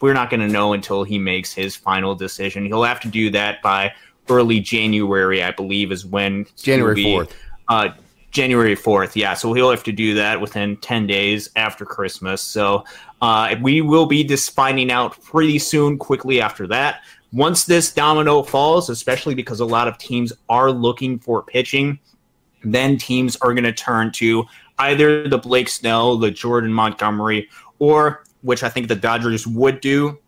we're 0.00 0.14
not 0.14 0.30
going 0.30 0.40
to 0.40 0.48
know 0.48 0.72
until 0.72 1.04
he 1.04 1.18
makes 1.18 1.52
his 1.52 1.74
final 1.76 2.14
decision. 2.14 2.66
He'll 2.66 2.84
have 2.84 3.00
to 3.00 3.08
do 3.08 3.30
that 3.30 3.62
by 3.62 3.92
early 4.28 4.60
January, 4.60 5.42
I 5.42 5.50
believe, 5.50 5.92
is 5.92 6.04
when 6.04 6.46
January 6.56 7.02
fourth. 7.02 7.34
Uh, 7.68 7.90
January 8.30 8.76
4th, 8.76 9.16
yeah. 9.16 9.34
So 9.34 9.52
he'll 9.52 9.70
have 9.70 9.82
to 9.84 9.92
do 9.92 10.14
that 10.14 10.40
within 10.40 10.76
10 10.76 11.06
days 11.06 11.48
after 11.56 11.84
Christmas. 11.84 12.42
So 12.42 12.84
uh, 13.22 13.56
we 13.60 13.80
will 13.80 14.06
be 14.06 14.22
just 14.22 14.54
finding 14.54 14.90
out 14.90 15.20
pretty 15.22 15.58
soon, 15.58 15.98
quickly 15.98 16.40
after 16.40 16.66
that. 16.68 17.02
Once 17.32 17.64
this 17.64 17.92
domino 17.92 18.42
falls, 18.42 18.90
especially 18.90 19.34
because 19.34 19.60
a 19.60 19.64
lot 19.64 19.88
of 19.88 19.98
teams 19.98 20.32
are 20.48 20.70
looking 20.70 21.18
for 21.18 21.42
pitching, 21.42 21.98
then 22.62 22.96
teams 22.96 23.36
are 23.36 23.54
going 23.54 23.64
to 23.64 23.72
turn 23.72 24.12
to 24.12 24.46
either 24.78 25.28
the 25.28 25.38
Blake 25.38 25.68
Snell, 25.68 26.16
the 26.16 26.30
Jordan 26.30 26.72
Montgomery, 26.72 27.48
or 27.78 28.24
which 28.42 28.62
I 28.62 28.68
think 28.68 28.88
the 28.88 28.96
Dodgers 28.96 29.46
would 29.46 29.80
do 29.80 30.18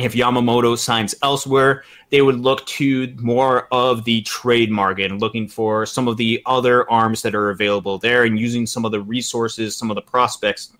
if 0.00 0.14
Yamamoto 0.14 0.78
signs 0.78 1.14
elsewhere, 1.22 1.84
they 2.10 2.22
would 2.22 2.40
look 2.40 2.64
to 2.66 3.14
more 3.18 3.68
of 3.70 4.04
the 4.04 4.22
trade 4.22 4.70
market 4.70 5.10
and 5.10 5.20
looking 5.20 5.46
for 5.46 5.84
some 5.84 6.08
of 6.08 6.16
the 6.16 6.42
other 6.46 6.90
arms 6.90 7.22
that 7.22 7.34
are 7.34 7.50
available 7.50 7.98
there 7.98 8.24
and 8.24 8.38
using 8.38 8.66
some 8.66 8.84
of 8.84 8.92
the 8.92 9.00
resources, 9.00 9.76
some 9.76 9.90
of 9.90 9.96
the 9.96 10.02
prospects 10.02 10.72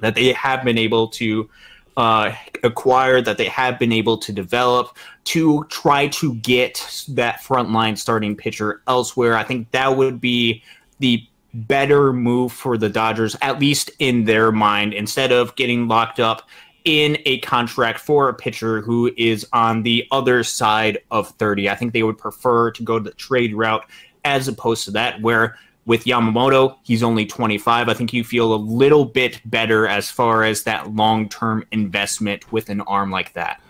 that 0.00 0.14
they 0.14 0.32
have 0.32 0.64
been 0.64 0.78
able 0.78 1.08
to 1.08 1.50
uh, 1.96 2.32
acquire, 2.62 3.20
that 3.20 3.38
they 3.38 3.46
have 3.46 3.78
been 3.78 3.92
able 3.92 4.18
to 4.18 4.32
develop 4.32 4.96
to 5.24 5.64
try 5.64 6.08
to 6.08 6.34
get 6.36 7.04
that 7.08 7.40
frontline 7.40 7.96
starting 7.96 8.36
pitcher 8.36 8.82
elsewhere. 8.86 9.36
I 9.36 9.44
think 9.44 9.70
that 9.72 9.96
would 9.96 10.20
be 10.20 10.62
the 10.98 11.26
better 11.52 12.12
move 12.12 12.52
for 12.52 12.78
the 12.78 12.88
Dodgers, 12.88 13.36
at 13.42 13.58
least 13.58 13.90
in 13.98 14.24
their 14.24 14.52
mind, 14.52 14.94
instead 14.94 15.32
of 15.32 15.54
getting 15.56 15.88
locked 15.88 16.20
up 16.20 16.48
in 16.84 17.18
a 17.26 17.38
contract 17.40 18.00
for 18.00 18.28
a 18.28 18.34
pitcher 18.34 18.80
who 18.80 19.12
is 19.16 19.46
on 19.52 19.82
the 19.82 20.06
other 20.10 20.42
side 20.42 20.98
of 21.10 21.28
30. 21.30 21.68
I 21.68 21.74
think 21.74 21.92
they 21.92 22.02
would 22.02 22.18
prefer 22.18 22.70
to 22.70 22.82
go 22.82 22.98
the 22.98 23.10
trade 23.12 23.54
route 23.54 23.84
as 24.24 24.48
opposed 24.48 24.84
to 24.84 24.90
that, 24.92 25.20
where 25.20 25.56
with 25.86 26.04
Yamamoto, 26.04 26.76
he's 26.82 27.02
only 27.02 27.26
25. 27.26 27.88
I 27.88 27.94
think 27.94 28.12
you 28.12 28.22
feel 28.22 28.54
a 28.54 28.56
little 28.56 29.04
bit 29.04 29.40
better 29.44 29.86
as 29.88 30.10
far 30.10 30.44
as 30.44 30.62
that 30.64 30.94
long 30.94 31.28
term 31.28 31.64
investment 31.72 32.52
with 32.52 32.68
an 32.68 32.80
arm 32.82 33.10
like 33.10 33.32
that. 33.32 33.60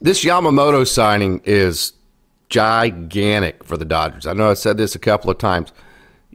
This 0.00 0.24
Yamamoto 0.24 0.86
signing 0.86 1.40
is 1.44 1.92
gigantic 2.48 3.64
for 3.64 3.76
the 3.76 3.84
Dodgers. 3.84 4.26
I 4.26 4.32
know 4.32 4.50
I 4.50 4.54
said 4.54 4.76
this 4.76 4.94
a 4.94 4.98
couple 4.98 5.30
of 5.30 5.38
times. 5.38 5.72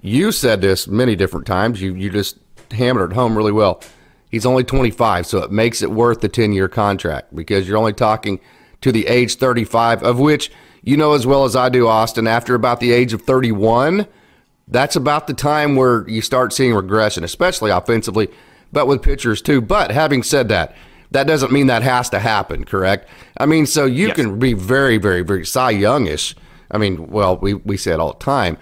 You 0.01 0.32
said 0.32 0.61
this 0.61 0.88
many 0.88 1.15
different 1.15 1.45
times. 1.45 1.82
You 1.82 1.93
you 1.93 2.09
just 2.09 2.38
hammered 2.72 3.11
it 3.11 3.15
home 3.15 3.38
really 3.38 3.51
well. 3.51 3.82
He's 4.30 4.45
only 4.45 4.63
25, 4.63 5.26
so 5.26 5.39
it 5.39 5.51
makes 5.51 5.82
it 5.82 5.91
worth 5.91 6.22
the 6.22 6.30
10 6.30 6.53
year 6.53 6.67
contract 6.67 7.36
because 7.36 7.67
you're 7.67 7.78
only 7.78 7.93
talking 7.93 8.39
to 8.80 8.91
the 8.91 9.05
age 9.07 9.36
35, 9.36 10.03
of 10.03 10.19
which 10.19 10.51
you 10.82 10.97
know 10.97 11.13
as 11.13 11.28
well 11.28 11.43
as 11.43 11.55
I 11.55 11.69
do, 11.69 11.88
Austin, 11.88 12.28
after 12.28 12.55
about 12.55 12.80
the 12.80 12.91
age 12.91 13.13
of 13.13 13.22
31, 13.22 14.07
that's 14.72 14.95
about 14.95 15.28
the 15.28 15.34
time 15.34 15.76
where 15.76 16.07
you 16.09 16.22
start 16.22 16.53
seeing 16.53 16.74
regression, 16.74 17.24
especially 17.24 17.72
offensively, 17.72 18.30
but 18.72 18.88
with 18.88 19.01
pitchers 19.01 19.41
too. 19.41 19.61
But 19.61 19.91
having 19.91 20.24
said 20.24 20.49
that, 20.49 20.76
that 21.11 21.28
doesn't 21.28 21.51
mean 21.51 21.67
that 21.67 21.84
has 21.84 22.09
to 22.11 22.19
happen, 22.19 22.63
correct? 22.63 23.07
I 23.38 23.45
mean, 23.45 23.65
so 23.65 23.86
you 23.86 24.07
yes. 24.07 24.15
can 24.15 24.39
be 24.39 24.53
very, 24.53 24.97
very, 24.97 25.22
very 25.22 25.45
Cy 25.45 25.72
Youngish. 25.72 26.36
I 26.72 26.78
mean, 26.78 27.07
well, 27.07 27.38
we, 27.38 27.53
we 27.53 27.76
say 27.78 27.91
it 27.91 27.99
all 27.99 28.13
the 28.13 28.19
time 28.19 28.57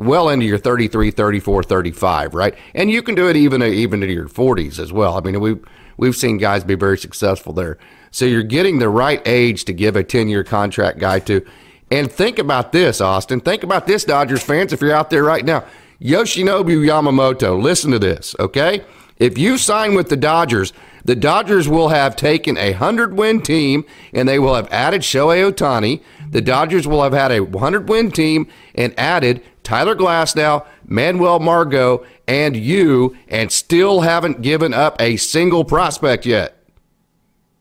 well 0.00 0.30
into 0.30 0.46
your 0.46 0.58
33, 0.58 1.10
34, 1.10 1.62
35, 1.62 2.34
right? 2.34 2.54
And 2.74 2.90
you 2.90 3.02
can 3.02 3.14
do 3.14 3.28
it 3.28 3.36
even 3.36 3.62
even 3.62 4.02
into 4.02 4.14
your 4.14 4.28
40s 4.28 4.78
as 4.78 4.92
well. 4.92 5.16
I 5.16 5.20
mean, 5.20 5.40
we've 5.40 5.62
we've 5.98 6.16
seen 6.16 6.38
guys 6.38 6.64
be 6.64 6.74
very 6.74 6.96
successful 6.96 7.52
there. 7.52 7.78
So 8.10 8.24
you're 8.24 8.42
getting 8.42 8.78
the 8.78 8.88
right 8.88 9.22
age 9.26 9.66
to 9.66 9.72
give 9.72 9.94
a 9.94 10.02
10-year 10.02 10.42
contract 10.44 10.98
guy 10.98 11.20
to. 11.20 11.44
And 11.90 12.10
think 12.10 12.38
about 12.38 12.72
this, 12.72 13.00
Austin. 13.00 13.40
Think 13.40 13.62
about 13.64 13.86
this, 13.86 14.04
Dodgers 14.04 14.42
fans, 14.42 14.72
if 14.72 14.80
you're 14.80 14.94
out 14.94 15.10
there 15.10 15.24
right 15.24 15.44
now. 15.44 15.64
Yoshinobu 16.00 16.86
Yamamoto, 16.86 17.60
listen 17.60 17.90
to 17.90 17.98
this, 17.98 18.34
okay? 18.38 18.84
If 19.18 19.36
you 19.36 19.58
sign 19.58 19.94
with 19.94 20.08
the 20.08 20.16
Dodgers, 20.16 20.72
the 21.04 21.16
Dodgers 21.16 21.68
will 21.68 21.88
have 21.88 22.16
taken 22.16 22.56
a 22.56 22.70
100 22.72 23.14
win 23.14 23.42
team 23.42 23.84
and 24.12 24.28
they 24.28 24.38
will 24.38 24.54
have 24.54 24.70
added 24.70 25.02
Shohei 25.02 25.50
Ohtani. 25.50 26.02
The 26.30 26.40
Dodgers 26.40 26.86
will 26.86 27.02
have 27.02 27.12
had 27.12 27.32
a 27.32 27.40
100 27.40 27.88
win 27.88 28.10
team 28.10 28.48
and 28.74 28.98
added 28.98 29.42
Tyler 29.62 29.94
Glasnow, 29.94 30.66
Manuel 30.86 31.38
Margot, 31.38 32.04
and 32.26 32.56
you, 32.56 33.16
and 33.28 33.52
still 33.52 34.00
haven't 34.00 34.42
given 34.42 34.72
up 34.72 35.00
a 35.00 35.16
single 35.16 35.64
prospect 35.64 36.24
yet. 36.24 36.56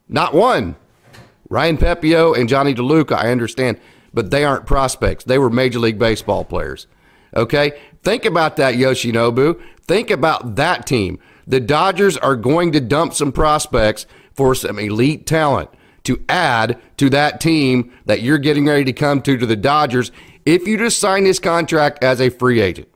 Not 0.08 0.34
one. 0.34 0.76
Ryan 1.50 1.78
Pepiot 1.78 2.40
and 2.40 2.48
Jonny 2.48 2.74
DeLuca, 2.74 3.14
I 3.14 3.32
understand, 3.32 3.80
but 4.14 4.32
they 4.32 4.44
aren't 4.44 4.66
prospects. 4.66 5.24
They 5.24 5.38
were 5.38 5.50
Major 5.50 5.80
League 5.80 6.00
Baseball 6.00 6.44
players. 6.44 6.88
Okay? 7.36 7.80
Think 8.04 8.26
about 8.26 8.56
that, 8.58 8.76
Yoshinobu. 8.76 9.62
Think 9.88 10.10
about 10.10 10.56
that 10.56 10.86
team. 10.86 11.20
The 11.48 11.60
Dodgers 11.60 12.18
are 12.18 12.36
going 12.36 12.72
to 12.74 12.80
dump 12.80 13.14
some 13.14 13.32
prospects 13.32 14.06
for 14.34 14.56
some 14.56 14.80
elite 14.80 15.26
talent 15.26 15.70
to 16.04 16.24
add 16.30 16.80
to 16.98 17.10
that 17.10 17.42
team 17.42 17.92
that 18.06 18.22
you're 18.22 18.38
getting 18.38 18.66
ready 18.66 18.86
to 18.86 18.94
come 18.94 19.22
to 19.24 19.38
to 19.38 19.46
the 19.46 19.56
Dodgers 19.56 20.12
if 20.46 20.68
you 20.68 20.78
just 20.78 21.00
sign 21.00 21.26
this 21.26 21.38
contract 21.38 22.04
as 22.04 22.20
a 22.20 22.30
free 22.30 22.60
agent 22.60 22.88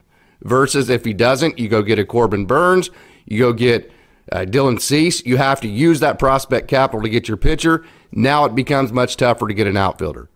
versus 0.41 0.89
if 0.89 1.05
he 1.05 1.13
doesn't, 1.13 1.59
you 1.59 1.69
go 1.69 1.83
get 1.83 1.99
a 1.99 2.05
Corbin 2.05 2.45
Burnes, 2.45 2.89
you 3.25 3.37
go 3.37 3.53
get 3.53 3.91
uh, 4.31 4.39
Dylan 4.39 4.81
Cease. 4.81 5.23
You 5.25 5.37
have 5.37 5.61
to 5.61 5.67
use 5.67 5.99
that 5.99 6.17
prospect 6.17 6.67
capital 6.67 7.03
to 7.03 7.09
get 7.09 7.27
your 7.27 7.37
pitcher. 7.37 7.85
Now 8.11 8.45
it 8.45 8.55
becomes 8.55 8.91
much 8.91 9.17
tougher 9.17 9.47
to 9.47 9.53
get 9.53 9.67
an 9.67 9.77
outfielder. 9.77 10.29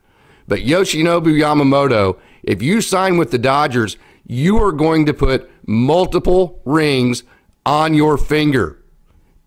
But 0.47 0.59
Yoshinobu 0.59 1.27
Yamamoto, 1.27 2.19
if 2.43 2.61
you 2.61 2.81
sign 2.81 3.17
with 3.17 3.31
the 3.31 3.37
Dodgers, 3.37 3.97
you 4.25 4.57
are 4.63 4.71
going 4.71 5.05
to 5.05 5.13
put 5.13 5.49
multiple 5.65 6.61
rings 6.65 7.23
on 7.65 7.93
your 7.93 8.17
finger. 8.17 8.77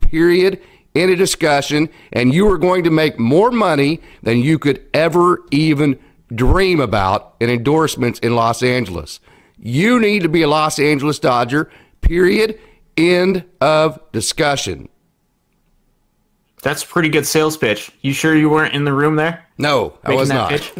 Period. 0.00 0.60
In 0.92 1.08
a 1.08 1.14
discussion, 1.14 1.88
and 2.12 2.34
you 2.34 2.50
are 2.50 2.58
going 2.58 2.82
to 2.82 2.90
make 2.90 3.16
more 3.16 3.52
money 3.52 4.00
than 4.24 4.38
you 4.38 4.58
could 4.58 4.84
ever 4.92 5.38
even 5.52 5.96
dream 6.34 6.80
about 6.80 7.36
in 7.38 7.48
endorsements 7.48 8.18
in 8.18 8.34
Los 8.34 8.60
Angeles. 8.60 9.20
You 9.56 10.00
need 10.00 10.22
to 10.22 10.28
be 10.28 10.42
a 10.42 10.48
Los 10.48 10.80
Angeles 10.80 11.20
Dodger, 11.20 11.70
period. 12.00 12.58
End 12.96 13.44
of 13.60 14.00
discussion. 14.10 14.88
That's 16.62 16.82
a 16.82 16.86
pretty 16.86 17.08
good 17.08 17.26
sales 17.26 17.56
pitch. 17.56 17.90
You 18.02 18.12
sure 18.12 18.36
you 18.36 18.50
weren't 18.50 18.74
in 18.74 18.84
the 18.84 18.92
room 18.92 19.16
there? 19.16 19.46
No, 19.58 19.98
I 20.04 20.14
was 20.14 20.28
not. 20.28 20.72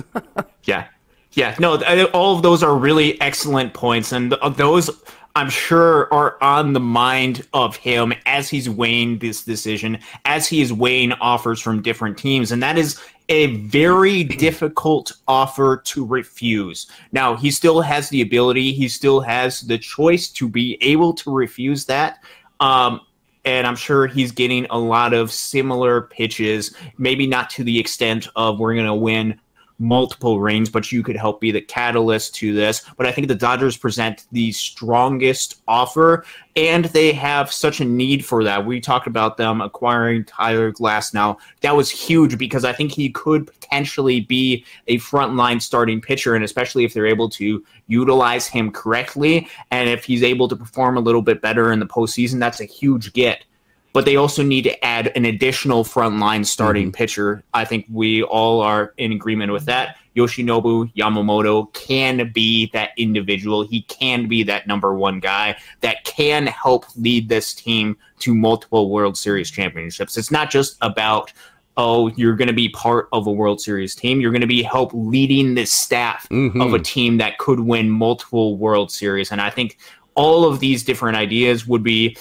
yeah. 0.64 0.87
Yeah, 1.33 1.55
no, 1.61 1.81
all 2.07 2.35
of 2.35 2.43
those 2.43 2.64
are 2.64 2.74
really 2.74 3.20
excellent 3.20 3.72
points, 3.72 4.11
and 4.11 4.33
those 4.57 4.91
I'm 5.37 5.49
sure 5.49 6.12
are 6.12 6.43
on 6.43 6.72
the 6.72 6.81
mind 6.81 7.47
of 7.53 7.76
him 7.76 8.12
as 8.26 8.49
he's 8.49 8.68
weighing 8.68 9.18
this 9.18 9.45
decision, 9.45 9.99
as 10.24 10.49
he 10.49 10.61
is 10.61 10.72
weighing 10.72 11.12
offers 11.14 11.61
from 11.61 11.83
different 11.83 12.18
teams. 12.18 12.51
And 12.51 12.62
that 12.62 12.76
is 12.76 13.01
a 13.28 13.57
very 13.59 14.24
difficult 14.24 15.12
offer 15.28 15.76
to 15.85 16.05
refuse. 16.05 16.91
Now, 17.12 17.37
he 17.37 17.53
still 17.53 17.81
has 17.81 18.09
the 18.09 18.22
ability, 18.22 18.72
he 18.72 18.89
still 18.89 19.20
has 19.20 19.61
the 19.61 19.78
choice 19.78 20.28
to 20.31 20.49
be 20.49 20.78
able 20.81 21.12
to 21.14 21.33
refuse 21.33 21.85
that. 21.85 22.24
Um, 22.59 23.01
and 23.45 23.66
I'm 23.66 23.76
sure 23.76 24.07
he's 24.07 24.32
getting 24.32 24.66
a 24.70 24.78
lot 24.78 25.14
of 25.14 25.32
similar 25.32 26.03
pitches, 26.03 26.74
maybe 26.99 27.26
not 27.26 27.51
to 27.51 27.64
the 27.64 27.78
extent 27.78 28.28
of 28.36 28.59
we're 28.59 28.74
going 28.74 28.86
to 28.86 28.95
win 28.95 29.41
multiple 29.81 30.41
rings, 30.41 30.68
but 30.68 30.93
you 30.93 31.03
could 31.03 31.16
help 31.16 31.41
be 31.41 31.51
the 31.51 31.61
catalyst 31.61 32.35
to 32.37 32.53
this. 32.53 32.85
But 32.97 33.07
I 33.07 33.12
think 33.12 33.26
the 33.26 33.35
Dodgers 33.35 33.76
present 33.76 34.26
the 34.31 34.53
strongest 34.53 35.62
offer, 35.66 36.24
and 36.55 36.85
they 36.87 37.12
have 37.12 37.51
such 37.51 37.81
a 37.81 37.85
need 37.85 38.24
for 38.24 38.45
that. 38.45 38.64
We 38.64 38.81
talked 38.81 39.07
about 39.07 39.39
them 39.39 39.61
acquiring 39.61 40.24
Tyler 40.24 40.70
Glasnow. 40.70 41.39
That 41.62 41.74
was 41.74 41.91
huge 41.91 42.37
because 42.37 42.64
I 42.64 42.72
think 42.72 42.93
he 42.93 43.11
could 43.11 43.47
potentially 43.47 44.20
be 44.20 44.64
a 44.87 44.99
frontline 44.99 45.61
starting 45.62 46.01
pitcher, 46.01 46.35
and 46.35 46.45
especially 46.45 46.85
if 46.85 46.93
they're 46.93 47.07
able 47.07 47.31
to 47.31 47.64
utilize 47.87 48.47
him 48.47 48.70
correctly, 48.70 49.49
and 49.70 49.89
if 49.89 50.05
he's 50.05 50.22
able 50.22 50.47
to 50.49 50.57
perform 50.57 50.97
a 50.97 51.01
little 51.01 51.22
bit 51.22 51.41
better 51.41 51.72
in 51.72 51.81
the 51.81 51.87
postseason, 51.87 52.39
that's 52.39 52.61
a 52.61 52.64
huge 52.64 53.12
get 53.14 53.45
but 53.93 54.05
they 54.05 54.16
also 54.16 54.43
need 54.43 54.62
to 54.62 54.84
add 54.84 55.09
an 55.16 55.24
additional 55.24 55.84
frontline 55.84 56.47
starting 56.47 56.86
mm-hmm. 56.86 56.93
pitcher. 56.93 57.43
I 57.55 57.64
think 57.64 57.86
we 57.91 58.22
all 58.22 58.61
are 58.61 58.95
in 58.97 59.12
agreement 59.12 59.53
with 59.53 59.64
that. 59.66 59.97
Yoshinobu 60.16 60.93
Yamamoto 60.95 61.72
can 61.72 62.30
be 62.32 62.70
that 62.72 62.91
individual. 62.97 63.62
He 63.62 63.82
can 63.82 64.28
be 64.28 64.43
that 64.45 64.66
number 64.66 64.95
one 64.95 65.20
guy 65.20 65.57
that 65.80 66.05
can 66.05 66.47
help 66.47 66.86
lead 66.97 67.28
this 67.28 67.55
team 67.55 67.97
to 68.20 68.34
multiple 68.34 68.91
World 68.91 69.16
Series 69.16 69.51
championships. 69.51 70.16
It's 70.16 70.30
not 70.30 70.51
just 70.51 70.76
about 70.80 71.32
oh, 71.76 72.09
you're 72.09 72.36
going 72.36 72.49
to 72.49 72.53
be 72.53 72.68
part 72.68 73.09
of 73.11 73.26
a 73.26 73.32
World 73.32 73.59
Series 73.59 73.95
team. 73.95 74.20
You're 74.20 74.32
going 74.32 74.43
to 74.43 74.47
be 74.47 74.62
help 74.62 74.91
leading 74.93 75.55
this 75.55 75.72
staff 75.72 76.28
mm-hmm. 76.28 76.61
of 76.61 76.74
a 76.74 76.78
team 76.78 77.16
that 77.18 77.38
could 77.38 77.61
win 77.61 77.88
multiple 77.88 78.59
World 78.59 78.93
Series. 78.93 79.32
And 79.32 79.41
I 79.41 79.49
think 79.49 79.78
all 80.14 80.45
of 80.45 80.61
these 80.61 80.84
different 80.84 81.16
ideas 81.16 81.66
would 81.66 81.82
be 81.82 82.18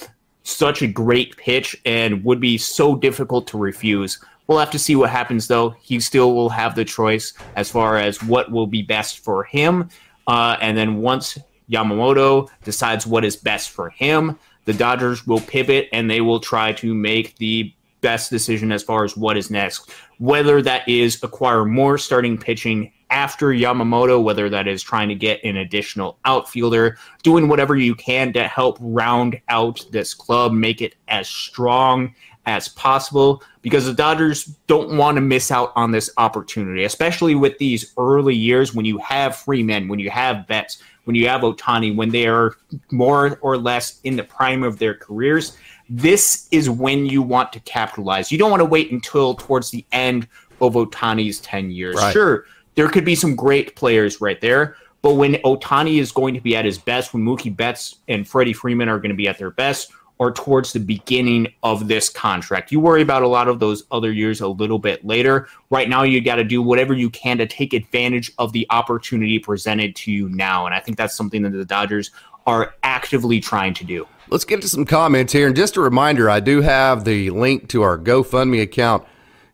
such 0.50 0.82
a 0.82 0.86
great 0.86 1.36
pitch 1.36 1.76
and 1.84 2.24
would 2.24 2.40
be 2.40 2.58
so 2.58 2.96
difficult 2.96 3.46
to 3.48 3.58
refuse. 3.58 4.22
We'll 4.46 4.58
have 4.58 4.70
to 4.72 4.78
see 4.78 4.96
what 4.96 5.10
happens, 5.10 5.46
though. 5.46 5.70
He 5.80 6.00
still 6.00 6.34
will 6.34 6.48
have 6.48 6.74
the 6.74 6.84
choice 6.84 7.34
as 7.54 7.70
far 7.70 7.96
as 7.96 8.22
what 8.22 8.50
will 8.50 8.66
be 8.66 8.82
best 8.82 9.20
for 9.20 9.44
him. 9.44 9.88
Uh, 10.26 10.56
and 10.60 10.76
then 10.76 10.96
once 10.96 11.38
Yamamoto 11.70 12.48
decides 12.64 13.06
what 13.06 13.24
is 13.24 13.36
best 13.36 13.70
for 13.70 13.90
him, 13.90 14.38
the 14.64 14.72
Dodgers 14.72 15.26
will 15.26 15.40
pivot 15.40 15.88
and 15.92 16.10
they 16.10 16.20
will 16.20 16.40
try 16.40 16.72
to 16.72 16.94
make 16.94 17.36
the 17.36 17.72
best 18.00 18.30
decision 18.30 18.72
as 18.72 18.82
far 18.82 19.04
as 19.04 19.16
what 19.16 19.36
is 19.36 19.50
next. 19.50 19.90
Whether 20.18 20.62
that 20.62 20.88
is 20.88 21.22
acquire 21.22 21.64
more 21.64 21.98
starting 21.98 22.36
pitching 22.36 22.92
after 23.10 23.48
Yamamoto, 23.48 24.22
whether 24.22 24.48
that 24.48 24.68
is 24.68 24.82
trying 24.82 25.08
to 25.08 25.14
get 25.14 25.42
an 25.44 25.56
additional 25.56 26.18
outfielder, 26.24 26.96
doing 27.22 27.48
whatever 27.48 27.76
you 27.76 27.94
can 27.94 28.32
to 28.32 28.44
help 28.44 28.78
round 28.80 29.40
out 29.48 29.84
this 29.90 30.14
club, 30.14 30.52
make 30.52 30.80
it 30.80 30.94
as 31.08 31.28
strong 31.28 32.14
as 32.46 32.68
possible 32.68 33.42
because 33.62 33.84
the 33.84 33.92
Dodgers 33.92 34.44
don't 34.66 34.96
want 34.96 35.16
to 35.16 35.20
miss 35.20 35.50
out 35.50 35.72
on 35.76 35.90
this 35.90 36.10
opportunity, 36.16 36.84
especially 36.84 37.34
with 37.34 37.58
these 37.58 37.92
early 37.98 38.34
years 38.34 38.74
when 38.74 38.86
you 38.86 38.98
have 38.98 39.36
Freeman, 39.36 39.88
when 39.88 39.98
you 39.98 40.10
have 40.10 40.46
Betts, 40.46 40.82
when 41.04 41.14
you 41.14 41.28
have 41.28 41.42
Ohtani, 41.42 41.94
when 41.94 42.10
they 42.10 42.26
are 42.26 42.56
more 42.90 43.38
or 43.42 43.58
less 43.58 44.00
in 44.04 44.16
the 44.16 44.24
prime 44.24 44.62
of 44.62 44.78
their 44.78 44.94
careers. 44.94 45.56
This 45.88 46.48
is 46.50 46.70
when 46.70 47.06
you 47.06 47.20
want 47.20 47.52
to 47.52 47.60
capitalize. 47.60 48.30
You 48.30 48.38
don't 48.38 48.50
want 48.50 48.60
to 48.60 48.66
wait 48.66 48.90
until 48.90 49.34
towards 49.34 49.70
the 49.70 49.84
end 49.92 50.28
of 50.60 50.74
Ohtani's 50.74 51.40
10 51.40 51.70
years. 51.70 51.96
Right. 51.96 52.12
Sure, 52.12 52.44
there 52.74 52.88
could 52.88 53.04
be 53.04 53.14
some 53.14 53.36
great 53.36 53.76
players 53.76 54.20
right 54.20 54.40
there. 54.40 54.76
But 55.02 55.14
when 55.14 55.34
Ohtani 55.36 55.98
is 55.98 56.12
going 56.12 56.34
to 56.34 56.40
be 56.40 56.54
at 56.54 56.64
his 56.64 56.78
best, 56.78 57.14
when 57.14 57.22
Mookie 57.22 57.54
Betts 57.54 57.96
and 58.08 58.28
Freddie 58.28 58.52
Freeman 58.52 58.88
are 58.88 58.98
going 58.98 59.10
to 59.10 59.16
be 59.16 59.28
at 59.28 59.38
their 59.38 59.50
best, 59.50 59.92
or 60.20 60.30
towards 60.30 60.74
the 60.74 60.80
beginning 60.80 61.50
of 61.62 61.88
this 61.88 62.10
contract. 62.10 62.70
You 62.70 62.78
worry 62.78 63.00
about 63.00 63.22
a 63.22 63.26
lot 63.26 63.48
of 63.48 63.58
those 63.58 63.84
other 63.90 64.12
years 64.12 64.42
a 64.42 64.46
little 64.48 64.78
bit 64.78 65.02
later. 65.02 65.48
Right 65.70 65.88
now, 65.88 66.02
you 66.02 66.20
got 66.20 66.34
to 66.34 66.44
do 66.44 66.60
whatever 66.60 66.92
you 66.92 67.08
can 67.08 67.38
to 67.38 67.46
take 67.46 67.72
advantage 67.72 68.30
of 68.36 68.52
the 68.52 68.66
opportunity 68.68 69.38
presented 69.38 69.96
to 69.96 70.12
you 70.12 70.28
now. 70.28 70.66
And 70.66 70.74
I 70.74 70.80
think 70.80 70.98
that's 70.98 71.16
something 71.16 71.40
that 71.40 71.52
the 71.52 71.64
Dodgers 71.64 72.10
are 72.46 72.74
actively 72.82 73.40
trying 73.40 73.72
to 73.72 73.84
do. 73.84 74.06
Let's 74.28 74.44
get 74.44 74.60
to 74.60 74.68
some 74.68 74.84
comments 74.84 75.32
here. 75.32 75.46
And 75.46 75.56
just 75.56 75.78
a 75.78 75.80
reminder, 75.80 76.28
I 76.28 76.40
do 76.40 76.60
have 76.60 77.04
the 77.04 77.30
link 77.30 77.70
to 77.70 77.80
our 77.80 77.96
GoFundMe 77.96 78.60
account 78.60 79.06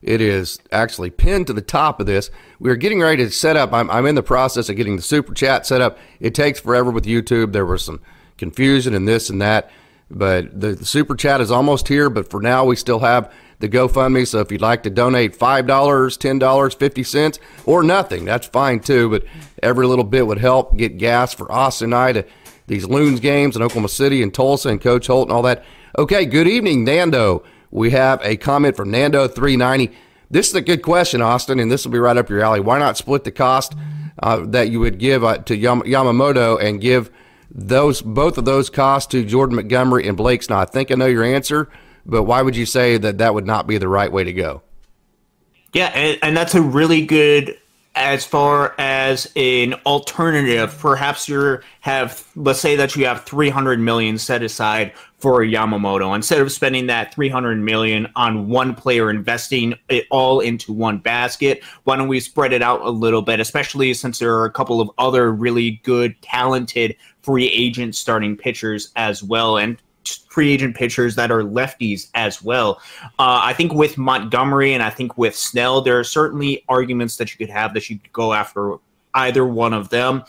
it 0.06 0.20
is 0.20 0.58
actually 0.70 1.10
pinned 1.10 1.48
to 1.48 1.52
the 1.52 1.60
top 1.60 1.98
of 2.00 2.06
this. 2.06 2.30
We're 2.60 2.76
getting 2.76 3.00
ready 3.00 3.24
to 3.24 3.30
set 3.30 3.56
up. 3.56 3.72
I'm, 3.72 3.90
I'm 3.90 4.06
in 4.06 4.14
the 4.14 4.22
process 4.22 4.68
of 4.68 4.76
getting 4.76 4.96
the 4.96 5.02
super 5.02 5.34
chat 5.34 5.66
set 5.66 5.80
up. 5.80 5.98
It 6.20 6.34
takes 6.34 6.60
forever 6.60 6.90
with 6.92 7.04
YouTube. 7.04 7.52
There 7.52 7.66
was 7.66 7.84
some 7.84 8.00
confusion 8.38 8.94
and 8.94 9.08
this 9.08 9.28
and 9.28 9.42
that, 9.42 9.70
but 10.10 10.60
the, 10.60 10.72
the 10.74 10.86
super 10.86 11.16
chat 11.16 11.40
is 11.40 11.50
almost 11.50 11.88
here. 11.88 12.08
But 12.08 12.30
for 12.30 12.40
now, 12.40 12.64
we 12.64 12.76
still 12.76 13.00
have 13.00 13.32
the 13.58 13.68
GoFundMe. 13.68 14.26
So 14.26 14.38
if 14.40 14.52
you'd 14.52 14.60
like 14.60 14.84
to 14.84 14.90
donate 14.90 15.34
five 15.34 15.66
dollars, 15.66 16.16
ten 16.16 16.38
dollars, 16.38 16.74
fifty 16.74 17.02
cents, 17.02 17.40
or 17.64 17.82
nothing, 17.82 18.24
that's 18.24 18.46
fine 18.46 18.80
too. 18.80 19.10
But 19.10 19.24
every 19.62 19.86
little 19.86 20.04
bit 20.04 20.26
would 20.26 20.38
help 20.38 20.76
get 20.76 20.98
gas 20.98 21.34
for 21.34 21.50
Austin 21.50 21.86
and 21.86 21.94
I 21.94 22.12
to 22.12 22.24
these 22.68 22.84
Loons 22.84 23.20
games 23.20 23.56
in 23.56 23.62
Oklahoma 23.62 23.88
City 23.88 24.22
and 24.22 24.32
Tulsa 24.32 24.68
and 24.68 24.80
Coach 24.80 25.06
Holt 25.08 25.28
and 25.28 25.32
all 25.32 25.42
that. 25.42 25.64
Okay, 25.98 26.26
good 26.26 26.46
evening, 26.46 26.84
Nando. 26.84 27.42
We 27.70 27.90
have 27.90 28.20
a 28.22 28.36
comment 28.36 28.76
from 28.76 28.90
Nando390. 28.90 29.92
This 30.30 30.48
is 30.48 30.54
a 30.54 30.60
good 30.60 30.82
question, 30.82 31.22
Austin, 31.22 31.60
and 31.60 31.70
this 31.70 31.84
will 31.84 31.92
be 31.92 31.98
right 31.98 32.16
up 32.16 32.28
your 32.28 32.40
alley. 32.40 32.60
Why 32.60 32.78
not 32.78 32.96
split 32.96 33.24
the 33.24 33.32
cost 33.32 33.74
uh, 34.22 34.44
that 34.46 34.70
you 34.70 34.80
would 34.80 34.98
give 34.98 35.22
uh, 35.24 35.38
to 35.38 35.56
Yam- 35.56 35.82
Yamamoto 35.82 36.60
and 36.62 36.80
give 36.80 37.10
those 37.50 38.02
both 38.02 38.38
of 38.38 38.44
those 38.44 38.68
costs 38.68 39.10
to 39.12 39.24
Jordan 39.24 39.56
Montgomery 39.56 40.08
and 40.08 40.16
Blake's? 40.16 40.48
Now, 40.48 40.58
I 40.58 40.64
think 40.64 40.90
I 40.90 40.94
know 40.94 41.06
your 41.06 41.24
answer, 41.24 41.68
but 42.04 42.24
why 42.24 42.42
would 42.42 42.56
you 42.56 42.66
say 42.66 42.98
that 42.98 43.18
that 43.18 43.34
would 43.34 43.46
not 43.46 43.66
be 43.66 43.78
the 43.78 43.88
right 43.88 44.10
way 44.10 44.24
to 44.24 44.32
go? 44.32 44.62
Yeah, 45.72 45.86
and, 45.94 46.18
and 46.22 46.36
that's 46.36 46.54
a 46.54 46.62
really 46.62 47.04
good 47.04 47.56
as 47.96 48.26
far 48.26 48.74
as 48.78 49.32
an 49.36 49.74
alternative, 49.86 50.76
perhaps 50.78 51.28
you 51.28 51.58
have 51.80 52.24
let's 52.36 52.60
say 52.60 52.76
that 52.76 52.94
you 52.94 53.06
have 53.06 53.24
300 53.24 53.80
million 53.80 54.18
set 54.18 54.42
aside 54.42 54.92
for 55.18 55.40
Yamamoto. 55.40 56.14
Instead 56.14 56.42
of 56.42 56.52
spending 56.52 56.86
that 56.88 57.14
300 57.14 57.58
million 57.58 58.06
on 58.14 58.48
one 58.48 58.74
player 58.74 59.08
investing 59.08 59.74
it 59.88 60.06
all 60.10 60.40
into 60.40 60.72
one 60.72 60.98
basket 60.98 61.62
why 61.84 61.96
don't 61.96 62.08
we 62.08 62.20
spread 62.20 62.52
it 62.52 62.60
out 62.60 62.82
a 62.82 62.90
little 62.90 63.22
bit 63.22 63.40
especially 63.40 63.94
since 63.94 64.18
there 64.18 64.34
are 64.34 64.44
a 64.44 64.52
couple 64.52 64.80
of 64.80 64.90
other 64.98 65.32
really 65.32 65.80
good 65.82 66.20
talented 66.20 66.94
free 67.22 67.48
agent 67.48 67.96
starting 67.96 68.36
pitchers 68.36 68.92
as 68.94 69.22
well? 69.22 69.58
And 69.58 69.78
free 70.08 70.52
agent 70.52 70.76
pitchers 70.76 71.14
that 71.16 71.30
are 71.30 71.42
lefties 71.42 72.08
as 72.14 72.42
well. 72.42 72.80
Uh, 73.18 73.40
I 73.42 73.52
think 73.52 73.72
with 73.72 73.98
Montgomery 73.98 74.74
and 74.74 74.82
I 74.82 74.90
think 74.90 75.16
with 75.18 75.34
Snell, 75.36 75.80
there 75.80 75.98
are 75.98 76.04
certainly 76.04 76.64
arguments 76.68 77.16
that 77.16 77.32
you 77.32 77.38
could 77.38 77.52
have 77.52 77.74
that 77.74 77.88
you 77.90 77.98
could 77.98 78.12
go 78.12 78.32
after 78.32 78.76
either 79.14 79.46
one 79.46 79.72
of 79.72 79.88
them. 79.88 80.22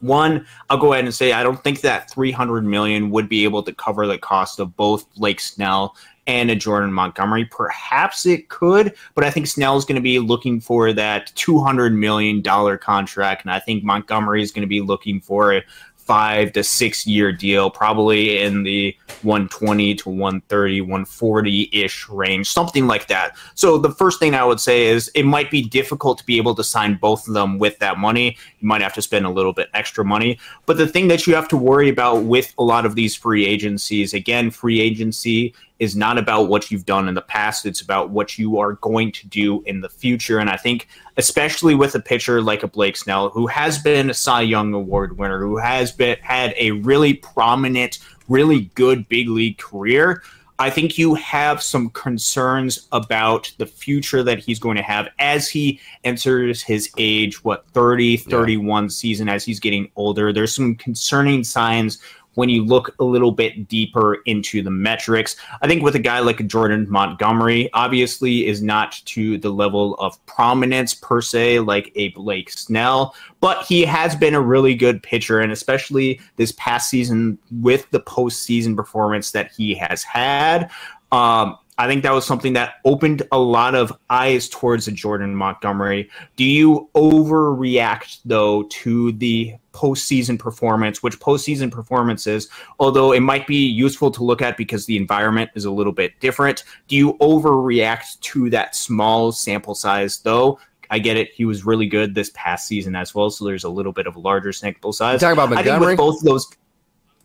One, 0.00 0.46
I'll 0.68 0.76
go 0.76 0.92
ahead 0.92 1.04
and 1.04 1.14
say 1.14 1.32
I 1.32 1.42
don't 1.42 1.62
think 1.62 1.80
that 1.80 2.10
300 2.10 2.64
million 2.64 3.10
would 3.10 3.28
be 3.28 3.44
able 3.44 3.62
to 3.62 3.72
cover 3.72 4.06
the 4.06 4.18
cost 4.18 4.60
of 4.60 4.76
both 4.76 5.12
Blake 5.14 5.40
Snell 5.40 5.96
and 6.26 6.50
a 6.50 6.56
Jordan 6.56 6.92
Montgomery. 6.92 7.44
Perhaps 7.46 8.26
it 8.26 8.48
could, 8.48 8.94
but 9.14 9.24
I 9.24 9.30
think 9.30 9.46
Snell 9.46 9.76
is 9.76 9.84
going 9.84 9.96
to 9.96 10.02
be 10.02 10.18
looking 10.18 10.60
for 10.60 10.92
that 10.92 11.32
200 11.36 11.94
million 11.94 12.42
dollar 12.42 12.76
contract, 12.76 13.44
and 13.44 13.52
I 13.52 13.60
think 13.60 13.84
Montgomery 13.84 14.42
is 14.42 14.52
going 14.52 14.62
to 14.62 14.68
be 14.68 14.80
looking 14.80 15.20
for 15.20 15.54
a 15.54 15.64
five 16.06 16.52
to 16.52 16.62
six 16.62 17.06
year 17.06 17.32
deal, 17.32 17.68
probably 17.68 18.38
in 18.38 18.62
the 18.62 18.96
120 19.22 19.94
to 19.96 20.08
130, 20.08 20.80
140 20.80 21.70
ish 21.72 22.08
range, 22.08 22.48
something 22.48 22.86
like 22.86 23.08
that. 23.08 23.36
So 23.54 23.76
the 23.76 23.90
first 23.90 24.20
thing 24.20 24.34
I 24.34 24.44
would 24.44 24.60
say 24.60 24.86
is 24.86 25.10
it 25.14 25.24
might 25.24 25.50
be 25.50 25.62
difficult 25.62 26.18
to 26.18 26.26
be 26.26 26.36
able 26.36 26.54
to 26.54 26.64
sign 26.64 26.94
both 26.94 27.26
of 27.26 27.34
them 27.34 27.58
with 27.58 27.78
that 27.80 27.98
money. 27.98 28.36
You 28.60 28.68
might 28.68 28.82
have 28.82 28.94
to 28.94 29.02
spend 29.02 29.26
a 29.26 29.30
little 29.30 29.52
bit 29.52 29.68
extra 29.74 30.04
money. 30.04 30.38
But 30.64 30.78
the 30.78 30.86
thing 30.86 31.08
that 31.08 31.26
you 31.26 31.34
have 31.34 31.48
to 31.48 31.56
worry 31.56 31.88
about 31.88 32.22
with 32.22 32.54
a 32.58 32.62
lot 32.62 32.86
of 32.86 32.94
these 32.94 33.16
free 33.16 33.44
agencies, 33.44 34.14
again, 34.14 34.50
free 34.50 34.80
agency 34.80 35.54
is 35.78 35.94
not 35.94 36.18
about 36.18 36.48
what 36.48 36.70
you've 36.70 36.86
done 36.86 37.08
in 37.08 37.14
the 37.14 37.22
past. 37.22 37.66
It's 37.66 37.80
about 37.80 38.10
what 38.10 38.38
you 38.38 38.58
are 38.58 38.74
going 38.74 39.12
to 39.12 39.26
do 39.26 39.62
in 39.62 39.80
the 39.80 39.88
future. 39.88 40.38
And 40.38 40.48
I 40.48 40.56
think, 40.56 40.88
especially 41.16 41.74
with 41.74 41.94
a 41.94 42.00
pitcher 42.00 42.40
like 42.40 42.62
a 42.62 42.68
Blake 42.68 42.96
Snell, 42.96 43.30
who 43.30 43.46
has 43.46 43.78
been 43.78 44.10
a 44.10 44.14
Cy 44.14 44.42
Young 44.42 44.72
Award 44.72 45.18
winner, 45.18 45.38
who 45.38 45.58
has 45.58 45.92
been 45.92 46.16
had 46.22 46.54
a 46.56 46.70
really 46.72 47.14
prominent, 47.14 47.98
really 48.28 48.70
good 48.74 49.08
big 49.08 49.28
league 49.28 49.58
career. 49.58 50.22
I 50.58 50.70
think 50.70 50.96
you 50.96 51.14
have 51.16 51.62
some 51.62 51.90
concerns 51.90 52.88
about 52.90 53.52
the 53.58 53.66
future 53.66 54.22
that 54.22 54.38
he's 54.38 54.58
going 54.58 54.76
to 54.76 54.82
have 54.82 55.08
as 55.18 55.50
he 55.50 55.80
enters 56.02 56.62
his 56.62 56.90
age, 56.96 57.44
what, 57.44 57.68
30, 57.72 58.16
31 58.16 58.84
yeah. 58.84 58.88
season, 58.88 59.28
as 59.28 59.44
he's 59.44 59.60
getting 59.60 59.90
older. 59.96 60.32
There's 60.32 60.54
some 60.54 60.74
concerning 60.74 61.44
signs 61.44 61.98
when 62.36 62.48
you 62.48 62.64
look 62.64 62.94
a 63.00 63.04
little 63.04 63.32
bit 63.32 63.66
deeper 63.66 64.18
into 64.26 64.62
the 64.62 64.70
metrics. 64.70 65.36
I 65.60 65.66
think 65.66 65.82
with 65.82 65.96
a 65.96 66.00
guy 66.00 66.20
like 66.20 66.46
Jordan 66.46 66.86
Montgomery, 66.88 67.68
obviously 67.72 68.46
is 68.46 68.62
not 68.62 69.00
to 69.06 69.38
the 69.38 69.50
level 69.50 69.94
of 69.96 70.24
prominence 70.26 70.94
per 70.94 71.20
se 71.20 71.60
like 71.60 71.90
a 71.96 72.08
Blake 72.10 72.50
Snell, 72.50 73.14
but 73.40 73.64
he 73.64 73.84
has 73.84 74.14
been 74.14 74.34
a 74.34 74.40
really 74.40 74.74
good 74.74 75.02
pitcher, 75.02 75.40
and 75.40 75.50
especially 75.50 76.20
this 76.36 76.52
past 76.52 76.88
season 76.90 77.38
with 77.50 77.90
the 77.90 78.00
postseason 78.00 78.76
performance 78.76 79.32
that 79.32 79.50
he 79.52 79.74
has 79.74 80.02
had. 80.02 80.70
Um, 81.12 81.56
I 81.78 81.86
think 81.86 82.02
that 82.02 82.12
was 82.12 82.26
something 82.26 82.54
that 82.54 82.76
opened 82.84 83.22
a 83.32 83.38
lot 83.38 83.74
of 83.74 83.92
eyes 84.08 84.48
towards 84.48 84.88
a 84.88 84.92
Jordan 84.92 85.34
Montgomery. 85.34 86.10
Do 86.36 86.44
you 86.44 86.88
overreact 86.94 88.20
though 88.24 88.62
to 88.64 89.12
the 89.12 89.54
postseason 89.72 90.38
performance, 90.38 91.02
which 91.02 91.20
postseason 91.20 91.70
performances, 91.70 92.48
although 92.80 93.12
it 93.12 93.20
might 93.20 93.46
be 93.46 93.66
useful 93.66 94.10
to 94.12 94.24
look 94.24 94.40
at 94.40 94.56
because 94.56 94.86
the 94.86 94.96
environment 94.96 95.50
is 95.54 95.66
a 95.66 95.70
little 95.70 95.92
bit 95.92 96.18
different, 96.18 96.64
do 96.88 96.96
you 96.96 97.12
overreact 97.14 98.20
to 98.20 98.48
that 98.50 98.74
small 98.74 99.30
sample 99.30 99.74
size 99.74 100.20
though? 100.20 100.58
I 100.90 100.98
get 100.98 101.16
it. 101.16 101.32
He 101.34 101.44
was 101.44 101.66
really 101.66 101.86
good 101.86 102.14
this 102.14 102.30
past 102.34 102.68
season 102.68 102.96
as 102.96 103.14
well, 103.14 103.28
so 103.28 103.44
there's 103.44 103.64
a 103.64 103.68
little 103.68 103.92
bit 103.92 104.06
of 104.06 104.16
a 104.16 104.20
larger 104.20 104.52
sample 104.52 104.92
size. 104.92 105.20
Talking 105.20 105.32
about 105.32 105.50
Montgomery? 105.50 105.94
I 105.94 105.96
think 105.96 105.98
with 105.98 105.98
both 105.98 106.22
those 106.22 106.48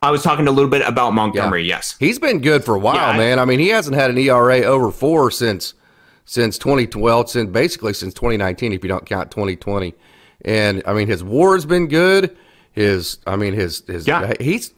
I 0.03 0.09
was 0.09 0.23
talking 0.23 0.47
a 0.47 0.51
little 0.51 0.69
bit 0.69 0.81
about 0.81 1.13
Montgomery. 1.13 1.61
Yeah. 1.61 1.75
Yes, 1.75 1.95
he's 1.99 2.17
been 2.17 2.41
good 2.41 2.63
for 2.63 2.73
a 2.73 2.79
while, 2.79 2.95
yeah, 2.95 3.17
man. 3.17 3.37
I, 3.37 3.43
I 3.43 3.45
mean, 3.45 3.59
he 3.59 3.67
hasn't 3.67 3.95
had 3.95 4.09
an 4.09 4.17
ERA 4.17 4.61
over 4.63 4.89
four 4.89 5.29
since 5.29 5.75
since 6.25 6.57
2012, 6.57 7.29
since 7.29 7.51
basically 7.51 7.93
since 7.93 8.13
2019, 8.15 8.73
if 8.73 8.83
you 8.83 8.87
don't 8.87 9.05
count 9.05 9.29
2020. 9.29 9.93
And 10.43 10.81
I 10.87 10.93
mean, 10.93 11.07
his 11.07 11.23
WAR's 11.23 11.65
been 11.67 11.87
good. 11.87 12.35
His, 12.71 13.19
I 13.27 13.35
mean, 13.35 13.53
his 13.53 13.83
his 13.85 14.07
yeah. 14.07 14.33
he's 14.39 14.73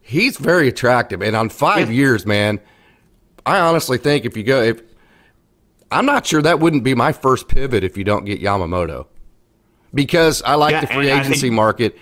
he's 0.00 0.38
very 0.38 0.68
attractive. 0.68 1.20
And 1.20 1.36
on 1.36 1.50
five 1.50 1.90
yeah. 1.90 1.96
years, 1.96 2.24
man, 2.24 2.58
I 3.44 3.60
honestly 3.60 3.98
think 3.98 4.24
if 4.24 4.34
you 4.34 4.44
go, 4.44 4.62
if 4.62 4.80
I'm 5.90 6.06
not 6.06 6.26
sure 6.26 6.40
that 6.40 6.60
wouldn't 6.60 6.84
be 6.84 6.94
my 6.94 7.12
first 7.12 7.48
pivot 7.48 7.84
if 7.84 7.98
you 7.98 8.04
don't 8.04 8.24
get 8.24 8.40
Yamamoto, 8.40 9.08
because 9.92 10.40
I 10.40 10.54
like 10.54 10.72
yeah, 10.72 10.80
the 10.80 10.86
free 10.86 11.10
agency 11.10 11.40
think, 11.40 11.54
market 11.54 11.98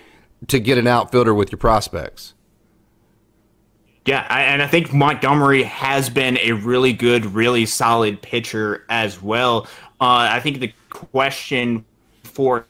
to 0.47 0.59
get 0.61 0.77
an 0.77 0.87
outfielder 0.87 1.33
with 1.33 1.51
your 1.51 1.59
prospects. 1.59 2.32
Yeah, 4.05 4.27
I, 4.29 4.41
and 4.43 4.61
I 4.61 4.67
think 4.67 4.93
Montgomery 4.93 5.63
has 5.63 6.09
been 6.09 6.37
a 6.39 6.51
really 6.51 6.91
good, 6.91 7.25
really 7.25 7.65
solid 7.65 8.21
pitcher 8.21 8.83
as 8.89 9.21
well. 9.21 9.67
Uh, 10.01 10.27
I 10.29 10.41
think 10.41 10.59
the 10.59 10.73
question 10.89 11.85
for 12.23 12.65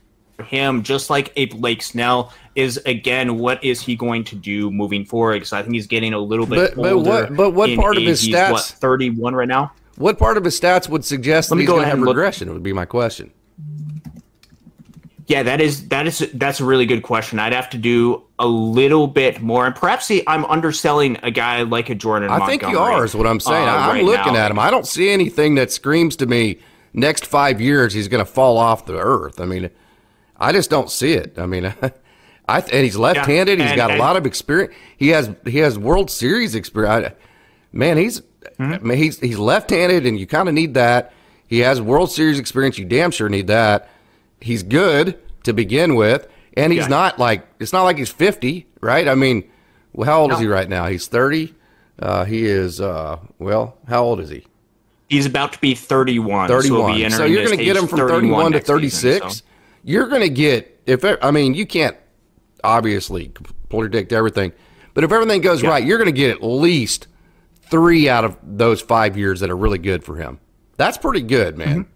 him, 0.45 0.83
just 0.83 1.09
like 1.09 1.33
a 1.35 1.45
Blake 1.45 1.81
Snell, 1.81 2.31
is 2.55 2.77
again, 2.85 3.39
what 3.39 3.63
is 3.63 3.81
he 3.81 3.95
going 3.95 4.23
to 4.25 4.35
do 4.35 4.69
moving 4.69 5.05
forward? 5.05 5.35
Because 5.35 5.53
I 5.53 5.63
think 5.63 5.73
he's 5.73 5.87
getting 5.87 6.13
a 6.13 6.19
little 6.19 6.45
bit 6.45 6.75
but, 6.75 6.93
older. 6.93 7.09
But 7.09 7.29
what, 7.29 7.35
but 7.35 7.49
what 7.51 7.75
part 7.77 7.95
age. 7.97 8.03
of 8.03 8.07
his 8.09 8.27
stats? 8.27 8.51
What, 8.51 8.61
Thirty-one 8.61 9.33
right 9.33 9.47
now. 9.47 9.71
What 9.95 10.19
part 10.19 10.37
of 10.37 10.43
his 10.43 10.59
stats 10.59 10.87
would 10.89 11.03
suggest 11.03 11.49
Let 11.49 11.57
that 11.57 11.61
he's 11.61 11.69
going 11.69 11.83
to 11.83 11.89
have 11.89 12.01
regression? 12.01 12.47
Look. 12.47 12.55
Would 12.55 12.63
be 12.63 12.73
my 12.73 12.85
question. 12.85 13.31
Yeah, 15.27 15.43
that 15.43 15.61
is 15.61 15.87
that 15.87 16.05
is 16.05 16.19
that's 16.33 16.59
a 16.59 16.65
really 16.65 16.85
good 16.85 17.01
question. 17.01 17.39
I'd 17.39 17.53
have 17.53 17.69
to 17.69 17.77
do 17.77 18.23
a 18.39 18.47
little 18.47 19.07
bit 19.07 19.41
more, 19.41 19.65
and 19.65 19.73
perhaps 19.73 20.05
see, 20.05 20.21
I'm 20.27 20.43
underselling 20.45 21.17
a 21.23 21.31
guy 21.31 21.61
like 21.61 21.89
a 21.89 21.95
Jordan. 21.95 22.29
I 22.29 22.39
Montgomery, 22.39 22.57
think 22.57 22.71
you 22.73 22.79
are, 22.79 23.05
is 23.05 23.15
what 23.15 23.25
I'm 23.25 23.39
saying. 23.39 23.67
Uh, 23.67 23.71
I'm 23.71 23.89
right 23.89 24.03
looking 24.03 24.33
now. 24.33 24.45
at 24.45 24.51
him. 24.51 24.59
I 24.59 24.69
don't 24.69 24.85
see 24.85 25.09
anything 25.09 25.55
that 25.55 25.71
screams 25.71 26.17
to 26.17 26.25
me 26.25 26.59
next 26.93 27.25
five 27.25 27.61
years 27.61 27.93
he's 27.93 28.07
going 28.07 28.23
to 28.23 28.29
fall 28.29 28.57
off 28.57 28.85
the 28.85 28.97
earth. 28.97 29.39
I 29.39 29.45
mean, 29.45 29.69
I 30.37 30.51
just 30.51 30.69
don't 30.69 30.91
see 30.91 31.13
it. 31.13 31.39
I 31.39 31.45
mean, 31.45 31.65
I 32.47 32.59
and 32.59 32.83
he's 32.83 32.97
left-handed. 32.97 33.59
Yeah, 33.59 33.63
and, 33.63 33.71
he's 33.71 33.77
got 33.77 33.91
and, 33.91 33.99
a 33.99 34.03
lot 34.03 34.17
of 34.17 34.25
experience. 34.25 34.73
He 34.97 35.09
has 35.09 35.31
he 35.45 35.59
has 35.59 35.79
World 35.79 36.11
Series 36.11 36.53
experience. 36.53 37.15
Man, 37.71 37.97
he's 37.97 38.19
mm-hmm. 38.19 38.73
I 38.73 38.79
mean, 38.79 38.97
he's 38.97 39.19
he's 39.19 39.39
left-handed, 39.39 40.05
and 40.05 40.19
you 40.19 40.27
kind 40.27 40.49
of 40.49 40.53
need 40.53 40.73
that. 40.73 41.13
He 41.47 41.59
has 41.59 41.79
World 41.79 42.11
Series 42.11 42.39
experience. 42.39 42.77
You 42.77 42.85
damn 42.85 43.11
sure 43.11 43.29
need 43.29 43.47
that 43.47 43.89
he's 44.43 44.61
good 44.63 45.17
to 45.43 45.53
begin 45.53 45.95
with, 45.95 46.27
and 46.55 46.71
he's 46.71 46.83
yeah. 46.83 46.87
not 46.87 47.17
like 47.17 47.47
it's 47.59 47.73
not 47.73 47.83
like 47.83 47.97
he's 47.97 48.11
fifty, 48.11 48.67
right? 48.81 49.07
I 49.07 49.15
mean, 49.15 49.49
well, 49.93 50.05
how 50.05 50.21
old 50.21 50.29
no. 50.29 50.35
is 50.35 50.41
he 50.41 50.47
right 50.47 50.69
now? 50.69 50.87
He's 50.87 51.07
thirty. 51.07 51.55
Uh, 51.97 52.25
he 52.25 52.45
is 52.45 52.81
uh, 52.81 53.19
well, 53.39 53.77
how 53.87 54.03
old 54.03 54.19
is 54.19 54.29
he? 54.29 54.45
He's 55.09 55.25
about 55.25 55.53
to 55.53 55.59
be 55.59 55.75
thirty-one. 55.75 56.47
Thirty-one. 56.47 57.09
So, 57.11 57.17
so 57.17 57.25
you're 57.25 57.45
going 57.45 57.57
to 57.57 57.63
get 57.63 57.77
him 57.77 57.87
from 57.87 57.99
thirty-one 57.99 58.51
to 58.53 58.59
thirty-six. 58.59 59.25
Season, 59.25 59.31
so. 59.31 59.45
You're 59.83 60.07
going 60.07 60.21
to 60.21 60.29
get 60.29 60.81
if 60.85 61.03
I 61.05 61.31
mean 61.31 61.53
you 61.53 61.65
can't 61.65 61.97
obviously 62.63 63.31
predict 63.69 64.11
everything, 64.13 64.53
but 64.93 65.03
if 65.03 65.11
everything 65.11 65.41
goes 65.41 65.61
yeah. 65.61 65.69
right, 65.69 65.83
you're 65.83 65.97
going 65.97 66.07
to 66.07 66.11
get 66.11 66.37
at 66.37 66.43
least 66.43 67.07
three 67.69 68.09
out 68.09 68.23
of 68.23 68.37
those 68.41 68.81
five 68.81 69.17
years 69.17 69.41
that 69.41 69.49
are 69.49 69.57
really 69.57 69.77
good 69.77 70.03
for 70.03 70.15
him. 70.15 70.39
That's 70.77 70.97
pretty 70.97 71.21
good, 71.21 71.57
man. 71.57 71.83
Mm-hmm. 71.83 71.89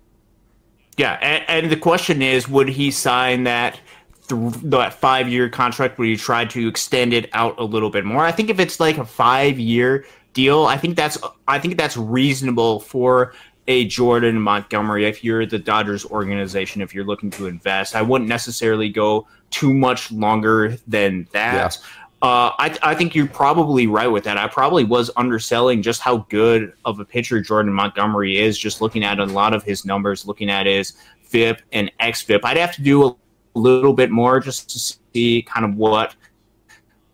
Yeah, 0.97 1.13
and, 1.21 1.43
and, 1.47 1.71
the 1.71 1.77
question 1.77 2.23
is, 2.23 2.49
would 2.49 2.67
he 2.67 2.89
sign 2.89 3.43
that 3.43 3.79
th- 4.27 4.53
that 4.63 4.95
five 4.95 5.29
year 5.29 5.47
contract? 5.47 5.99
Would 5.99 6.07
he 6.07 6.17
try 6.17 6.45
to 6.45 6.67
extend 6.67 7.13
it 7.13 7.29
out 7.33 7.59
a 7.59 7.63
little 7.63 7.91
bit 7.91 8.03
more? 8.03 8.25
I 8.25 8.31
think 8.31 8.49
if 8.49 8.59
it's 8.59 8.79
like 8.79 8.97
a 8.97 9.05
five 9.05 9.59
year 9.59 10.05
deal, 10.33 10.65
I 10.65 10.77
think 10.77 10.95
that's 10.95 11.17
I 11.47 11.59
think 11.59 11.77
that's 11.77 11.97
reasonable 11.97 12.79
for 12.79 13.33
a 13.67 13.85
Jordan 13.85 14.41
Montgomery 14.41 15.05
if 15.05 15.23
you're 15.23 15.45
the 15.45 15.59
Dodgers 15.59 16.05
organization. 16.05 16.81
If 16.81 16.95
you're 16.95 17.05
looking 17.05 17.29
to 17.31 17.47
invest, 17.47 17.95
I 17.95 18.01
wouldn't 18.01 18.29
necessarily 18.29 18.89
go 18.89 19.27
too 19.51 19.73
much 19.73 20.11
longer 20.11 20.77
than 20.87 21.27
that. 21.31 21.77
Yeah. 21.79 21.87
Uh, 22.19 22.49
I, 22.57 22.75
I 22.81 22.95
think 22.95 23.13
you're 23.13 23.27
probably 23.27 23.85
right 23.85 24.07
with 24.07 24.23
that. 24.23 24.37
I 24.37 24.47
probably 24.47 24.83
was 24.83 25.11
underselling 25.17 25.83
just 25.83 26.01
how 26.01 26.25
good 26.29 26.73
of 26.83 26.99
a 26.99 27.05
pitcher 27.05 27.39
Jordan 27.41 27.71
Montgomery 27.71 28.37
is, 28.37 28.57
just 28.57 28.81
looking 28.81 29.03
at 29.03 29.19
a 29.19 29.25
lot 29.25 29.53
of 29.53 29.63
his 29.63 29.85
numbers, 29.85 30.25
looking 30.25 30.49
at 30.49 30.65
his 30.65 30.93
FIP 31.21 31.61
and 31.73 31.91
XFIP. 31.99 32.39
I'd 32.43 32.57
have 32.57 32.73
to 32.75 32.81
do 32.81 33.05
a 33.05 33.15
little 33.53 33.93
bit 33.93 34.09
more 34.09 34.39
just 34.39 34.69
to 34.71 34.79
see 35.13 35.43
kind 35.43 35.63
of 35.63 35.75
what, 35.75 36.15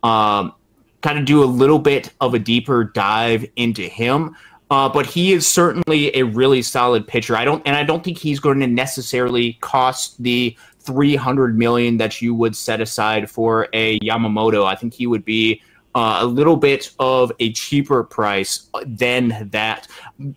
um, 0.04 0.54
kind 1.02 1.20
of 1.20 1.26
do 1.26 1.44
a 1.44 1.46
little 1.46 1.80
bit 1.80 2.14
of 2.22 2.34
a 2.34 2.40
deeper 2.40 2.86
dive 2.86 3.46
into 3.58 3.82
him. 3.82 4.38
Uh, 4.72 4.88
but 4.88 5.06
he 5.06 5.34
is 5.34 5.46
certainly 5.46 6.16
a 6.16 6.24
really 6.24 6.62
solid 6.62 7.06
pitcher. 7.06 7.36
I 7.36 7.44
don't, 7.44 7.62
and 7.68 7.76
I 7.76 7.84
don't 7.84 8.04
think 8.04 8.18
he's 8.18 8.40
going 8.40 8.60
to 8.62 8.68
necessarily 8.68 9.54
cost 9.62 10.24
the 10.24 10.56
300 10.86 11.58
million 11.58 11.98
that 11.98 12.22
you 12.22 12.36
would 12.36 12.56
set 12.56 12.82
aside 12.82 13.30
for 13.30 13.68
a 13.74 14.00
Yamamoto. 14.00 14.66
I 14.66 14.76
think 14.76 14.94
he 14.94 15.08
would 15.08 15.26
be 15.26 15.62
uh, 15.96 16.20
a 16.22 16.26
little 16.26 16.58
bit 16.58 16.92
of 17.00 17.32
a 17.40 17.52
cheaper 17.54 18.04
price 18.04 18.70
than 18.86 19.50
that. 19.52 19.88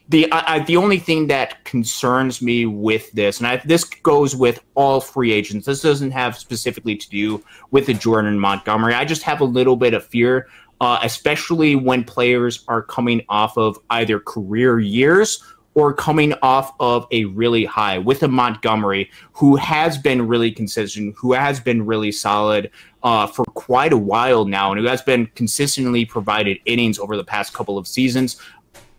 The 0.09 0.31
I, 0.31 0.61
the 0.61 0.77
only 0.77 0.99
thing 0.99 1.29
that 1.29 1.65
concerns 1.65 2.43
me 2.43 2.67
with 2.67 3.11
this, 3.13 3.39
and 3.39 3.47
I, 3.47 3.57
this 3.65 3.85
goes 3.85 4.37
with 4.37 4.63
all 4.75 5.01
free 5.01 5.33
agents. 5.33 5.67
This 5.67 5.83
doesn't 5.83 6.11
have 6.11 6.37
specifically 6.37 6.97
to 6.97 7.09
do 7.09 7.45
with 7.71 7.87
the 7.87 7.95
Jordan 7.95 8.39
Montgomery. 8.39 8.95
I 8.95 9.05
just 9.05 9.23
have 9.23 9.41
a 9.41 9.45
little 9.45 9.77
bit 9.77 9.95
of 9.95 10.05
fear, 10.05 10.49
uh, 10.81 10.99
especially 11.03 11.75
when 11.75 12.05
players 12.05 12.65
are 12.69 12.83
coming 12.83 13.25
off 13.29 13.57
of 13.57 13.79
either 13.91 14.21
career 14.21 14.79
years 14.79 15.43
or 15.77 15.93
coming 15.93 16.33
off 16.41 16.73
of 16.81 17.07
a 17.11 17.27
really 17.27 17.67
high 17.67 17.99
with 17.99 18.23
a 18.23 18.29
Montgomery 18.29 19.11
who 19.35 19.57
has 19.57 19.99
been 19.99 20.27
really 20.27 20.51
consistent, 20.51 21.15
who 21.19 21.35
has 21.35 21.61
been 21.61 21.85
really 21.85 22.11
solid 22.11 22.71
uh, 23.03 23.27
for 23.27 23.45
quite 23.45 23.93
a 23.93 23.97
while 23.97 24.47
now, 24.47 24.73
and 24.73 24.81
who 24.81 24.87
has 24.87 25.03
been 25.03 25.27
consistently 25.35 26.07
provided 26.07 26.59
innings 26.65 26.99
over 26.99 27.15
the 27.15 27.23
past 27.23 27.53
couple 27.53 27.77
of 27.77 27.87
seasons. 27.87 28.41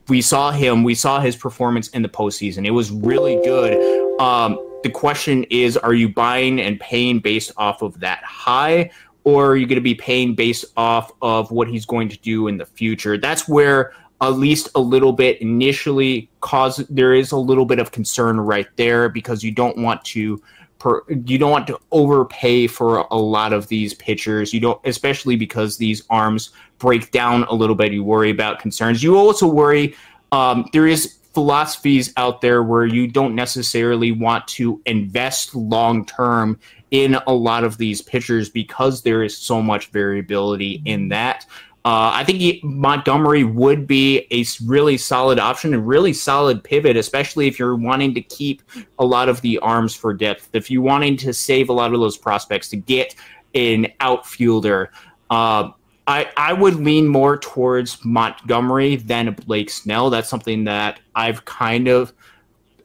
We 0.07 0.21
saw 0.21 0.51
him, 0.51 0.83
we 0.83 0.93
saw 0.93 1.19
his 1.19 1.35
performance 1.35 1.89
in 1.89 2.03
the 2.03 2.09
postseason. 2.09 2.65
It 2.65 2.71
was 2.71 2.91
really 2.91 3.41
good. 3.43 4.21
Um, 4.21 4.59
the 4.83 4.91
question 4.91 5.45
is 5.45 5.77
are 5.77 5.95
you 5.95 6.07
buying 6.07 6.61
and 6.61 6.79
paying 6.79 7.19
based 7.19 7.51
off 7.57 7.81
of 7.81 7.99
that 8.01 8.23
high? 8.23 8.91
Or 9.23 9.47
are 9.47 9.57
you 9.57 9.65
going 9.65 9.75
to 9.75 9.81
be 9.81 9.95
paying 9.95 10.35
based 10.35 10.63
off 10.77 11.11
of 11.21 11.51
what 11.51 11.67
he's 11.67 11.85
going 11.85 12.07
to 12.09 12.17
do 12.19 12.47
in 12.47 12.57
the 12.57 12.65
future? 12.65 13.17
That's 13.17 13.45
where 13.45 13.93
at 14.21 14.29
least 14.29 14.69
a 14.75 14.79
little 14.79 15.13
bit. 15.13 15.41
Initially 15.41 16.29
cause 16.41 16.77
there 16.89 17.13
is 17.13 17.31
a 17.31 17.37
little 17.37 17.65
bit 17.65 17.79
of 17.79 17.91
concern 17.91 18.39
right 18.39 18.67
there 18.75 19.09
because 19.09 19.43
you 19.43 19.51
don't 19.51 19.77
want 19.77 20.03
to 20.05 20.41
per, 20.79 21.03
you 21.25 21.37
don't 21.37 21.51
want 21.51 21.67
to 21.67 21.79
overpay 21.91 22.67
for 22.67 22.99
a 23.11 23.17
lot 23.17 23.53
of 23.53 23.67
these 23.67 23.93
pitchers. 23.95 24.53
You 24.53 24.59
don't 24.59 24.81
especially 24.85 25.35
because 25.35 25.77
these 25.77 26.03
arms 26.09 26.51
break 26.79 27.11
down 27.11 27.43
a 27.43 27.53
little 27.53 27.75
bit. 27.75 27.93
You 27.93 28.03
worry 28.03 28.29
about 28.29 28.59
concerns. 28.59 29.03
You 29.03 29.17
also 29.17 29.47
worry 29.47 29.95
um, 30.31 30.67
there 30.73 30.87
is 30.87 31.17
philosophies 31.33 32.13
out 32.17 32.41
there 32.41 32.63
where 32.63 32.85
you 32.85 33.07
don't 33.07 33.35
necessarily 33.35 34.11
want 34.11 34.47
to 34.47 34.81
invest 34.85 35.53
long 35.53 36.05
term 36.05 36.59
in 36.91 37.15
a 37.27 37.33
lot 37.33 37.63
of 37.63 37.77
these 37.77 38.01
pitchers 38.01 38.49
because 38.49 39.03
there 39.03 39.23
is 39.23 39.37
so 39.37 39.61
much 39.61 39.87
variability 39.87 40.81
in 40.85 41.09
that 41.09 41.45
uh, 41.87 42.11
I 42.13 42.25
think 42.25 42.39
he, 42.39 42.59
Montgomery 42.65 43.45
would 43.45 43.87
be 43.87 44.27
a 44.29 44.43
really 44.65 44.97
solid 44.97 45.39
option 45.39 45.73
and 45.73 45.87
really 45.87 46.11
solid 46.11 46.61
pivot, 46.61 46.97
especially 46.97 47.47
if 47.47 47.57
you're 47.57 47.77
wanting 47.77 48.13
to 48.15 48.21
keep 48.21 48.61
a 48.99 49.05
lot 49.05 49.29
of 49.29 49.39
the 49.39 49.57
arms 49.59 49.95
for 49.95 50.13
depth. 50.13 50.49
If 50.51 50.69
you're 50.69 50.81
wanting 50.81 51.15
to 51.15 51.31
save 51.31 51.69
a 51.69 51.71
lot 51.71 51.93
of 51.93 52.01
those 52.01 52.17
prospects 52.17 52.67
to 52.71 52.75
get 52.75 53.15
an 53.55 53.87
outfielder, 54.01 54.91
uh, 55.29 55.69
I, 56.07 56.29
I 56.35 56.51
would 56.51 56.75
lean 56.75 57.07
more 57.07 57.37
towards 57.37 58.03
Montgomery 58.03 58.97
than 58.97 59.33
Blake 59.45 59.69
Snell. 59.69 60.09
That's 60.09 60.27
something 60.27 60.65
that 60.65 60.99
I've 61.15 61.45
kind 61.45 61.87
of 61.87 62.11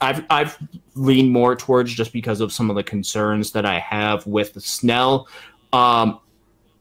I've 0.00 0.24
I've 0.30 0.56
leaned 0.94 1.32
more 1.32 1.56
towards 1.56 1.92
just 1.92 2.12
because 2.12 2.40
of 2.40 2.52
some 2.52 2.70
of 2.70 2.76
the 2.76 2.84
concerns 2.84 3.50
that 3.50 3.66
I 3.66 3.80
have 3.80 4.24
with 4.28 4.62
Snell. 4.62 5.26
Um, 5.72 6.20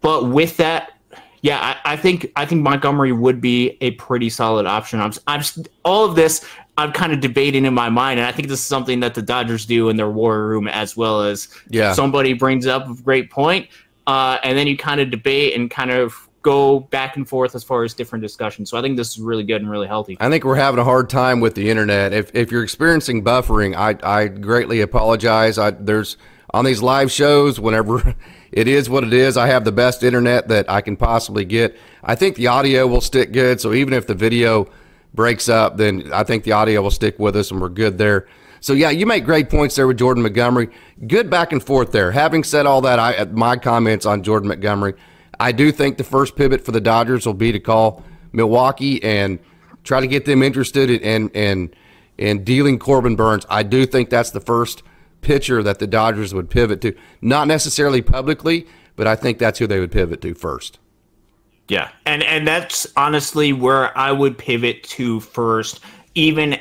but 0.02 0.30
with 0.30 0.56
that, 0.58 1.00
yeah, 1.42 1.60
I, 1.84 1.94
I, 1.94 1.98
think 1.98 2.32
I 2.36 2.46
think 2.46 2.62
Montgomery 2.62 3.12
would 3.12 3.42
be 3.42 3.78
a 3.82 3.92
pretty 3.92 4.30
solid 4.30 4.66
option. 4.66 5.02
I'm 5.02 5.12
I'm 5.28 5.42
all 5.84 6.06
of 6.06 6.16
this 6.16 6.46
I'm 6.78 6.92
kind 6.92 7.12
of 7.12 7.20
debating 7.20 7.66
in 7.66 7.74
my 7.74 7.90
mind, 7.90 8.20
and 8.20 8.28
I 8.28 8.32
think 8.32 8.48
this 8.48 8.60
is 8.60 8.66
something 8.66 9.02
that 9.02 9.14
the 9.14 9.22
Dodgers 9.22 9.66
do 9.66 9.90
in 9.90 9.98
their 9.98 10.10
war 10.10 10.48
room 10.48 10.68
as 10.68 10.96
well 10.96 11.22
as 11.24 11.50
yeah. 11.70 11.94
somebody 11.94 12.34
brings 12.34 12.66
up 12.66 12.88
a 12.88 12.94
great 12.96 13.30
point, 13.30 13.68
uh, 14.08 14.38
and 14.44 14.58
then 14.58 14.68
you 14.68 14.78
kind 14.78 15.02
of 15.02 15.12
debate 15.12 15.56
and 15.56 15.70
kind 15.70 15.92
of 15.92 16.28
go 16.42 16.80
back 16.80 17.18
and 17.18 17.30
forth 17.30 17.54
as 17.54 17.64
far 17.64 17.84
as 17.84 17.94
different 17.94 18.24
discussions. 18.24 18.70
So 18.70 18.78
I 18.78 18.82
think 18.82 18.98
this 18.98 19.12
is 19.12 19.20
really 19.20 19.44
good 19.44 19.62
and 19.62 19.70
really 19.70 19.88
healthy. 19.88 20.18
I 20.20 20.30
think 20.30 20.44
we're 20.44 20.56
having 20.56 20.80
a 20.80 20.84
hard 20.84 21.10
time 21.10 21.40
with 21.40 21.56
the 21.56 21.70
internet. 21.70 22.14
If 22.14 22.34
if 22.34 22.52
you're 22.52 22.64
experiencing 22.64 23.24
buffering, 23.24 23.76
I 23.76 23.98
I 24.04 24.28
greatly 24.28 24.82
apologize. 24.82 25.58
I 25.58 25.72
there's 25.72 26.18
on 26.54 26.66
these 26.66 26.82
live 26.82 27.12
shows 27.12 27.60
whenever 27.60 28.16
it 28.52 28.68
is 28.68 28.90
what 28.90 29.04
it 29.04 29.14
is. 29.14 29.38
I 29.38 29.48
have 29.48 29.64
the 29.64 29.72
best 29.72 30.04
internet 30.04 30.48
that 30.50 30.70
I 30.70 30.82
can 30.82 30.98
possibly 30.98 31.46
get. 31.46 31.78
I 32.04 32.16
think 32.16 32.36
the 32.36 32.48
audio 32.48 32.86
will 32.88 33.02
stick 33.02 33.32
good. 33.32 33.62
So 33.62 33.74
even 33.74 33.94
if 33.94 34.08
the 34.08 34.16
video 34.16 34.70
breaks 35.14 35.50
up, 35.50 35.78
then 35.78 36.12
I 36.14 36.24
think 36.24 36.44
the 36.44 36.52
audio 36.54 36.82
will 36.82 36.92
stick 36.92 37.18
with 37.20 37.36
us 37.36 37.52
and 37.52 37.62
we're 37.62 37.70
good 37.70 37.98
there. 37.98 38.28
So 38.60 38.74
yeah, 38.74 38.92
you 38.92 39.06
make 39.06 39.26
great 39.26 39.50
points 39.50 39.76
there 39.76 39.88
with 39.88 39.98
Jordan 39.98 40.22
Montgomery. 40.24 40.70
Good 41.08 41.30
back 41.30 41.52
and 41.52 41.64
forth 41.64 41.92
there. 41.92 42.12
Having 42.12 42.44
said 42.44 42.66
all 42.66 42.82
that, 42.82 43.00
I 43.00 43.16
uh, 43.16 43.26
my 43.26 43.58
comments 43.58 44.06
on 44.06 44.22
Jordan 44.22 44.50
Montgomery. 44.50 44.94
I 45.40 45.52
do 45.52 45.72
think 45.72 45.98
the 45.98 46.04
first 46.04 46.36
pivot 46.36 46.64
for 46.64 46.72
the 46.72 46.82
Dodgers 46.82 47.26
will 47.26 47.34
be 47.34 47.52
to 47.52 47.60
call 47.60 48.04
Milwaukee 48.32 49.02
and 49.02 49.40
try 49.84 50.00
to 50.00 50.08
get 50.08 50.26
them 50.26 50.44
interested 50.44 50.92
in 50.92 51.30
in 51.30 51.74
in 52.20 52.44
dealing 52.44 52.78
Corbin 52.78 53.16
Burnes. 53.16 53.48
I 53.50 53.64
do 53.64 53.88
think 53.88 54.12
that's 54.12 54.30
the 54.30 54.40
first 54.40 54.84
pitcher 55.22 55.64
that 55.64 55.80
the 55.80 55.88
Dodgers 55.88 56.34
would 56.34 56.50
pivot 56.50 56.82
to. 56.82 56.96
Not 57.22 57.48
necessarily 57.48 58.02
publicly, 58.02 58.68
but 58.96 59.08
I 59.08 59.16
think 59.16 59.40
that's 59.40 59.60
who 59.60 59.68
they 59.68 59.80
would 59.80 59.92
pivot 59.92 60.22
to 60.22 60.34
first. 60.34 60.80
Yeah, 61.68 61.90
and 62.06 62.24
and 62.24 62.48
that's 62.48 62.86
honestly 62.98 63.54
where 63.54 63.98
I 63.98 64.12
would 64.12 64.38
pivot 64.38 64.84
to 64.84 65.22
first, 65.22 65.80
even 66.16 66.60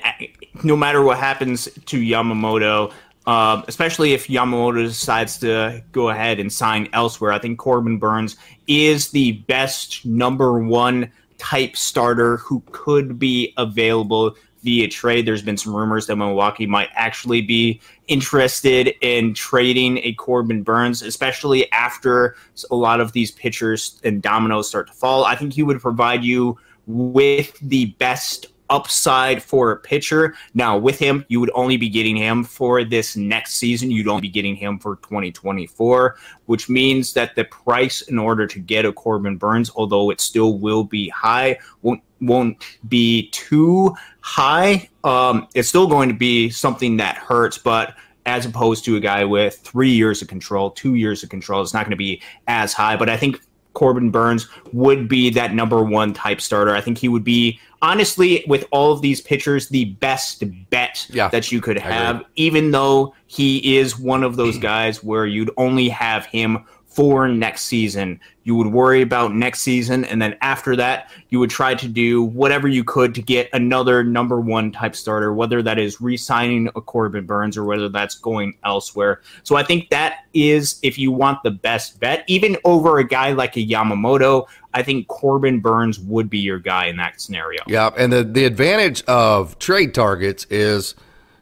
no 0.63 0.77
matter 0.77 1.03
what 1.03 1.19
happens 1.19 1.65
to 1.87 2.01
Yamamoto. 2.01 2.93
Um, 3.27 3.65
especially 3.69 4.15
if 4.15 4.29
Yamamoto 4.29 4.83
decides 4.83 5.39
to 5.39 5.85
go 5.93 6.09
ahead 6.09 6.41
and 6.41 6.51
sign 6.51 6.89
elsewhere. 6.95 7.33
I 7.33 7.39
think 7.39 7.59
Corbin 7.59 7.99
Burnes 7.99 8.37
is 8.67 9.11
the 9.11 9.33
best 9.33 10.07
number 10.07 10.59
one 10.59 11.13
type 11.37 11.77
starter 11.77 12.39
who 12.39 12.63
could 12.73 13.19
be 13.19 13.53
available 13.57 14.37
via 14.63 14.89
trade. 14.89 15.27
There's 15.27 15.43
been 15.43 15.57
some 15.57 15.75
rumors 15.75 16.07
that 16.07 16.17
Milwaukee 16.17 16.67
might 16.67 16.89
actually 16.95 17.43
be 17.43 17.81
interested 18.09 18.95
in 19.01 19.35
trading 19.35 19.99
a 19.99 20.13
Corbin 20.15 20.63
Burnes, 20.63 21.03
especially 21.03 21.71
after 21.73 22.37
a 22.71 22.77
lot 22.77 23.01
of 23.01 23.13
these 23.13 23.31
pitchers 23.31 24.01
and 24.05 24.21
dominoes 24.21 24.69
start 24.69 24.89
to 24.89 24.93
fall. 24.93 25.25
I 25.25 25.37
think 25.37 25.53
he 25.53 25.63
would 25.63 25.81
provide 25.81 26.25
you 26.25 26.59
with 26.87 27.59
the 27.61 27.87
best 27.99 28.47
upside 28.71 29.43
for 29.43 29.73
a 29.73 29.77
pitcher. 29.77 30.35
Now, 30.55 30.79
with 30.79 30.99
him, 30.99 31.25
you 31.29 31.41
would 31.41 31.51
only 31.55 31.77
be 31.77 31.89
getting 31.89 32.17
him 32.17 32.45
for 32.45 32.85
this 32.85 33.17
next 33.17 33.57
season. 33.57 33.91
You'd 33.91 34.09
only 34.09 34.23
be 34.23 34.29
getting 34.29 34.57
him 34.57 34.79
for 34.79 34.97
2024, 34.97 36.17
which 36.47 36.69
means 36.69 37.13
that 37.13 37.35
the 37.35 37.45
price 37.45 38.03
in 38.03 38.19
order 38.19 38.47
to 38.47 38.59
get 38.59 38.87
a 38.87 38.93
Corbin 38.93 39.37
Burnes, 39.37 39.71
although 39.75 40.11
it 40.11 40.21
still 40.21 40.59
will 40.59 40.85
be 40.85 41.09
high, 41.11 41.59
won't 41.83 42.03
won't 42.21 42.63
be 42.89 43.31
too 43.31 43.95
high. 44.21 44.89
Um, 45.05 45.49
it's 45.55 45.69
still 45.69 45.87
going 45.87 46.09
to 46.09 46.15
be 46.15 46.51
something 46.51 46.97
that 46.99 47.17
hurts, 47.17 47.59
but 47.59 47.95
as 48.27 48.45
opposed 48.45 48.85
to 48.85 48.97
a 48.97 49.01
guy 49.01 49.25
with 49.25 49.57
three 49.59 49.91
years 49.91 50.21
of 50.23 50.29
control, 50.29 50.71
two 50.71 50.95
years 50.95 51.23
of 51.23 51.31
control, 51.31 51.63
it's 51.63 51.73
not 51.73 51.85
going 51.85 51.91
to 51.91 51.97
be 51.97 52.23
as 52.47 52.73
high. 52.73 52.97
But 52.97 53.09
I 53.09 53.17
think 53.17 53.41
Corbin 53.75 54.11
Burnes 54.11 54.49
would 54.73 55.09
be 55.09 55.31
that 55.31 55.55
number 55.55 55.83
one 55.83 56.13
type 56.13 56.41
starter. 56.41 56.75
I 56.75 56.81
think 56.81 56.99
he 56.99 57.09
would 57.09 57.25
be 57.25 57.59
honestly, 57.83 58.45
with 58.47 58.67
all 58.71 58.93
of 58.93 59.03
these 59.03 59.21
pitchers, 59.21 59.69
the 59.69 59.87
best 59.87 60.43
bet 60.71 61.07
yeah, 61.11 61.29
that 61.29 61.51
you 61.51 61.61
could 61.61 61.79
have, 61.79 62.25
even 62.37 62.71
though 62.71 63.15
he 63.27 63.77
is 63.77 63.99
one 63.99 64.23
of 64.23 64.37
those 64.37 64.59
guys 64.73 65.03
where 65.03 65.27
you'd 65.27 65.51
only 65.57 65.89
have 65.89 66.27
him 66.27 66.65
for 66.91 67.29
next 67.29 67.63
season. 67.63 68.21
You 68.43 68.57
would 68.57 68.67
worry 68.67 69.01
about 69.01 69.33
next 69.33 69.61
season, 69.61 70.05
and 70.05 70.21
then 70.21 70.37
after 70.41 70.75
that, 70.75 71.11
you 71.29 71.39
would 71.39 71.51
try 71.51 71.75
to 71.75 71.87
do 71.87 72.23
whatever 72.23 72.67
you 72.67 72.83
could 72.83 73.15
to 73.15 73.23
get 73.23 73.49
another 73.53 74.03
number 74.03 74.41
one 74.41 74.73
type 74.73 74.97
starter, 74.97 75.33
whether 75.33 75.63
that 75.63 75.79
is 75.79 76.01
re 76.01 76.17
signing 76.17 76.69
a 76.75 76.81
Corbin 76.81 77.27
Burnes 77.27 77.57
or 77.57 77.65
whether 77.65 77.89
that's 77.89 78.17
going 78.17 78.59
elsewhere. 78.65 79.21
So 79.45 79.55
I 79.55 79.63
think 79.63 79.89
that 79.91 80.25
is, 80.35 80.81
if 80.83 80.99
you 80.99 81.13
want 81.13 81.43
the 81.45 81.53
best 81.53 82.01
bet, 82.01 82.25
even 82.27 82.57
over 82.65 82.99
a 82.99 83.05
guy 83.05 83.33
like 83.33 83.57
a 83.57 83.65
Yamamoto, 83.65 84.47
I 84.75 84.83
think 84.83 85.07
Corbin 85.07 85.61
Burnes 85.61 86.01
would 86.01 86.29
be 86.29 86.39
your 86.39 86.59
guy 86.59 86.87
in 86.87 86.97
that 86.97 87.21
scenario. 87.21 87.63
Yeah, 87.69 87.91
and 87.97 88.13
the, 88.13 88.25
the 88.25 88.45
advantage 88.45 89.05
of 89.05 89.59
trade 89.59 89.95
targets 89.95 90.45
is. 90.51 90.95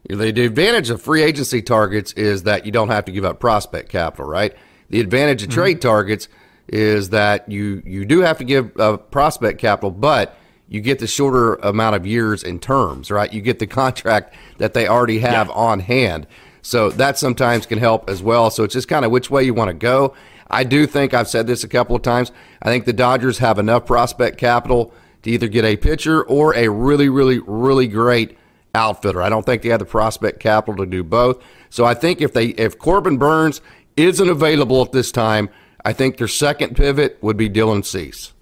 The 0.08 0.28
advantage 0.28 0.88
of 0.88 1.02
free 1.02 1.22
agency 1.22 1.60
targets 1.60 2.12
is 2.12 2.44
that 2.44 2.64
you 2.64 2.72
don't 2.72 2.88
have 2.88 3.04
to 3.06 3.12
give 3.12 3.26
up 3.26 3.40
prospect 3.40 3.90
capital, 3.90 4.24
right? 4.24 4.56
The 4.90 5.00
advantage 5.00 5.42
of 5.42 5.48
mm-hmm. 5.48 5.60
trade 5.60 5.80
targets 5.82 6.28
is 6.68 7.10
that 7.10 7.50
you 7.50 7.82
you 7.84 8.04
do 8.04 8.20
have 8.20 8.38
to 8.38 8.44
give 8.44 8.78
uh, 8.78 8.96
prospect 8.96 9.58
capital, 9.58 9.90
but 9.90 10.36
you 10.68 10.80
get 10.80 10.98
the 10.98 11.06
shorter 11.06 11.54
amount 11.56 11.96
of 11.96 12.06
years 12.06 12.42
in 12.42 12.58
terms, 12.58 13.10
right? 13.10 13.32
You 13.32 13.40
get 13.40 13.58
the 13.58 13.66
contract 13.82 14.34
that 14.58 14.74
they 14.74 14.86
already 14.86 15.18
have 15.20 15.48
yeah. 15.48 15.54
on 15.54 15.80
hand. 15.80 16.26
So 16.60 16.90
that 16.90 17.16
sometimes 17.16 17.64
can 17.64 17.78
help 17.78 18.10
as 18.10 18.22
well. 18.22 18.50
So 18.50 18.64
it's 18.64 18.74
just 18.74 18.88
kind 18.88 19.04
of 19.04 19.10
which 19.10 19.30
way 19.30 19.44
you 19.44 19.54
want 19.54 19.68
to 19.68 19.74
go. 19.74 20.14
I 20.50 20.64
do 20.64 20.86
think 20.86 21.14
I've 21.14 21.28
said 21.28 21.46
this 21.46 21.64
a 21.64 21.68
couple 21.68 21.96
of 21.96 22.02
times. 22.02 22.32
I 22.60 22.68
think 22.68 22.84
the 22.84 22.92
Dodgers 22.92 23.38
have 23.38 23.58
enough 23.58 23.86
prospect 23.86 24.38
capital 24.38 24.92
to 25.22 25.30
either 25.30 25.48
get 25.48 25.64
a 25.64 25.76
pitcher 25.76 26.22
or 26.24 26.54
a 26.56 26.68
really, 26.68 27.08
really, 27.08 27.38
really 27.38 27.86
great 27.86 28.36
outfitter. 28.74 29.22
I 29.22 29.28
don't 29.28 29.44
think 29.44 29.62
they 29.62 29.68
have 29.70 29.78
the 29.78 29.86
prospect 29.86 30.40
capital 30.40 30.84
to 30.84 30.90
do 30.90 31.02
both. 31.02 31.42
So 31.70 31.84
I 31.84 31.94
think 31.94 32.20
if 32.20 32.32
they 32.32 32.48
if 32.48 32.78
Corbin 32.78 33.18
Burnes 33.18 33.60
isn't 33.98 34.28
available 34.28 34.82
at 34.82 34.92
this 34.92 35.12
time, 35.12 35.48
I 35.84 35.92
think 35.92 36.16
their 36.16 36.28
second 36.28 36.76
pivot 36.76 37.18
would 37.20 37.36
be 37.36 37.48
Dylan 37.48 37.84
Cease. 37.84 38.32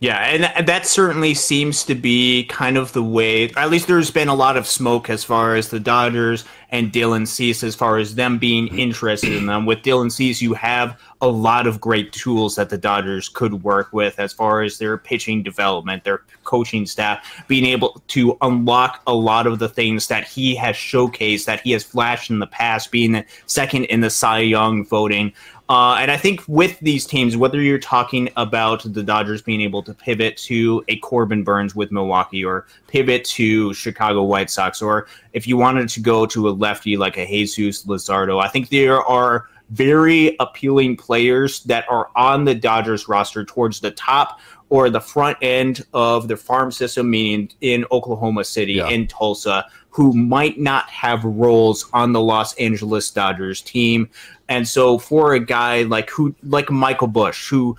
Yeah, 0.00 0.18
and 0.18 0.68
that 0.68 0.86
certainly 0.86 1.32
seems 1.32 1.84
to 1.84 1.94
be 1.94 2.44
kind 2.44 2.76
of 2.76 2.92
the 2.92 3.02
way. 3.02 3.50
At 3.56 3.70
least 3.70 3.86
there's 3.86 4.10
been 4.10 4.28
a 4.28 4.34
lot 4.34 4.56
of 4.56 4.66
smoke 4.66 5.08
as 5.08 5.24
far 5.24 5.54
as 5.54 5.70
the 5.70 5.80
Dodgers 5.80 6.44
and 6.70 6.92
Dylan 6.92 7.26
Cease, 7.26 7.62
as 7.62 7.74
far 7.74 7.98
as 7.98 8.16
them 8.16 8.36
being 8.36 8.66
interested 8.78 9.32
in 9.32 9.46
them. 9.46 9.64
With 9.64 9.82
Dylan 9.82 10.12
Cease, 10.12 10.42
you 10.42 10.52
have 10.54 11.00
a 11.20 11.28
lot 11.28 11.66
of 11.66 11.80
great 11.80 12.12
tools 12.12 12.56
that 12.56 12.68
the 12.68 12.76
Dodgers 12.76 13.28
could 13.28 13.62
work 13.62 13.92
with 13.92 14.18
as 14.18 14.32
far 14.32 14.62
as 14.62 14.76
their 14.76 14.98
pitching 14.98 15.42
development, 15.42 16.04
their 16.04 16.22
coaching 16.42 16.84
staff, 16.84 17.44
being 17.48 17.64
able 17.64 18.02
to 18.08 18.36
unlock 18.42 19.00
a 19.06 19.14
lot 19.14 19.46
of 19.46 19.58
the 19.58 19.68
things 19.68 20.08
that 20.08 20.26
he 20.26 20.54
has 20.56 20.76
showcased, 20.76 21.46
that 21.46 21.60
he 21.60 21.70
has 21.70 21.82
flashed 21.82 22.28
in 22.28 22.40
the 22.40 22.46
past, 22.46 22.90
being 22.90 23.24
second 23.46 23.84
in 23.84 24.00
the 24.00 24.10
Cy 24.10 24.40
Young 24.40 24.84
voting. 24.84 25.32
Uh, 25.68 25.96
and 25.98 26.10
I 26.10 26.18
think 26.18 26.42
with 26.46 26.78
these 26.80 27.06
teams, 27.06 27.38
whether 27.38 27.60
you're 27.60 27.78
talking 27.78 28.28
about 28.36 28.82
the 28.84 29.02
Dodgers 29.02 29.40
being 29.40 29.62
able 29.62 29.82
to 29.84 29.94
pivot 29.94 30.36
to 30.38 30.84
a 30.88 30.98
Corbin 30.98 31.42
Burnes 31.42 31.74
with 31.74 31.90
Milwaukee 31.90 32.44
or 32.44 32.66
pivot 32.86 33.24
to 33.26 33.72
Chicago 33.72 34.24
White 34.24 34.50
Sox, 34.50 34.82
or 34.82 35.06
if 35.32 35.46
you 35.46 35.56
wanted 35.56 35.88
to 35.88 36.00
go 36.00 36.26
to 36.26 36.48
a 36.48 36.50
lefty 36.50 36.98
like 36.98 37.16
a 37.16 37.24
Jesus 37.26 37.86
Luzardo, 37.86 38.42
I 38.42 38.48
think 38.48 38.68
there 38.68 39.00
are 39.02 39.48
very 39.70 40.36
appealing 40.38 40.96
players 40.96 41.62
that 41.64 41.90
are 41.90 42.10
on 42.14 42.44
the 42.44 42.54
Dodgers 42.54 43.08
roster 43.08 43.44
towards 43.44 43.80
the 43.80 43.90
top 43.90 44.40
or 44.68 44.90
the 44.90 45.00
front 45.00 45.38
end 45.40 45.84
of 45.94 46.28
the 46.28 46.36
farm 46.36 46.70
system, 46.72 47.10
meaning 47.10 47.50
in 47.60 47.84
Oklahoma 47.90 48.44
City, 48.44 48.74
yeah. 48.74 48.88
in 48.88 49.06
Tulsa, 49.06 49.66
who 49.90 50.12
might 50.12 50.58
not 50.58 50.88
have 50.88 51.22
roles 51.24 51.88
on 51.92 52.12
the 52.12 52.20
Los 52.20 52.54
Angeles 52.54 53.10
Dodgers 53.10 53.60
team. 53.60 54.10
And 54.48 54.68
so 54.68 54.98
for 54.98 55.34
a 55.34 55.40
guy 55.40 55.82
like 55.82 56.10
who 56.10 56.34
like 56.42 56.70
Michael 56.70 57.06
Busch 57.06 57.48
who 57.48 57.76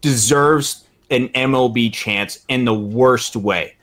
deserves 0.00 0.84
an 1.10 1.28
MLB 1.30 1.92
chance 1.92 2.44
in 2.48 2.64
the 2.64 2.74
worst 2.74 3.36
way, 3.36 3.76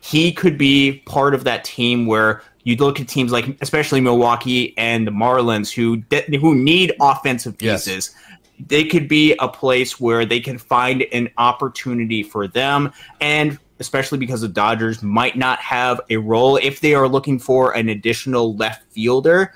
he 0.00 0.32
could 0.32 0.58
be 0.58 1.02
part 1.06 1.34
of 1.34 1.44
that 1.44 1.64
team 1.64 2.06
where 2.06 2.42
you 2.64 2.76
look 2.76 3.00
at 3.00 3.08
teams 3.08 3.32
like 3.32 3.56
especially 3.60 4.00
Milwaukee 4.00 4.76
and 4.76 5.06
the 5.06 5.10
Marlins 5.10 5.72
who 5.72 6.02
who 6.38 6.54
need 6.54 6.92
offensive 7.00 7.56
pieces. 7.56 8.14
Yes. 8.14 8.36
They 8.66 8.84
could 8.84 9.08
be 9.08 9.34
a 9.38 9.48
place 9.48 9.98
where 9.98 10.26
they 10.26 10.40
can 10.40 10.58
find 10.58 11.06
an 11.12 11.30
opportunity 11.38 12.22
for 12.22 12.46
them 12.46 12.92
and 13.20 13.58
especially 13.80 14.18
because 14.18 14.42
the 14.42 14.48
Dodgers 14.48 15.02
might 15.02 15.36
not 15.36 15.58
have 15.58 16.00
a 16.10 16.18
role 16.18 16.56
if 16.58 16.80
they 16.80 16.94
are 16.94 17.08
looking 17.08 17.38
for 17.38 17.74
an 17.74 17.88
additional 17.88 18.54
left 18.56 18.84
fielder. 18.92 19.54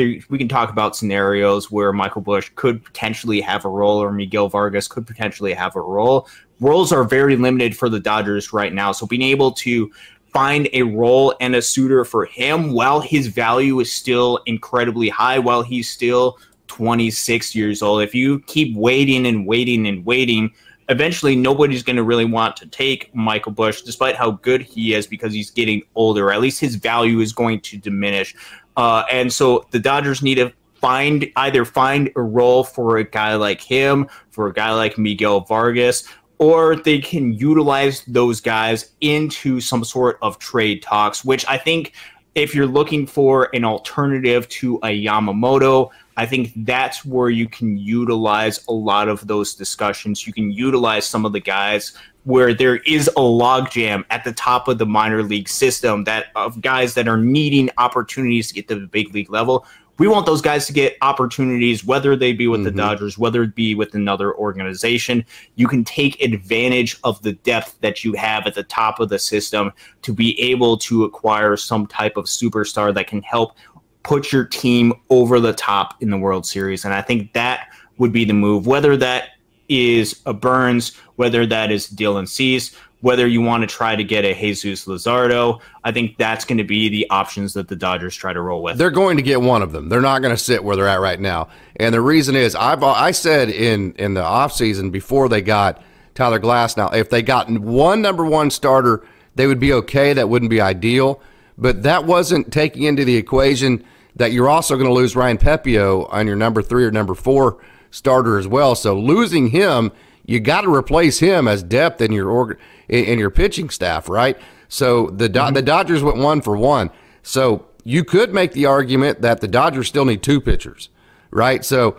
There, 0.00 0.14
we 0.30 0.38
can 0.38 0.48
talk 0.48 0.70
about 0.70 0.96
scenarios 0.96 1.70
where 1.70 1.92
Michael 1.92 2.22
Busch 2.22 2.50
could 2.54 2.82
potentially 2.82 3.42
have 3.42 3.66
a 3.66 3.68
role 3.68 4.02
or 4.02 4.10
Miguel 4.10 4.48
Vargas 4.48 4.88
could 4.88 5.06
potentially 5.06 5.52
have 5.52 5.76
a 5.76 5.80
role. 5.82 6.26
Roles 6.58 6.90
are 6.90 7.04
very 7.04 7.36
limited 7.36 7.76
for 7.76 7.90
the 7.90 8.00
Dodgers 8.00 8.50
right 8.50 8.72
now. 8.72 8.92
So 8.92 9.06
being 9.06 9.20
able 9.20 9.52
to 9.52 9.90
find 10.32 10.70
a 10.72 10.84
role 10.84 11.34
and 11.40 11.54
a 11.54 11.60
suitor 11.60 12.06
for 12.06 12.24
him 12.24 12.72
while 12.72 13.00
his 13.00 13.26
value 13.26 13.78
is 13.80 13.92
still 13.92 14.40
incredibly 14.46 15.10
high, 15.10 15.38
while 15.38 15.62
he's 15.62 15.90
still 15.90 16.38
26 16.68 17.54
years 17.54 17.82
old. 17.82 18.02
If 18.02 18.14
you 18.14 18.40
keep 18.46 18.74
waiting 18.74 19.26
and 19.26 19.46
waiting 19.46 19.86
and 19.86 20.06
waiting, 20.06 20.50
eventually 20.90 21.36
nobody's 21.36 21.82
going 21.82 21.96
to 21.96 22.02
really 22.02 22.24
want 22.24 22.56
to 22.56 22.66
take 22.66 23.14
Michael 23.14 23.52
Busch, 23.52 23.82
despite 23.82 24.16
how 24.16 24.32
good 24.32 24.62
he 24.62 24.94
is, 24.94 25.06
because 25.06 25.32
he's 25.32 25.50
getting 25.50 25.82
older. 25.94 26.32
At 26.32 26.40
least 26.40 26.60
his 26.60 26.74
value 26.74 27.20
is 27.20 27.32
going 27.32 27.60
to 27.60 27.76
diminish. 27.76 28.34
Uh, 28.76 29.04
and 29.10 29.32
so 29.32 29.66
the 29.70 29.78
Dodgers 29.78 30.22
need 30.22 30.36
to 30.36 30.52
find 30.80 31.30
either 31.36 31.64
find 31.64 32.10
a 32.16 32.22
role 32.22 32.64
for 32.64 32.96
a 32.96 33.04
guy 33.04 33.34
like 33.34 33.60
him, 33.60 34.08
for 34.30 34.46
a 34.46 34.52
guy 34.52 34.72
like 34.72 34.96
Miguel 34.96 35.40
Vargas, 35.40 36.04
or 36.38 36.76
they 36.76 36.98
can 36.98 37.34
utilize 37.34 38.02
those 38.06 38.40
guys 38.40 38.92
into 39.02 39.60
some 39.60 39.84
sort 39.84 40.18
of 40.22 40.38
trade 40.38 40.82
talks, 40.82 41.24
which 41.24 41.44
I 41.46 41.58
think 41.58 41.92
if 42.34 42.54
you're 42.54 42.66
looking 42.66 43.06
for 43.06 43.54
an 43.54 43.64
alternative 43.64 44.48
to 44.48 44.76
a 44.76 45.04
Yamamoto, 45.04 45.90
I 46.16 46.26
think 46.26 46.52
that's 46.64 47.04
where 47.04 47.28
you 47.28 47.48
can 47.48 47.76
utilize 47.76 48.64
a 48.68 48.72
lot 48.72 49.08
of 49.08 49.26
those 49.26 49.54
discussions. 49.54 50.26
You 50.26 50.32
can 50.32 50.50
utilize 50.50 51.06
some 51.06 51.26
of 51.26 51.32
the 51.32 51.40
guys 51.40 51.92
where 52.24 52.52
there 52.52 52.76
is 52.78 53.08
a 53.08 53.20
logjam 53.20 54.04
at 54.10 54.24
the 54.24 54.32
top 54.32 54.68
of 54.68 54.78
the 54.78 54.86
minor 54.86 55.22
league 55.22 55.48
system 55.48 56.04
that 56.04 56.26
of 56.36 56.60
guys 56.60 56.94
that 56.94 57.08
are 57.08 57.16
needing 57.16 57.70
opportunities 57.78 58.48
to 58.48 58.54
get 58.54 58.68
to 58.68 58.74
the 58.78 58.86
big 58.86 59.14
league 59.14 59.30
level 59.30 59.66
we 60.00 60.08
want 60.08 60.24
those 60.24 60.40
guys 60.40 60.66
to 60.66 60.72
get 60.72 60.96
opportunities, 61.02 61.84
whether 61.84 62.16
they 62.16 62.32
be 62.32 62.48
with 62.48 62.60
mm-hmm. 62.60 62.74
the 62.74 62.82
Dodgers, 62.82 63.18
whether 63.18 63.42
it 63.42 63.54
be 63.54 63.74
with 63.74 63.94
another 63.94 64.34
organization. 64.34 65.26
You 65.56 65.68
can 65.68 65.84
take 65.84 66.18
advantage 66.22 66.96
of 67.04 67.20
the 67.20 67.34
depth 67.34 67.78
that 67.82 68.02
you 68.02 68.14
have 68.14 68.46
at 68.46 68.54
the 68.54 68.62
top 68.62 68.98
of 68.98 69.10
the 69.10 69.18
system 69.18 69.72
to 70.00 70.14
be 70.14 70.40
able 70.40 70.78
to 70.78 71.04
acquire 71.04 71.54
some 71.58 71.86
type 71.86 72.16
of 72.16 72.24
superstar 72.24 72.94
that 72.94 73.08
can 73.08 73.20
help 73.20 73.58
put 74.02 74.32
your 74.32 74.46
team 74.46 74.94
over 75.10 75.38
the 75.38 75.52
top 75.52 76.02
in 76.02 76.08
the 76.08 76.16
World 76.16 76.46
Series. 76.46 76.86
And 76.86 76.94
I 76.94 77.02
think 77.02 77.34
that 77.34 77.68
would 77.98 78.10
be 78.10 78.24
the 78.24 78.32
move, 78.32 78.66
whether 78.66 78.96
that 78.96 79.32
is 79.70 80.20
a 80.26 80.34
Burnes, 80.34 80.94
whether 81.16 81.46
that 81.46 81.70
is 81.70 81.86
Dylan 81.86 82.28
Cease, 82.28 82.74
whether 83.00 83.26
you 83.26 83.40
want 83.40 83.62
to 83.62 83.66
try 83.66 83.96
to 83.96 84.04
get 84.04 84.24
a 84.24 84.34
Jesus 84.34 84.84
Luzardo, 84.84 85.60
I 85.84 85.92
think 85.92 86.18
that's 86.18 86.44
going 86.44 86.58
to 86.58 86.64
be 86.64 86.88
the 86.88 87.08
options 87.08 87.54
that 87.54 87.68
the 87.68 87.76
Dodgers 87.76 88.14
try 88.14 88.32
to 88.32 88.40
roll 88.40 88.62
with. 88.62 88.76
They're 88.76 88.90
going 88.90 89.16
to 89.16 89.22
get 89.22 89.40
one 89.40 89.62
of 89.62 89.72
them. 89.72 89.88
They're 89.88 90.02
not 90.02 90.20
going 90.20 90.34
to 90.34 90.42
sit 90.42 90.62
where 90.62 90.76
they're 90.76 90.88
at 90.88 91.00
right 91.00 91.18
now. 91.18 91.48
And 91.76 91.94
the 91.94 92.00
reason 92.02 92.36
is 92.36 92.54
I've 92.54 92.82
I 92.82 93.12
said 93.12 93.48
in 93.48 93.92
in 93.94 94.14
the 94.14 94.22
offseason 94.22 94.92
before 94.92 95.28
they 95.28 95.40
got 95.40 95.82
Tyler 96.14 96.40
Glasnow, 96.40 96.94
if 96.94 97.08
they 97.08 97.22
got 97.22 97.48
one 97.48 98.02
number 98.02 98.24
one 98.24 98.50
starter, 98.50 99.06
they 99.36 99.46
would 99.46 99.60
be 99.60 99.72
okay. 99.72 100.12
That 100.12 100.28
wouldn't 100.28 100.50
be 100.50 100.60
ideal. 100.60 101.22
But 101.56 101.82
that 101.84 102.04
wasn't 102.04 102.52
taking 102.52 102.82
into 102.84 103.04
the 103.04 103.16
equation 103.16 103.84
that 104.16 104.32
you're 104.32 104.48
also 104.48 104.74
going 104.74 104.88
to 104.88 104.92
lose 104.92 105.14
Ryan 105.14 105.38
Pepiot 105.38 106.12
on 106.12 106.26
your 106.26 106.36
number 106.36 106.62
three 106.62 106.84
or 106.84 106.90
number 106.90 107.14
four 107.14 107.62
starter 107.90 108.38
as 108.38 108.46
well. 108.46 108.74
So 108.74 108.98
losing 108.98 109.48
him, 109.48 109.92
you 110.24 110.40
got 110.40 110.62
to 110.62 110.74
replace 110.74 111.18
him 111.18 111.48
as 111.48 111.62
depth 111.62 112.00
in 112.00 112.12
your 112.12 112.30
org- 112.30 112.58
in, 112.88 113.18
your 113.18 113.30
pitching 113.30 113.70
staff, 113.70 114.08
right? 114.08 114.38
So 114.68 115.08
the 115.08 115.28
mm-hmm. 115.28 115.54
the 115.54 115.62
Dodgers 115.62 116.02
went 116.02 116.18
one 116.18 116.40
for 116.40 116.56
one. 116.56 116.90
So 117.22 117.66
you 117.84 118.04
could 118.04 118.32
make 118.32 118.52
the 118.52 118.66
argument 118.66 119.22
that 119.22 119.40
the 119.40 119.48
Dodgers 119.48 119.88
still 119.88 120.04
need 120.04 120.22
two 120.22 120.40
pitchers, 120.40 120.88
right? 121.30 121.64
So 121.64 121.96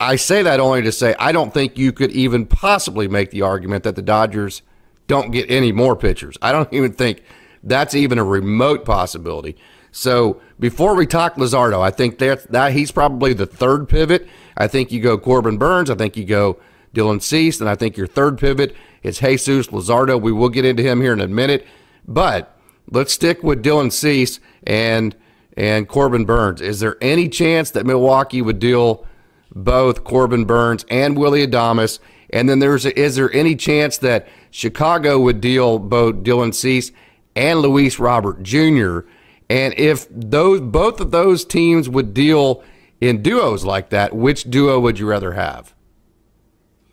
I 0.00 0.16
say 0.16 0.42
that 0.42 0.60
only 0.60 0.82
to 0.82 0.92
say 0.92 1.14
I 1.18 1.32
don't 1.32 1.54
think 1.54 1.78
you 1.78 1.92
could 1.92 2.12
even 2.12 2.46
possibly 2.46 3.08
make 3.08 3.30
the 3.30 3.42
argument 3.42 3.84
that 3.84 3.96
the 3.96 4.02
Dodgers 4.02 4.62
don't 5.06 5.30
get 5.30 5.50
any 5.50 5.72
more 5.72 5.96
pitchers. 5.96 6.36
I 6.42 6.52
don't 6.52 6.72
even 6.72 6.92
think 6.92 7.22
that's 7.62 7.94
even 7.94 8.18
a 8.18 8.24
remote 8.24 8.84
possibility. 8.84 9.56
So 9.92 10.42
before 10.60 10.94
we 10.94 11.06
talk 11.06 11.36
Luzardo, 11.36 11.80
I 11.80 11.90
think 11.90 12.18
that 12.18 12.50
that 12.52 12.72
he's 12.72 12.90
probably 12.90 13.32
the 13.32 13.46
third 13.46 13.88
pivot. 13.88 14.28
I 14.56 14.66
think 14.66 14.92
you 14.92 15.00
go 15.00 15.18
Corbin 15.18 15.58
Burnes. 15.58 15.90
I 15.90 15.94
think 15.94 16.16
you 16.16 16.24
go 16.24 16.58
Dylan 16.94 17.22
Cease, 17.22 17.60
and 17.60 17.68
I 17.68 17.74
think 17.74 17.96
your 17.96 18.06
third 18.06 18.38
pivot 18.38 18.74
is 19.02 19.18
Jesus 19.18 19.68
Luzardo. 19.68 20.20
We 20.20 20.32
will 20.32 20.48
get 20.48 20.64
into 20.64 20.82
him 20.82 21.00
here 21.00 21.12
in 21.12 21.20
a 21.20 21.28
minute, 21.28 21.66
but 22.06 22.56
let's 22.90 23.12
stick 23.12 23.42
with 23.42 23.62
Dylan 23.62 23.92
Cease 23.92 24.40
and 24.66 25.14
and 25.56 25.88
Corbin 25.88 26.24
Burnes. 26.24 26.60
Is 26.60 26.80
there 26.80 26.96
any 27.00 27.28
chance 27.28 27.70
that 27.70 27.86
Milwaukee 27.86 28.42
would 28.42 28.58
deal 28.58 29.06
both 29.54 30.04
Corbin 30.04 30.44
Burnes 30.44 30.84
and 30.90 31.16
Willy 31.16 31.46
Adames? 31.46 31.98
And 32.30 32.48
then 32.48 32.58
there's 32.58 32.84
a, 32.84 32.98
is 32.98 33.16
there 33.16 33.32
any 33.32 33.56
chance 33.56 33.96
that 33.98 34.28
Chicago 34.50 35.18
would 35.20 35.40
deal 35.40 35.78
both 35.78 36.16
Dylan 36.16 36.54
Cease 36.54 36.92
and 37.36 37.60
Luis 37.60 37.98
Robert 37.98 38.42
Jr. 38.42 39.00
And 39.48 39.74
if 39.78 40.08
those 40.10 40.60
both 40.60 41.00
of 41.00 41.10
those 41.12 41.44
teams 41.44 41.88
would 41.88 42.14
deal 42.14 42.64
in 43.00 43.22
duos 43.22 43.64
like 43.64 43.90
that, 43.90 44.14
which 44.14 44.44
duo 44.44 44.80
would 44.80 44.98
you 44.98 45.06
rather 45.06 45.32
have? 45.32 45.74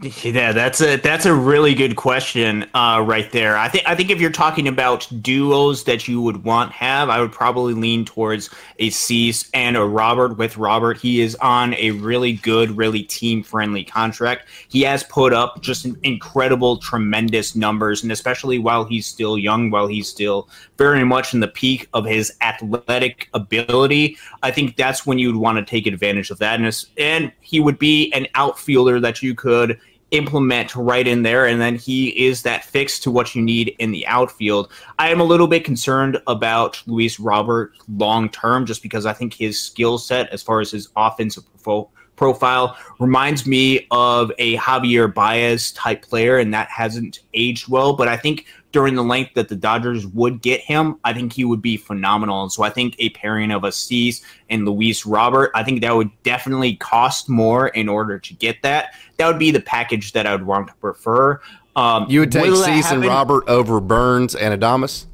Yeah, 0.03 0.51
that's 0.51 0.81
a 0.81 0.97
that's 0.97 1.25
a 1.25 1.33
really 1.33 1.73
good 1.73 1.95
question 1.95 2.65
uh, 2.73 3.01
right 3.05 3.31
there. 3.31 3.57
I 3.57 3.69
think 3.69 3.87
I 3.87 3.95
think 3.95 4.09
if 4.09 4.19
you're 4.19 4.31
talking 4.31 4.67
about 4.67 5.07
duos 5.21 5.85
that 5.85 6.09
you 6.09 6.21
would 6.21 6.43
want 6.43 6.73
have, 6.73 7.09
I 7.09 7.21
would 7.21 7.31
probably 7.31 7.73
lean 7.73 8.03
towards 8.03 8.49
a 8.79 8.89
Cease 8.89 9.49
and 9.53 9.77
a 9.77 9.85
Robert. 9.85 10.37
With 10.37 10.57
Robert, 10.57 10.97
he 10.97 11.21
is 11.21 11.35
on 11.35 11.73
a 11.75 11.91
really 11.91 12.33
good, 12.33 12.71
really 12.75 13.03
team 13.03 13.43
friendly 13.43 13.85
contract. 13.85 14.49
He 14.67 14.81
has 14.81 15.05
put 15.05 15.31
up 15.31 15.61
just 15.61 15.85
incredible, 16.03 16.77
tremendous 16.77 17.55
numbers, 17.55 18.03
and 18.03 18.11
especially 18.11 18.59
while 18.59 18.83
he's 18.83 19.07
still 19.07 19.37
young, 19.37 19.71
while 19.71 19.87
he's 19.87 20.09
still 20.09 20.49
very 20.77 21.05
much 21.05 21.33
in 21.33 21.39
the 21.39 21.47
peak 21.47 21.87
of 21.93 22.03
his 22.03 22.35
athletic 22.41 23.29
ability, 23.33 24.17
I 24.41 24.51
think 24.51 24.75
that's 24.75 25.05
when 25.05 25.17
you'd 25.17 25.37
want 25.37 25.59
to 25.59 25.63
take 25.63 25.87
advantage 25.87 26.29
of 26.29 26.39
that. 26.39 26.59
And, 26.59 26.85
and 26.97 27.31
he 27.39 27.61
would 27.61 27.79
be 27.79 28.11
an 28.11 28.27
outfielder 28.35 28.99
that 28.99 29.21
you 29.21 29.33
could 29.33 29.79
implement 30.13 30.75
right 30.75 31.05
in 31.05 31.23
there, 31.23 31.45
and 31.47 31.59
then 31.59 31.75
he 31.75 32.09
is 32.25 32.43
that 32.43 32.63
fix 32.63 32.99
to 32.99 33.11
what 33.11 33.35
you 33.35 33.41
need 33.41 33.75
in 33.79 33.91
the 33.91 34.07
outfield. 34.07 34.71
I 34.99 35.09
am 35.09 35.19
a 35.19 35.25
little 35.25 35.47
bit 35.47 35.65
concerned 35.65 36.21
about 36.27 36.81
Luis 36.85 37.19
Robert 37.19 37.73
long 37.89 38.29
term, 38.29 38.65
just 38.65 38.81
because 38.81 39.05
I 39.05 39.11
think 39.11 39.33
his 39.33 39.59
skill 39.59 39.97
set, 39.97 40.29
as 40.29 40.41
far 40.41 40.61
as 40.61 40.71
his 40.71 40.87
offensive 40.95 41.43
profile, 41.61 41.91
profile 42.15 42.77
reminds 42.99 43.47
me 43.47 43.87
of 43.89 44.31
a 44.37 44.55
Javier 44.57 45.11
Baez 45.11 45.71
type 45.71 46.03
player, 46.03 46.37
and 46.37 46.53
that 46.53 46.69
hasn't 46.69 47.21
aged 47.33 47.67
well. 47.67 47.93
But 47.93 48.07
I 48.07 48.15
think 48.15 48.45
during 48.73 48.95
the 48.95 49.03
length 49.03 49.35
that 49.35 49.47
the 49.47 49.55
Dodgers 49.55 50.05
would 50.07 50.41
get 50.41 50.59
him, 50.59 50.97
I 51.03 51.13
think 51.13 51.31
he 51.31 51.45
would 51.45 51.61
be 51.61 51.77
phenomenal. 51.77 52.41
And 52.41 52.51
so 52.51 52.63
I 52.63 52.71
think 52.71 52.95
a 52.97 53.09
pairing 53.11 53.51
of 53.51 53.63
a 53.63 53.71
Cease 53.71 54.23
and 54.49 54.65
Luis 54.67 55.05
Robert, 55.05 55.51
I 55.53 55.63
think 55.63 55.81
that 55.81 55.95
would 55.95 56.09
definitely 56.23 56.75
cost 56.77 57.29
more 57.29 57.67
in 57.69 57.87
order 57.87 58.17
to 58.17 58.33
get 58.33 58.63
that. 58.63 58.95
That 59.17 59.27
would 59.27 59.37
be 59.37 59.51
the 59.51 59.61
package 59.61 60.11
that 60.13 60.25
I 60.25 60.31
would 60.35 60.47
want 60.47 60.67
to 60.67 60.73
prefer. 60.75 61.39
Um, 61.75 62.07
you 62.09 62.19
would 62.21 62.31
take 62.31 62.53
Cease 62.55 62.91
and 62.91 63.05
Robert 63.05 63.47
over 63.47 63.79
Burnes 63.79 64.35
and 64.35 64.59
Adames? 64.59 65.05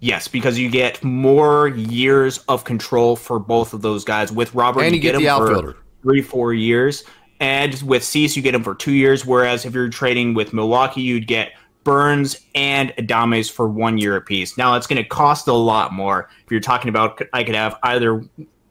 Yes, 0.00 0.26
because 0.26 0.58
you 0.58 0.68
get 0.68 1.02
more 1.02 1.68
years 1.68 2.38
of 2.48 2.64
control 2.64 3.14
for 3.14 3.38
both 3.38 3.72
of 3.72 3.82
those 3.82 4.04
guys. 4.04 4.32
With 4.32 4.52
Robert, 4.52 4.82
and 4.82 4.90
you, 4.90 4.96
you 4.96 5.02
get, 5.02 5.12
get 5.12 5.18
the 5.18 5.28
outfielder. 5.28 5.72
For 5.72 5.78
three, 6.02 6.22
four 6.22 6.52
years. 6.52 7.04
And 7.40 7.80
with 7.82 8.04
Cease, 8.04 8.36
you 8.36 8.42
get 8.42 8.54
him 8.54 8.64
for 8.64 8.74
two 8.74 8.92
years. 8.92 9.24
Whereas 9.24 9.64
if 9.64 9.74
you're 9.74 9.88
trading 9.88 10.34
with 10.34 10.52
Milwaukee, 10.52 11.02
you'd 11.02 11.28
get– 11.28 11.52
Burnes 11.84 12.40
and 12.54 12.90
Adames 12.96 13.50
for 13.50 13.68
one 13.68 13.98
year 13.98 14.16
apiece. 14.16 14.56
Now 14.56 14.74
it's 14.74 14.86
going 14.86 15.02
to 15.02 15.08
cost 15.08 15.46
a 15.48 15.52
lot 15.52 15.92
more. 15.92 16.28
If 16.44 16.50
you're 16.50 16.60
talking 16.60 16.88
about, 16.88 17.20
I 17.32 17.44
could 17.44 17.54
have 17.54 17.78
either 17.82 18.24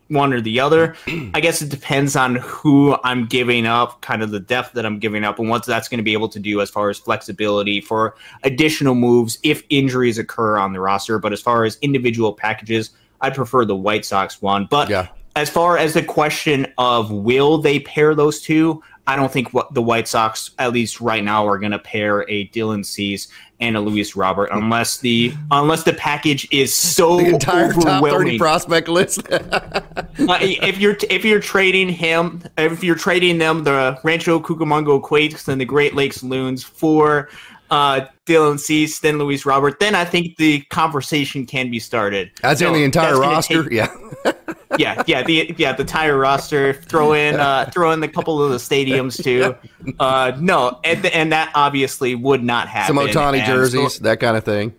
one 0.10 0.34
or 0.34 0.42
the 0.42 0.60
other. 0.60 0.96
I 1.34 1.40
guess 1.40 1.62
it 1.62 1.70
depends 1.70 2.16
on 2.16 2.36
who 2.36 2.98
I'm 3.04 3.26
giving 3.26 3.66
up, 3.66 4.02
kind 4.02 4.22
of 4.22 4.32
the 4.32 4.40
depth 4.40 4.74
that 4.74 4.86
I'm 4.86 5.00
giving 5.00 5.24
up, 5.24 5.40
and 5.40 5.50
what 5.50 5.66
that's 5.66 5.88
going 5.88 6.00
to 6.00 6.04
be 6.04 6.14
able 6.14 6.30
to 6.30 6.40
do 6.40 6.62
as 6.62 6.70
far 6.70 6.90
as 6.90 6.98
flexibility 6.98 7.82
for 7.82 8.16
additional 8.44 8.96
moves 8.96 9.38
if 9.44 9.64
injuries 9.70 10.18
occur 10.18 10.58
on 10.58 10.74
the 10.74 10.80
roster. 10.80 11.20
But 11.20 11.34
as 11.34 11.42
far 11.42 11.64
as 11.66 11.78
individual 11.82 12.34
packages, 12.34 12.92
I 13.22 13.30
prefer 13.30 13.66
the 13.66 13.76
White 13.76 14.06
Sox 14.06 14.42
one. 14.42 14.68
But 14.70 14.90
yeah. 14.90 15.08
As 15.36 15.50
far 15.50 15.78
as 15.78 15.94
the 15.94 16.04
question 16.04 16.68
of 16.78 17.12
will 17.12 17.58
they 17.58 17.80
pair 17.80 18.14
those 18.14 18.42
two, 18.42 18.84
I 19.06 19.16
don't 19.16 19.32
think 19.32 19.54
what 19.54 19.74
the 19.74 19.82
White 19.82 20.08
Sox, 20.08 20.52
at 20.60 20.72
least 20.72 21.02
right 21.02 21.24
now, 21.24 21.46
are 21.46 21.58
going 21.58 21.74
to 21.74 21.80
pair 21.80 22.22
a 22.30 22.48
Dylan 22.50 22.86
Cease 22.86 23.28
and 23.60 23.76
a 23.76 23.82
Luis 23.82 24.16
Robert 24.16 24.50
unless 24.52 25.00
the 25.00 25.34
unless 25.52 25.84
the 25.84 25.94
package 25.94 26.48
is 26.52 26.74
so 26.74 27.18
the 27.18 27.26
entire 27.26 27.74
top 27.74 28.04
thirty 28.04 28.38
prospect 28.38 28.88
list. 28.88 29.22
uh, 29.32 30.00
if 30.20 30.80
you're 30.80 30.96
if 31.10 31.26
you're 31.26 31.42
trading 31.42 31.90
him, 31.90 32.44
if 32.58 32.84
you're 32.84 32.96
trading 32.96 33.40
them, 33.40 33.64
the 33.66 34.00
Rancho 34.04 34.40
Cucamonga 34.40 35.02
Quakes 35.02 35.50
and 35.50 35.60
the 35.60 35.66
Great 35.66 35.96
Lakes 35.96 36.24
Loons 36.24 36.64
for 36.64 37.30
uh, 37.74 38.06
Dylan 38.26 38.60
Cease, 38.60 39.00
then 39.00 39.18
Luis 39.18 39.46
Robert, 39.46 39.80
then 39.80 39.96
I 39.96 40.06
think 40.06 40.38
the 40.38 40.62
conversation 40.70 41.46
can 41.46 41.72
be 41.72 41.80
started. 41.80 42.32
As 42.44 42.60
so 42.60 42.68
in 42.68 42.74
the 42.74 42.84
entire 42.84 43.20
roster, 43.20 43.64
take, 43.64 43.72
yeah. 43.74 43.94
yeah, 44.78 45.04
yeah, 45.08 45.24
the 45.24 45.54
yeah 45.58 45.74
the 45.74 45.84
tire 45.84 46.18
roster. 46.18 46.74
Throw 46.74 47.14
in 47.14 47.36
uh, 47.40 47.70
throw 47.74 47.92
in 47.92 48.00
the 48.00 48.08
couple 48.08 48.42
of 48.44 48.52
the 48.52 48.58
stadiums 48.58 49.22
too. 49.24 49.56
Uh, 50.00 50.32
no, 50.40 50.80
and, 50.84 51.06
and 51.08 51.32
that 51.32 51.52
obviously 51.56 52.16
would 52.16 52.44
not 52.44 52.68
happen. 52.68 52.96
Some 52.96 53.06
Ohtani 53.06 53.38
And 53.40 53.46
jerseys, 53.46 53.96
so- 53.96 54.04
that 54.04 54.20
kind 54.20 54.38
of 54.38 54.44
thing. 54.44 54.74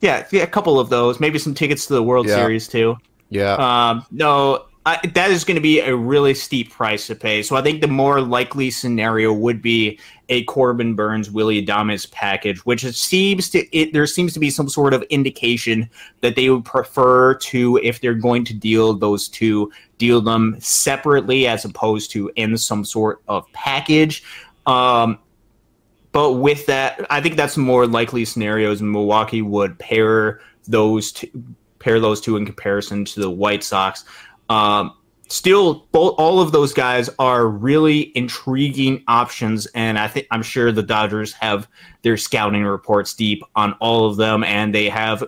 yeah, 0.00 0.26
yeah, 0.30 0.42
a 0.42 0.46
couple 0.46 0.78
of 0.78 0.88
those. 0.88 1.18
Maybe 1.20 1.38
some 1.38 1.54
tickets 1.54 1.86
to 1.86 1.94
the 1.94 2.02
World 2.02 2.26
Yeah. 2.28 2.36
Series 2.36 2.68
too. 2.68 2.96
Yeah. 3.30 3.54
Um, 3.54 4.06
no, 4.10 4.66
I, 4.86 5.00
that 5.14 5.32
is 5.32 5.42
going 5.42 5.56
to 5.56 5.60
be 5.60 5.80
a 5.80 5.96
really 5.96 6.32
steep 6.32 6.70
price 6.70 7.08
to 7.08 7.16
pay. 7.16 7.42
So 7.42 7.56
I 7.56 7.62
think 7.62 7.80
the 7.80 7.88
more 7.88 8.20
likely 8.20 8.70
scenario 8.70 9.32
would 9.32 9.60
be 9.60 9.98
a 10.28 10.44
Corbin 10.44 10.94
Burnes 10.94 11.28
Willy 11.28 11.64
Adames 11.64 12.08
package, 12.12 12.64
which 12.64 12.84
seems 12.94 13.50
to 13.50 13.66
it, 13.76 13.92
there 13.92 14.06
seems 14.06 14.32
to 14.34 14.38
be 14.38 14.48
some 14.48 14.68
sort 14.68 14.94
of 14.94 15.02
indication 15.10 15.90
that 16.20 16.36
they 16.36 16.50
would 16.50 16.64
prefer 16.64 17.34
to, 17.34 17.80
if 17.82 18.00
they're 18.00 18.14
going 18.14 18.44
to 18.44 18.54
deal 18.54 18.94
those 18.94 19.26
two, 19.26 19.72
deal 19.98 20.20
them 20.20 20.56
separately 20.60 21.48
as 21.48 21.64
opposed 21.64 22.12
to 22.12 22.30
in 22.36 22.56
some 22.56 22.84
sort 22.84 23.20
of 23.26 23.50
package. 23.52 24.22
Um, 24.66 25.18
but 26.12 26.34
with 26.34 26.64
that, 26.66 27.04
I 27.10 27.20
think 27.20 27.34
that's 27.34 27.56
more 27.56 27.88
likely 27.88 28.24
scenarios. 28.24 28.80
Milwaukee 28.80 29.42
would 29.42 29.80
pair 29.80 30.40
those 30.68 31.10
two, 31.10 31.28
pair 31.80 32.00
those 32.00 32.20
two 32.20 32.36
in 32.36 32.44
comparison 32.46 33.04
to 33.04 33.20
the 33.20 33.30
White 33.30 33.62
Sox. 33.62 34.04
Um, 34.48 34.94
still, 35.28 35.86
both 35.92 36.14
all 36.18 36.40
of 36.40 36.52
those 36.52 36.72
guys 36.72 37.10
are 37.18 37.46
really 37.46 38.16
intriguing 38.16 39.02
options, 39.08 39.66
and 39.66 39.98
I 39.98 40.08
think 40.08 40.26
I'm 40.30 40.42
sure 40.42 40.72
the 40.72 40.82
Dodgers 40.82 41.32
have 41.34 41.68
their 42.02 42.16
scouting 42.16 42.64
reports 42.64 43.14
deep 43.14 43.42
on 43.54 43.72
all 43.74 44.08
of 44.08 44.16
them, 44.16 44.44
and 44.44 44.74
they 44.74 44.88
have 44.88 45.24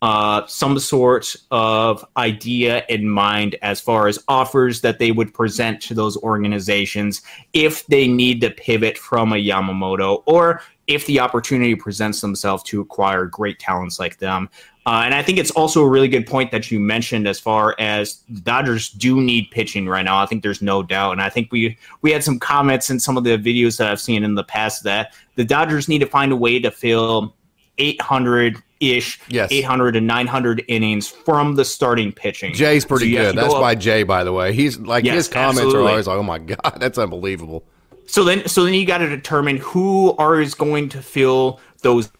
uh, 0.00 0.46
some 0.46 0.78
sort 0.78 1.34
of 1.50 2.04
idea 2.16 2.84
in 2.88 3.08
mind 3.08 3.56
as 3.62 3.80
far 3.80 4.06
as 4.06 4.22
offers 4.28 4.80
that 4.82 4.98
they 4.98 5.10
would 5.10 5.34
present 5.34 5.80
to 5.82 5.94
those 5.94 6.16
organizations 6.18 7.22
if 7.52 7.84
they 7.86 8.06
need 8.06 8.40
to 8.40 8.50
pivot 8.50 8.96
from 8.96 9.32
a 9.32 9.36
Yamamoto 9.36 10.22
or 10.26 10.62
if 10.86 11.04
the 11.06 11.18
opportunity 11.20 11.74
presents 11.74 12.20
themselves 12.20 12.62
to 12.62 12.80
acquire 12.80 13.26
great 13.26 13.58
talents 13.58 13.98
like 13.98 14.18
them. 14.18 14.48
Uh, 14.88 15.02
and 15.04 15.12
I 15.12 15.22
think 15.22 15.36
it's 15.36 15.50
also 15.50 15.82
a 15.82 15.88
really 15.88 16.08
good 16.08 16.26
point 16.26 16.50
that 16.50 16.70
you 16.70 16.80
mentioned 16.80 17.28
as 17.28 17.38
far 17.38 17.74
as 17.78 18.22
the 18.30 18.40
Dodgers 18.40 18.88
do 18.88 19.20
need 19.20 19.50
pitching 19.50 19.86
right 19.86 20.02
now. 20.02 20.16
I 20.22 20.24
think 20.24 20.42
there's 20.42 20.62
no 20.62 20.82
doubt, 20.82 21.12
and 21.12 21.20
I 21.20 21.28
think 21.28 21.52
we 21.52 21.76
we 22.00 22.10
had 22.10 22.24
some 22.24 22.38
comments 22.38 22.88
in 22.88 22.98
some 22.98 23.18
of 23.18 23.24
the 23.24 23.36
videos 23.36 23.76
that 23.76 23.86
I've 23.90 24.00
seen 24.00 24.24
in 24.24 24.34
the 24.34 24.44
past 24.44 24.84
that 24.84 25.12
the 25.34 25.44
Dodgers 25.44 25.88
need 25.88 25.98
to 25.98 26.06
find 26.06 26.32
a 26.32 26.36
way 26.36 26.58
to 26.60 26.70
fill 26.70 27.34
800 27.76 28.56
ish, 28.80 29.20
Yes. 29.28 29.52
800 29.52 29.92
to 29.92 30.00
900 30.00 30.64
innings 30.68 31.06
from 31.06 31.56
the 31.56 31.66
starting 31.66 32.10
pitching. 32.10 32.54
Jay's 32.54 32.86
pretty 32.86 33.12
So 33.12 33.18
good. 33.18 33.36
That's 33.36 33.52
go 33.52 33.60
by 33.60 33.74
Jay, 33.74 34.04
by 34.04 34.24
the 34.24 34.32
way. 34.32 34.54
He's 34.54 34.78
like 34.78 35.04
Yes, 35.04 35.16
his 35.16 35.28
comments 35.28 35.58
absolutely. 35.60 35.86
are 35.86 35.90
always 35.90 36.06
like, 36.06 36.16
"Oh 36.18 36.22
my 36.22 36.38
god, 36.38 36.76
that's 36.80 36.96
unbelievable." 36.96 37.62
So 38.06 38.24
then, 38.24 38.48
so 38.48 38.64
then 38.64 38.72
you 38.72 38.86
got 38.86 38.98
to 38.98 39.08
determine 39.10 39.58
who 39.58 40.16
are 40.16 40.40
is 40.40 40.54
going 40.54 40.88
to 40.88 41.02
fill 41.02 41.60
those 41.82 42.10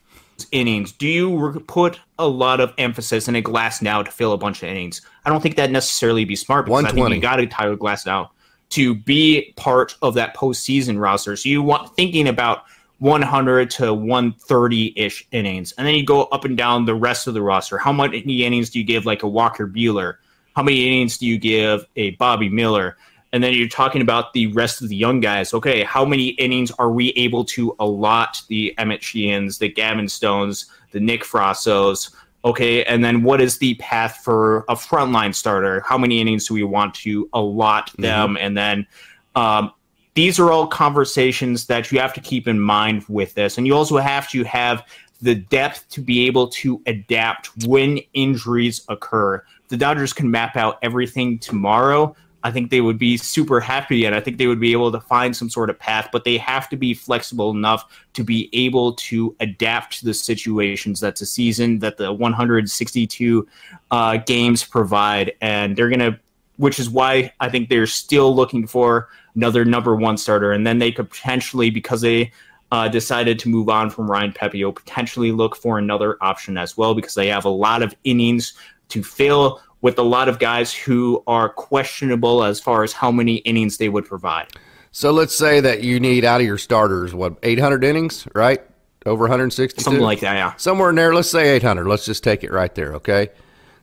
innings. 0.53 0.93
Do 0.93 1.07
you 1.07 1.65
put 1.67 2.01
a 2.19 2.27
lot 2.27 2.61
of 2.61 2.73
emphasis 2.79 3.29
in 3.29 3.37
a 3.37 3.43
Glasnow 3.43 4.05
to 4.05 4.11
fill 4.11 4.33
a 4.33 4.39
bunch 4.39 4.63
of 4.63 4.69
innings? 4.69 5.03
I 5.25 5.31
don't 5.31 5.41
think 5.41 5.57
that 5.57 5.71
necessarily 5.71 6.25
be 6.25 6.37
smart 6.37 6.67
because 6.67 6.85
I 6.85 6.89
think 6.89 7.01
120. 7.01 7.17
you 7.17 7.23
got 7.23 7.37
to 7.37 7.47
Tyler 7.47 7.77
Glasnow 7.77 8.29
to 8.71 8.95
be 8.95 9.53
part 9.57 9.97
of 10.03 10.15
that 10.15 10.37
postseason 10.37 11.01
roster. 11.01 11.37
So 11.37 11.49
you 11.49 11.63
want 11.63 11.95
thinking 11.97 12.29
about 12.29 12.65
100 12.99 13.71
to 13.71 13.95
130 13.95 14.93
ish 14.97 15.27
innings, 15.33 15.73
and 15.79 15.87
then 15.87 15.95
you 15.95 16.05
go 16.05 16.25
up 16.25 16.45
and 16.45 16.57
down 16.57 16.85
the 16.85 16.95
rest 16.95 17.27
of 17.27 17.35
the 17.35 17.43
roster. 17.43 17.79
How 17.79 17.93
many 17.93 18.45
innings 18.45 18.71
do 18.71 18.79
you 18.79 18.85
give 18.85 19.07
like 19.07 19.23
a 19.23 19.29
Walker 19.29 19.67
Buehler? 19.67 20.17
How 20.55 20.63
many 20.63 20.87
innings 20.87 21.19
do 21.19 21.27
you 21.27 21.39
give 21.39 21.87
a 21.97 22.11
Bobby 22.13 22.49
Miller? 22.49 22.97
And 23.33 23.43
then 23.45 23.53
you're 23.53 23.69
talking 23.69 24.01
about 24.01 24.33
the 24.33 24.47
rest 24.49 24.81
of 24.81 24.89
the 24.89 24.97
young 24.97 25.21
guys. 25.21 25.53
Okay, 25.53 25.83
how 25.85 26.05
many 26.05 26.29
innings 26.29 26.71
are 26.73 26.91
we 26.91 27.11
able 27.11 27.45
to 27.47 27.77
allot 27.79 28.43
the 28.49 28.75
Emmet 28.79 29.03
Sheehan's, 29.03 29.59
the 29.59 29.69
Gavin 29.69 30.09
Stones, 30.09 30.67
the 30.93 31.01
Nick 31.01 31.25
Frassos? 31.25 32.15
Okay, 32.45 32.85
and 32.85 33.05
then 33.05 33.23
what 33.23 33.41
is 33.41 33.59
the 33.59 33.75
path 33.75 34.21
for 34.25 34.61
a 34.69 34.75
frontline 34.75 35.35
starter? 35.35 35.81
How 35.81 35.99
many 35.99 36.21
innings 36.21 36.47
do 36.47 36.55
we 36.55 36.63
want 36.63 36.95
to 36.95 37.29
allot 37.35 37.93
them? 37.99 38.39
And 38.41 38.57
then 38.57 38.87
um, 39.35 39.73
these 40.15 40.39
are 40.39 40.51
all 40.51 40.67
conversations 40.67 41.67
that 41.67 41.93
you 41.93 42.01
have 42.01 42.15
to 42.15 42.21
keep 42.21 42.49
in 42.49 42.59
mind 42.59 43.05
with 43.09 43.35
this. 43.35 43.59
And 43.59 43.67
you 43.67 43.75
also 43.75 43.99
have 43.99 44.31
to 44.31 44.43
have 44.45 44.85
the 45.21 45.35
depth 45.35 45.89
to 45.91 46.01
be 46.01 46.27
able 46.27 46.49
to 46.49 46.81
adapt 46.87 47.51
when 47.67 47.99
injuries 48.15 48.85
occur. 48.89 49.45
The 49.69 49.77
Dodgers 49.77 50.13
can 50.13 50.31
map 50.31 50.57
out 50.57 50.79
everything 50.83 51.39
tomorrow. 51.39 52.17
I 52.45 52.51
think 52.53 52.71
they 52.71 52.81
would 52.81 52.99
be 52.99 53.17
super 53.17 53.61
happy 53.61 54.05
and 54.05 54.15
I 54.15 54.21
think 54.21 54.39
they 54.39 54.47
would 54.47 54.61
be 54.61 54.73
able 54.73 54.93
to 54.93 55.01
find 55.01 55.35
some 55.35 55.51
sort 55.51 55.71
of 55.71 55.79
path, 55.79 56.11
but 56.13 56.25
they 56.25 56.39
have 56.39 56.69
to 56.69 56.77
be 56.77 56.95
flexible 56.95 57.51
enough 57.51 58.07
to 58.15 58.23
be 58.23 58.49
able 58.53 58.95
to 58.95 59.35
adapt 59.41 59.99
to 59.99 60.05
the 60.05 60.15
situations 60.15 61.01
that's 61.01 61.21
a 61.21 61.27
season 61.27 61.81
that 61.81 61.97
the 61.97 62.13
162 62.13 63.49
uh, 63.91 64.17
games 64.19 64.65
provide. 64.65 65.33
And 65.41 65.77
they're 65.77 65.89
going 65.89 65.99
to, 65.99 66.19
which 66.57 66.79
is 66.79 66.89
why 66.89 67.33
I 67.41 67.49
think 67.49 67.69
they're 67.69 67.87
still 67.87 68.35
looking 68.35 68.67
for 68.67 69.09
another 69.35 69.65
number 69.65 69.97
one 69.97 70.17
starter. 70.17 70.53
And 70.53 70.67
then 70.67 70.79
they 70.79 70.93
could 70.93 71.11
potentially, 71.11 71.71
because 71.71 72.01
they 72.01 72.31
uh, 72.71 72.87
decided 72.89 73.39
to 73.41 73.49
move 73.49 73.69
on 73.69 73.91
from 73.91 74.11
Ryan 74.11 74.33
Pepiot, 74.33 74.77
potentially 74.77 75.33
look 75.33 75.57
for 75.57 75.79
another 75.79 76.17
option 76.21 76.57
as 76.57 76.77
well 76.77 76.95
because 76.95 77.15
they 77.15 77.29
have 77.29 77.45
a 77.45 77.51
lot 77.51 77.83
of 77.83 77.95
innings 78.05 78.53
to 78.91 79.03
fill 79.03 79.61
with 79.81 79.99
a 79.99 80.03
lot 80.03 80.29
of 80.29 80.39
guys 80.39 80.73
who 80.75 81.23
are 81.27 81.49
questionable 81.49 82.43
as 82.45 82.61
far 82.61 82.83
as 82.83 82.93
how 82.93 83.11
many 83.13 83.37
innings 83.37 83.77
they 83.79 83.89
would 83.89 84.05
provide. 84.05 84.49
So 84.91 85.13
let's 85.13 85.35
say 85.37 85.61
that 85.61 85.83
you 85.83 86.01
need 86.01 86.25
out 86.25 86.41
of 86.41 86.47
your 86.47 86.59
starters 86.59 87.15
what 87.15 87.37
800 87.43 87.85
innings, 87.85 88.27
right? 88.35 88.61
Over 89.07 89.25
160, 89.25 89.81
Something 89.83 90.03
like 90.03 90.21
that, 90.21 90.35
yeah. 90.35 90.55
somewhere 90.57 90.91
in 90.91 90.97
there. 90.97 91.15
Let's 91.15 91.31
say 91.31 91.51
800. 91.57 91.87
Let's 91.87 92.05
just 92.05 92.25
take 92.25 92.43
it 92.43 92.51
right 92.51 92.75
there, 92.75 92.95
okay? 92.95 93.29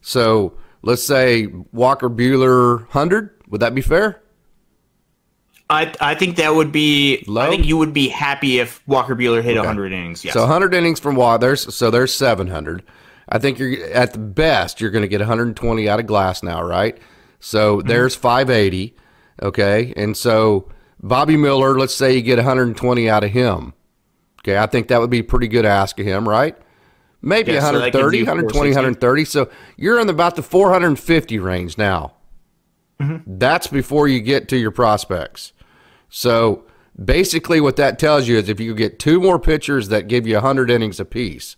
So 0.02 0.58
let's 0.82 1.04
say 1.04 1.48
Walker 1.72 2.10
Buehler 2.10 2.80
100. 2.82 3.32
Would 3.50 3.62
that 3.62 3.74
be 3.74 3.82
fair? 3.82 4.22
I 5.70 5.94
I 6.00 6.14
think 6.16 6.36
that 6.36 6.54
would 6.54 6.72
be. 6.72 7.24
Low? 7.28 7.42
I 7.42 7.50
think 7.50 7.66
you 7.66 7.78
would 7.78 7.94
be 7.94 8.08
happy 8.08 8.60
if 8.60 8.86
Walker 8.88 9.16
Buehler 9.16 9.42
hit 9.42 9.52
Okay. 9.58 9.66
100 9.66 9.94
innings. 9.94 10.24
Yes. 10.24 10.34
So 10.34 10.42
100 10.42 10.74
innings 10.74 11.00
from 11.00 11.16
Walker. 11.16 11.40
There's 11.40 11.74
so 11.74 11.90
there's 11.90 12.14
700. 12.14 12.84
I 13.30 13.40
think 13.40 13.58
you're 13.60 13.84
at 13.92 14.14
the 14.14 14.20
best 14.20 14.80
you're 14.80 14.92
going 14.92 15.02
to 15.02 15.08
get 15.08 15.20
120 15.20 15.90
out 15.90 16.00
of 16.00 16.06
Glasnow, 16.06 16.68
right? 16.68 16.98
So 17.40 17.78
Mm-hmm. 17.78 17.88
there's 17.88 18.16
580, 18.16 18.96
okay? 19.42 19.94
And 19.96 20.16
so 20.16 20.70
Bobby 21.02 21.38
Miller, 21.38 21.78
let's 21.78 21.94
say 21.94 22.16
you 22.16 22.22
get 22.22 22.38
120 22.38 23.10
out 23.10 23.24
of 23.24 23.32
him. 23.32 23.74
Okay, 24.42 24.58
I 24.58 24.68
think 24.68 24.90
that 24.90 25.02
would 25.02 25.10
be 25.10 25.20
a 25.20 25.24
pretty 25.24 25.48
good 25.48 25.66
ask 25.66 26.00
of 26.00 26.06
him, 26.06 26.30
right? 26.30 26.56
Maybe 27.22 27.54
Yeah, 27.54 27.62
so 27.62 27.80
that 27.80 27.92
gives 27.92 27.96
130, 27.96 28.18
you 28.20 28.26
120, 28.26 28.70
130. 28.70 29.26
So 29.26 29.50
you're 29.78 30.00
in 30.00 30.08
about 30.10 30.36
the 30.36 30.44
450 30.44 31.40
range 31.40 31.78
now. 31.80 32.14
Mm-hmm. 33.00 33.38
That's 33.40 33.66
before 33.68 34.08
you 34.08 34.22
get 34.22 34.48
to 34.50 34.58
your 34.58 34.70
prospects. 34.72 35.52
So 36.10 36.66
basically, 37.04 37.60
what 37.60 37.76
that 37.78 37.98
tells 37.98 38.28
you 38.28 38.38
is 38.38 38.48
if 38.48 38.60
you 38.60 38.76
get 38.76 39.00
two 39.00 39.20
more 39.20 39.40
pitchers 39.40 39.90
that 39.90 40.08
give 40.08 40.28
you 40.28 40.36
100 40.36 40.70
innings 40.70 41.00
apiece, 41.00 41.56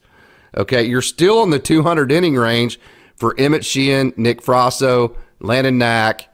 okay, 0.58 0.84
you're 0.84 1.02
still 1.02 1.44
in 1.44 1.50
the 1.50 1.60
200 1.60 2.12
inning 2.12 2.36
range 2.36 2.80
for 3.16 3.36
Emmet 3.38 3.64
Sheehan, 3.64 4.14
Nick 4.18 4.42
Frasso, 4.42 5.16
Landon 5.40 5.78
Knack, 5.78 6.28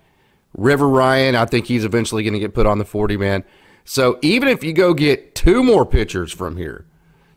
River 0.55 0.87
Ryan. 0.87 1.35
I 1.35 1.45
think 1.45 1.67
he's 1.67 1.85
eventually 1.85 2.23
going 2.23 2.33
to 2.33 2.39
get 2.39 2.53
put 2.53 2.65
on 2.65 2.77
the 2.79 2.85
40 2.85 3.17
man. 3.17 3.43
So 3.85 4.17
even 4.21 4.47
if 4.47 4.63
you 4.63 4.73
go 4.73 4.93
get 4.93 5.35
two 5.35 5.63
more 5.63 5.85
pitchers 5.85 6.31
from 6.31 6.57
here, 6.57 6.85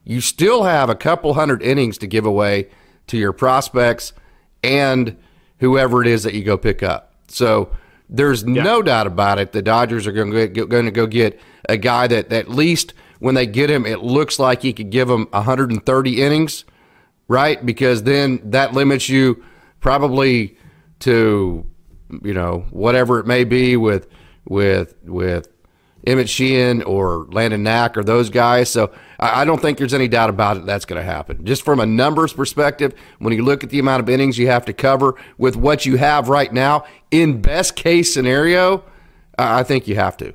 you 0.04 0.20
still 0.20 0.62
have 0.62 0.88
a 0.88 0.94
couple 0.94 1.34
hundred 1.34 1.62
innings 1.62 1.98
to 1.98 2.06
give 2.06 2.24
away 2.24 2.68
to 3.08 3.18
your 3.18 3.32
prospects 3.32 4.12
and 4.62 5.16
whoever 5.58 6.02
it 6.02 6.08
is 6.08 6.22
that 6.22 6.34
you 6.34 6.44
go 6.44 6.56
pick 6.56 6.82
up. 6.82 7.14
So 7.28 7.70
there's 8.08 8.44
no 8.44 8.82
doubt 8.82 9.06
about 9.06 9.38
it. 9.38 9.52
The 9.52 9.62
Dodgers 9.62 10.06
are 10.06 10.12
going 10.12 10.30
to 10.30 10.46
get, 10.46 10.68
going 10.68 10.84
to 10.84 10.92
go 10.92 11.06
get 11.06 11.40
a 11.68 11.76
guy 11.76 12.06
that 12.06 12.32
at 12.32 12.48
least 12.48 12.94
when 13.18 13.34
they 13.34 13.46
get 13.46 13.70
him, 13.70 13.86
it 13.86 14.00
looks 14.02 14.38
like 14.38 14.62
he 14.62 14.72
could 14.72 14.90
give 14.90 15.08
them 15.08 15.26
130 15.30 16.22
innings, 16.22 16.64
right? 17.28 17.64
Because 17.64 18.02
then 18.02 18.40
that 18.50 18.72
limits 18.72 19.08
you 19.08 19.42
probably 19.80 20.56
to 21.00 21.66
you 22.22 22.32
know 22.34 22.64
whatever 22.70 23.18
it 23.18 23.26
may 23.26 23.44
be 23.44 23.76
with 23.76 24.08
with 24.44 24.94
with 25.04 25.48
Emmet 26.06 26.28
Sheehan 26.28 26.82
or 26.82 27.26
Landon 27.30 27.64
Knack 27.64 27.96
or 27.96 28.04
those 28.04 28.30
guys. 28.30 28.70
So 28.70 28.92
I 29.18 29.44
don't 29.44 29.60
think 29.60 29.78
there's 29.78 29.94
any 29.94 30.06
doubt 30.06 30.30
about 30.30 30.56
it 30.56 30.64
that's 30.64 30.84
going 30.84 31.00
to 31.00 31.04
happen. 31.04 31.44
Just 31.44 31.64
from 31.64 31.80
a 31.80 31.86
numbers 31.86 32.32
perspective, 32.32 32.94
when 33.18 33.32
you 33.32 33.42
look 33.42 33.64
at 33.64 33.70
the 33.70 33.80
amount 33.80 34.02
of 34.02 34.08
innings 34.08 34.38
you 34.38 34.46
have 34.46 34.64
to 34.66 34.72
cover 34.72 35.16
with 35.36 35.56
what 35.56 35.84
you 35.84 35.96
have 35.96 36.28
right 36.28 36.52
now, 36.52 36.84
in 37.10 37.40
best 37.42 37.74
case 37.74 38.14
scenario, 38.14 38.84
I 39.36 39.64
think 39.64 39.88
you 39.88 39.96
have 39.96 40.16
to. 40.18 40.32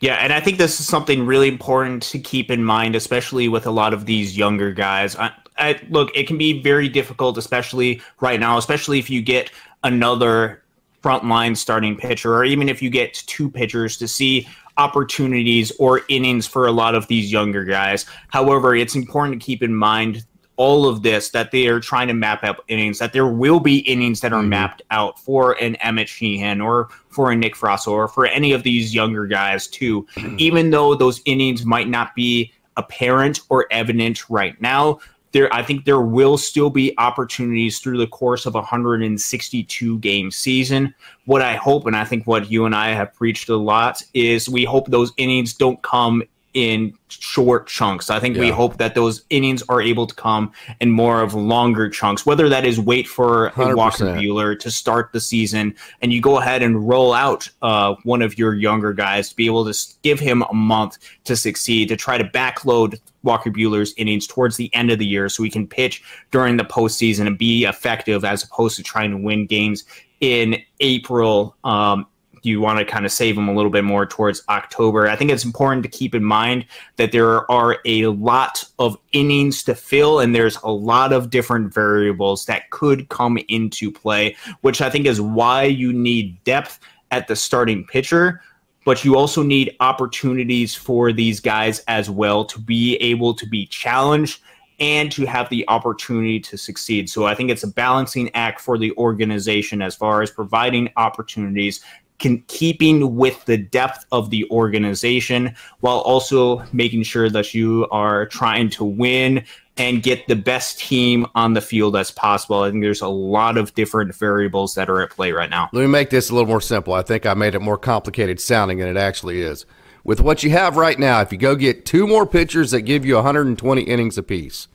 Yeah, 0.00 0.14
and 0.14 0.32
I 0.32 0.38
think 0.38 0.58
this 0.58 0.78
is 0.78 0.86
something 0.86 1.26
really 1.26 1.48
important 1.48 2.04
to 2.04 2.20
keep 2.20 2.52
in 2.52 2.62
mind, 2.62 2.94
especially 2.94 3.48
with 3.48 3.66
a 3.66 3.72
lot 3.72 3.92
of 3.92 4.06
these 4.06 4.36
younger 4.36 4.72
guys. 4.72 5.16
I, 5.58 5.80
look, 5.90 6.10
it 6.14 6.26
can 6.26 6.38
be 6.38 6.62
very 6.62 6.88
difficult, 6.88 7.38
especially 7.38 8.00
right 8.20 8.38
now, 8.38 8.58
especially 8.58 8.98
if 8.98 9.10
you 9.10 9.22
get 9.22 9.50
another 9.84 10.62
frontline 11.02 11.56
starting 11.56 11.96
pitcher, 11.96 12.34
or 12.34 12.44
even 12.44 12.68
if 12.68 12.82
you 12.82 12.90
get 12.90 13.14
two 13.14 13.50
pitchers 13.50 13.96
to 13.98 14.08
see 14.08 14.48
opportunities 14.76 15.72
or 15.78 16.02
innings 16.08 16.46
for 16.46 16.66
a 16.66 16.72
lot 16.72 16.94
of 16.94 17.06
these 17.08 17.30
younger 17.30 17.64
guys. 17.64 18.06
However, 18.28 18.74
it's 18.74 18.94
important 18.94 19.40
to 19.40 19.44
keep 19.44 19.62
in 19.62 19.74
mind 19.74 20.24
all 20.56 20.88
of 20.88 21.02
this 21.02 21.30
that 21.30 21.52
they 21.52 21.68
are 21.68 21.80
trying 21.80 22.08
to 22.08 22.14
map 22.14 22.42
out 22.42 22.64
innings, 22.68 22.98
that 22.98 23.12
there 23.12 23.28
will 23.28 23.60
be 23.60 23.78
innings 23.78 24.20
that 24.20 24.32
are 24.32 24.40
mm-hmm. 24.40 24.50
mapped 24.50 24.82
out 24.90 25.18
for 25.18 25.52
an 25.62 25.76
Emmet 25.76 26.08
Sheehan 26.08 26.60
or 26.60 26.88
for 27.08 27.30
a 27.30 27.36
Nick 27.36 27.54
Frasso 27.54 27.92
or 27.92 28.08
for 28.08 28.26
any 28.26 28.52
of 28.52 28.64
these 28.64 28.94
younger 28.94 29.26
guys 29.26 29.68
too. 29.68 30.06
Even 30.36 30.70
though 30.70 30.94
those 30.94 31.22
innings 31.26 31.64
might 31.64 31.88
not 31.88 32.14
be 32.14 32.52
apparent 32.76 33.40
or 33.48 33.66
evident 33.70 34.28
right 34.28 34.60
now, 34.60 34.98
there 35.32 35.52
I 35.52 35.62
think 35.62 35.84
there 35.84 36.00
will 36.00 36.38
still 36.38 36.70
be 36.70 36.94
opportunities 36.98 37.78
through 37.78 37.98
the 37.98 38.06
course 38.06 38.46
of 38.46 38.54
a 38.54 38.58
162 38.58 39.98
game 39.98 40.30
season. 40.30 40.94
What 41.26 41.42
I 41.42 41.56
hope 41.56 41.86
and 41.86 41.96
I 41.96 42.04
think 42.04 42.26
what 42.26 42.50
you 42.50 42.64
and 42.64 42.74
I 42.74 42.88
have 42.88 43.14
preached 43.14 43.48
a 43.48 43.56
lot 43.56 44.02
is 44.14 44.48
we 44.48 44.64
hope 44.64 44.86
those 44.86 45.12
innings 45.16 45.54
don't 45.54 45.80
come 45.82 46.22
in 46.58 46.92
short 47.08 47.68
chunks. 47.68 48.10
I 48.10 48.18
think 48.18 48.34
yeah. 48.34 48.40
we 48.40 48.50
hope 48.50 48.78
that 48.78 48.96
those 48.96 49.22
innings 49.30 49.62
are 49.68 49.80
able 49.80 50.08
to 50.08 50.14
come 50.16 50.50
in 50.80 50.90
more 50.90 51.22
of 51.22 51.32
longer 51.32 51.88
chunks, 51.88 52.26
whether 52.26 52.48
that 52.48 52.64
is 52.64 52.80
wait 52.80 53.06
for 53.06 53.50
100%. 53.50 53.76
Walker 53.76 54.04
Buehler 54.06 54.58
to 54.58 54.68
start 54.68 55.12
the 55.12 55.20
season 55.20 55.72
and 56.02 56.12
you 56.12 56.20
go 56.20 56.38
ahead 56.38 56.64
and 56.64 56.88
roll 56.88 57.12
out 57.12 57.48
uh, 57.62 57.94
one 58.02 58.22
of 58.22 58.36
your 58.36 58.54
younger 58.54 58.92
guys 58.92 59.28
to 59.28 59.36
be 59.36 59.46
able 59.46 59.72
to 59.72 59.94
give 60.02 60.18
him 60.18 60.42
a 60.50 60.52
month 60.52 60.98
to 61.22 61.36
succeed, 61.36 61.88
to 61.90 61.96
try 61.96 62.18
to 62.18 62.24
backload 62.24 62.98
Walker 63.22 63.52
Buehler's 63.52 63.94
innings 63.96 64.26
towards 64.26 64.56
the 64.56 64.74
end 64.74 64.90
of 64.90 64.98
the 64.98 65.06
year 65.06 65.28
so 65.28 65.44
he 65.44 65.50
can 65.50 65.64
pitch 65.64 66.02
during 66.32 66.56
the 66.56 66.64
postseason 66.64 67.28
and 67.28 67.38
be 67.38 67.66
effective 67.66 68.24
as 68.24 68.42
opposed 68.42 68.74
to 68.78 68.82
trying 68.82 69.12
to 69.12 69.16
win 69.16 69.46
games 69.46 69.84
in 70.20 70.60
April 70.80 71.54
um, 71.62 72.04
you 72.42 72.60
want 72.60 72.78
to 72.78 72.84
kind 72.84 73.04
of 73.04 73.12
save 73.12 73.34
them 73.34 73.48
a 73.48 73.54
little 73.54 73.70
bit 73.70 73.84
more 73.84 74.06
towards 74.06 74.42
October. 74.48 75.08
I 75.08 75.16
think 75.16 75.30
it's 75.30 75.44
important 75.44 75.82
to 75.84 75.88
keep 75.88 76.14
in 76.14 76.24
mind 76.24 76.66
that 76.96 77.12
there 77.12 77.50
are 77.50 77.78
a 77.84 78.06
lot 78.06 78.64
of 78.78 78.96
innings 79.12 79.62
to 79.64 79.74
fill, 79.74 80.20
and 80.20 80.34
there's 80.34 80.56
a 80.62 80.70
lot 80.70 81.12
of 81.12 81.30
different 81.30 81.72
variables 81.72 82.46
that 82.46 82.70
could 82.70 83.08
come 83.08 83.38
into 83.48 83.90
play, 83.90 84.36
which 84.60 84.80
I 84.80 84.90
think 84.90 85.06
is 85.06 85.20
why 85.20 85.64
you 85.64 85.92
need 85.92 86.42
depth 86.44 86.80
at 87.10 87.28
the 87.28 87.36
starting 87.36 87.86
pitcher. 87.86 88.42
But 88.84 89.04
you 89.04 89.16
also 89.16 89.42
need 89.42 89.76
opportunities 89.80 90.74
for 90.74 91.12
these 91.12 91.40
guys 91.40 91.80
as 91.88 92.08
well 92.08 92.44
to 92.46 92.58
be 92.58 92.96
able 92.96 93.34
to 93.34 93.46
be 93.46 93.66
challenged 93.66 94.40
and 94.80 95.10
to 95.12 95.26
have 95.26 95.48
the 95.50 95.68
opportunity 95.68 96.38
to 96.40 96.56
succeed. 96.56 97.10
So 97.10 97.26
I 97.26 97.34
think 97.34 97.50
it's 97.50 97.64
a 97.64 97.68
balancing 97.68 98.30
act 98.34 98.60
for 98.60 98.78
the 98.78 98.92
organization 98.92 99.82
as 99.82 99.96
far 99.96 100.22
as 100.22 100.30
providing 100.30 100.88
opportunities 100.96 101.84
can, 102.18 102.42
keeping 102.48 103.16
with 103.16 103.44
the 103.44 103.56
depth 103.56 104.04
of 104.12 104.30
the 104.30 104.48
organization 104.50 105.54
while 105.80 105.98
also 105.98 106.64
making 106.72 107.02
sure 107.02 107.30
that 107.30 107.54
you 107.54 107.86
are 107.90 108.26
trying 108.26 108.70
to 108.70 108.84
win 108.84 109.44
and 109.76 110.02
get 110.02 110.26
the 110.26 110.34
best 110.34 110.80
team 110.80 111.24
on 111.36 111.54
the 111.54 111.60
field 111.60 111.96
as 111.96 112.10
possible. 112.10 112.62
I 112.62 112.70
think 112.70 112.82
there's 112.82 113.00
a 113.00 113.08
lot 113.08 113.56
of 113.56 113.72
different 113.74 114.14
variables 114.14 114.74
that 114.74 114.90
are 114.90 115.00
at 115.00 115.10
play 115.10 115.30
right 115.30 115.48
now. 115.48 115.68
Let 115.72 115.82
me 115.82 115.86
make 115.86 116.10
this 116.10 116.30
a 116.30 116.34
little 116.34 116.48
more 116.48 116.60
simple. 116.60 116.92
I 116.92 117.02
think 117.02 117.24
I 117.24 117.34
made 117.34 117.54
it 117.54 117.60
more 117.60 117.78
complicated 117.78 118.40
sounding 118.40 118.78
than 118.78 118.88
it 118.88 118.96
actually 118.96 119.40
is. 119.40 119.64
With 120.02 120.20
what 120.20 120.42
you 120.42 120.50
have 120.50 120.76
right 120.76 120.98
now, 120.98 121.20
if 121.20 121.32
you 121.32 121.38
go 121.38 121.54
get 121.54 121.86
two 121.86 122.06
more 122.06 122.26
pitchers 122.26 122.72
that 122.72 122.82
give 122.82 123.04
you 123.04 123.14
120 123.14 123.82
innings 123.82 124.18
apiece, 124.18 124.66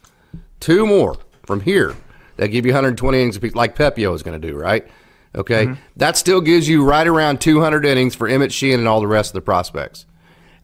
two 0.60 0.86
more 0.86 1.18
from 1.46 1.62
here 1.62 1.96
that 2.38 2.48
give 2.48 2.66
you 2.66 2.72
120 2.72 3.20
innings 3.20 3.36
apiece, 3.36 3.56
like 3.56 3.76
Pepiot 3.76 4.16
is 4.16 4.24
going 4.24 4.40
to 4.40 4.48
do, 4.48 4.56
right? 4.56 4.88
Okay, 5.36 5.66
mm-hmm. 5.66 5.82
that 5.96 6.16
still 6.16 6.42
gives 6.42 6.68
you 6.68 6.86
right 6.86 7.08
around 7.08 7.42
200 7.42 7.86
innings 7.86 8.14
for 8.14 8.28
Emmet 8.28 8.52
Sheehan 8.52 8.80
and 8.80 8.88
all 8.88 9.02
the 9.02 9.08
rest 9.08 9.32
of 9.32 9.34
the 9.34 9.42
prospects. 9.42 10.06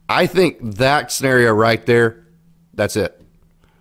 I 0.08 0.26
think 0.26 0.58
that 0.76 1.10
scenario 1.10 1.52
right 1.52 1.84
there, 1.86 2.26
that's 2.74 2.96
it. 2.96 3.20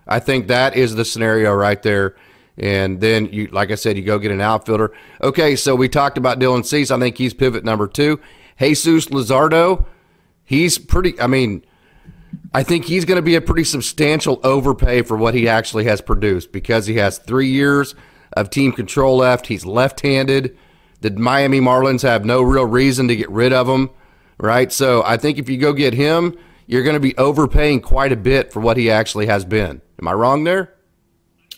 I 0.08 0.20
think 0.20 0.48
that 0.48 0.76
is 0.76 0.96
the 0.96 1.06
scenario 1.06 1.54
right 1.54 1.82
there. 1.82 2.16
And 2.58 3.00
then 3.00 3.32
you, 3.32 3.48
like 3.48 3.72
I 3.72 3.76
said, 3.76 3.96
you 3.96 4.04
go 4.04 4.20
get 4.20 4.32
an 4.32 4.42
outfielder. 4.42 4.92
Okay, 5.22 5.56
so 5.56 5.76
we 5.76 5.88
talked 5.88 6.18
about 6.18 6.40
Dylan 6.40 6.66
Cease. 6.66 6.92
I 6.92 7.00
think 7.00 7.18
he's 7.18 7.34
pivot 7.34 7.64
number 7.64 7.88
two. 7.88 8.20
Jesus 8.60 9.06
Luzardo, 9.06 9.86
he's 10.44 10.78
pretty. 10.78 11.20
I 11.22 11.28
mean, 11.28 11.64
I 12.54 12.64
think 12.64 12.86
he's 12.86 13.06
going 13.06 13.16
to 13.16 13.22
be 13.22 13.36
a 13.36 13.42
pretty 13.42 13.64
substantial 13.64 14.42
overpay 14.44 15.04
for 15.04 15.16
what 15.16 15.34
he 15.34 15.48
actually 15.48 15.86
has 15.86 16.02
produced 16.02 16.52
because 16.52 16.88
he 16.88 16.96
has 16.96 17.18
three 17.18 17.48
years 17.48 17.96
of 18.34 18.50
team 18.50 18.74
control 18.74 19.18
left. 19.18 19.48
He's 19.48 19.66
left-handed. 19.66 20.58
The 21.02 21.12
Miami 21.12 21.60
Marlins 21.60 22.02
have 22.02 22.26
no 22.26 22.42
real 22.42 22.66
reason 22.66 23.08
to 23.08 23.16
get 23.16 23.30
rid 23.30 23.54
of 23.54 23.68
him, 23.68 23.90
right? 24.38 24.72
So 24.72 25.04
I 25.06 25.18
think 25.18 25.38
if 25.38 25.50
you 25.50 25.58
go 25.58 25.74
get 25.74 25.94
him, 25.94 26.38
you're 26.68 26.84
going 26.84 26.96
to 26.96 27.00
be 27.00 27.18
overpaying 27.18 27.82
quite 27.82 28.12
a 28.12 28.18
bit 28.18 28.54
for 28.54 28.60
what 28.60 28.78
he 28.78 28.92
actually 28.92 29.26
has 29.28 29.46
been. 29.46 29.82
Am 30.00 30.08
I 30.08 30.14
wrong 30.14 30.44
there? 30.44 30.76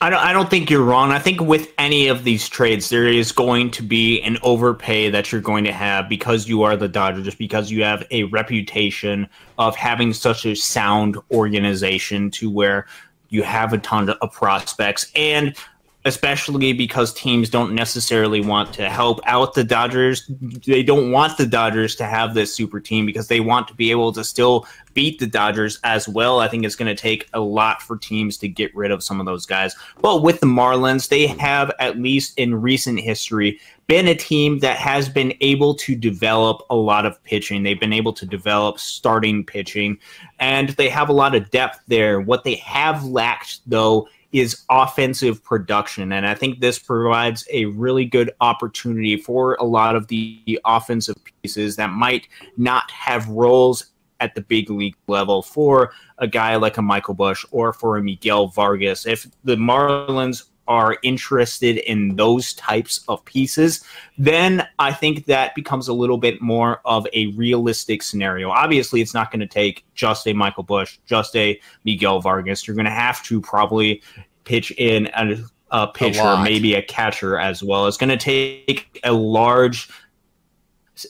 I 0.03 0.09
don't, 0.09 0.19
I 0.19 0.34
don't 0.34 0.49
think 0.49 0.72
you're 0.72 0.84
wrong. 0.84 1.11
I 1.11 1.19
think 1.19 1.41
with 1.41 1.72
any 1.77 2.07
of 2.07 2.23
these 2.23 2.49
trades, 2.49 2.89
there 2.89 3.07
is 3.07 3.31
going 3.31 3.69
to 3.72 3.84
be 3.84 4.19
an 4.23 4.39
overpay 4.41 5.11
that 5.11 5.31
you're 5.31 5.41
going 5.41 5.63
to 5.65 5.72
have 5.72 6.09
because 6.09 6.47
you 6.47 6.63
are 6.63 6.76
the 6.76 6.88
Dodgers, 6.88 7.23
just 7.23 7.38
because 7.38 7.69
you 7.69 7.84
have 7.84 8.03
a 8.09 8.23
reputation 8.26 9.30
of 9.59 9.76
having 9.76 10.11
such 10.11 10.45
a 10.47 10.55
sound 10.55 11.18
organization 11.30 12.31
to 12.31 12.49
where 12.49 12.88
you 13.30 13.43
have 13.43 13.73
a 13.73 13.77
ton 13.77 14.09
of 14.09 14.31
prospects. 14.31 15.11
And 15.15 15.55
especially 16.03 16.73
because 16.73 17.14
teams 17.14 17.49
don't 17.49 17.76
necessarily 17.76 18.41
want 18.41 18.73
to 18.73 18.90
help 18.90 19.19
out 19.26 19.53
the 19.53 19.64
Dodgers. 19.64 20.26
They 20.65 20.82
don't 20.82 21.11
want 21.11 21.38
the 21.38 21.45
Dodgers 21.45 21.95
to 21.98 22.06
have 22.06 22.34
this 22.34 22.53
super 22.53 22.80
team 22.80 23.06
because 23.06 23.28
they 23.28 23.40
want 23.40 23.68
to 23.68 23.76
be 23.76 23.91
able 23.91 24.11
to 24.14 24.23
still 24.23 24.65
beat 24.94 25.19
the 25.19 25.28
Dodgers 25.28 25.80
as 25.84 26.07
well. 26.07 26.40
I 26.40 26.48
think 26.48 26.65
it's 26.65 26.76
going 26.76 26.94
to 26.94 26.99
take 26.99 27.30
a 27.34 27.40
lot 27.40 27.82
for 27.82 27.98
teams 27.98 28.38
to 28.38 28.48
get 28.48 28.76
rid 28.76 28.91
of 28.91 29.03
some 29.03 29.19
of 29.19 29.26
those 29.26 29.45
guys. 29.45 29.76
But 30.02 30.23
with 30.23 30.40
the 30.40 30.48
Marlins, 30.48 31.07
they 31.07 31.28
have, 31.28 31.72
at 31.80 31.99
least 31.99 32.38
in 32.38 32.60
recent 32.60 32.99
history, 32.99 33.60
been 33.88 34.07
a 34.07 34.15
team 34.15 34.60
that 34.60 34.78
has 34.78 35.07
been 35.07 35.34
able 35.41 35.76
to 35.76 35.95
develop 35.95 36.65
a 36.69 36.76
lot 36.76 37.06
of 37.06 37.22
pitching. 37.23 37.61
They've 37.61 37.80
been 37.80 37.94
able 37.94 38.14
to 38.14 38.26
develop 38.26 38.80
starting 38.80 39.45
pitching, 39.45 39.99
and 40.40 40.69
they 40.69 40.90
have 40.90 41.10
a 41.10 41.14
lot 41.14 41.36
of 41.36 41.52
depth 41.52 41.82
there. 41.88 42.22
What 42.22 42.44
they 42.44 42.56
have 42.56 43.03
lacked, 43.03 43.60
though, 43.68 44.07
is 44.32 44.64
offensive 44.70 45.44
production. 45.44 46.14
And 46.14 46.26
I 46.26 46.34
think 46.34 46.60
this 46.60 46.80
provides 46.80 47.45
a 47.52 47.66
really 47.66 48.06
good 48.06 48.32
opportunity 48.40 49.18
for 49.18 49.56
a 49.56 49.64
lot 49.64 49.95
of 49.95 50.08
the 50.08 50.60
offensive 50.66 51.16
pieces 51.41 51.76
that 51.76 51.90
might 51.90 52.28
not 52.58 52.90
have 52.91 53.28
roles 53.28 53.88
at 54.22 54.36
the 54.36 54.41
big 54.41 54.70
league 54.70 54.95
level 55.08 55.41
for 55.41 55.91
a 56.20 56.28
guy 56.28 56.56
like 56.56 56.78
a 56.78 56.82
Michael 56.82 57.16
Busch 57.16 57.44
or 57.52 57.74
for 57.74 57.98
a 57.98 58.03
Miguel 58.03 58.48
Vargas. 58.48 59.06
If 59.06 59.28
the 59.44 59.56
Marlins 59.56 60.44
are 60.72 60.98
interested 61.03 61.80
in 61.80 62.15
those 62.15 62.53
types 62.53 63.03
of 63.10 63.26
pieces, 63.26 63.84
then 64.18 64.65
I 64.80 64.93
think 64.93 65.26
that 65.26 65.53
becomes 65.53 65.89
a 65.89 65.93
little 65.93 66.18
bit 66.18 66.41
more 66.41 66.80
of 66.85 67.06
a 67.11 67.27
realistic 67.34 68.02
scenario. 68.02 68.49
Obviously, 68.52 69.02
it's 69.02 69.14
not 69.14 69.31
going 69.31 69.41
to 69.41 69.48
take 69.48 69.84
just 69.95 70.26
a 70.27 70.34
Michael 70.34 70.64
Busch, 70.64 70.98
just 71.06 71.35
a 71.35 71.60
Miguel 71.84 72.22
Vargas. 72.22 72.65
You're 72.65 72.76
going 72.76 72.85
to 72.85 72.91
have 72.91 73.22
to 73.23 73.41
probably 73.41 74.02
pitch 74.45 74.72
in 74.77 75.10
a, 75.14 75.43
a 75.72 75.88
pitcher, 75.89 76.22
a 76.22 76.41
maybe 76.41 76.76
a 76.76 76.81
catcher 76.81 77.38
as 77.38 77.61
well. 77.61 77.85
It's 77.88 77.98
going 77.98 78.18
to 78.18 78.18
take 78.18 79.02
a 79.03 79.11
large. 79.11 79.89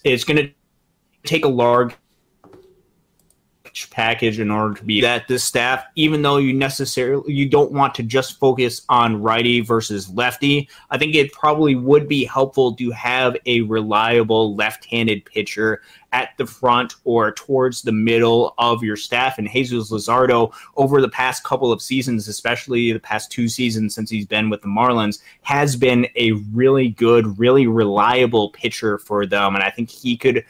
It's 0.04 0.24
going 0.24 0.38
to 0.38 0.52
take 1.24 1.46
a 1.46 1.50
large 1.50 1.94
package 3.90 4.40
in 4.40 4.52
order 4.52 4.76
to 4.76 4.84
be 4.84 5.02
that 5.02 5.28
this 5.28 5.44
staff, 5.44 5.86
even 5.96 6.22
though 6.22 6.38
you 6.38 6.54
necessarily 6.54 7.34
you 7.34 7.48
don't 7.48 7.72
want 7.72 7.96
to 7.96 8.04
just 8.04 8.40
focus 8.40 8.82
on 8.90 9.22
righty 9.22 9.62
versus 9.62 10.10
lefty, 10.10 10.70
I 10.90 10.98
think 10.98 11.16
it 11.16 11.32
probably 11.32 11.76
would 11.76 12.08
be 12.08 12.26
helpful 12.26 12.76
to 12.76 12.92
have 12.92 13.36
a 13.46 13.62
reliable 13.62 14.56
left-handed 14.56 15.26
pitcher 15.26 15.82
at 16.14 16.32
the 16.38 16.46
front 16.46 16.96
or 17.06 17.32
towards 17.32 17.82
the 17.82 17.92
middle 17.92 18.54
of 18.58 18.84
your 18.84 18.98
staff. 18.98 19.38
And 19.38 19.50
Jesus 19.50 19.92
Luzardo, 19.92 20.54
over 20.76 21.00
the 21.02 21.10
past 21.10 21.44
couple 21.44 21.72
of 21.72 21.82
seasons, 21.82 22.28
especially 22.28 22.92
the 22.92 23.00
past 23.00 23.32
two 23.32 23.48
seasons 23.48 23.96
since 23.96 24.10
he's 24.10 24.26
been 24.26 24.50
with 24.50 24.62
the 24.62 24.68
Marlins, 24.68 25.22
has 25.44 25.76
been 25.76 26.08
a 26.16 26.34
really 26.54 26.90
good, 26.90 27.40
really 27.40 27.68
reliable 27.68 28.50
pitcher 28.50 28.98
for 28.98 29.26
them. 29.26 29.56
And 29.56 29.64
I 29.64 29.70
think 29.70 29.90
he 29.90 30.18
could 30.18 30.44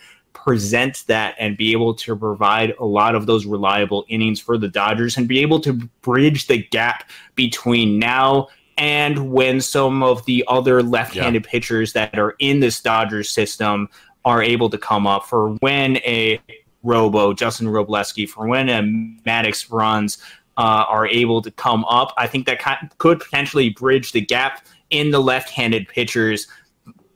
present 0.44 1.04
that 1.08 1.36
and 1.38 1.56
be 1.56 1.72
able 1.72 1.94
to 1.94 2.16
provide 2.16 2.74
a 2.80 2.86
lot 2.86 3.14
of 3.16 3.26
those 3.26 3.46
reliable 3.46 4.06
innings 4.08 4.40
for 4.40 4.58
the 4.58 4.68
Dodgers 4.68 5.18
and 5.18 5.28
be 5.28 5.40
able 5.40 5.60
to 5.60 5.74
bridge 6.02 6.48
the 6.48 6.58
gap 6.58 7.10
between 7.36 8.00
now 8.00 8.48
and 8.78 9.32
when 9.32 9.62
some 9.62 10.02
of 10.02 10.26
the 10.26 10.44
other 10.48 10.82
left-handed 10.82 11.46
yeah. 11.46 11.52
pitchers 11.52 11.94
that 11.94 12.18
are 12.18 12.36
in 12.40 12.60
this 12.60 12.82
Dodgers 12.82 13.30
system 13.30 13.88
are 14.26 14.42
able 14.42 14.70
to 14.70 14.78
come 14.78 15.06
up 15.06 15.26
for 15.26 15.52
when 15.56 15.98
a 15.98 16.42
Robo, 16.84 17.34
Justin 17.34 17.68
Wrobleski, 17.68 18.28
for 18.28 18.48
when 18.48 18.70
a 18.70 18.82
Maddux 19.30 19.70
Bruns 19.70 20.18
uh, 20.58 20.86
are 20.88 21.06
able 21.06 21.42
to 21.44 21.52
come 21.52 21.86
up. 21.86 22.14
I 22.18 22.26
think 22.26 22.48
that 22.48 22.60
could 22.98 23.20
potentially 23.20 23.70
bridge 23.70 24.12
the 24.12 24.22
gap 24.22 24.66
in 24.90 25.12
the 25.12 25.20
left-handed 25.20 25.88
pitchers 25.88 26.48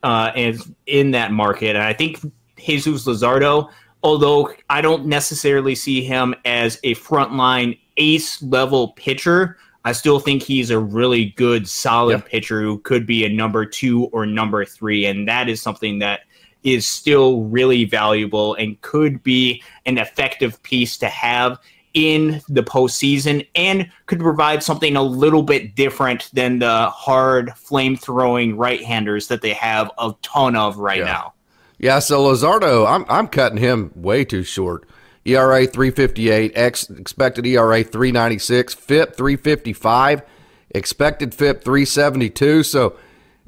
uh, 0.04 0.30
is 0.36 0.70
in 0.86 1.10
that 1.10 1.32
market. 1.32 1.70
And 1.70 1.82
I 1.82 1.92
think 1.92 2.20
Jesus 2.56 3.06
Luzardo, 3.06 3.70
although 4.02 4.52
I 4.70 4.80
don't 4.80 5.06
necessarily 5.06 5.74
see 5.74 6.02
him 6.02 6.34
as 6.44 6.78
a 6.84 6.94
frontline 6.94 7.78
ace 7.96 8.42
level 8.42 8.88
pitcher, 8.92 9.56
I 9.84 9.92
still 9.92 10.18
think 10.18 10.42
he's 10.42 10.70
a 10.70 10.78
really 10.78 11.26
good, 11.36 11.68
solid 11.68 12.18
yep. 12.18 12.28
pitcher 12.28 12.60
who 12.60 12.78
could 12.78 13.06
be 13.06 13.24
a 13.24 13.28
number 13.28 13.64
two 13.64 14.06
or 14.06 14.26
number 14.26 14.64
three. 14.64 15.06
And 15.06 15.28
that 15.28 15.48
is 15.48 15.62
something 15.62 16.00
that 16.00 16.20
is 16.64 16.88
still 16.88 17.42
really 17.42 17.84
valuable 17.84 18.54
and 18.54 18.80
could 18.80 19.22
be 19.22 19.62
an 19.86 19.98
effective 19.98 20.60
piece 20.64 20.96
to 20.98 21.08
have 21.08 21.58
in 21.94 22.42
the 22.48 22.62
postseason 22.62 23.46
and 23.54 23.88
could 24.06 24.18
provide 24.18 24.62
something 24.62 24.96
a 24.96 25.02
little 25.02 25.42
bit 25.42 25.74
different 25.76 26.30
than 26.32 26.58
the 26.58 26.90
hard 26.90 27.52
flame 27.56 27.96
throwing 27.96 28.56
right 28.56 28.82
handers 28.82 29.28
that 29.28 29.40
they 29.40 29.54
have 29.54 29.90
a 29.98 30.12
ton 30.22 30.56
of 30.56 30.78
right 30.78 30.98
yeah. 30.98 31.04
now. 31.04 31.32
Yeah, 31.78 31.98
so 31.98 32.24
Luzardo, 32.24 32.86
I'm 32.86 33.04
I'm 33.08 33.28
cutting 33.28 33.58
him 33.58 33.92
way 33.94 34.24
too 34.24 34.44
short. 34.44 34.88
ERA 35.26 35.66
358, 35.66 36.52
ex 36.54 36.88
expected 36.88 37.44
ERA 37.46 37.82
396, 37.82 38.74
FIP 38.74 39.16
355, 39.16 40.22
expected 40.70 41.34
FIP 41.34 41.64
372. 41.64 42.62
So 42.62 42.96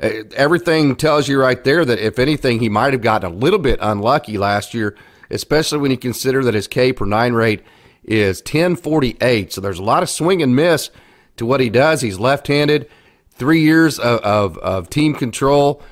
uh, 0.03 0.11
everything 0.35 0.97
tells 0.97 1.29
you 1.29 1.41
right 1.41 1.63
there 1.63 1.85
that 1.85 2.01
if 2.01 2.19
anything, 2.19 2.59
he 2.59 2.69
might 2.69 2.93
have 2.93 3.03
gotten 3.03 3.33
a 3.33 3.35
little 3.35 3.59
bit 3.59 3.79
unlucky 3.81 4.37
last 4.37 4.75
year, 4.75 4.97
especially 5.31 5.79
when 5.79 5.91
you 5.91 5.97
consider 5.97 6.45
that 6.45 6.55
his 6.55 6.67
K 6.67 6.93
per 6.93 7.05
nine 7.05 7.33
rate 7.33 7.63
is 8.05 8.41
1048. 8.41 9.53
So 9.53 9.61
there's 9.61 9.79
a 9.79 9.85
lot 9.85 10.03
of 10.03 10.11
swing 10.11 10.43
and 10.43 10.55
miss 10.55 10.91
to 11.37 11.47
what 11.47 11.61
he 11.61 11.71
does. 11.71 12.01
He's 12.01 12.19
left 12.19 12.49
handed, 12.49 12.91
three 13.31 13.63
years 13.63 13.99
of, 13.99 14.21
of, 14.21 14.59
of 14.59 14.91
team 14.91 15.15
control 15.15 15.83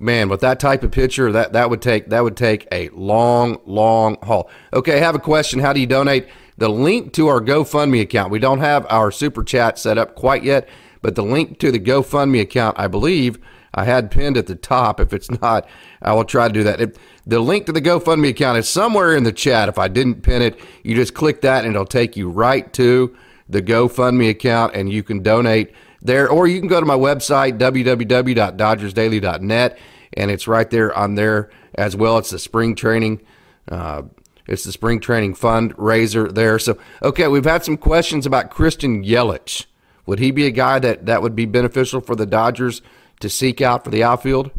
man, 0.00 0.28
with 0.28 0.40
that 0.40 0.58
type 0.58 0.82
of 0.82 0.90
pitcher, 0.90 1.30
that, 1.32 1.52
that 1.52 1.70
would 1.70 1.82
take 1.82 2.08
that 2.08 2.24
would 2.24 2.36
take 2.36 2.66
a 2.72 2.88
long, 2.90 3.58
long 3.66 4.16
haul. 4.22 4.50
Okay, 4.72 4.96
I 4.96 5.04
have 5.04 5.14
a 5.14 5.20
question. 5.20 5.60
How 5.60 5.72
do 5.72 5.80
you 5.80 5.86
donate? 5.86 6.28
The 6.56 6.68
link 6.68 7.12
to 7.14 7.28
our 7.28 7.40
GoFundMe 7.40 8.02
account. 8.02 8.30
We 8.30 8.38
don't 8.38 8.58
have 8.58 8.86
our 8.90 9.10
super 9.10 9.42
chat 9.44 9.78
set 9.78 9.96
up 9.96 10.14
quite 10.14 10.42
yet, 10.42 10.68
but 11.00 11.14
the 11.14 11.22
link 11.22 11.58
to 11.60 11.70
the 11.70 11.80
GoFundMe 11.80 12.40
account, 12.40 12.78
I 12.78 12.86
believe, 12.86 13.38
I 13.72 13.84
had 13.84 14.10
pinned 14.10 14.36
at 14.36 14.46
the 14.46 14.56
top. 14.56 15.00
If 15.00 15.12
it's 15.12 15.30
not, 15.40 15.68
I 16.02 16.12
will 16.12 16.24
try 16.24 16.48
to 16.48 16.52
do 16.52 16.64
that. 16.64 16.80
If, 16.80 16.96
the 17.26 17.40
link 17.40 17.66
to 17.66 17.72
the 17.72 17.80
GoFundMe 17.80 18.30
account 18.30 18.58
is 18.58 18.68
somewhere 18.68 19.14
in 19.14 19.24
the 19.24 19.32
chat. 19.32 19.68
If 19.68 19.78
I 19.78 19.88
didn't 19.88 20.22
pin 20.22 20.42
it, 20.42 20.58
you 20.82 20.94
just 20.94 21.14
click 21.14 21.42
that 21.42 21.64
and 21.64 21.74
it'll 21.74 21.86
take 21.86 22.16
you 22.16 22.28
right 22.28 22.70
to 22.74 23.16
the 23.48 23.62
GoFundMe 23.62 24.30
account 24.30 24.74
and 24.74 24.92
you 24.92 25.02
can 25.02 25.22
donate 25.22 25.72
there, 26.02 26.28
or 26.28 26.46
you 26.46 26.58
can 26.58 26.68
go 26.68 26.80
to 26.80 26.86
my 26.86 26.96
website, 26.96 27.58
www.dodgersdaily.net, 27.58 29.78
and 30.14 30.30
it's 30.30 30.48
right 30.48 30.70
there 30.70 30.96
on 30.96 31.14
there 31.14 31.50
as 31.74 31.94
well. 31.96 32.16
It's 32.18 32.30
the 32.30 32.38
spring 32.38 32.74
training. 32.74 33.20
Uh, 33.68 34.02
it's 34.46 34.64
the 34.64 34.72
spring 34.72 35.00
training 35.00 35.34
fundraiser 35.34 36.34
there. 36.34 36.58
So, 36.58 36.78
okay, 37.02 37.28
we've 37.28 37.44
had 37.44 37.62
some 37.64 37.76
questions 37.76 38.24
about 38.26 38.50
Christian 38.50 39.04
Yelich. 39.04 39.66
Would 40.06 40.18
he 40.18 40.32
be 40.32 40.46
a 40.46 40.50
guy 40.50 40.80
that, 40.80 41.06
that 41.06 41.22
would 41.22 41.36
be 41.36 41.46
beneficial 41.46 42.00
for 42.00 42.16
the 42.16 42.26
Dodgers 42.26 42.82
to 43.20 43.28
seek 43.28 43.60
out 43.60 43.84
for 43.84 43.90
the 43.90 44.02
outfield? 44.02 44.50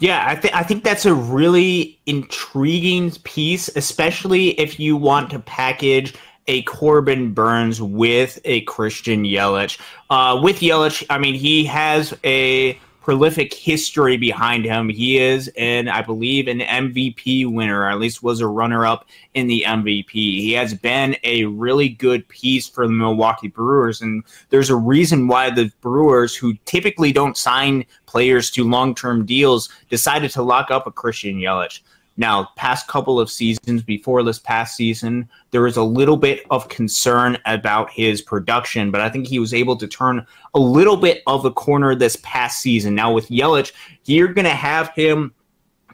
Yeah, 0.00 0.24
I, 0.26 0.34
th- 0.34 0.52
I 0.52 0.64
think 0.64 0.84
that's 0.84 1.06
a 1.06 1.14
really 1.14 1.98
intriguing 2.04 3.12
piece, 3.22 3.68
especially 3.76 4.50
if 4.60 4.78
you 4.78 4.96
want 4.96 5.30
to 5.30 5.38
package 5.38 6.12
a 6.46 6.62
Corbin 6.62 7.32
Burns 7.32 7.80
with 7.80 8.38
a 8.44 8.62
Christian 8.62 9.24
Yelich. 9.24 9.78
Uh, 10.10 10.40
with 10.42 10.60
Yelich, 10.60 11.04
I 11.10 11.18
mean, 11.18 11.34
he 11.34 11.64
has 11.64 12.14
a 12.24 12.78
prolific 13.04 13.52
history 13.52 14.16
behind 14.16 14.64
him. 14.64 14.88
He 14.88 15.18
is, 15.18 15.50
and 15.58 15.90
I 15.90 16.00
believe, 16.00 16.48
an 16.48 16.60
MVP 16.60 17.52
winner, 17.52 17.82
or 17.82 17.90
at 17.90 17.98
least 17.98 18.22
was 18.22 18.40
a 18.40 18.46
runner 18.46 18.86
up 18.86 19.06
in 19.34 19.46
the 19.46 19.62
MVP. 19.66 20.10
He 20.10 20.52
has 20.52 20.72
been 20.72 21.14
a 21.22 21.44
really 21.44 21.90
good 21.90 22.26
piece 22.28 22.66
for 22.66 22.86
the 22.86 22.94
Milwaukee 22.94 23.48
Brewers, 23.48 24.00
and 24.00 24.24
there's 24.48 24.70
a 24.70 24.76
reason 24.76 25.28
why 25.28 25.50
the 25.50 25.70
Brewers, 25.82 26.34
who 26.34 26.54
typically 26.64 27.12
don't 27.12 27.36
sign 27.36 27.84
players 28.06 28.50
to 28.52 28.64
long 28.64 28.94
term 28.94 29.26
deals, 29.26 29.68
decided 29.90 30.30
to 30.30 30.42
lock 30.42 30.70
up 30.70 30.86
a 30.86 30.90
Christian 30.90 31.36
Yelich. 31.36 31.80
Now, 32.16 32.50
past 32.56 32.86
couple 32.86 33.18
of 33.18 33.30
seasons 33.30 33.82
before 33.82 34.22
this 34.22 34.38
past 34.38 34.76
season, 34.76 35.28
there 35.50 35.62
was 35.62 35.76
a 35.76 35.82
little 35.82 36.16
bit 36.16 36.46
of 36.50 36.68
concern 36.68 37.38
about 37.44 37.90
his 37.90 38.22
production, 38.22 38.90
but 38.90 39.00
I 39.00 39.10
think 39.10 39.26
he 39.26 39.40
was 39.40 39.52
able 39.52 39.76
to 39.76 39.88
turn 39.88 40.24
a 40.54 40.58
little 40.58 40.96
bit 40.96 41.22
of 41.26 41.44
a 41.44 41.50
corner 41.50 41.94
this 41.94 42.16
past 42.22 42.60
season. 42.60 42.94
Now 42.94 43.12
with 43.12 43.28
Yelich, 43.28 43.72
you're 44.04 44.32
going 44.32 44.44
to 44.44 44.50
have 44.50 44.90
him 44.90 45.34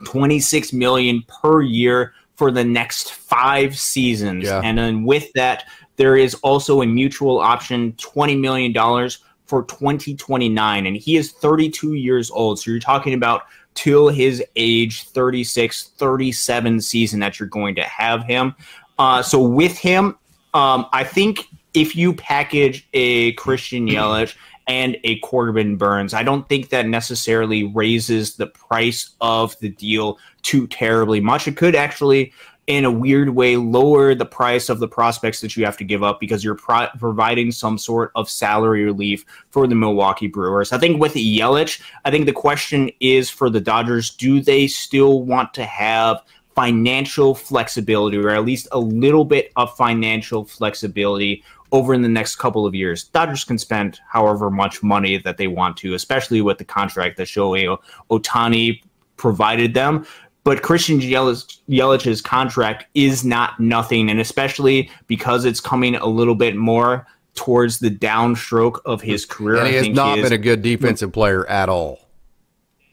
26 0.04 0.72
million 0.72 1.22
per 1.26 1.62
year 1.62 2.12
for 2.36 2.50
the 2.50 2.64
next 2.64 3.12
5 3.12 3.78
seasons. 3.78 4.44
Yeah. 4.44 4.60
And 4.62 4.76
then 4.76 5.04
with 5.04 5.32
that, 5.34 5.64
there 5.96 6.16
is 6.16 6.34
also 6.36 6.82
a 6.82 6.86
mutual 6.86 7.38
option 7.38 7.94
20 7.98 8.36
million 8.36 8.72
dollars 8.72 9.18
for 9.44 9.64
2029 9.64 10.86
and 10.86 10.96
he 10.96 11.16
is 11.16 11.32
32 11.32 11.94
years 11.94 12.30
old. 12.30 12.60
So 12.60 12.70
you're 12.70 12.80
talking 12.80 13.14
about 13.14 13.42
till 13.74 14.08
his 14.08 14.42
age 14.56 15.04
36, 15.04 15.90
37 15.96 16.80
season 16.80 17.20
that 17.20 17.38
you're 17.38 17.48
going 17.48 17.74
to 17.76 17.82
have 17.82 18.24
him. 18.24 18.54
Uh, 18.98 19.22
so 19.22 19.40
with 19.40 19.78
him, 19.78 20.16
um, 20.54 20.86
I 20.92 21.04
think 21.04 21.46
if 21.74 21.94
you 21.94 22.12
package 22.12 22.88
a 22.92 23.32
Christian 23.32 23.86
Yelich 23.86 24.34
and 24.66 24.96
a 25.04 25.18
Corbin 25.20 25.76
Burns, 25.76 26.14
I 26.14 26.22
don't 26.22 26.48
think 26.48 26.68
that 26.70 26.86
necessarily 26.86 27.64
raises 27.64 28.36
the 28.36 28.48
price 28.48 29.10
of 29.20 29.58
the 29.60 29.68
deal 29.68 30.18
too 30.42 30.66
terribly 30.66 31.20
much. 31.20 31.46
It 31.48 31.56
could 31.56 31.74
actually 31.74 32.32
in 32.76 32.84
a 32.84 32.90
weird 32.90 33.30
way 33.30 33.56
lower 33.56 34.14
the 34.14 34.24
price 34.24 34.68
of 34.68 34.78
the 34.78 34.88
prospects 34.88 35.40
that 35.40 35.56
you 35.56 35.64
have 35.64 35.76
to 35.76 35.84
give 35.84 36.02
up 36.02 36.20
because 36.20 36.44
you're 36.44 36.54
pro- 36.54 36.88
providing 36.98 37.50
some 37.50 37.76
sort 37.76 38.12
of 38.14 38.30
salary 38.30 38.84
relief 38.84 39.24
for 39.50 39.66
the 39.66 39.74
Milwaukee 39.74 40.28
Brewers. 40.28 40.72
I 40.72 40.78
think 40.78 41.00
with 41.00 41.14
Yelich, 41.14 41.80
I 42.04 42.10
think 42.10 42.26
the 42.26 42.32
question 42.32 42.90
is 43.00 43.28
for 43.28 43.50
the 43.50 43.60
Dodgers, 43.60 44.10
do 44.10 44.40
they 44.40 44.66
still 44.66 45.22
want 45.22 45.52
to 45.54 45.64
have 45.64 46.22
financial 46.54 47.34
flexibility 47.34 48.16
or 48.16 48.30
at 48.30 48.44
least 48.44 48.68
a 48.72 48.78
little 48.78 49.24
bit 49.24 49.52
of 49.56 49.74
financial 49.76 50.44
flexibility 50.44 51.42
over 51.72 51.94
in 51.94 52.02
the 52.02 52.08
next 52.08 52.36
couple 52.36 52.66
of 52.66 52.74
years. 52.74 53.04
Dodgers 53.04 53.44
can 53.44 53.58
spend 53.58 54.00
however 54.08 54.50
much 54.50 54.82
money 54.82 55.16
that 55.18 55.36
they 55.36 55.46
want 55.46 55.76
to, 55.78 55.94
especially 55.94 56.40
with 56.40 56.58
the 56.58 56.64
contract 56.64 57.16
that 57.16 57.28
Shohei 57.28 57.78
Ohtani 58.10 58.82
provided 59.16 59.74
them. 59.74 60.06
But 60.42 60.62
Christian 60.62 61.00
Yelich, 61.00 61.58
Yelich's 61.68 62.22
contract 62.22 62.86
is 62.94 63.24
not 63.24 63.60
nothing, 63.60 64.10
and 64.10 64.20
especially 64.20 64.90
because 65.06 65.44
it's 65.44 65.60
coming 65.60 65.96
a 65.96 66.06
little 66.06 66.34
bit 66.34 66.56
more 66.56 67.06
towards 67.34 67.78
the 67.78 67.90
downstroke 67.90 68.80
of 68.84 69.02
his 69.02 69.26
career. 69.26 69.58
And 69.58 69.68
he 69.68 69.74
has 69.74 69.88
not 69.88 70.16
he 70.16 70.22
been 70.22 70.32
a 70.32 70.38
good 70.38 70.62
defensive 70.62 71.12
player 71.12 71.46
at 71.48 71.68
all. 71.68 72.00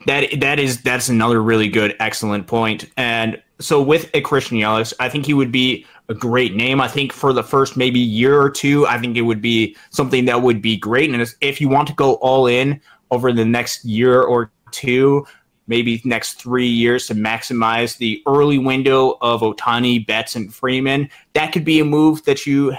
That 0.06 0.40
that 0.40 0.60
is 0.60 0.82
that's 0.82 1.10
another 1.10 1.42
really 1.42 1.70
good, 1.70 1.96
excellent 2.00 2.48
point. 2.48 2.86
And 2.98 3.42
so 3.60 3.82
with 3.82 4.10
a 4.14 4.22
Christian 4.22 4.58
Yelich, 4.58 4.94
I 5.00 5.10
think 5.10 5.26
he 5.26 5.34
would 5.34 5.52
be 5.52 5.86
a 6.10 6.14
great 6.14 6.56
name. 6.56 6.80
I 6.80 6.88
think 6.88 7.12
for 7.12 7.34
the 7.34 7.44
first 7.44 7.76
maybe 7.76 8.00
year 8.00 8.40
or 8.40 8.50
two, 8.50 8.88
I 8.88 9.00
think 9.00 9.18
it 9.18 9.24
would 9.24 9.42
be 9.42 9.76
something 9.90 10.26
that 10.26 10.42
would 10.42 10.62
be 10.62 10.78
great. 10.78 11.14
And 11.14 11.36
if 11.42 11.60
you 11.60 11.68
want 11.68 11.88
to 11.90 11.94
go 11.94 12.16
all 12.16 12.48
in 12.48 12.80
over 13.12 13.34
the 13.34 13.46
next 13.46 13.84
year 13.84 14.22
or 14.22 14.52
two, 14.72 15.26
maybe 15.68 16.02
next 16.04 16.42
three 16.42 16.68
years 16.68 17.08
to 17.08 17.16
maximize 17.16 17.98
the 17.98 18.22
early 18.26 18.58
window 18.58 19.18
of 19.22 19.42
Ohtani, 19.42 20.06
Betts, 20.06 20.36
and 20.36 20.54
Freeman. 20.54 21.10
That 21.34 21.52
could 21.52 21.66
be 21.66 21.80
a 21.80 21.86
move 21.86 22.24
that 22.26 22.46
you 22.46 22.76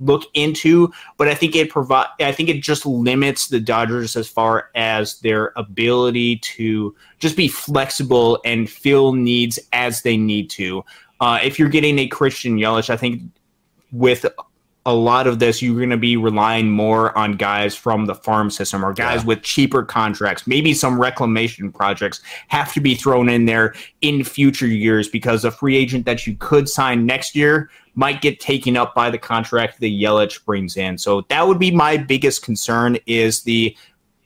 look 0.00 0.24
into, 0.34 0.92
but 1.16 1.28
I 1.28 1.34
think 1.34 1.56
it 1.56 1.70
provide 1.70 2.06
I 2.20 2.32
think 2.32 2.48
it 2.48 2.62
just 2.62 2.86
limits 2.86 3.48
the 3.48 3.60
Dodgers 3.60 4.16
as 4.16 4.28
far 4.28 4.70
as 4.74 5.18
their 5.20 5.52
ability 5.56 6.36
to 6.36 6.94
just 7.18 7.36
be 7.36 7.48
flexible 7.48 8.40
and 8.44 8.70
fill 8.70 9.12
needs 9.12 9.58
as 9.72 10.02
they 10.02 10.16
need 10.16 10.50
to. 10.50 10.84
Uh, 11.20 11.40
if 11.42 11.58
you're 11.58 11.68
getting 11.68 11.98
a 11.98 12.06
Christian 12.06 12.58
Yelich, 12.58 12.90
I 12.90 12.96
think 12.96 13.22
with 13.90 14.24
a 14.88 14.94
lot 14.94 15.26
of 15.26 15.38
this, 15.38 15.60
you're 15.60 15.76
going 15.76 15.90
to 15.90 15.98
be 15.98 16.16
relying 16.16 16.70
more 16.70 17.16
on 17.16 17.32
guys 17.32 17.76
from 17.76 18.06
the 18.06 18.14
farm 18.14 18.48
system 18.48 18.82
or 18.82 18.94
guys 18.94 19.20
yeah. 19.20 19.26
with 19.26 19.42
cheaper 19.42 19.82
contracts. 19.82 20.46
Maybe 20.46 20.72
some 20.72 20.98
reclamation 20.98 21.70
projects 21.70 22.22
have 22.48 22.72
to 22.72 22.80
be 22.80 22.94
thrown 22.94 23.28
in 23.28 23.44
there 23.44 23.74
in 24.00 24.24
future 24.24 24.66
years 24.66 25.06
because 25.06 25.44
a 25.44 25.50
free 25.50 25.76
agent 25.76 26.06
that 26.06 26.26
you 26.26 26.36
could 26.38 26.70
sign 26.70 27.04
next 27.04 27.36
year 27.36 27.68
might 27.96 28.22
get 28.22 28.40
taken 28.40 28.78
up 28.78 28.94
by 28.94 29.10
the 29.10 29.18
contract 29.18 29.78
the 29.78 30.02
Yelich 30.02 30.42
brings 30.46 30.78
in. 30.78 30.96
So 30.96 31.20
that 31.28 31.46
would 31.46 31.58
be 31.58 31.70
my 31.70 31.98
biggest 31.98 32.42
concern 32.42 32.96
is 33.04 33.42
the 33.42 33.76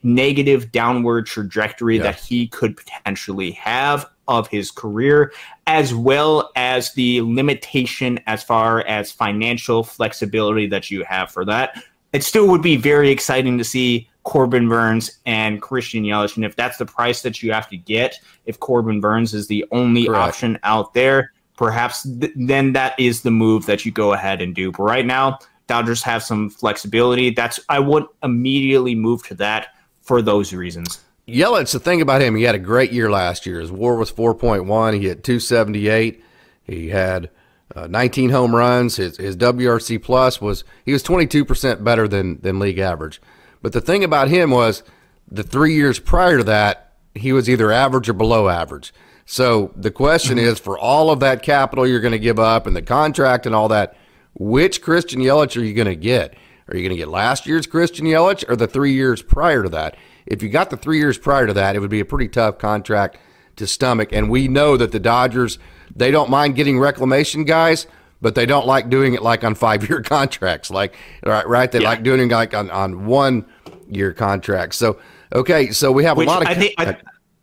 negative 0.05 0.71
downward 0.71 1.27
trajectory 1.27 1.97
yeah. 1.97 2.05
that 2.05 2.21
he 2.21 2.47
could 2.47 2.77
potentially 2.77 3.51
have 3.51 4.09
of 4.29 4.49
his 4.49 4.71
career, 4.71 5.33
as 5.67 5.95
well 5.95 6.51
as 6.57 6.93
the 6.95 7.21
limitation 7.23 8.21
as 8.27 8.43
far 8.43 8.81
as 8.87 9.11
financial 9.11 9.83
flexibility 9.83 10.67
that 10.67 10.91
you 10.91 11.05
have 11.05 11.31
for 11.31 11.45
that. 11.45 11.83
It 12.13 12.23
still 12.23 12.47
would 12.49 12.63
be 12.63 12.77
very 12.77 13.11
exciting 13.11 13.59
to 13.59 13.65
see 13.65 14.09
Corbin 14.25 14.69
Burns 14.69 15.19
and 15.27 15.61
Christian 15.61 16.05
Yelich. 16.05 16.37
And 16.37 16.45
if 16.45 16.55
that's 16.55 16.79
the 16.79 16.87
price 16.87 17.23
that 17.23 17.43
you 17.43 17.53
have 17.53 17.69
to 17.71 17.77
get, 17.77 18.19
if 18.47 18.61
Corbin 18.61 19.01
Burns 19.01 19.35
is 19.35 19.47
the 19.47 19.65
only 19.73 20.07
Correct. 20.07 20.29
option 20.29 20.59
out 20.63 20.95
there, 20.95 21.33
perhaps 21.57 22.03
th- 22.03 22.33
then 22.37 22.73
that 22.75 22.99
is 22.99 23.23
the 23.23 23.31
move 23.31 23.67
that 23.67 23.85
you 23.85 23.93
go 23.93 24.13
ahead 24.13 24.41
and 24.41 24.55
do. 24.55 24.71
But 24.71 24.85
right 24.85 25.07
now, 25.07 25.39
Dodgers 25.67 26.03
have 26.03 26.23
some 26.23 26.51
flexibility. 26.51 27.31
That's 27.31 27.59
I 27.69 27.79
would 27.79 28.05
immediately 28.23 28.95
move 28.95 29.27
to 29.29 29.35
that 29.37 29.69
for 30.03 30.21
those 30.21 30.53
reasons. 30.53 31.01
Yelich, 31.29 31.73
the 31.73 31.79
thing 31.79 32.01
about 32.01 32.21
him, 32.21 32.35
he 32.35 32.43
had 32.43 32.55
a 32.55 32.61
great 32.61 32.93
year 32.93 33.11
last 33.11 33.47
year. 33.47 33.61
His 33.61 33.71
WAR 33.71 33.97
was 33.97 34.11
4.1. 34.11 34.95
He 34.95 35.07
hit 35.07 35.23
278. 35.23 36.23
He 36.65 36.89
had 36.89 37.31
uh, 37.75 37.87
19 37.87 38.31
home 38.31 38.55
runs. 38.55 38.97
His, 38.97 39.17
his 39.17 39.37
WRC 39.37 40.03
plus 40.03 40.41
was 40.41 40.65
he 40.85 40.93
was 40.93 41.03
22 41.03 41.45
percent 41.45 41.85
better 41.85 42.09
than 42.09 42.41
than 42.41 42.59
league 42.59 42.79
average. 42.79 43.21
But 43.63 43.73
the 43.73 43.81
thing 43.81 44.03
about 44.03 44.29
him 44.29 44.51
was 44.51 44.83
the 45.31 45.43
three 45.43 45.75
years 45.75 45.99
prior 45.99 46.39
to 46.39 46.45
that, 46.45 46.93
he 47.15 47.33
was 47.33 47.49
either 47.49 47.71
average 47.71 48.09
or 48.09 48.15
below 48.15 48.49
average. 48.49 48.93
So 49.25 49.73
the 49.77 49.91
question 49.91 50.37
is, 50.37 50.59
for 50.59 50.77
all 50.77 51.11
of 51.11 51.21
that 51.21 51.43
capital 51.43 51.87
you're 51.87 52.01
going 52.01 52.13
to 52.13 52.19
give 52.19 52.39
up 52.39 52.67
and 52.67 52.75
the 52.75 52.83
contract 52.83 53.47
and 53.47 53.55
all 53.55 53.69
that, 53.69 53.97
which 54.35 54.83
Christian 54.83 55.21
Yelich 55.21 55.57
are 55.57 55.65
you 55.65 55.75
going 55.75 55.87
to 55.87 55.95
get? 55.95 56.35
Are 56.69 56.77
you 56.77 56.83
going 56.83 56.97
to 56.97 57.03
get 57.03 57.09
last 57.09 57.47
year's 57.47 57.67
Christian 57.67 58.07
Yelich 58.07 58.49
or 58.49 58.57
the 58.57 58.67
three 58.67 58.93
years 58.93 59.23
prior 59.23 59.63
to 59.63 59.69
that? 59.71 59.97
If 60.27 60.43
you 60.43 60.49
got 60.49 60.71
the 60.71 60.77
three 60.77 60.99
years 60.99 61.19
prior 61.19 61.47
to 61.47 61.53
that, 61.55 61.77
it 61.77 61.81
would 61.81 61.91
be 61.91 62.01
a 62.01 62.05
pretty 62.05 62.29
tough 62.29 62.59
contract 62.59 63.19
to 63.57 63.67
stomach. 63.67 64.11
And 64.13 64.31
we 64.31 64.49
know 64.49 64.77
that 64.77 64.93
the 64.93 65.01
Dodgers, 65.01 65.59
they 65.95 66.11
don't 66.11 66.31
mind 66.31 66.55
getting 66.55 66.79
reclamation 66.79 67.45
guys, 67.45 67.87
but 68.21 68.35
they 68.35 68.47
don't 68.47 68.67
like 68.67 68.89
doing 68.89 69.15
it 69.15 69.23
like 69.23 69.45
on 69.45 69.55
five 69.55 69.89
year 69.89 70.03
contracts. 70.05 70.71
Like, 70.71 70.95
right, 71.25 71.47
right? 71.47 71.71
They 71.71 71.81
yeah. 71.81 71.89
like 71.89 72.03
doing 72.03 72.21
it 72.21 72.33
like 72.33 72.55
on, 72.55 72.71
on 72.71 73.07
one 73.07 73.45
year 73.89 74.13
contracts. 74.13 74.77
So, 74.77 74.99
okay, 75.33 75.71
so 75.71 75.93
we 75.93 76.05
have 76.05 76.17
Which 76.17 76.29
a 76.29 76.31
lot 76.31 76.43
of. 76.43 76.49
I 76.49 76.55
think, 76.55 76.75
I, 76.79 76.97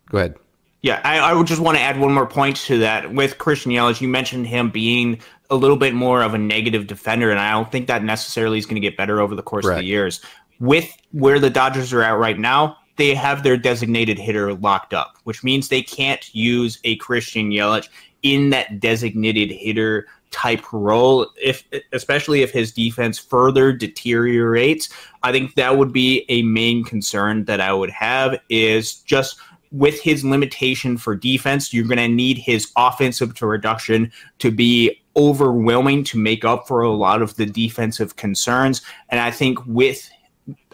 go 0.09 0.17
ahead. 0.17 0.35
Yeah, 0.81 1.01
I, 1.03 1.19
I 1.19 1.33
would 1.33 1.45
just 1.45 1.59
want 1.59 1.77
to 1.77 1.81
add 1.81 1.99
one 1.99 2.13
more 2.13 2.25
point 2.25 2.55
to 2.57 2.79
that. 2.79 3.13
With 3.13 3.37
Christian 3.37 3.73
Yelich, 3.73 3.99
you 3.99 4.07
mentioned 4.07 4.47
him 4.47 4.69
being 4.69 5.19
a 5.49 5.55
little 5.55 5.75
bit 5.75 5.93
more 5.93 6.21
of 6.21 6.33
a 6.33 6.37
negative 6.37 6.87
defender, 6.87 7.31
and 7.31 7.39
I 7.39 7.51
don't 7.51 7.69
think 7.69 7.87
that 7.87 8.01
necessarily 8.03 8.57
is 8.57 8.65
going 8.65 8.75
to 8.75 8.81
get 8.81 8.95
better 8.95 9.19
over 9.19 9.35
the 9.35 9.43
course 9.43 9.65
of 9.65 9.75
the 9.75 9.83
years. 9.83 10.21
With 10.59 10.95
where 11.11 11.39
the 11.39 11.49
Dodgers 11.49 11.93
are 11.93 12.03
at 12.03 12.17
right 12.17 12.37
now, 12.37 12.77
they 12.97 13.15
have 13.15 13.43
their 13.43 13.57
designated 13.57 14.19
hitter 14.19 14.53
locked 14.53 14.93
up, 14.93 15.17
which 15.23 15.43
means 15.43 15.69
they 15.69 15.81
can't 15.81 16.33
use 16.35 16.79
a 16.83 16.97
Christian 16.97 17.51
Yelich 17.51 17.87
in 18.23 18.49
that 18.49 18.81
designated 18.81 19.51
hitter 19.51 20.07
type 20.31 20.73
role. 20.73 21.27
If 21.41 21.63
especially 21.93 22.41
if 22.41 22.51
his 22.51 22.71
defense 22.71 23.17
further 23.17 23.71
deteriorates 23.71 24.89
i 25.23 25.31
think 25.31 25.55
that 25.55 25.77
would 25.77 25.91
be 25.91 26.25
a 26.29 26.41
main 26.43 26.83
concern 26.83 27.45
that 27.45 27.59
i 27.59 27.73
would 27.73 27.89
have 27.89 28.39
is 28.49 28.95
just 28.95 29.37
with 29.71 29.99
his 30.01 30.23
limitation 30.25 30.97
for 30.97 31.15
defense 31.15 31.73
you're 31.73 31.85
going 31.85 31.97
to 31.97 32.07
need 32.07 32.37
his 32.37 32.71
offensive 32.77 33.35
production 33.35 34.11
to 34.39 34.51
be 34.51 34.99
overwhelming 35.15 36.03
to 36.03 36.17
make 36.17 36.45
up 36.45 36.67
for 36.67 36.81
a 36.81 36.91
lot 36.91 37.21
of 37.21 37.35
the 37.35 37.45
defensive 37.45 38.15
concerns. 38.15 38.81
And 39.09 39.19
i 39.19 39.31
think 39.31 39.63
with 39.65 40.09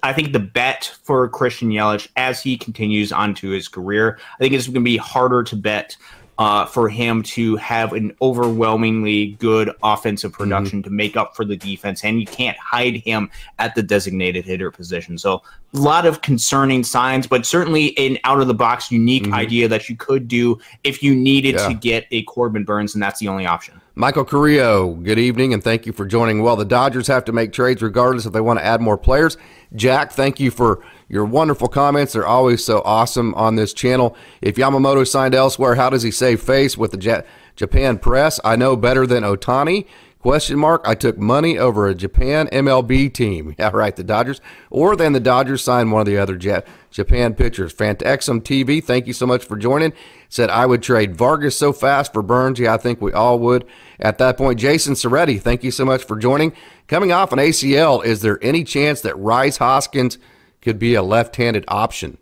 I 0.05 0.13
think 0.13 0.33
the 0.33 0.39
bet 0.39 0.95
for 1.03 1.27
Christian 1.29 1.69
Yelich 1.69 2.07
as 2.15 2.41
he 2.41 2.57
continues 2.57 3.11
onto 3.11 3.49
his 3.49 3.67
career, 3.67 4.19
I 4.35 4.37
think 4.37 4.53
it's 4.53 4.67
going 4.67 4.75
to 4.75 4.81
be 4.81 4.97
harder 4.97 5.41
to 5.43 5.55
bet 5.55 5.97
uh, 6.37 6.65
for 6.65 6.89
him 6.89 7.23
to 7.23 7.55
have 7.55 7.93
an 7.93 8.15
overwhelmingly 8.21 9.31
good 9.39 9.71
offensive 9.81 10.31
mm-hmm. 10.31 10.43
production 10.43 10.79
mm-hmm. 10.79 10.89
to 10.89 10.95
make 10.95 11.17
up 11.17 11.35
for 11.35 11.43
the 11.43 11.55
defense, 11.55 12.03
and 12.03 12.19
you 12.19 12.27
can't 12.27 12.57
hide 12.57 12.97
him 12.97 13.31
at 13.57 13.73
the 13.73 13.81
designated 13.81 14.45
hitter 14.45 14.69
position. 14.69 15.17
So, 15.17 15.41
a 15.73 15.77
lot 15.77 16.05
of 16.05 16.21
concerning 16.21 16.83
signs, 16.83 17.25
but 17.25 17.45
certainly 17.45 17.97
an 17.97 18.19
out 18.25 18.41
of 18.41 18.47
the 18.47 18.53
box, 18.53 18.91
unique 18.91 19.23
mm-hmm. 19.23 19.33
idea 19.33 19.67
that 19.69 19.89
you 19.89 19.95
could 19.95 20.27
do 20.27 20.59
if 20.83 21.01
you 21.01 21.15
needed 21.15 21.55
yeah. 21.55 21.67
to 21.69 21.73
get 21.73 22.05
a 22.11 22.21
Corbin 22.23 22.63
Burnes, 22.63 22.93
and 22.93 23.01
that's 23.01 23.19
the 23.19 23.27
only 23.27 23.45
option. 23.47 23.81
Michael 23.97 24.25
Carrillo, 24.25 24.95
good 24.95 25.17
evening, 25.17 25.53
and 25.53 25.63
thank 25.63 25.85
you 25.85 25.93
for 25.93 26.05
joining. 26.05 26.43
Well, 26.43 26.57
the 26.57 26.65
Dodgers 26.65 27.07
have 27.07 27.23
to 27.25 27.31
make 27.31 27.53
trades 27.53 27.81
regardless 27.81 28.25
if 28.25 28.33
they 28.33 28.41
want 28.41 28.59
to 28.59 28.65
add 28.65 28.81
more 28.81 28.97
players. 28.97 29.37
Jack, 29.73 30.11
thank 30.11 30.37
you 30.37 30.51
for 30.51 30.83
your 31.07 31.23
wonderful 31.23 31.69
comments. 31.69 32.11
They're 32.11 32.27
always 32.27 32.61
so 32.61 32.81
awesome 32.83 33.33
on 33.35 33.55
this 33.55 33.71
channel. 33.71 34.13
If 34.41 34.57
Yamamoto 34.57 35.07
signed 35.07 35.33
elsewhere, 35.33 35.75
how 35.75 35.89
does 35.89 36.03
he 36.03 36.11
save 36.11 36.41
face 36.41 36.77
with 36.77 36.91
the 36.91 37.23
Japan 37.55 37.97
press? 37.97 38.37
I 38.43 38.57
know 38.57 38.75
better 38.75 39.07
than 39.07 39.23
Ohtani. 39.23 39.87
Question 40.25 40.57
mark. 40.57 40.81
I 40.85 40.95
took 40.95 41.19
money 41.19 41.59
over 41.59 41.87
a 41.87 41.93
Japan 41.93 42.47
MLB 42.51 43.13
team. 43.13 43.53
Yeah, 43.59 43.69
right. 43.71 43.95
The 43.95 44.03
Dodgers, 44.03 44.41
or 44.71 44.95
then 44.95 45.13
the 45.13 45.19
Dodgers 45.19 45.63
signed 45.63 45.91
one 45.91 46.01
of 46.01 46.07
the 46.07 46.17
other 46.17 46.35
Japan 46.35 47.35
pitchers. 47.35 47.71
Fantexum 47.71 48.41
TV. 48.41 48.83
Thank 48.83 49.05
you 49.05 49.13
so 49.13 49.27
much 49.27 49.45
for 49.45 49.55
joining. 49.55 49.93
Said 50.27 50.49
I 50.49 50.65
would 50.65 50.81
trade 50.81 51.15
Vargas 51.15 51.55
so 51.55 51.71
fast 51.71 52.11
for 52.11 52.23
Burnes. 52.23 52.59
Yeah, 52.59 52.73
I 52.73 52.77
think 52.77 53.01
we 53.01 53.13
all 53.13 53.37
would 53.37 53.67
at 53.99 54.17
that 54.17 54.35
point. 54.35 54.59
Jason 54.59 54.95
Soretti. 54.95 55.39
Thank 55.39 55.63
you 55.63 55.69
so 55.69 55.85
much 55.85 56.03
for 56.03 56.17
joining. 56.17 56.53
Coming 56.87 57.11
off 57.11 57.31
an 57.31 57.37
ACL, 57.37 58.03
is 58.03 58.23
there 58.23 58.43
any 58.43 58.63
chance 58.63 59.01
that 59.01 59.15
Rhys 59.19 59.57
Hoskins 59.57 60.17
could 60.59 60.79
be 60.79 60.95
a 60.95 61.03
left-handed 61.03 61.65
option? 61.67 62.17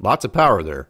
Lots 0.00 0.24
of 0.24 0.32
power 0.32 0.64
there. 0.64 0.88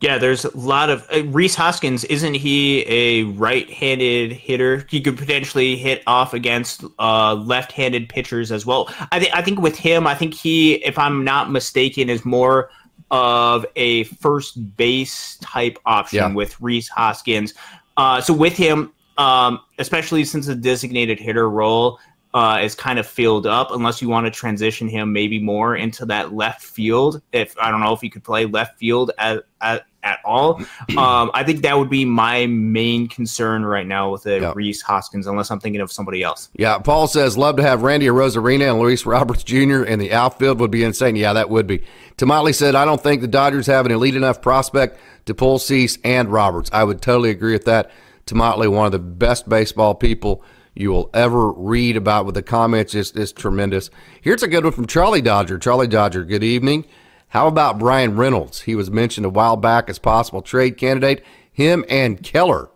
Yeah, 0.00 0.16
there's 0.16 0.46
a 0.46 0.56
lot 0.56 0.88
of 0.88 1.06
uh, 1.12 1.24
Rhys 1.24 1.54
Hoskins. 1.54 2.04
Isn't 2.04 2.32
he 2.32 2.80
a 2.88 3.24
right-handed 3.24 4.32
hitter? 4.32 4.86
He 4.88 4.98
could 5.02 5.18
potentially 5.18 5.76
hit 5.76 6.02
off 6.06 6.32
against 6.32 6.84
uh, 6.98 7.34
left-handed 7.34 8.08
pitchers 8.08 8.50
as 8.50 8.64
well. 8.64 8.88
I, 9.12 9.18
th- 9.18 9.32
I 9.34 9.42
think 9.42 9.60
with 9.60 9.76
him, 9.76 10.06
I 10.06 10.14
think 10.14 10.32
he, 10.32 10.76
if 10.76 10.98
I'm 10.98 11.22
not 11.22 11.50
mistaken, 11.50 12.08
is 12.08 12.24
more 12.24 12.70
of 13.10 13.66
a 13.76 14.04
first 14.04 14.76
base 14.76 15.36
type 15.42 15.78
option 15.84 16.18
yeah. 16.18 16.32
with 16.32 16.58
Rhys 16.62 16.88
Hoskins. 16.88 17.52
Uh, 17.98 18.22
so 18.22 18.32
with 18.32 18.56
him, 18.56 18.92
um, 19.18 19.60
especially 19.78 20.24
since 20.24 20.46
the 20.46 20.54
designated 20.54 21.20
hitter 21.20 21.50
role 21.50 21.98
uh, 22.32 22.60
is 22.62 22.74
kind 22.74 22.98
of 22.98 23.06
filled 23.06 23.46
up, 23.46 23.70
unless 23.72 24.00
you 24.00 24.08
want 24.08 24.24
to 24.24 24.30
transition 24.30 24.88
him 24.88 25.12
maybe 25.12 25.38
more 25.40 25.76
into 25.76 26.06
that 26.06 26.32
left 26.32 26.62
field. 26.62 27.20
If 27.32 27.54
I 27.58 27.70
don't 27.70 27.80
know 27.80 27.92
if 27.92 28.00
he 28.00 28.08
could 28.08 28.24
play 28.24 28.46
left 28.46 28.78
field 28.78 29.10
at, 29.18 29.44
at 29.60 29.84
at 30.02 30.18
all. 30.24 30.62
Um, 30.96 31.30
I 31.34 31.44
think 31.44 31.62
that 31.62 31.78
would 31.78 31.90
be 31.90 32.04
my 32.04 32.46
main 32.46 33.08
concern 33.08 33.64
right 33.64 33.86
now 33.86 34.10
with 34.10 34.24
the 34.24 34.40
yep. 34.40 34.56
Rhys 34.56 34.82
Hoskins, 34.82 35.26
unless 35.26 35.50
I'm 35.50 35.60
thinking 35.60 35.80
of 35.80 35.92
somebody 35.92 36.22
else. 36.22 36.48
Yeah, 36.54 36.78
Paul 36.78 37.06
says 37.06 37.38
love 37.38 37.56
to 37.56 37.62
have 37.62 37.82
Randy 37.82 38.06
Arozarena 38.06 38.70
and 38.70 38.80
Luis 38.80 39.06
Roberts 39.06 39.44
Jr. 39.44 39.82
in 39.82 39.98
the 39.98 40.12
outfield 40.12 40.60
would 40.60 40.70
be 40.70 40.84
insane. 40.84 41.16
Yeah, 41.16 41.32
that 41.32 41.48
would 41.48 41.66
be. 41.66 41.84
Tamale 42.16 42.52
said 42.52 42.74
I 42.74 42.84
don't 42.84 43.02
think 43.02 43.20
the 43.20 43.28
Dodgers 43.28 43.66
have 43.66 43.86
an 43.86 43.92
elite 43.92 44.16
enough 44.16 44.42
prospect 44.42 44.98
to 45.26 45.34
pull 45.34 45.58
Cease 45.58 45.98
and 46.04 46.28
Roberts. 46.28 46.70
I 46.72 46.84
would 46.84 47.00
totally 47.00 47.30
agree 47.30 47.52
with 47.52 47.64
that. 47.66 47.90
Tamale, 48.26 48.68
one 48.68 48.86
of 48.86 48.92
the 48.92 48.98
best 48.98 49.48
baseball 49.48 49.94
people 49.94 50.44
you 50.74 50.90
will 50.90 51.10
ever 51.12 51.50
read 51.52 51.96
about 51.96 52.26
with 52.26 52.34
the 52.34 52.42
comments 52.42 52.94
is, 52.94 53.12
is 53.12 53.32
tremendous. 53.32 53.90
Here's 54.20 54.42
a 54.42 54.48
good 54.48 54.64
one 54.64 54.72
from 54.72 54.86
Charlie 54.86 55.22
Dodger. 55.22 55.58
Charlie 55.58 55.88
Dodger, 55.88 56.24
good 56.24 56.44
evening. 56.44 56.84
How 57.30 57.46
about 57.46 57.78
Bryan 57.78 58.16
Reynolds? 58.16 58.62
He 58.62 58.74
was 58.74 58.90
mentioned 58.90 59.24
a 59.24 59.30
while 59.30 59.56
back 59.56 59.88
as 59.88 59.98
possible 59.98 60.42
trade 60.42 60.76
candidate. 60.76 61.24
Him 61.52 61.84
and 61.88 62.22
Keller. 62.22 62.70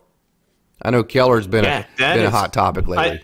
I 0.81 0.91
know 0.91 1.03
Keller's 1.03 1.47
been, 1.47 1.65
yeah, 1.65 1.85
a, 1.95 1.97
been 1.97 2.19
is, 2.19 2.27
a 2.27 2.31
hot 2.31 2.53
topic 2.53 2.87
lately. 2.87 3.19
I, 3.19 3.23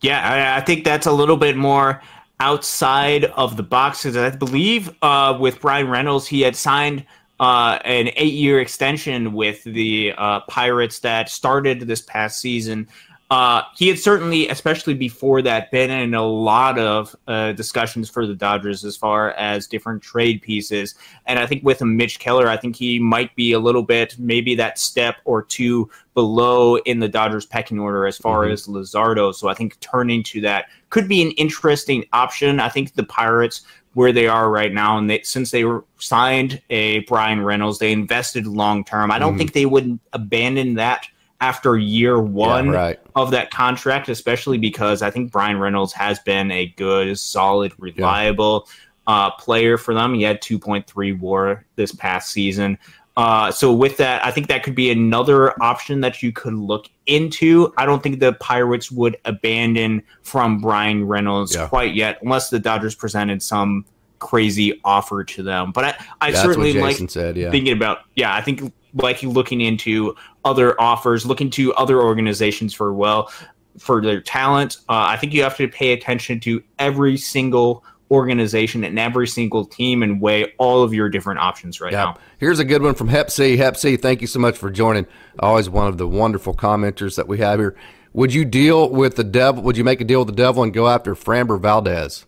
yeah, 0.00 0.54
I, 0.54 0.58
I, 0.58 0.60
think 0.60 0.84
that's 0.84 1.06
a 1.06 1.12
little 1.12 1.36
bit 1.36 1.56
more 1.56 2.02
outside 2.38 3.24
of 3.24 3.56
the 3.56 3.64
boxes. 3.64 4.16
I 4.16 4.30
believe 4.30 4.94
uh, 5.02 5.36
with 5.40 5.60
Bryan 5.60 5.88
Reynolds, 5.88 6.26
he 6.28 6.42
had 6.42 6.54
signed 6.54 7.04
uh, 7.40 7.78
an 7.84 8.10
eight-year 8.14 8.60
extension 8.60 9.32
with 9.32 9.64
the 9.64 10.12
uh, 10.16 10.40
Pirates 10.42 11.00
that 11.00 11.28
started 11.28 11.80
this 11.80 12.02
past 12.02 12.40
season. 12.40 12.88
Uh, 13.30 13.62
he 13.76 13.88
had 13.88 13.98
certainly, 13.98 14.48
especially 14.48 14.94
before 14.94 15.42
that, 15.42 15.70
been 15.70 15.90
in 15.90 16.14
a 16.14 16.24
lot 16.24 16.78
of 16.78 17.14
uh, 17.26 17.52
discussions 17.52 18.08
for 18.08 18.26
the 18.26 18.34
Dodgers 18.34 18.86
as 18.86 18.96
far 18.96 19.32
as 19.32 19.66
different 19.66 20.02
trade 20.02 20.40
pieces. 20.40 20.94
And 21.26 21.38
I 21.38 21.44
think 21.44 21.62
with 21.62 21.82
Mitch 21.82 22.18
Keller, 22.20 22.48
I 22.48 22.56
think 22.56 22.74
he 22.74 22.98
might 22.98 23.34
be 23.36 23.52
a 23.52 23.58
little 23.58 23.82
bit, 23.82 24.18
maybe 24.18 24.54
that 24.54 24.78
step 24.78 25.16
or 25.26 25.42
two 25.42 25.90
below 26.14 26.76
in 26.76 27.00
the 27.00 27.08
Dodgers 27.08 27.44
pecking 27.44 27.78
order 27.78 28.06
as 28.06 28.16
far 28.16 28.44
mm-hmm. 28.44 28.52
as 28.52 28.66
Luzardo. 28.66 29.34
So 29.34 29.48
I 29.48 29.54
think 29.54 29.78
turning 29.80 30.22
to 30.24 30.40
that 30.40 30.66
could 30.88 31.06
be 31.06 31.20
an 31.20 31.32
interesting 31.32 32.06
option. 32.14 32.60
I 32.60 32.70
think 32.70 32.94
the 32.94 33.04
Pirates 33.04 33.62
where 33.92 34.12
they 34.12 34.28
are 34.28 34.50
right 34.50 34.72
now. 34.72 34.96
And 34.96 35.10
they, 35.10 35.20
since 35.22 35.50
they 35.50 35.64
were 35.64 35.84
signed 35.98 36.62
a 36.70 37.00
Bryan 37.00 37.42
Reynolds, 37.42 37.78
they 37.78 37.92
invested 37.92 38.46
long 38.46 38.84
term. 38.84 39.10
I 39.10 39.18
don't 39.18 39.34
mm. 39.34 39.38
think 39.38 39.52
they 39.52 39.66
would 39.66 39.98
abandon 40.12 40.74
that 40.74 41.06
after 41.40 41.76
year 41.76 42.20
one 42.20 42.66
yeah, 42.66 42.72
right. 42.72 43.00
of 43.14 43.30
that 43.30 43.50
contract, 43.50 44.08
especially 44.08 44.58
because 44.58 45.02
I 45.02 45.10
think 45.10 45.30
Bryan 45.30 45.58
Reynolds 45.58 45.92
has 45.92 46.18
been 46.20 46.50
a 46.50 46.66
good, 46.76 47.18
solid, 47.18 47.72
reliable 47.78 48.68
yeah. 49.06 49.14
uh, 49.14 49.30
player 49.32 49.78
for 49.78 49.94
them. 49.94 50.14
He 50.14 50.22
had 50.22 50.42
2.3 50.42 51.20
WAR 51.20 51.64
this 51.76 51.92
past 51.92 52.32
season. 52.32 52.78
Uh, 53.16 53.50
so 53.50 53.72
with 53.72 53.96
that, 53.96 54.24
I 54.24 54.30
think 54.30 54.46
that 54.46 54.62
could 54.62 54.76
be 54.76 54.90
another 54.90 55.60
option 55.60 56.00
that 56.02 56.22
you 56.22 56.30
could 56.30 56.54
look 56.54 56.86
into. 57.06 57.72
I 57.76 57.84
don't 57.84 58.00
think 58.00 58.20
the 58.20 58.32
Pirates 58.34 58.92
would 58.92 59.16
abandon 59.24 60.04
from 60.22 60.60
Bryan 60.60 61.04
Reynolds 61.04 61.54
yeah. 61.54 61.66
quite 61.66 61.94
yet, 61.94 62.18
unless 62.22 62.48
the 62.48 62.60
Dodgers 62.60 62.94
presented 62.94 63.42
some 63.42 63.84
crazy 64.20 64.80
offer 64.84 65.24
to 65.24 65.42
them. 65.42 65.72
But 65.72 65.84
I, 65.84 66.04
I 66.20 66.30
That's 66.30 66.44
certainly 66.44 66.74
like 66.74 66.96
said, 67.10 67.36
yeah. 67.36 67.50
thinking 67.50 67.72
about 67.72 68.02
yeah, 68.14 68.34
I 68.34 68.40
think 68.40 68.72
like 68.94 69.22
looking 69.22 69.60
into 69.60 70.14
other 70.44 70.80
offers, 70.80 71.26
looking 71.26 71.50
to 71.50 71.74
other 71.74 72.00
organizations 72.00 72.74
for 72.74 72.92
well 72.92 73.30
for 73.78 74.02
their 74.02 74.20
talent. 74.20 74.78
Uh, 74.88 75.06
I 75.08 75.16
think 75.16 75.32
you 75.32 75.42
have 75.42 75.56
to 75.56 75.68
pay 75.68 75.92
attention 75.92 76.40
to 76.40 76.62
every 76.78 77.16
single 77.16 77.84
organization 78.10 78.84
and 78.84 78.98
every 78.98 79.28
single 79.28 79.64
team 79.64 80.02
and 80.02 80.20
weigh 80.20 80.52
all 80.58 80.82
of 80.82 80.94
your 80.94 81.08
different 81.08 81.40
options 81.40 81.80
right 81.80 81.92
now. 81.92 82.16
Here's 82.38 82.58
a 82.58 82.64
good 82.64 82.82
one 82.82 82.94
from 82.94 83.08
Hep 83.08 83.30
C. 83.30 83.56
Hep 83.56 83.76
C, 83.76 83.96
thank 83.96 84.20
you 84.20 84.26
so 84.26 84.38
much 84.38 84.56
for 84.56 84.70
joining. 84.70 85.06
Always 85.38 85.68
one 85.68 85.86
of 85.88 85.98
the 85.98 86.08
wonderful 86.08 86.54
commenters 86.54 87.16
that 87.16 87.28
we 87.28 87.38
have 87.38 87.60
here. 87.60 87.76
Would 88.14 88.32
you 88.32 88.44
deal 88.44 88.88
with 88.88 89.16
the 89.16 89.24
devil? 89.24 89.62
Would 89.62 89.76
you 89.76 89.84
make 89.84 90.00
a 90.00 90.04
deal 90.04 90.20
with 90.20 90.28
the 90.28 90.34
devil 90.34 90.62
and 90.62 90.72
go 90.72 90.88
after 90.88 91.14
Framber 91.14 91.60
Valdez? 91.60 92.24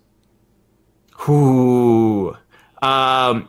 Who? 1.20 2.36
Um, 2.82 3.48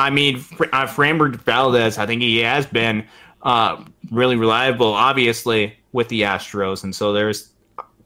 I 0.00 0.08
mean, 0.10 0.36
uh, 0.36 0.86
Framber 0.86 1.36
Valdez, 1.36 1.98
I 1.98 2.06
think 2.06 2.22
he 2.22 2.38
has 2.38 2.64
been 2.66 3.06
uh, 3.42 3.84
really 4.10 4.36
reliable, 4.36 4.92
obviously, 4.94 5.76
with 5.92 6.08
the 6.08 6.22
Astros. 6.22 6.82
And 6.84 6.94
so 6.94 7.12
there's 7.12 7.50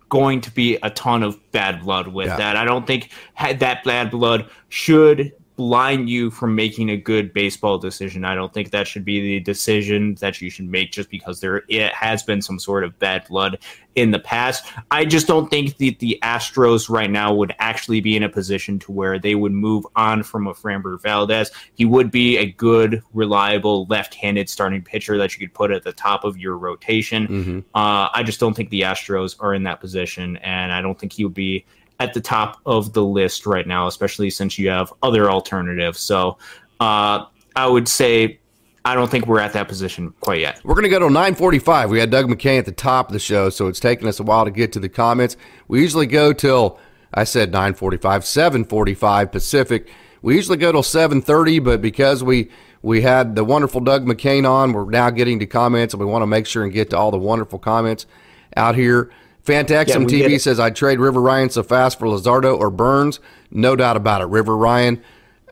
going 0.08 0.40
to 0.40 0.50
be 0.50 0.76
a 0.82 0.90
ton 0.90 1.22
of 1.22 1.38
bad 1.52 1.80
blood 1.82 2.08
with 2.08 2.26
Yeah. 2.26 2.36
that. 2.36 2.56
I 2.56 2.64
don't 2.64 2.86
think 2.86 3.10
that 3.38 3.84
bad 3.84 4.10
blood 4.10 4.48
should 4.68 5.32
blind 5.56 6.10
you 6.10 6.30
from 6.30 6.54
making 6.54 6.90
a 6.90 6.96
good 6.96 7.32
baseball 7.32 7.78
decision. 7.78 8.24
I 8.24 8.34
don't 8.34 8.52
think 8.52 8.70
that 8.70 8.88
should 8.88 9.04
be 9.04 9.20
the 9.20 9.40
decision 9.40 10.16
that 10.16 10.40
you 10.40 10.50
should 10.50 10.68
make 10.68 10.90
just 10.90 11.10
because 11.10 11.40
there 11.40 11.62
it 11.68 11.92
has 11.92 12.22
been 12.22 12.42
some 12.42 12.58
sort 12.58 12.82
of 12.82 12.98
bad 12.98 13.26
blood 13.28 13.58
in 13.94 14.10
the 14.10 14.18
past. 14.18 14.66
I 14.90 15.04
just 15.04 15.28
don't 15.28 15.48
think 15.48 15.76
that 15.76 16.00
the 16.00 16.18
Astros 16.22 16.88
right 16.88 17.10
now 17.10 17.32
would 17.32 17.54
actually 17.60 18.00
be 18.00 18.16
in 18.16 18.24
a 18.24 18.28
position 18.28 18.80
to 18.80 18.92
where 18.92 19.18
they 19.18 19.36
would 19.36 19.52
move 19.52 19.86
on 19.94 20.24
from 20.24 20.48
a 20.48 20.54
Framber 20.54 21.00
Valdez. 21.00 21.52
He 21.74 21.84
would 21.84 22.10
be 22.10 22.36
a 22.36 22.50
good, 22.50 23.02
reliable 23.12 23.86
left-handed 23.86 24.48
starting 24.48 24.82
pitcher 24.82 25.16
that 25.18 25.38
you 25.38 25.46
could 25.46 25.54
put 25.54 25.70
at 25.70 25.84
the 25.84 25.92
top 25.92 26.24
of 26.24 26.36
your 26.36 26.58
rotation. 26.58 27.64
Uh, 27.74 28.08
I 28.12 28.24
just 28.24 28.40
don't 28.40 28.54
think 28.54 28.70
the 28.70 28.80
Astros 28.80 29.36
are 29.38 29.54
in 29.54 29.62
that 29.64 29.80
position, 29.80 30.36
and 30.38 30.72
I 30.72 30.82
don't 30.82 30.98
think 30.98 31.12
he 31.12 31.24
would 31.24 31.34
be 31.34 31.64
at 32.00 32.14
the 32.14 32.20
top 32.20 32.60
of 32.66 32.92
the 32.92 33.04
list 33.04 33.46
right 33.46 33.66
now, 33.66 33.86
especially 33.86 34.30
since 34.30 34.58
you 34.58 34.68
have 34.68 34.92
other 35.02 35.30
alternatives. 35.30 36.00
So 36.00 36.38
uh, 36.80 37.26
I 37.56 37.66
would 37.66 37.88
say 37.88 38.40
I 38.84 38.94
don't 38.94 39.10
think 39.10 39.26
we're 39.26 39.40
at 39.40 39.54
that 39.54 39.68
position 39.68 40.12
quite 40.20 40.40
yet. 40.40 40.60
We're 40.64 40.74
going 40.74 40.84
to 40.84 40.90
go 40.90 40.98
to 40.98 41.06
945. 41.06 41.90
We 41.90 41.98
had 41.98 42.10
Doug 42.10 42.26
McKain 42.26 42.58
at 42.58 42.66
the 42.66 42.72
top 42.72 43.08
of 43.08 43.12
the 43.14 43.18
show, 43.18 43.48
so 43.48 43.66
it's 43.68 43.80
taken 43.80 44.06
us 44.06 44.20
a 44.20 44.22
while 44.22 44.44
to 44.44 44.50
get 44.50 44.72
to 44.72 44.80
the 44.80 44.90
comments. 44.90 45.36
We 45.68 45.80
usually 45.80 46.06
go 46.06 46.34
till, 46.34 46.78
I 47.14 47.24
said 47.24 47.50
945, 47.50 48.26
745 48.26 49.32
Pacific. 49.32 49.90
We 50.20 50.34
usually 50.34 50.58
go 50.58 50.72
till 50.72 50.82
730, 50.82 51.60
but 51.60 51.80
because 51.80 52.22
we 52.22 52.50
we 52.82 53.00
had 53.00 53.34
the 53.34 53.44
wonderful 53.44 53.80
Doug 53.80 54.04
McKain 54.04 54.46
on, 54.46 54.74
we're 54.74 54.84
now 54.84 55.08
getting 55.08 55.38
to 55.38 55.46
comments, 55.46 55.94
and 55.94 56.00
we 56.00 56.04
want 56.04 56.20
to 56.20 56.26
make 56.26 56.46
sure 56.46 56.64
and 56.64 56.72
get 56.72 56.90
to 56.90 56.98
all 56.98 57.10
the 57.10 57.18
wonderful 57.18 57.58
comments 57.58 58.04
out 58.58 58.74
here. 58.74 59.10
Fantaxum 59.44 60.10
Yeah, 60.10 60.26
TV 60.26 60.40
says, 60.40 60.58
I'd 60.58 60.74
trade 60.74 60.98
River 60.98 61.20
Ryan 61.20 61.50
so 61.50 61.62
fast 61.62 61.98
for 61.98 62.06
Luzardo 62.06 62.58
or 62.58 62.70
Burnes. 62.70 63.20
No 63.50 63.76
doubt 63.76 63.96
about 63.96 64.22
it. 64.22 64.26
River 64.26 64.56
Ryan, 64.56 65.02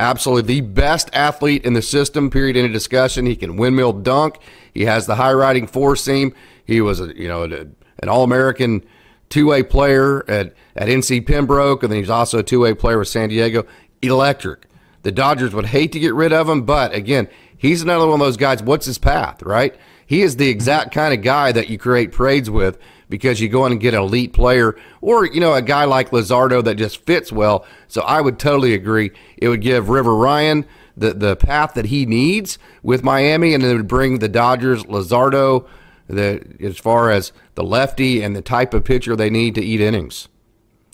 absolutely 0.00 0.60
the 0.60 0.60
best 0.62 1.10
athlete 1.12 1.64
in 1.64 1.74
the 1.74 1.82
system, 1.82 2.30
period, 2.30 2.56
in 2.56 2.64
a 2.64 2.72
discussion. 2.72 3.26
He 3.26 3.36
can 3.36 3.56
windmill 3.56 3.92
dunk. 3.92 4.38
He 4.72 4.86
has 4.86 5.06
the 5.06 5.16
high 5.16 5.32
riding 5.32 5.66
four 5.66 5.94
seam. 5.96 6.34
He 6.64 6.80
was, 6.80 7.00
a, 7.00 7.16
you 7.16 7.28
know, 7.28 7.42
an 7.42 8.08
All 8.08 8.24
American 8.24 8.82
two 9.28 9.46
way 9.46 9.62
player 9.62 10.28
at, 10.28 10.54
at 10.76 10.88
NC 10.88 11.26
Pembroke, 11.26 11.82
and 11.82 11.92
then 11.92 11.98
he's 11.98 12.10
also 12.10 12.38
a 12.38 12.42
two 12.42 12.60
way 12.60 12.74
player 12.74 12.98
with 12.98 13.08
San 13.08 13.28
Diego. 13.28 13.66
Electric. 14.00 14.66
The 15.02 15.12
Dodgers 15.12 15.54
would 15.54 15.66
hate 15.66 15.92
to 15.92 15.98
get 15.98 16.14
rid 16.14 16.32
of 16.32 16.48
him, 16.48 16.62
but 16.62 16.94
again, 16.94 17.28
he's 17.58 17.82
another 17.82 18.06
one 18.06 18.20
of 18.20 18.26
those 18.26 18.36
guys. 18.36 18.62
What's 18.62 18.86
his 18.86 18.98
path, 18.98 19.42
right? 19.42 19.74
He 20.06 20.22
is 20.22 20.36
the 20.36 20.48
exact 20.48 20.92
kind 20.92 21.12
of 21.14 21.22
guy 21.22 21.52
that 21.52 21.70
you 21.70 21.78
create 21.78 22.12
parades 22.12 22.50
with 22.50 22.78
because 23.12 23.42
you 23.42 23.48
go 23.50 23.66
in 23.66 23.72
and 23.72 23.80
get 23.80 23.92
an 23.92 24.00
elite 24.00 24.32
player 24.32 24.74
or, 25.02 25.26
you 25.26 25.38
know, 25.38 25.52
a 25.52 25.60
guy 25.60 25.84
like 25.84 26.12
Luzardo 26.12 26.64
that 26.64 26.76
just 26.76 27.04
fits 27.04 27.30
well. 27.30 27.66
So 27.86 28.00
I 28.00 28.22
would 28.22 28.38
totally 28.38 28.72
agree. 28.72 29.10
It 29.36 29.48
would 29.48 29.60
give 29.60 29.90
River 29.90 30.16
Ryan 30.16 30.64
the, 30.96 31.12
the 31.12 31.36
path 31.36 31.74
that 31.74 31.84
he 31.84 32.06
needs 32.06 32.58
with 32.82 33.04
Miami, 33.04 33.52
and 33.52 33.62
it 33.62 33.74
would 33.76 33.86
bring 33.86 34.18
the 34.20 34.30
Dodgers, 34.30 34.84
Luzardo, 34.84 35.66
the, 36.08 36.42
as 36.60 36.78
far 36.78 37.10
as 37.10 37.32
the 37.54 37.62
lefty 37.62 38.22
and 38.22 38.34
the 38.34 38.40
type 38.42 38.72
of 38.72 38.82
pitcher 38.82 39.14
they 39.14 39.28
need 39.28 39.54
to 39.56 39.60
eat 39.62 39.82
innings. 39.82 40.28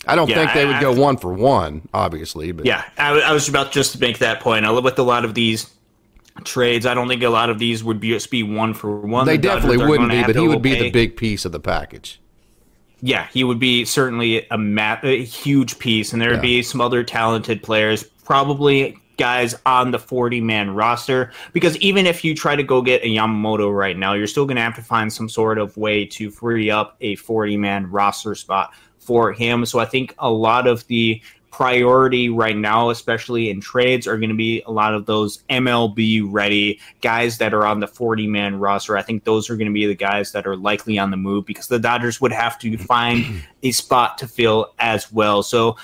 I 0.05 0.15
don't 0.15 0.27
Yeah, 0.29 0.35
think 0.35 0.53
they 0.53 0.63
I- 0.63 0.65
would 0.73 0.81
go 0.81 1.01
one 1.01 1.15
for 1.15 1.31
one, 1.31 1.87
obviously, 1.93 2.51
but 2.51 2.65
Yeah, 2.65 2.83
I 2.97 3.31
was 3.31 3.47
about 3.47 3.71
just 3.71 3.93
to 3.93 3.99
make 4.01 4.17
that 4.17 4.41
point. 4.41 4.65
I 4.65 4.71
live 4.71 4.83
with 4.83 4.99
a 4.99 5.03
lot 5.03 5.23
of 5.23 5.35
these 5.35 5.69
trades. 6.39 6.85
I 6.85 6.93
don't 6.93 7.07
think 7.07 7.23
a 7.23 7.29
lot 7.29 7.49
of 7.49 7.59
these 7.59 7.83
would 7.83 7.99
be 7.99 8.09
just 8.09 8.31
be 8.31 8.43
one 8.43 8.73
for 8.73 8.99
one. 9.01 9.25
they 9.25 9.37
The 9.37 9.43
definitely 9.43 9.77
wouldn't 9.85 10.09
be, 10.11 10.23
but 10.23 10.35
he 10.35 10.47
would 10.47 10.61
be 10.61 10.75
the 10.75 10.89
big 10.91 11.17
piece 11.17 11.45
of 11.45 11.51
the 11.51 11.59
package. 11.59 12.19
Yeah, 13.01 13.27
he 13.31 13.43
would 13.45 13.59
be 13.59 13.85
certainly 13.85 14.45
a, 14.51 14.57
ma- 14.57 14.97
a 15.03 15.23
huge 15.23 15.79
piece, 15.79 16.11
and 16.11 16.21
there 16.21 16.29
would 16.31 16.37
Yeah. 16.37 16.41
be 16.41 16.61
some 16.63 16.81
other 16.81 17.03
talented 17.03 17.63
players, 17.63 18.03
probably 18.25 18.97
guys 19.17 19.55
on 19.65 19.91
the 19.91 19.99
40 19.99 20.41
man 20.41 20.71
roster. 20.71 21.31
Because 21.53 21.75
even 21.77 22.05
if 22.05 22.23
you 22.23 22.33
try 22.35 22.55
to 22.55 22.63
go 22.63 22.81
get 22.81 23.01
a 23.03 23.07
Yamamoto 23.07 23.73
right 23.73 23.97
now, 23.97 24.13
you're 24.13 24.27
still 24.27 24.45
going 24.45 24.55
to 24.57 24.61
have 24.61 24.75
to 24.75 24.81
find 24.81 25.11
some 25.11 25.29
sort 25.29 25.57
of 25.57 25.75
way 25.77 26.05
to 26.05 26.29
free 26.31 26.69
up 26.69 26.95
a 27.01 27.15
40 27.15 27.57
man 27.57 27.89
roster 27.91 28.33
spot 28.35 28.73
for 28.97 29.31
him. 29.33 29.65
So 29.65 29.79
I 29.79 29.85
think 29.85 30.13
a 30.19 30.29
lot 30.31 30.67
of 30.67 30.85
the 30.87 31.21
priority 31.51 32.29
right 32.29 32.55
now, 32.55 32.89
especially 32.89 33.49
in 33.49 33.61
trades, 33.61 34.07
are 34.07 34.17
going 34.17 34.29
to 34.29 34.35
be 34.35 34.61
a 34.65 34.71
lot 34.71 34.93
of 34.93 35.05
those 35.05 35.43
MLB 35.49 36.23
ready 36.25 36.79
guys 37.01 37.37
that 37.39 37.53
are 37.53 37.65
on 37.65 37.79
the 37.79 37.87
40 37.87 38.27
man 38.27 38.59
roster. 38.59 38.97
I 38.97 39.01
think 39.01 39.23
those 39.23 39.49
are 39.49 39.57
going 39.57 39.67
to 39.67 39.73
be 39.73 39.85
the 39.85 39.95
guys 39.95 40.31
that 40.31 40.45
are 40.47 40.55
likely 40.55 40.99
on 40.99 41.11
the 41.11 41.17
move 41.17 41.45
because 41.45 41.67
the 41.67 41.79
Dodgers 41.79 42.21
would 42.21 42.31
have 42.31 42.59
to 42.59 42.77
find 42.77 43.43
a 43.63 43.71
spot 43.71 44.17
to 44.19 44.27
fill 44.27 44.73
as 44.79 45.11
well. 45.11 45.43
So 45.43 45.75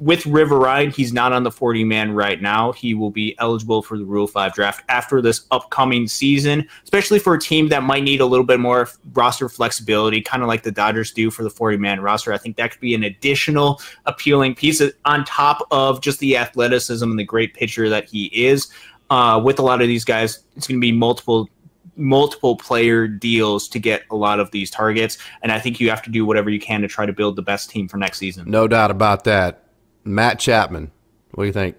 with 0.00 0.24
River 0.24 0.58
Ryan, 0.58 0.90
he's 0.90 1.12
not 1.12 1.32
on 1.32 1.42
the 1.42 1.50
40 1.50 1.84
man 1.84 2.12
right 2.12 2.40
now. 2.40 2.72
He 2.72 2.94
will 2.94 3.10
be 3.10 3.36
eligible 3.38 3.82
for 3.82 3.98
the 3.98 4.04
Rule 4.04 4.26
5 4.26 4.54
draft 4.54 4.82
after 4.88 5.20
this 5.20 5.44
upcoming 5.50 6.08
season, 6.08 6.66
especially 6.82 7.18
for 7.18 7.34
a 7.34 7.40
team 7.40 7.68
that 7.68 7.82
might 7.82 8.02
need 8.02 8.22
a 8.22 8.26
little 8.26 8.46
bit 8.46 8.60
more 8.60 8.88
roster 9.12 9.48
flexibility, 9.48 10.22
kind 10.22 10.42
of 10.42 10.48
like 10.48 10.62
the 10.62 10.72
Dodgers 10.72 11.12
do 11.12 11.30
for 11.30 11.42
the 11.42 11.50
40 11.50 11.76
man 11.76 12.00
roster. 12.00 12.32
I 12.32 12.38
think 12.38 12.56
that 12.56 12.70
could 12.72 12.80
be 12.80 12.94
an 12.94 13.04
additional 13.04 13.80
appealing 14.06 14.54
piece 14.54 14.82
on 15.04 15.24
top 15.26 15.66
of 15.70 16.00
just 16.00 16.18
the 16.18 16.36
athleticism 16.38 17.08
and 17.08 17.18
the 17.18 17.24
great 17.24 17.52
pitcher 17.52 17.90
that 17.90 18.08
he 18.08 18.26
is. 18.26 18.68
Uh, 19.10 19.40
with 19.42 19.58
a 19.58 19.62
lot 19.62 19.82
of 19.82 19.88
these 19.88 20.04
guys, 20.04 20.44
it's 20.56 20.66
going 20.66 20.78
to 20.78 20.84
be 20.84 20.92
multiple 20.92 21.48
multiple 21.96 22.56
player 22.56 23.06
deals 23.06 23.68
to 23.68 23.78
get 23.78 24.04
a 24.10 24.16
lot 24.16 24.40
of 24.40 24.50
these 24.52 24.70
targets 24.70 25.18
and 25.42 25.52
i 25.52 25.58
think 25.58 25.78
you 25.78 25.90
have 25.90 26.00
to 26.00 26.08
do 26.08 26.24
whatever 26.24 26.48
you 26.48 26.60
can 26.60 26.80
to 26.80 26.88
try 26.88 27.04
to 27.04 27.12
build 27.12 27.36
the 27.36 27.42
best 27.42 27.68
team 27.68 27.86
for 27.86 27.98
next 27.98 28.16
season 28.16 28.50
No 28.50 28.66
doubt 28.66 28.90
about 28.90 29.24
that. 29.24 29.69
Matt 30.04 30.38
Chapman, 30.38 30.90
what 31.32 31.44
do 31.44 31.46
you 31.46 31.52
think? 31.52 31.76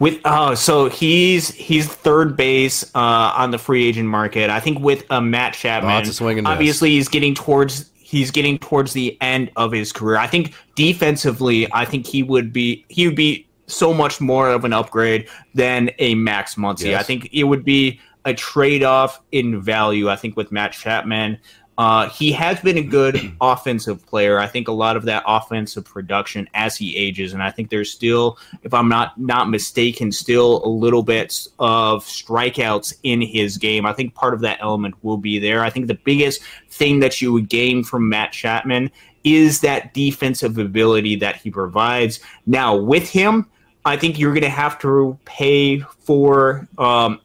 With 0.00 0.20
oh, 0.24 0.54
so 0.54 0.88
he's 0.88 1.54
he's 1.54 1.86
third 1.86 2.36
base 2.36 2.82
uh, 2.94 3.32
on 3.36 3.52
the 3.52 3.58
free 3.58 3.86
agent 3.86 4.08
market. 4.08 4.50
I 4.50 4.58
think 4.58 4.80
with 4.80 5.04
uh, 5.10 5.20
Matt 5.20 5.54
Chapman, 5.54 5.90
Lots 5.90 6.08
of 6.08 6.14
swing 6.16 6.38
and 6.38 6.44
miss. 6.44 6.52
obviously 6.52 6.90
he's 6.90 7.08
getting 7.08 7.34
towards 7.34 7.90
he's 7.94 8.30
getting 8.30 8.58
towards 8.58 8.92
the 8.92 9.16
end 9.20 9.52
of 9.56 9.70
his 9.70 9.92
career. 9.92 10.16
I 10.16 10.26
think 10.26 10.52
defensively, 10.74 11.72
I 11.72 11.84
think 11.84 12.06
he 12.06 12.24
would 12.24 12.52
be 12.52 12.84
he 12.88 13.06
would 13.06 13.16
be 13.16 13.46
so 13.66 13.94
much 13.94 14.20
more 14.20 14.50
of 14.50 14.64
an 14.64 14.72
upgrade 14.72 15.28
than 15.54 15.90
a 16.00 16.14
Max 16.16 16.56
Muncy. 16.56 16.86
Yes. 16.86 17.00
I 17.00 17.02
think 17.04 17.28
it 17.32 17.44
would 17.44 17.64
be 17.64 18.00
a 18.24 18.34
trade 18.34 18.82
off 18.82 19.20
in 19.32 19.60
value. 19.60 20.08
I 20.10 20.16
think 20.16 20.36
with 20.36 20.50
Matt 20.50 20.72
Chapman. 20.72 21.38
Uh, 21.76 22.08
he 22.08 22.30
has 22.32 22.60
been 22.60 22.78
a 22.78 22.82
good 22.82 23.32
offensive 23.40 24.04
player. 24.06 24.38
I 24.38 24.46
think 24.46 24.68
a 24.68 24.72
lot 24.72 24.96
of 24.96 25.04
that 25.04 25.24
offensive 25.26 25.84
production 25.84 26.48
as 26.54 26.76
he 26.76 26.96
ages, 26.96 27.32
and 27.32 27.42
I 27.42 27.50
think 27.50 27.70
there's 27.70 27.90
still, 27.90 28.38
if 28.62 28.72
I'm 28.72 28.88
not 28.88 29.18
not 29.18 29.50
mistaken, 29.50 30.12
still 30.12 30.64
a 30.64 30.68
little 30.68 31.02
bit 31.02 31.48
of 31.58 32.04
strikeouts 32.04 32.94
in 33.02 33.20
his 33.20 33.58
game. 33.58 33.86
I 33.86 33.92
think 33.92 34.14
part 34.14 34.34
of 34.34 34.40
that 34.40 34.58
element 34.60 34.94
will 35.02 35.18
be 35.18 35.38
there. 35.38 35.64
I 35.64 35.70
think 35.70 35.88
the 35.88 35.94
biggest 35.94 36.42
thing 36.68 37.00
that 37.00 37.20
you 37.20 37.32
would 37.32 37.48
gain 37.48 37.82
from 37.82 38.08
Matt 38.08 38.32
Chapman 38.32 38.90
is 39.24 39.60
that 39.62 39.94
defensive 39.94 40.58
ability 40.58 41.16
that 41.16 41.36
he 41.36 41.50
provides. 41.50 42.20
Now 42.46 42.76
with 42.76 43.08
him, 43.08 43.46
I 43.86 43.96
think 43.96 44.18
you're 44.18 44.32
going 44.32 44.42
to 44.42 44.48
have 44.48 44.78
to 44.80 45.18
pay 45.24 45.78
for 45.78 46.68
um, 46.78 47.20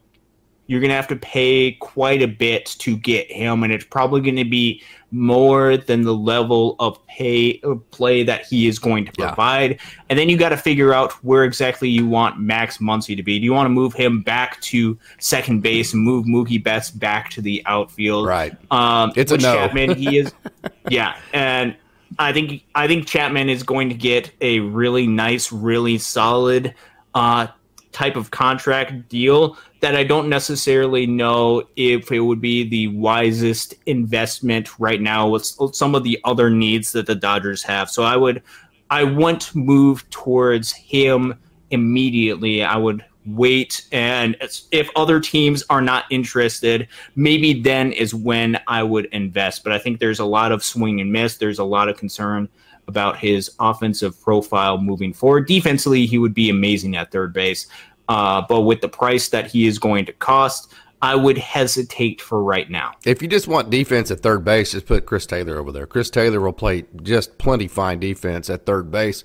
you're 0.70 0.78
going 0.78 0.90
to 0.90 0.94
have 0.94 1.08
to 1.08 1.16
pay 1.16 1.72
quite 1.72 2.22
a 2.22 2.28
bit 2.28 2.64
to 2.78 2.96
get 2.96 3.28
him, 3.28 3.64
and 3.64 3.72
it's 3.72 3.84
probably 3.84 4.20
going 4.20 4.36
to 4.36 4.44
be 4.44 4.80
more 5.10 5.76
than 5.76 6.02
the 6.02 6.14
level 6.14 6.76
of 6.78 7.04
pay 7.08 7.58
of 7.64 7.90
play 7.90 8.22
that 8.22 8.46
he 8.46 8.68
is 8.68 8.78
going 8.78 9.04
to 9.04 9.10
Yeah. 9.18 9.26
provide. 9.26 9.80
And 10.08 10.16
then 10.16 10.28
you 10.28 10.36
got 10.36 10.50
to 10.50 10.56
figure 10.56 10.94
out 10.94 11.10
where 11.24 11.42
exactly 11.42 11.88
you 11.88 12.06
want 12.06 12.38
Max 12.38 12.78
Muncy 12.78 13.16
to 13.16 13.22
be. 13.24 13.40
Do 13.40 13.44
you 13.44 13.52
want 13.52 13.66
to 13.66 13.70
move 13.70 13.94
him 13.94 14.22
back 14.22 14.60
to 14.60 14.96
second 15.18 15.60
base 15.62 15.92
and 15.92 16.04
move 16.04 16.26
Mookie 16.26 16.62
Betts 16.62 16.92
back 16.92 17.30
to 17.30 17.42
the 17.42 17.60
outfield? 17.66 18.28
Right. 18.28 18.52
Um, 18.70 19.12
It's 19.16 19.32
a 19.32 19.38
no. 19.38 19.52
Chapman, 19.52 19.96
he 19.96 20.18
is, 20.18 20.32
yeah, 20.88 21.16
and 21.32 21.74
I 22.20 22.32
think 22.32 22.62
I 22.76 22.86
think 22.86 23.08
Chapman 23.08 23.48
is 23.48 23.64
going 23.64 23.88
to 23.88 23.96
get 23.96 24.30
a 24.40 24.60
really 24.60 25.08
nice, 25.08 25.50
really 25.50 25.98
solid 25.98 26.74
uh, 27.12 27.48
type 27.92 28.16
of 28.16 28.30
contract 28.30 29.08
deal 29.08 29.56
that 29.80 29.96
I 29.96 30.04
don't 30.04 30.28
necessarily 30.28 31.06
know 31.06 31.64
if 31.76 32.12
it 32.12 32.20
would 32.20 32.40
be 32.40 32.68
the 32.68 32.88
wisest 32.88 33.74
investment 33.86 34.78
right 34.78 35.00
now 35.00 35.28
with 35.28 35.44
some 35.72 35.94
of 35.94 36.04
the 36.04 36.20
other 36.24 36.50
needs 36.50 36.92
that 36.92 37.06
the 37.06 37.14
Dodgers 37.14 37.62
have. 37.62 37.90
So 37.90 38.02
I 38.02 38.16
would 38.16 38.42
I 38.90 39.04
wouldn't 39.04 39.54
move 39.54 40.08
towards 40.10 40.72
him 40.72 41.38
immediately. 41.70 42.62
I 42.62 42.76
would 42.76 43.04
wait 43.26 43.86
and 43.92 44.34
if 44.72 44.88
other 44.96 45.20
teams 45.20 45.62
are 45.68 45.82
not 45.82 46.04
interested 46.10 46.88
maybe 47.16 47.52
then 47.60 47.92
is 47.92 48.14
when 48.14 48.58
i 48.66 48.82
would 48.82 49.04
invest 49.06 49.62
but 49.62 49.74
i 49.74 49.78
think 49.78 50.00
there's 50.00 50.20
a 50.20 50.24
lot 50.24 50.50
of 50.50 50.64
swing 50.64 51.02
and 51.02 51.12
miss 51.12 51.36
there's 51.36 51.58
a 51.58 51.64
lot 51.64 51.88
of 51.88 51.98
concern 51.98 52.48
about 52.90 53.16
his 53.18 53.50
offensive 53.60 54.20
profile 54.20 54.78
moving 54.78 55.12
forward 55.12 55.46
defensively 55.46 56.04
he 56.06 56.18
would 56.18 56.34
be 56.34 56.50
amazing 56.50 56.96
at 56.96 57.10
third 57.10 57.32
base 57.32 57.66
uh, 58.08 58.42
but 58.48 58.62
with 58.62 58.80
the 58.80 58.88
price 58.88 59.28
that 59.28 59.50
he 59.50 59.66
is 59.66 59.78
going 59.78 60.04
to 60.04 60.12
cost 60.14 60.74
I 61.02 61.14
would 61.14 61.38
hesitate 61.38 62.20
for 62.20 62.44
right 62.44 62.68
now. 62.70 62.92
If 63.06 63.22
you 63.22 63.28
just 63.28 63.48
want 63.48 63.70
defense 63.70 64.10
at 64.10 64.20
third 64.20 64.44
base, 64.44 64.72
just 64.72 64.84
put 64.84 65.06
Chris 65.06 65.24
Taylor 65.24 65.56
over 65.56 65.72
there. 65.72 65.86
Chris 65.86 66.10
Taylor 66.10 66.42
will 66.42 66.52
play 66.52 66.84
just 67.02 67.38
plenty 67.38 67.68
fine 67.68 68.00
defense 68.00 68.50
at 68.50 68.66
third 68.66 68.90
base. 68.90 69.24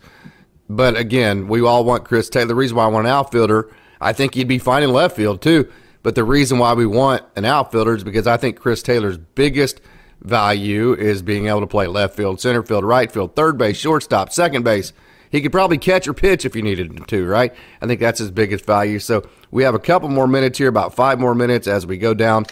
But 0.69 0.95
again, 0.95 1.49
we 1.49 1.59
all 1.65 1.83
want 1.83 2.05
Chris 2.05 2.29
Taylor. 2.29 2.45
The 2.45 2.55
reason 2.55 2.77
why 2.77 2.85
I 2.85 2.87
want 2.87 3.07
an 3.07 3.11
outfielder 3.11 3.69
I 4.01 4.13
think 4.13 4.35
he'd 4.35 4.47
be 4.47 4.59
fine 4.59 4.83
in 4.83 4.91
left 4.91 5.15
field 5.15 5.41
too. 5.41 5.71
But 6.03 6.15
the 6.15 6.23
reason 6.23 6.59
why 6.59 6.73
we 6.73 6.85
want 6.85 7.23
an 7.35 7.45
outfielder 7.45 7.95
is 7.95 8.03
because 8.03 8.27
I 8.27 8.37
think 8.37 8.59
Chris 8.59 8.83
Taylor's 8.83 9.17
biggest 9.17 9.81
value 10.25 10.93
is 10.93 11.21
being 11.21 11.47
able 11.47 11.61
to 11.61 11.67
play 11.67 11.87
left 11.87 12.15
field, 12.15 12.41
center 12.41 12.63
field, 12.63 12.83
right 12.83 13.11
field, 13.11 13.35
third 13.35 13.57
base, 13.57 13.77
shortstop, 13.77 14.31
second 14.31 14.63
base. 14.63 14.93
He 15.31 15.41
could 15.41 15.51
probably 15.51 15.77
catch 15.77 16.07
or 16.07 16.13
pitch 16.13 16.45
if 16.45 16.55
you 16.55 16.61
needed 16.61 17.07
to, 17.07 17.25
right? 17.25 17.53
I 17.81 17.87
think 17.87 17.99
that's 17.99 18.19
his 18.19 18.31
biggest 18.31 18.65
value. 18.65 18.99
So 18.99 19.27
we 19.51 19.63
have 19.63 19.75
a 19.75 19.79
couple 19.79 20.09
more 20.09 20.27
minutes 20.27 20.57
here, 20.57 20.69
about 20.69 20.95
five 20.95 21.19
more 21.19 21.35
minutes 21.35 21.67
as 21.67 21.85
we 21.85 21.97
go 21.97 22.13
down 22.13 22.45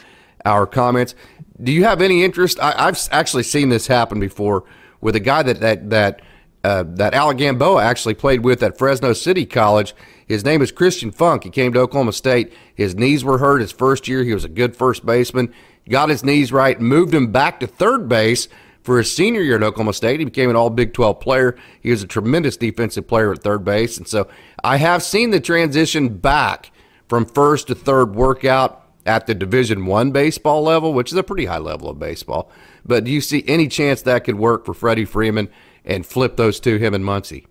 our 0.45 0.65
comments. 0.65 1.15
Do 1.61 1.71
you 1.71 1.83
have 1.83 2.01
any 2.01 2.23
interest? 2.23 2.59
I, 2.59 2.85
have 2.85 2.99
actually 3.11 3.43
seen 3.43 3.69
this 3.69 3.87
happen 3.87 4.19
before 4.19 4.65
with 5.01 5.15
a 5.15 5.19
guy 5.19 5.43
that 5.43 5.59
that 5.61 5.89
that 5.91 6.21
uh, 6.63 6.83
that 6.87 7.13
Alec 7.13 7.37
Gamboa 7.37 7.83
actually 7.83 8.13
played 8.13 8.43
with 8.43 8.63
at 8.63 8.77
Fresno 8.77 9.13
City 9.13 9.45
College. 9.45 9.93
His 10.25 10.45
name 10.45 10.61
is 10.61 10.71
Christian 10.71 11.11
Funk. 11.11 11.43
He 11.43 11.49
came 11.49 11.73
to 11.73 11.79
Oklahoma 11.79 12.13
State. 12.13 12.53
His 12.73 12.95
knees 12.95 13.23
were 13.23 13.37
hurt 13.37 13.59
his 13.59 13.73
first 13.73 14.07
year. 14.07 14.23
He 14.23 14.33
was 14.33 14.45
a 14.45 14.49
good 14.49 14.75
first 14.75 15.05
baseman. 15.05 15.53
Got 15.89 16.10
his 16.10 16.23
knees 16.23 16.51
right, 16.51 16.80
moved 16.80 17.14
him 17.14 17.31
back 17.31 17.60
to 17.60 17.68
third 17.68 18.07
base 18.07 18.47
for 18.84 18.97
his 18.97 19.14
senior 19.14 19.41
year 19.41 19.55
at 19.57 19.64
Oklahoma 19.64 19.93
State. 19.93 20.19
He 20.19 20.26
became 20.26 20.49
an 20.49 20.55
all 20.55 20.69
Big 20.69 20.93
12 20.93 21.19
player. 21.19 21.57
He 21.81 21.91
was 21.91 22.03
a 22.03 22.07
tremendous 22.07 22.57
defensive 22.57 23.07
player 23.07 23.31
at 23.31 23.41
third 23.41 23.64
base. 23.65 23.97
And 23.97 24.07
so 24.07 24.27
I 24.64 24.77
have 24.77 25.03
seen 25.03 25.31
the 25.31 25.39
transition 25.39 26.18
back 26.18 26.72
from 27.07 27.26
first 27.26 27.68
to 27.68 27.76
third 27.76 28.15
workout 28.15 28.81
at 29.05 29.27
the 29.27 29.35
Division 29.35 29.85
One 29.85 30.11
baseball 30.11 30.64
level, 30.64 30.93
which 30.93 31.11
is 31.11 31.18
a 31.18 31.23
pretty 31.23 31.45
high 31.45 31.57
level 31.57 31.89
of 31.89 31.99
baseball. 31.99 32.49
But 32.85 33.03
do 33.03 33.11
you 33.11 33.22
see 33.22 33.43
any 33.47 33.68
chance 33.68 34.01
that 34.03 34.23
could 34.23 34.35
work 34.35 34.65
for 34.65 34.73
Freddie 34.73 35.05
Freeman 35.05 35.49
and 35.84 36.05
flip 36.05 36.38
those 36.38 36.60
two, 36.60 36.77
him 36.77 36.93
and 36.93 37.03
Muncy? 37.03 37.45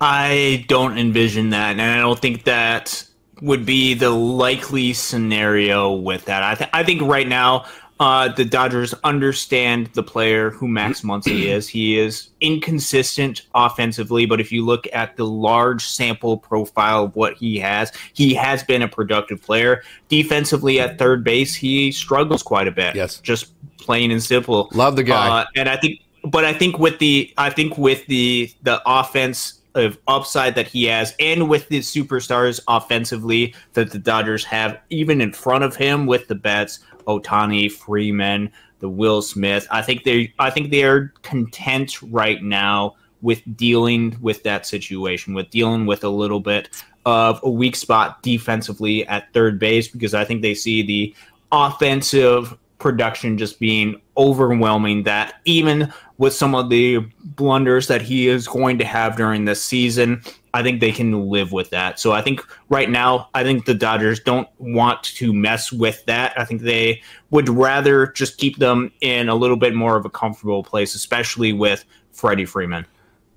I 0.00 0.64
don't 0.68 0.96
envision 0.96 1.50
that, 1.50 1.72
and 1.72 1.82
I 1.82 1.98
don't 1.98 2.18
think 2.18 2.44
that 2.44 3.04
would 3.40 3.64
be 3.64 3.94
the 3.94 4.10
likely 4.10 4.92
scenario 4.92 5.92
with 5.92 6.26
that. 6.26 6.42
I, 6.42 6.54
th- 6.54 6.70
I 6.72 6.82
think 6.84 7.02
right 7.02 7.28
now 7.28 7.64
uh, 8.00 8.28
the 8.28 8.46
Dodgers 8.46 8.94
understand 9.04 9.88
the 9.92 10.02
player 10.02 10.50
who 10.50 10.66
Max 10.66 11.02
Muncy 11.02 11.44
is. 11.44 11.68
He 11.68 11.98
is 11.98 12.30
inconsistent 12.40 13.42
offensively, 13.54 14.24
but 14.24 14.40
if 14.40 14.50
you 14.50 14.64
look 14.64 14.86
at 14.94 15.16
the 15.16 15.26
large 15.26 15.84
sample 15.84 16.38
profile 16.38 17.04
of 17.04 17.14
what 17.14 17.36
he 17.36 17.58
has, 17.58 17.92
he 18.14 18.32
has 18.34 18.64
been 18.64 18.80
a 18.80 18.88
productive 18.88 19.42
player. 19.42 19.82
Defensively 20.08 20.80
at 20.80 20.98
third 20.98 21.22
base, 21.22 21.54
he 21.54 21.92
struggles 21.92 22.42
quite 22.42 22.66
a 22.66 22.72
bit. 22.72 22.96
Yes, 22.96 23.20
just 23.20 23.52
plain 23.76 24.10
and 24.10 24.22
simple. 24.22 24.70
Love 24.72 24.96
the 24.96 25.02
guy, 25.02 25.40
uh, 25.40 25.44
and 25.54 25.68
I 25.68 25.76
think, 25.76 26.00
but 26.24 26.46
I 26.46 26.54
think 26.54 26.78
with 26.78 26.98
the, 27.00 27.32
I 27.36 27.50
think 27.50 27.76
with 27.76 28.06
the 28.06 28.50
the 28.62 28.80
offense 28.86 29.59
of 29.74 29.98
upside 30.08 30.54
that 30.54 30.66
he 30.66 30.84
has, 30.84 31.14
and 31.20 31.48
with 31.48 31.68
the 31.68 31.80
superstars 31.80 32.60
offensively 32.68 33.54
that 33.74 33.90
the 33.90 33.98
Dodgers 33.98 34.44
have, 34.44 34.78
even 34.90 35.20
in 35.20 35.32
front 35.32 35.64
of 35.64 35.76
him 35.76 36.06
with 36.06 36.26
the 36.28 36.34
Betts, 36.34 36.80
Ohtani, 37.06 37.70
Freeman, 37.70 38.50
the 38.80 38.88
Will 38.88 39.22
Smith. 39.22 39.66
I 39.70 39.82
think 39.82 40.04
they, 40.04 40.32
I 40.38 40.50
think 40.50 40.70
they 40.70 40.84
are 40.84 41.12
content 41.22 42.02
right 42.02 42.42
now 42.42 42.96
with 43.22 43.42
dealing 43.56 44.16
with 44.20 44.42
that 44.44 44.66
situation, 44.66 45.34
with 45.34 45.50
dealing 45.50 45.86
with 45.86 46.04
a 46.04 46.08
little 46.08 46.40
bit 46.40 46.68
of 47.06 47.40
a 47.42 47.50
weak 47.50 47.76
spot 47.76 48.22
defensively 48.22 49.06
at 49.06 49.32
third 49.32 49.58
base, 49.58 49.88
because 49.88 50.14
I 50.14 50.24
think 50.24 50.42
they 50.42 50.54
see 50.54 50.82
the 50.82 51.14
offensive 51.52 52.56
production 52.80 53.38
just 53.38 53.60
being 53.60 54.00
overwhelming 54.16 55.04
that 55.04 55.34
even 55.44 55.92
with 56.18 56.34
some 56.34 56.54
of 56.54 56.68
the 56.68 56.98
blunders 57.24 57.86
that 57.86 58.02
he 58.02 58.28
is 58.28 58.48
going 58.48 58.78
to 58.78 58.84
have 58.84 59.16
during 59.16 59.44
this 59.44 59.62
season, 59.62 60.22
I 60.52 60.62
think 60.62 60.80
they 60.80 60.92
can 60.92 61.28
live 61.28 61.52
with 61.52 61.70
that. 61.70 62.00
So 62.00 62.12
I 62.12 62.22
think 62.22 62.44
right 62.68 62.90
now, 62.90 63.28
I 63.34 63.44
think 63.44 63.66
the 63.66 63.74
Dodgers 63.74 64.18
don't 64.20 64.48
want 64.58 65.04
to 65.04 65.32
mess 65.32 65.70
with 65.70 66.04
that. 66.06 66.38
I 66.38 66.44
think 66.44 66.62
they 66.62 67.02
would 67.30 67.48
rather 67.48 68.08
just 68.08 68.38
keep 68.38 68.58
them 68.58 68.90
in 69.00 69.28
a 69.28 69.34
little 69.34 69.56
bit 69.56 69.74
more 69.74 69.96
of 69.96 70.04
a 70.04 70.10
comfortable 70.10 70.64
place, 70.64 70.94
especially 70.94 71.52
with 71.52 71.84
Freddie 72.10 72.46
Freeman. 72.46 72.86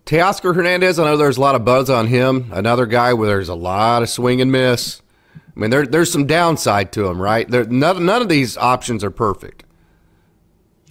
Teoscar 0.05 0.55
Hernandez, 0.55 0.99
I 0.99 1.05
know 1.05 1.15
there's 1.15 1.37
a 1.37 1.41
lot 1.41 1.55
of 1.55 1.63
buzz 1.63 1.89
on 1.89 2.07
him. 2.07 2.49
Another 2.51 2.85
guy 2.85 3.13
where 3.13 3.27
there's 3.27 3.49
a 3.49 3.55
lot 3.55 4.01
of 4.01 4.09
swing 4.09 4.41
and 4.41 4.51
miss. 4.51 5.02
I 5.55 5.59
mean, 5.59 5.69
there, 5.69 5.85
there's 5.85 6.11
some 6.11 6.25
downside 6.25 6.91
to 6.93 7.03
them, 7.03 7.21
right? 7.21 7.47
There, 7.47 7.65
none, 7.65 8.05
none 8.05 8.21
of 8.21 8.29
these 8.29 8.57
options 8.57 9.03
are 9.03 9.11
perfect. 9.11 9.65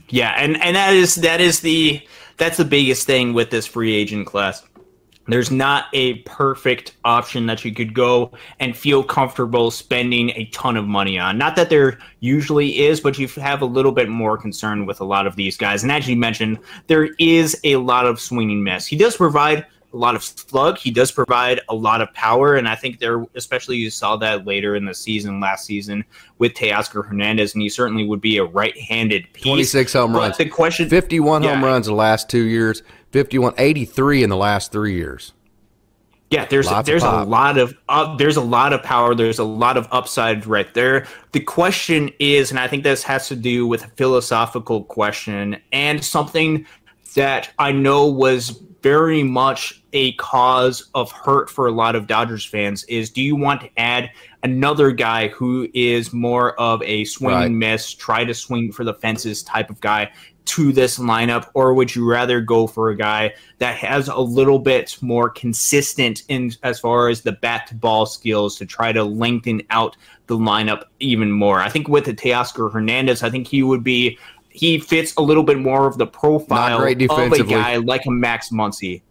Yeah, 0.08 0.34
and, 0.36 0.60
and 0.62 0.76
that 0.76 0.92
is 0.92 1.14
that 1.16 1.40
is 1.40 1.60
the 1.60 2.06
that's 2.36 2.58
the 2.58 2.64
biggest 2.64 3.06
thing 3.06 3.32
with 3.32 3.50
this 3.50 3.66
free 3.66 3.94
agent 3.94 4.26
class. 4.26 4.62
There's 5.28 5.50
not 5.52 5.86
a 5.92 6.14
perfect 6.20 6.96
option 7.04 7.46
that 7.46 7.64
you 7.64 7.72
could 7.72 7.94
go 7.94 8.32
and 8.58 8.76
feel 8.76 9.04
comfortable 9.04 9.70
spending 9.70 10.30
a 10.30 10.46
ton 10.46 10.76
of 10.76 10.86
money 10.86 11.18
on. 11.18 11.38
Not 11.38 11.54
that 11.56 11.70
there 11.70 11.98
usually 12.18 12.80
is, 12.80 13.00
but 13.00 13.18
you 13.18 13.28
have 13.28 13.62
a 13.62 13.66
little 13.66 13.92
bit 13.92 14.08
more 14.08 14.36
concern 14.36 14.84
with 14.84 15.00
a 15.00 15.04
lot 15.04 15.28
of 15.28 15.36
these 15.36 15.56
guys. 15.56 15.84
And 15.84 15.92
as 15.92 16.08
you 16.08 16.16
mentioned, 16.16 16.58
there 16.88 17.10
is 17.20 17.58
a 17.62 17.76
lot 17.76 18.04
of 18.04 18.20
swinging 18.20 18.64
miss. 18.64 18.84
He 18.84 18.96
does 18.96 19.16
provide 19.16 19.64
a 19.92 19.96
lot 19.96 20.14
of 20.14 20.22
slug. 20.22 20.78
He 20.78 20.90
does 20.90 21.12
provide 21.12 21.60
a 21.68 21.74
lot 21.74 22.00
of 22.00 22.12
power, 22.14 22.56
and 22.56 22.68
I 22.68 22.74
think 22.74 22.98
there, 22.98 23.24
especially 23.34 23.76
you 23.76 23.90
saw 23.90 24.16
that 24.16 24.46
later 24.46 24.74
in 24.76 24.84
the 24.84 24.94
season, 24.94 25.40
last 25.40 25.66
season 25.66 26.04
with 26.38 26.54
Teoscar 26.54 27.06
Hernandez, 27.06 27.54
and 27.54 27.62
he 27.62 27.68
certainly 27.68 28.06
would 28.06 28.20
be 28.20 28.38
a 28.38 28.44
right-handed 28.44 29.32
piece. 29.32 29.42
Twenty-six 29.42 29.92
home 29.92 30.12
but 30.12 30.18
runs. 30.18 30.36
The 30.38 30.48
question, 30.48 30.88
fifty-one 30.88 31.42
yeah. 31.42 31.54
home 31.54 31.64
runs 31.64 31.86
the 31.86 31.94
last 31.94 32.28
two 32.28 32.44
years. 32.44 32.82
51, 33.12 33.54
83 33.58 34.22
in 34.22 34.30
the 34.30 34.36
last 34.36 34.72
three 34.72 34.94
years. 34.94 35.32
Yeah, 36.30 36.46
there's 36.46 36.64
Lots 36.64 36.86
there's 36.86 37.02
a 37.02 37.24
lot 37.24 37.58
of 37.58 37.76
uh, 37.90 38.16
there's 38.16 38.38
a 38.38 38.42
lot 38.42 38.72
of 38.72 38.82
power. 38.82 39.14
There's 39.14 39.38
a 39.38 39.44
lot 39.44 39.76
of 39.76 39.86
upside 39.90 40.46
right 40.46 40.72
there. 40.72 41.06
The 41.32 41.40
question 41.40 42.10
is, 42.18 42.50
and 42.50 42.58
I 42.58 42.68
think 42.68 42.84
this 42.84 43.02
has 43.02 43.28
to 43.28 43.36
do 43.36 43.66
with 43.66 43.84
a 43.84 43.88
philosophical 43.88 44.84
question 44.84 45.60
and 45.72 46.02
something 46.02 46.66
that 47.16 47.50
I 47.58 47.70
know 47.72 48.06
was 48.06 48.62
very 48.82 49.22
much 49.22 49.82
a 49.92 50.12
cause 50.14 50.90
of 50.94 51.12
hurt 51.12 51.48
for 51.48 51.66
a 51.66 51.72
lot 51.72 51.94
of 51.94 52.06
Dodgers 52.06 52.44
fans 52.44 52.84
is 52.84 53.10
do 53.10 53.22
you 53.22 53.36
want 53.36 53.60
to 53.60 53.70
add 53.78 54.10
another 54.42 54.90
guy 54.90 55.28
who 55.28 55.68
is 55.72 56.12
more 56.12 56.58
of 56.58 56.82
a 56.82 57.04
swing 57.04 57.34
right. 57.34 57.46
and 57.46 57.58
miss, 57.58 57.92
try 57.94 58.24
to 58.24 58.34
swing 58.34 58.72
for 58.72 58.84
the 58.84 58.94
fences 58.94 59.42
type 59.42 59.70
of 59.70 59.80
guy 59.80 60.10
to 60.44 60.72
this 60.72 60.98
lineup, 60.98 61.48
or 61.54 61.72
would 61.72 61.94
you 61.94 62.08
rather 62.08 62.40
go 62.40 62.66
for 62.66 62.90
a 62.90 62.96
guy 62.96 63.32
that 63.58 63.76
has 63.76 64.08
a 64.08 64.18
little 64.18 64.58
bit 64.58 64.96
more 65.00 65.30
consistent 65.30 66.22
in 66.28 66.52
as 66.64 66.80
far 66.80 67.08
as 67.08 67.20
the 67.20 67.32
bat 67.32 67.68
to 67.68 67.74
ball 67.76 68.06
skills 68.06 68.56
to 68.56 68.66
try 68.66 68.92
to 68.92 69.04
lengthen 69.04 69.62
out 69.70 69.96
the 70.26 70.36
lineup 70.36 70.84
even 70.98 71.30
more? 71.30 71.60
I 71.60 71.68
think 71.68 71.88
with 71.88 72.06
the 72.06 72.14
Teoscar 72.14 72.72
Hernandez, 72.72 73.22
I 73.22 73.30
think 73.30 73.46
he 73.46 73.62
would 73.62 73.84
be 73.84 74.18
he 74.52 74.78
fits 74.78 75.14
a 75.16 75.22
little 75.22 75.42
bit 75.42 75.58
more 75.58 75.86
of 75.86 75.98
the 75.98 76.06
profile 76.06 76.82
of 76.82 77.32
a 77.32 77.44
guy 77.44 77.76
like 77.76 78.06
a 78.06 78.10
Max 78.10 78.50
Muncy. 78.50 79.02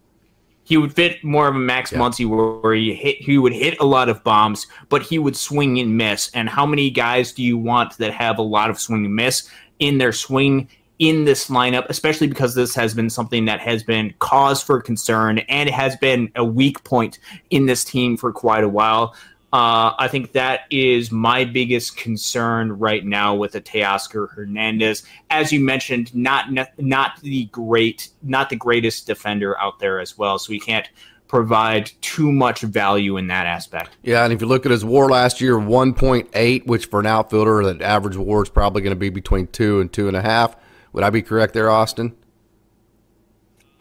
He 0.64 0.78
would 0.78 0.94
fit 0.94 1.24
more 1.24 1.48
of 1.48 1.56
a 1.56 1.60
Max 1.60 1.92
yeah. 1.92 1.98
Muncy 1.98 2.26
where, 2.62 2.74
he 2.76 2.94
hit 2.94 3.18
he 3.18 3.38
would 3.38 3.54
hit 3.54 3.80
a 3.80 3.86
lot 3.86 4.10
of 4.10 4.24
bombs, 4.24 4.68
but 4.90 5.02
he 5.02 5.20
would 5.20 5.36
swing 5.36 5.80
and 5.80 5.98
miss. 5.98 6.30
And 6.34 6.48
how 6.48 6.66
many 6.66 6.90
guys 6.90 7.32
do 7.32 7.44
you 7.44 7.58
want 7.58 7.98
that 7.98 8.14
have 8.14 8.38
a 8.38 8.44
lot 8.44 8.70
of 8.70 8.80
swing 8.80 9.06
and 9.06 9.16
miss 9.16 9.50
in 9.80 9.98
their 9.98 10.14
swing 10.14 10.70
in 11.02 11.26
this 11.26 11.50
lineup, 11.50 11.88
especially 11.90 12.28
because 12.28 12.54
this 12.54 12.76
has 12.76 12.94
been 12.94 13.10
something 13.10 13.46
that 13.46 13.60
has 13.60 13.82
been 13.82 14.14
cause 14.20 14.62
for 14.62 14.80
concern 14.80 15.40
and 15.50 15.68
has 15.68 15.96
been 15.96 16.32
a 16.36 16.46
weak 16.46 16.84
point 16.84 17.18
in 17.50 17.66
this 17.66 17.84
team 17.84 18.16
for 18.16 18.32
quite 18.32 18.64
a 18.64 18.70
while. 18.70 19.16
Uh, 19.54 19.94
I 20.00 20.08
think 20.08 20.32
that 20.32 20.62
is 20.70 21.12
my 21.12 21.44
biggest 21.44 21.98
concern 21.98 22.72
right 22.72 23.06
now 23.06 23.36
with 23.36 23.52
the 23.52 23.62
Teoscar 23.62 24.30
Hernandez. 24.30 25.04
As 25.30 25.52
you 25.52 25.60
mentioned, 25.60 26.16
not 26.16 26.46
not 26.78 27.20
the 27.22 27.46
great, 27.46 28.10
not 28.24 28.50
the 28.50 28.56
greatest 28.56 29.08
defender 29.08 29.60
out 29.60 29.80
there 29.80 30.00
as 30.00 30.18
well. 30.18 30.40
So 30.40 30.52
we 30.52 30.60
can't 30.60 30.88
provide 31.28 31.92
too 32.02 32.32
much 32.32 32.62
value 32.62 33.18
in 33.18 33.28
that 33.28 33.46
aspect. 33.46 33.98
Yeah, 34.04 34.24
and 34.24 34.32
if 34.32 34.42
you 34.42 34.48
look 34.48 34.66
at 34.66 34.72
his 34.72 34.86
WAR 34.86 35.10
last 35.10 35.42
year, 35.42 35.60
one 35.60 35.94
point 35.94 36.30
eight, 36.34 36.66
which 36.66 36.86
for 36.86 37.02
an 37.02 37.06
outfielder, 37.06 37.66
that 37.66 37.82
average 37.82 38.16
WAR 38.16 38.44
is 38.44 38.50
probably 38.50 38.82
going 38.82 38.96
to 38.96 39.00
be 39.00 39.10
between 39.10 39.48
two 39.48 39.82
and 39.82 39.92
two 39.92 40.08
and 40.08 40.16
a 40.16 40.22
half. 40.22 40.56
Would 40.94 41.04
I 41.04 41.10
be 41.10 41.22
correct 41.22 41.54
there, 41.54 41.70
Austin? 41.70 42.16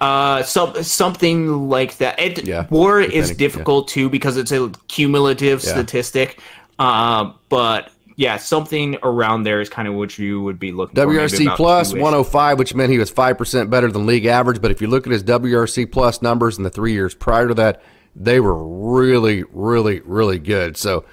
Uh, 0.00 0.42
some 0.42 0.82
something 0.82 1.68
like 1.68 1.98
that. 1.98 2.18
It, 2.18 2.46
yeah, 2.46 2.66
war 2.70 3.00
is 3.00 3.36
difficult 3.36 3.90
yeah. 3.90 3.94
too 3.94 4.10
because 4.10 4.36
it's 4.36 4.52
a 4.52 4.72
cumulative 4.88 5.62
yeah. 5.62 5.70
statistic. 5.70 6.40
Uh, 6.78 7.32
but 7.50 7.90
yeah, 8.16 8.36
something 8.36 8.98
around 9.02 9.44
there 9.44 9.60
is 9.60 9.68
kind 9.68 9.88
of 9.88 9.94
what 9.94 10.18
you 10.18 10.42
would 10.42 10.58
be 10.58 10.72
looking 10.72 10.94
WRC 10.94 11.30
for. 11.30 11.44
WRC 11.44 11.56
plus 11.56 11.92
105, 11.92 12.58
which 12.58 12.74
meant 12.74 12.92
he 12.92 12.98
was 12.98 13.10
5% 13.10 13.70
better 13.70 13.90
than 13.90 14.04
league 14.04 14.26
average. 14.26 14.60
But 14.60 14.70
if 14.70 14.82
you 14.82 14.88
look 14.88 15.06
at 15.06 15.12
his 15.12 15.24
WRC 15.24 15.90
plus 15.90 16.20
numbers 16.20 16.58
in 16.58 16.64
the 16.64 16.70
three 16.70 16.92
years 16.92 17.14
prior 17.14 17.48
to 17.48 17.54
that, 17.54 17.82
they 18.14 18.40
were 18.40 18.56
really, 18.62 19.44
really, 19.52 20.00
really 20.00 20.38
good. 20.38 20.76
So 20.76 21.04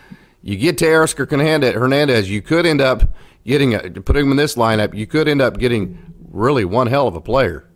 you 0.41 0.57
get 0.57 0.77
to 0.79 0.85
Teoscar 0.85 1.73
Hernandez, 1.73 2.29
you 2.29 2.41
could 2.41 2.65
end 2.65 2.81
up 2.81 3.03
getting, 3.45 3.73
a, 3.73 3.89
putting 3.89 4.25
him 4.25 4.31
in 4.31 4.37
this 4.37 4.55
lineup, 4.55 4.93
you 4.93 5.07
could 5.07 5.27
end 5.27 5.41
up 5.41 5.59
getting 5.59 6.13
really 6.29 6.65
one 6.65 6.87
hell 6.87 7.07
of 7.07 7.15
a 7.15 7.21
player. 7.21 7.66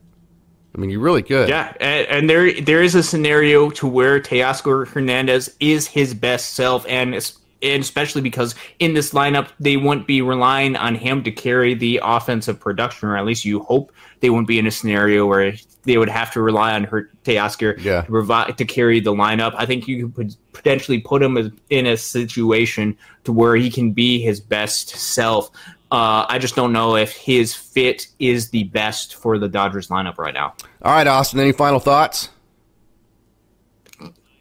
I 0.73 0.77
mean, 0.79 0.89
you 0.89 0.99
really 0.99 1.23
could. 1.23 1.49
Yeah, 1.49 1.73
and, 1.79 2.07
and, 2.07 2.29
there 2.29 2.59
there 2.61 2.81
is 2.81 2.95
a 2.95 3.03
scenario 3.03 3.69
to 3.71 3.87
where 3.87 4.21
Teoscar 4.21 4.87
Hernandez 4.87 5.55
is 5.59 5.85
his 5.87 6.13
best 6.13 6.53
self, 6.53 6.85
and, 6.87 7.13
and 7.13 7.83
especially 7.83 8.21
because 8.21 8.55
in 8.79 8.93
this 8.93 9.11
lineup 9.11 9.49
they 9.59 9.75
wouldn't 9.75 10.07
be 10.07 10.21
relying 10.21 10.77
on 10.77 10.95
him 10.95 11.23
to 11.23 11.31
carry 11.31 11.73
the 11.73 11.99
offensive 12.01 12.59
production, 12.59 13.09
or 13.09 13.17
at 13.17 13.25
least 13.25 13.43
you 13.43 13.59
hope 13.59 13.91
they 14.21 14.29
wouldn't 14.29 14.47
be 14.47 14.59
in 14.59 14.67
a 14.67 14.71
scenario 14.71 15.25
where 15.25 15.53
they 15.83 15.97
would 15.97 16.09
have 16.09 16.31
to 16.31 16.41
rely 16.41 16.73
on 16.73 16.83
her 16.85 17.09
Teoscar 17.25 17.77
yeah. 17.83 18.01
to 18.01 18.07
provide 18.07 18.57
to 18.57 18.65
carry 18.65 18.99
the 18.99 19.13
lineup. 19.13 19.53
I 19.57 19.65
think 19.65 19.87
you 19.87 20.09
could 20.09 20.35
potentially 20.53 20.99
put 20.99 21.21
him 21.21 21.59
in 21.69 21.85
a 21.87 21.97
situation 21.97 22.97
to 23.25 23.33
where 23.33 23.55
he 23.55 23.69
can 23.69 23.91
be 23.91 24.21
his 24.21 24.39
best 24.39 24.89
self 24.89 25.51
uh, 25.91 26.25
I 26.29 26.39
just 26.39 26.55
don't 26.55 26.71
know 26.71 26.95
if 26.95 27.11
his 27.11 27.53
fit 27.53 28.07
is 28.17 28.49
the 28.49 28.63
best 28.65 29.15
for 29.15 29.37
the 29.37 29.49
Dodgers 29.49 29.89
lineup 29.89 30.17
right 30.17 30.33
now. 30.33 30.53
All 30.81 30.93
right, 30.93 31.05
Austin. 31.05 31.39
Any 31.39 31.51
final 31.51 31.79
thoughts? 31.79 32.29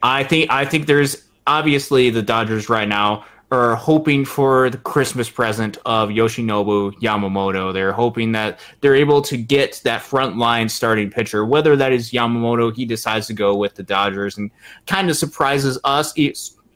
I 0.02 0.24
think 0.24 0.50
I 0.50 0.64
think 0.64 0.86
there's 0.86 1.24
obviously 1.46 2.10
the 2.10 2.22
Dodgers 2.22 2.68
right 2.68 2.88
now 2.88 3.24
are 3.50 3.74
hoping 3.74 4.24
for 4.24 4.70
the 4.70 4.78
Christmas 4.78 5.28
present 5.28 5.76
of 5.84 6.10
Yoshinobu 6.10 6.92
Yamamoto. 7.00 7.72
They're 7.72 7.92
hoping 7.92 8.30
that 8.32 8.60
they're 8.80 8.94
able 8.94 9.20
to 9.22 9.36
get 9.36 9.80
that 9.82 10.02
front 10.02 10.38
line 10.38 10.68
starting 10.68 11.10
pitcher, 11.10 11.44
whether 11.44 11.74
that 11.74 11.92
is 11.92 12.12
Yamamoto, 12.12 12.74
he 12.74 12.84
decides 12.84 13.26
to 13.26 13.34
go 13.34 13.56
with 13.56 13.74
the 13.74 13.82
Dodgers 13.82 14.38
and 14.38 14.52
kind 14.86 15.10
of 15.10 15.16
surprises 15.16 15.78
us, 15.82 16.12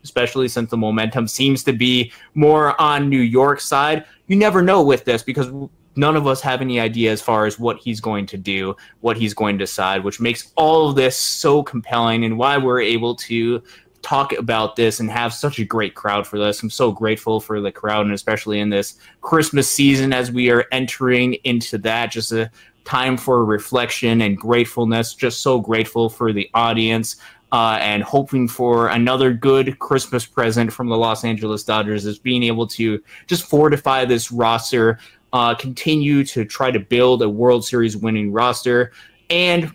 especially 0.05 0.47
since 0.47 0.71
the 0.71 0.77
momentum 0.77 1.27
seems 1.27 1.65
to 1.65 1.73
be 1.73 2.13
more 2.35 2.81
on 2.81 3.09
New 3.09 3.21
York 3.21 3.61
side 3.61 4.05
you 4.27 4.37
never 4.37 4.63
know 4.63 4.83
with 4.83 5.05
this 5.05 5.23
because 5.23 5.51
none 5.97 6.17
of 6.17 6.27
us 6.27 6.41
have 6.41 6.61
any 6.61 6.81
idea 6.81 7.13
as 7.13 7.23
far 7.23 7.47
as 7.47 7.59
what 7.59 7.79
he's 7.79 8.01
going 8.01 8.27
to 8.27 8.37
do, 8.37 8.77
what 9.01 9.17
he's 9.17 9.35
going 9.35 9.59
to 9.59 9.65
decide, 9.65 10.03
which 10.03 10.21
makes 10.21 10.53
all 10.57 10.89
of 10.89 10.97
this 10.97 11.17
so 11.17 11.63
compelling 11.63 12.25
and 12.25 12.39
why 12.39 12.57
we're 12.57 12.81
able 12.81 13.15
to 13.15 13.63
talk 14.03 14.33
about 14.35 14.77
this 14.77 15.01
and 15.01 15.11
have 15.11 15.33
such 15.33 15.59
a 15.59 15.65
great 15.65 15.95
crowd 15.95 16.27
for 16.27 16.39
this. 16.39 16.63
I'm 16.63 16.71
so 16.71 16.93
grateful 16.93 17.41
for 17.41 17.61
the 17.61 17.73
crowd 17.73 18.05
and 18.05 18.15
especially 18.15 18.61
in 18.61 18.69
this 18.69 18.99
Christmas 19.23 19.71
season 19.71 20.13
as 20.13 20.31
we 20.31 20.51
are 20.51 20.67
entering 20.73 21.35
into 21.45 21.79
that 21.79 22.11
just 22.11 22.33
a 22.33 22.51
time 22.85 23.17
for 23.17 23.45
reflection 23.47 24.21
and 24.21 24.37
gratefulness. 24.37 25.15
Just 25.15 25.41
so 25.41 25.59
grateful 25.59 26.11
for 26.11 26.35
the 26.35 26.51
audience 26.53 27.17
uh, 27.55 27.79
and 27.81 28.03
hoping 28.03 28.49
for 28.49 28.89
another 28.89 29.33
good 29.33 29.79
Christmas 29.79 30.27
present 30.27 30.73
from 30.73 30.89
the 30.89 30.97
Los 30.97 31.25
Angeles 31.25 31.63
Dodgers 31.63 32.05
is 32.05 32.19
being 32.19 32.43
able 32.43 32.67
to 32.67 33.01
just 33.29 33.45
fortify 33.45 34.05
this 34.05 34.33
roster, 34.33 34.99
uh, 35.33 35.55
continue 35.55 36.25
to 36.25 36.45
try 36.45 36.73
to 36.73 36.81
build 36.81 37.23
a 37.23 37.29
World 37.29 37.65
Series 37.65 37.97
winning 37.97 38.33
roster, 38.33 38.91
and 39.31 39.73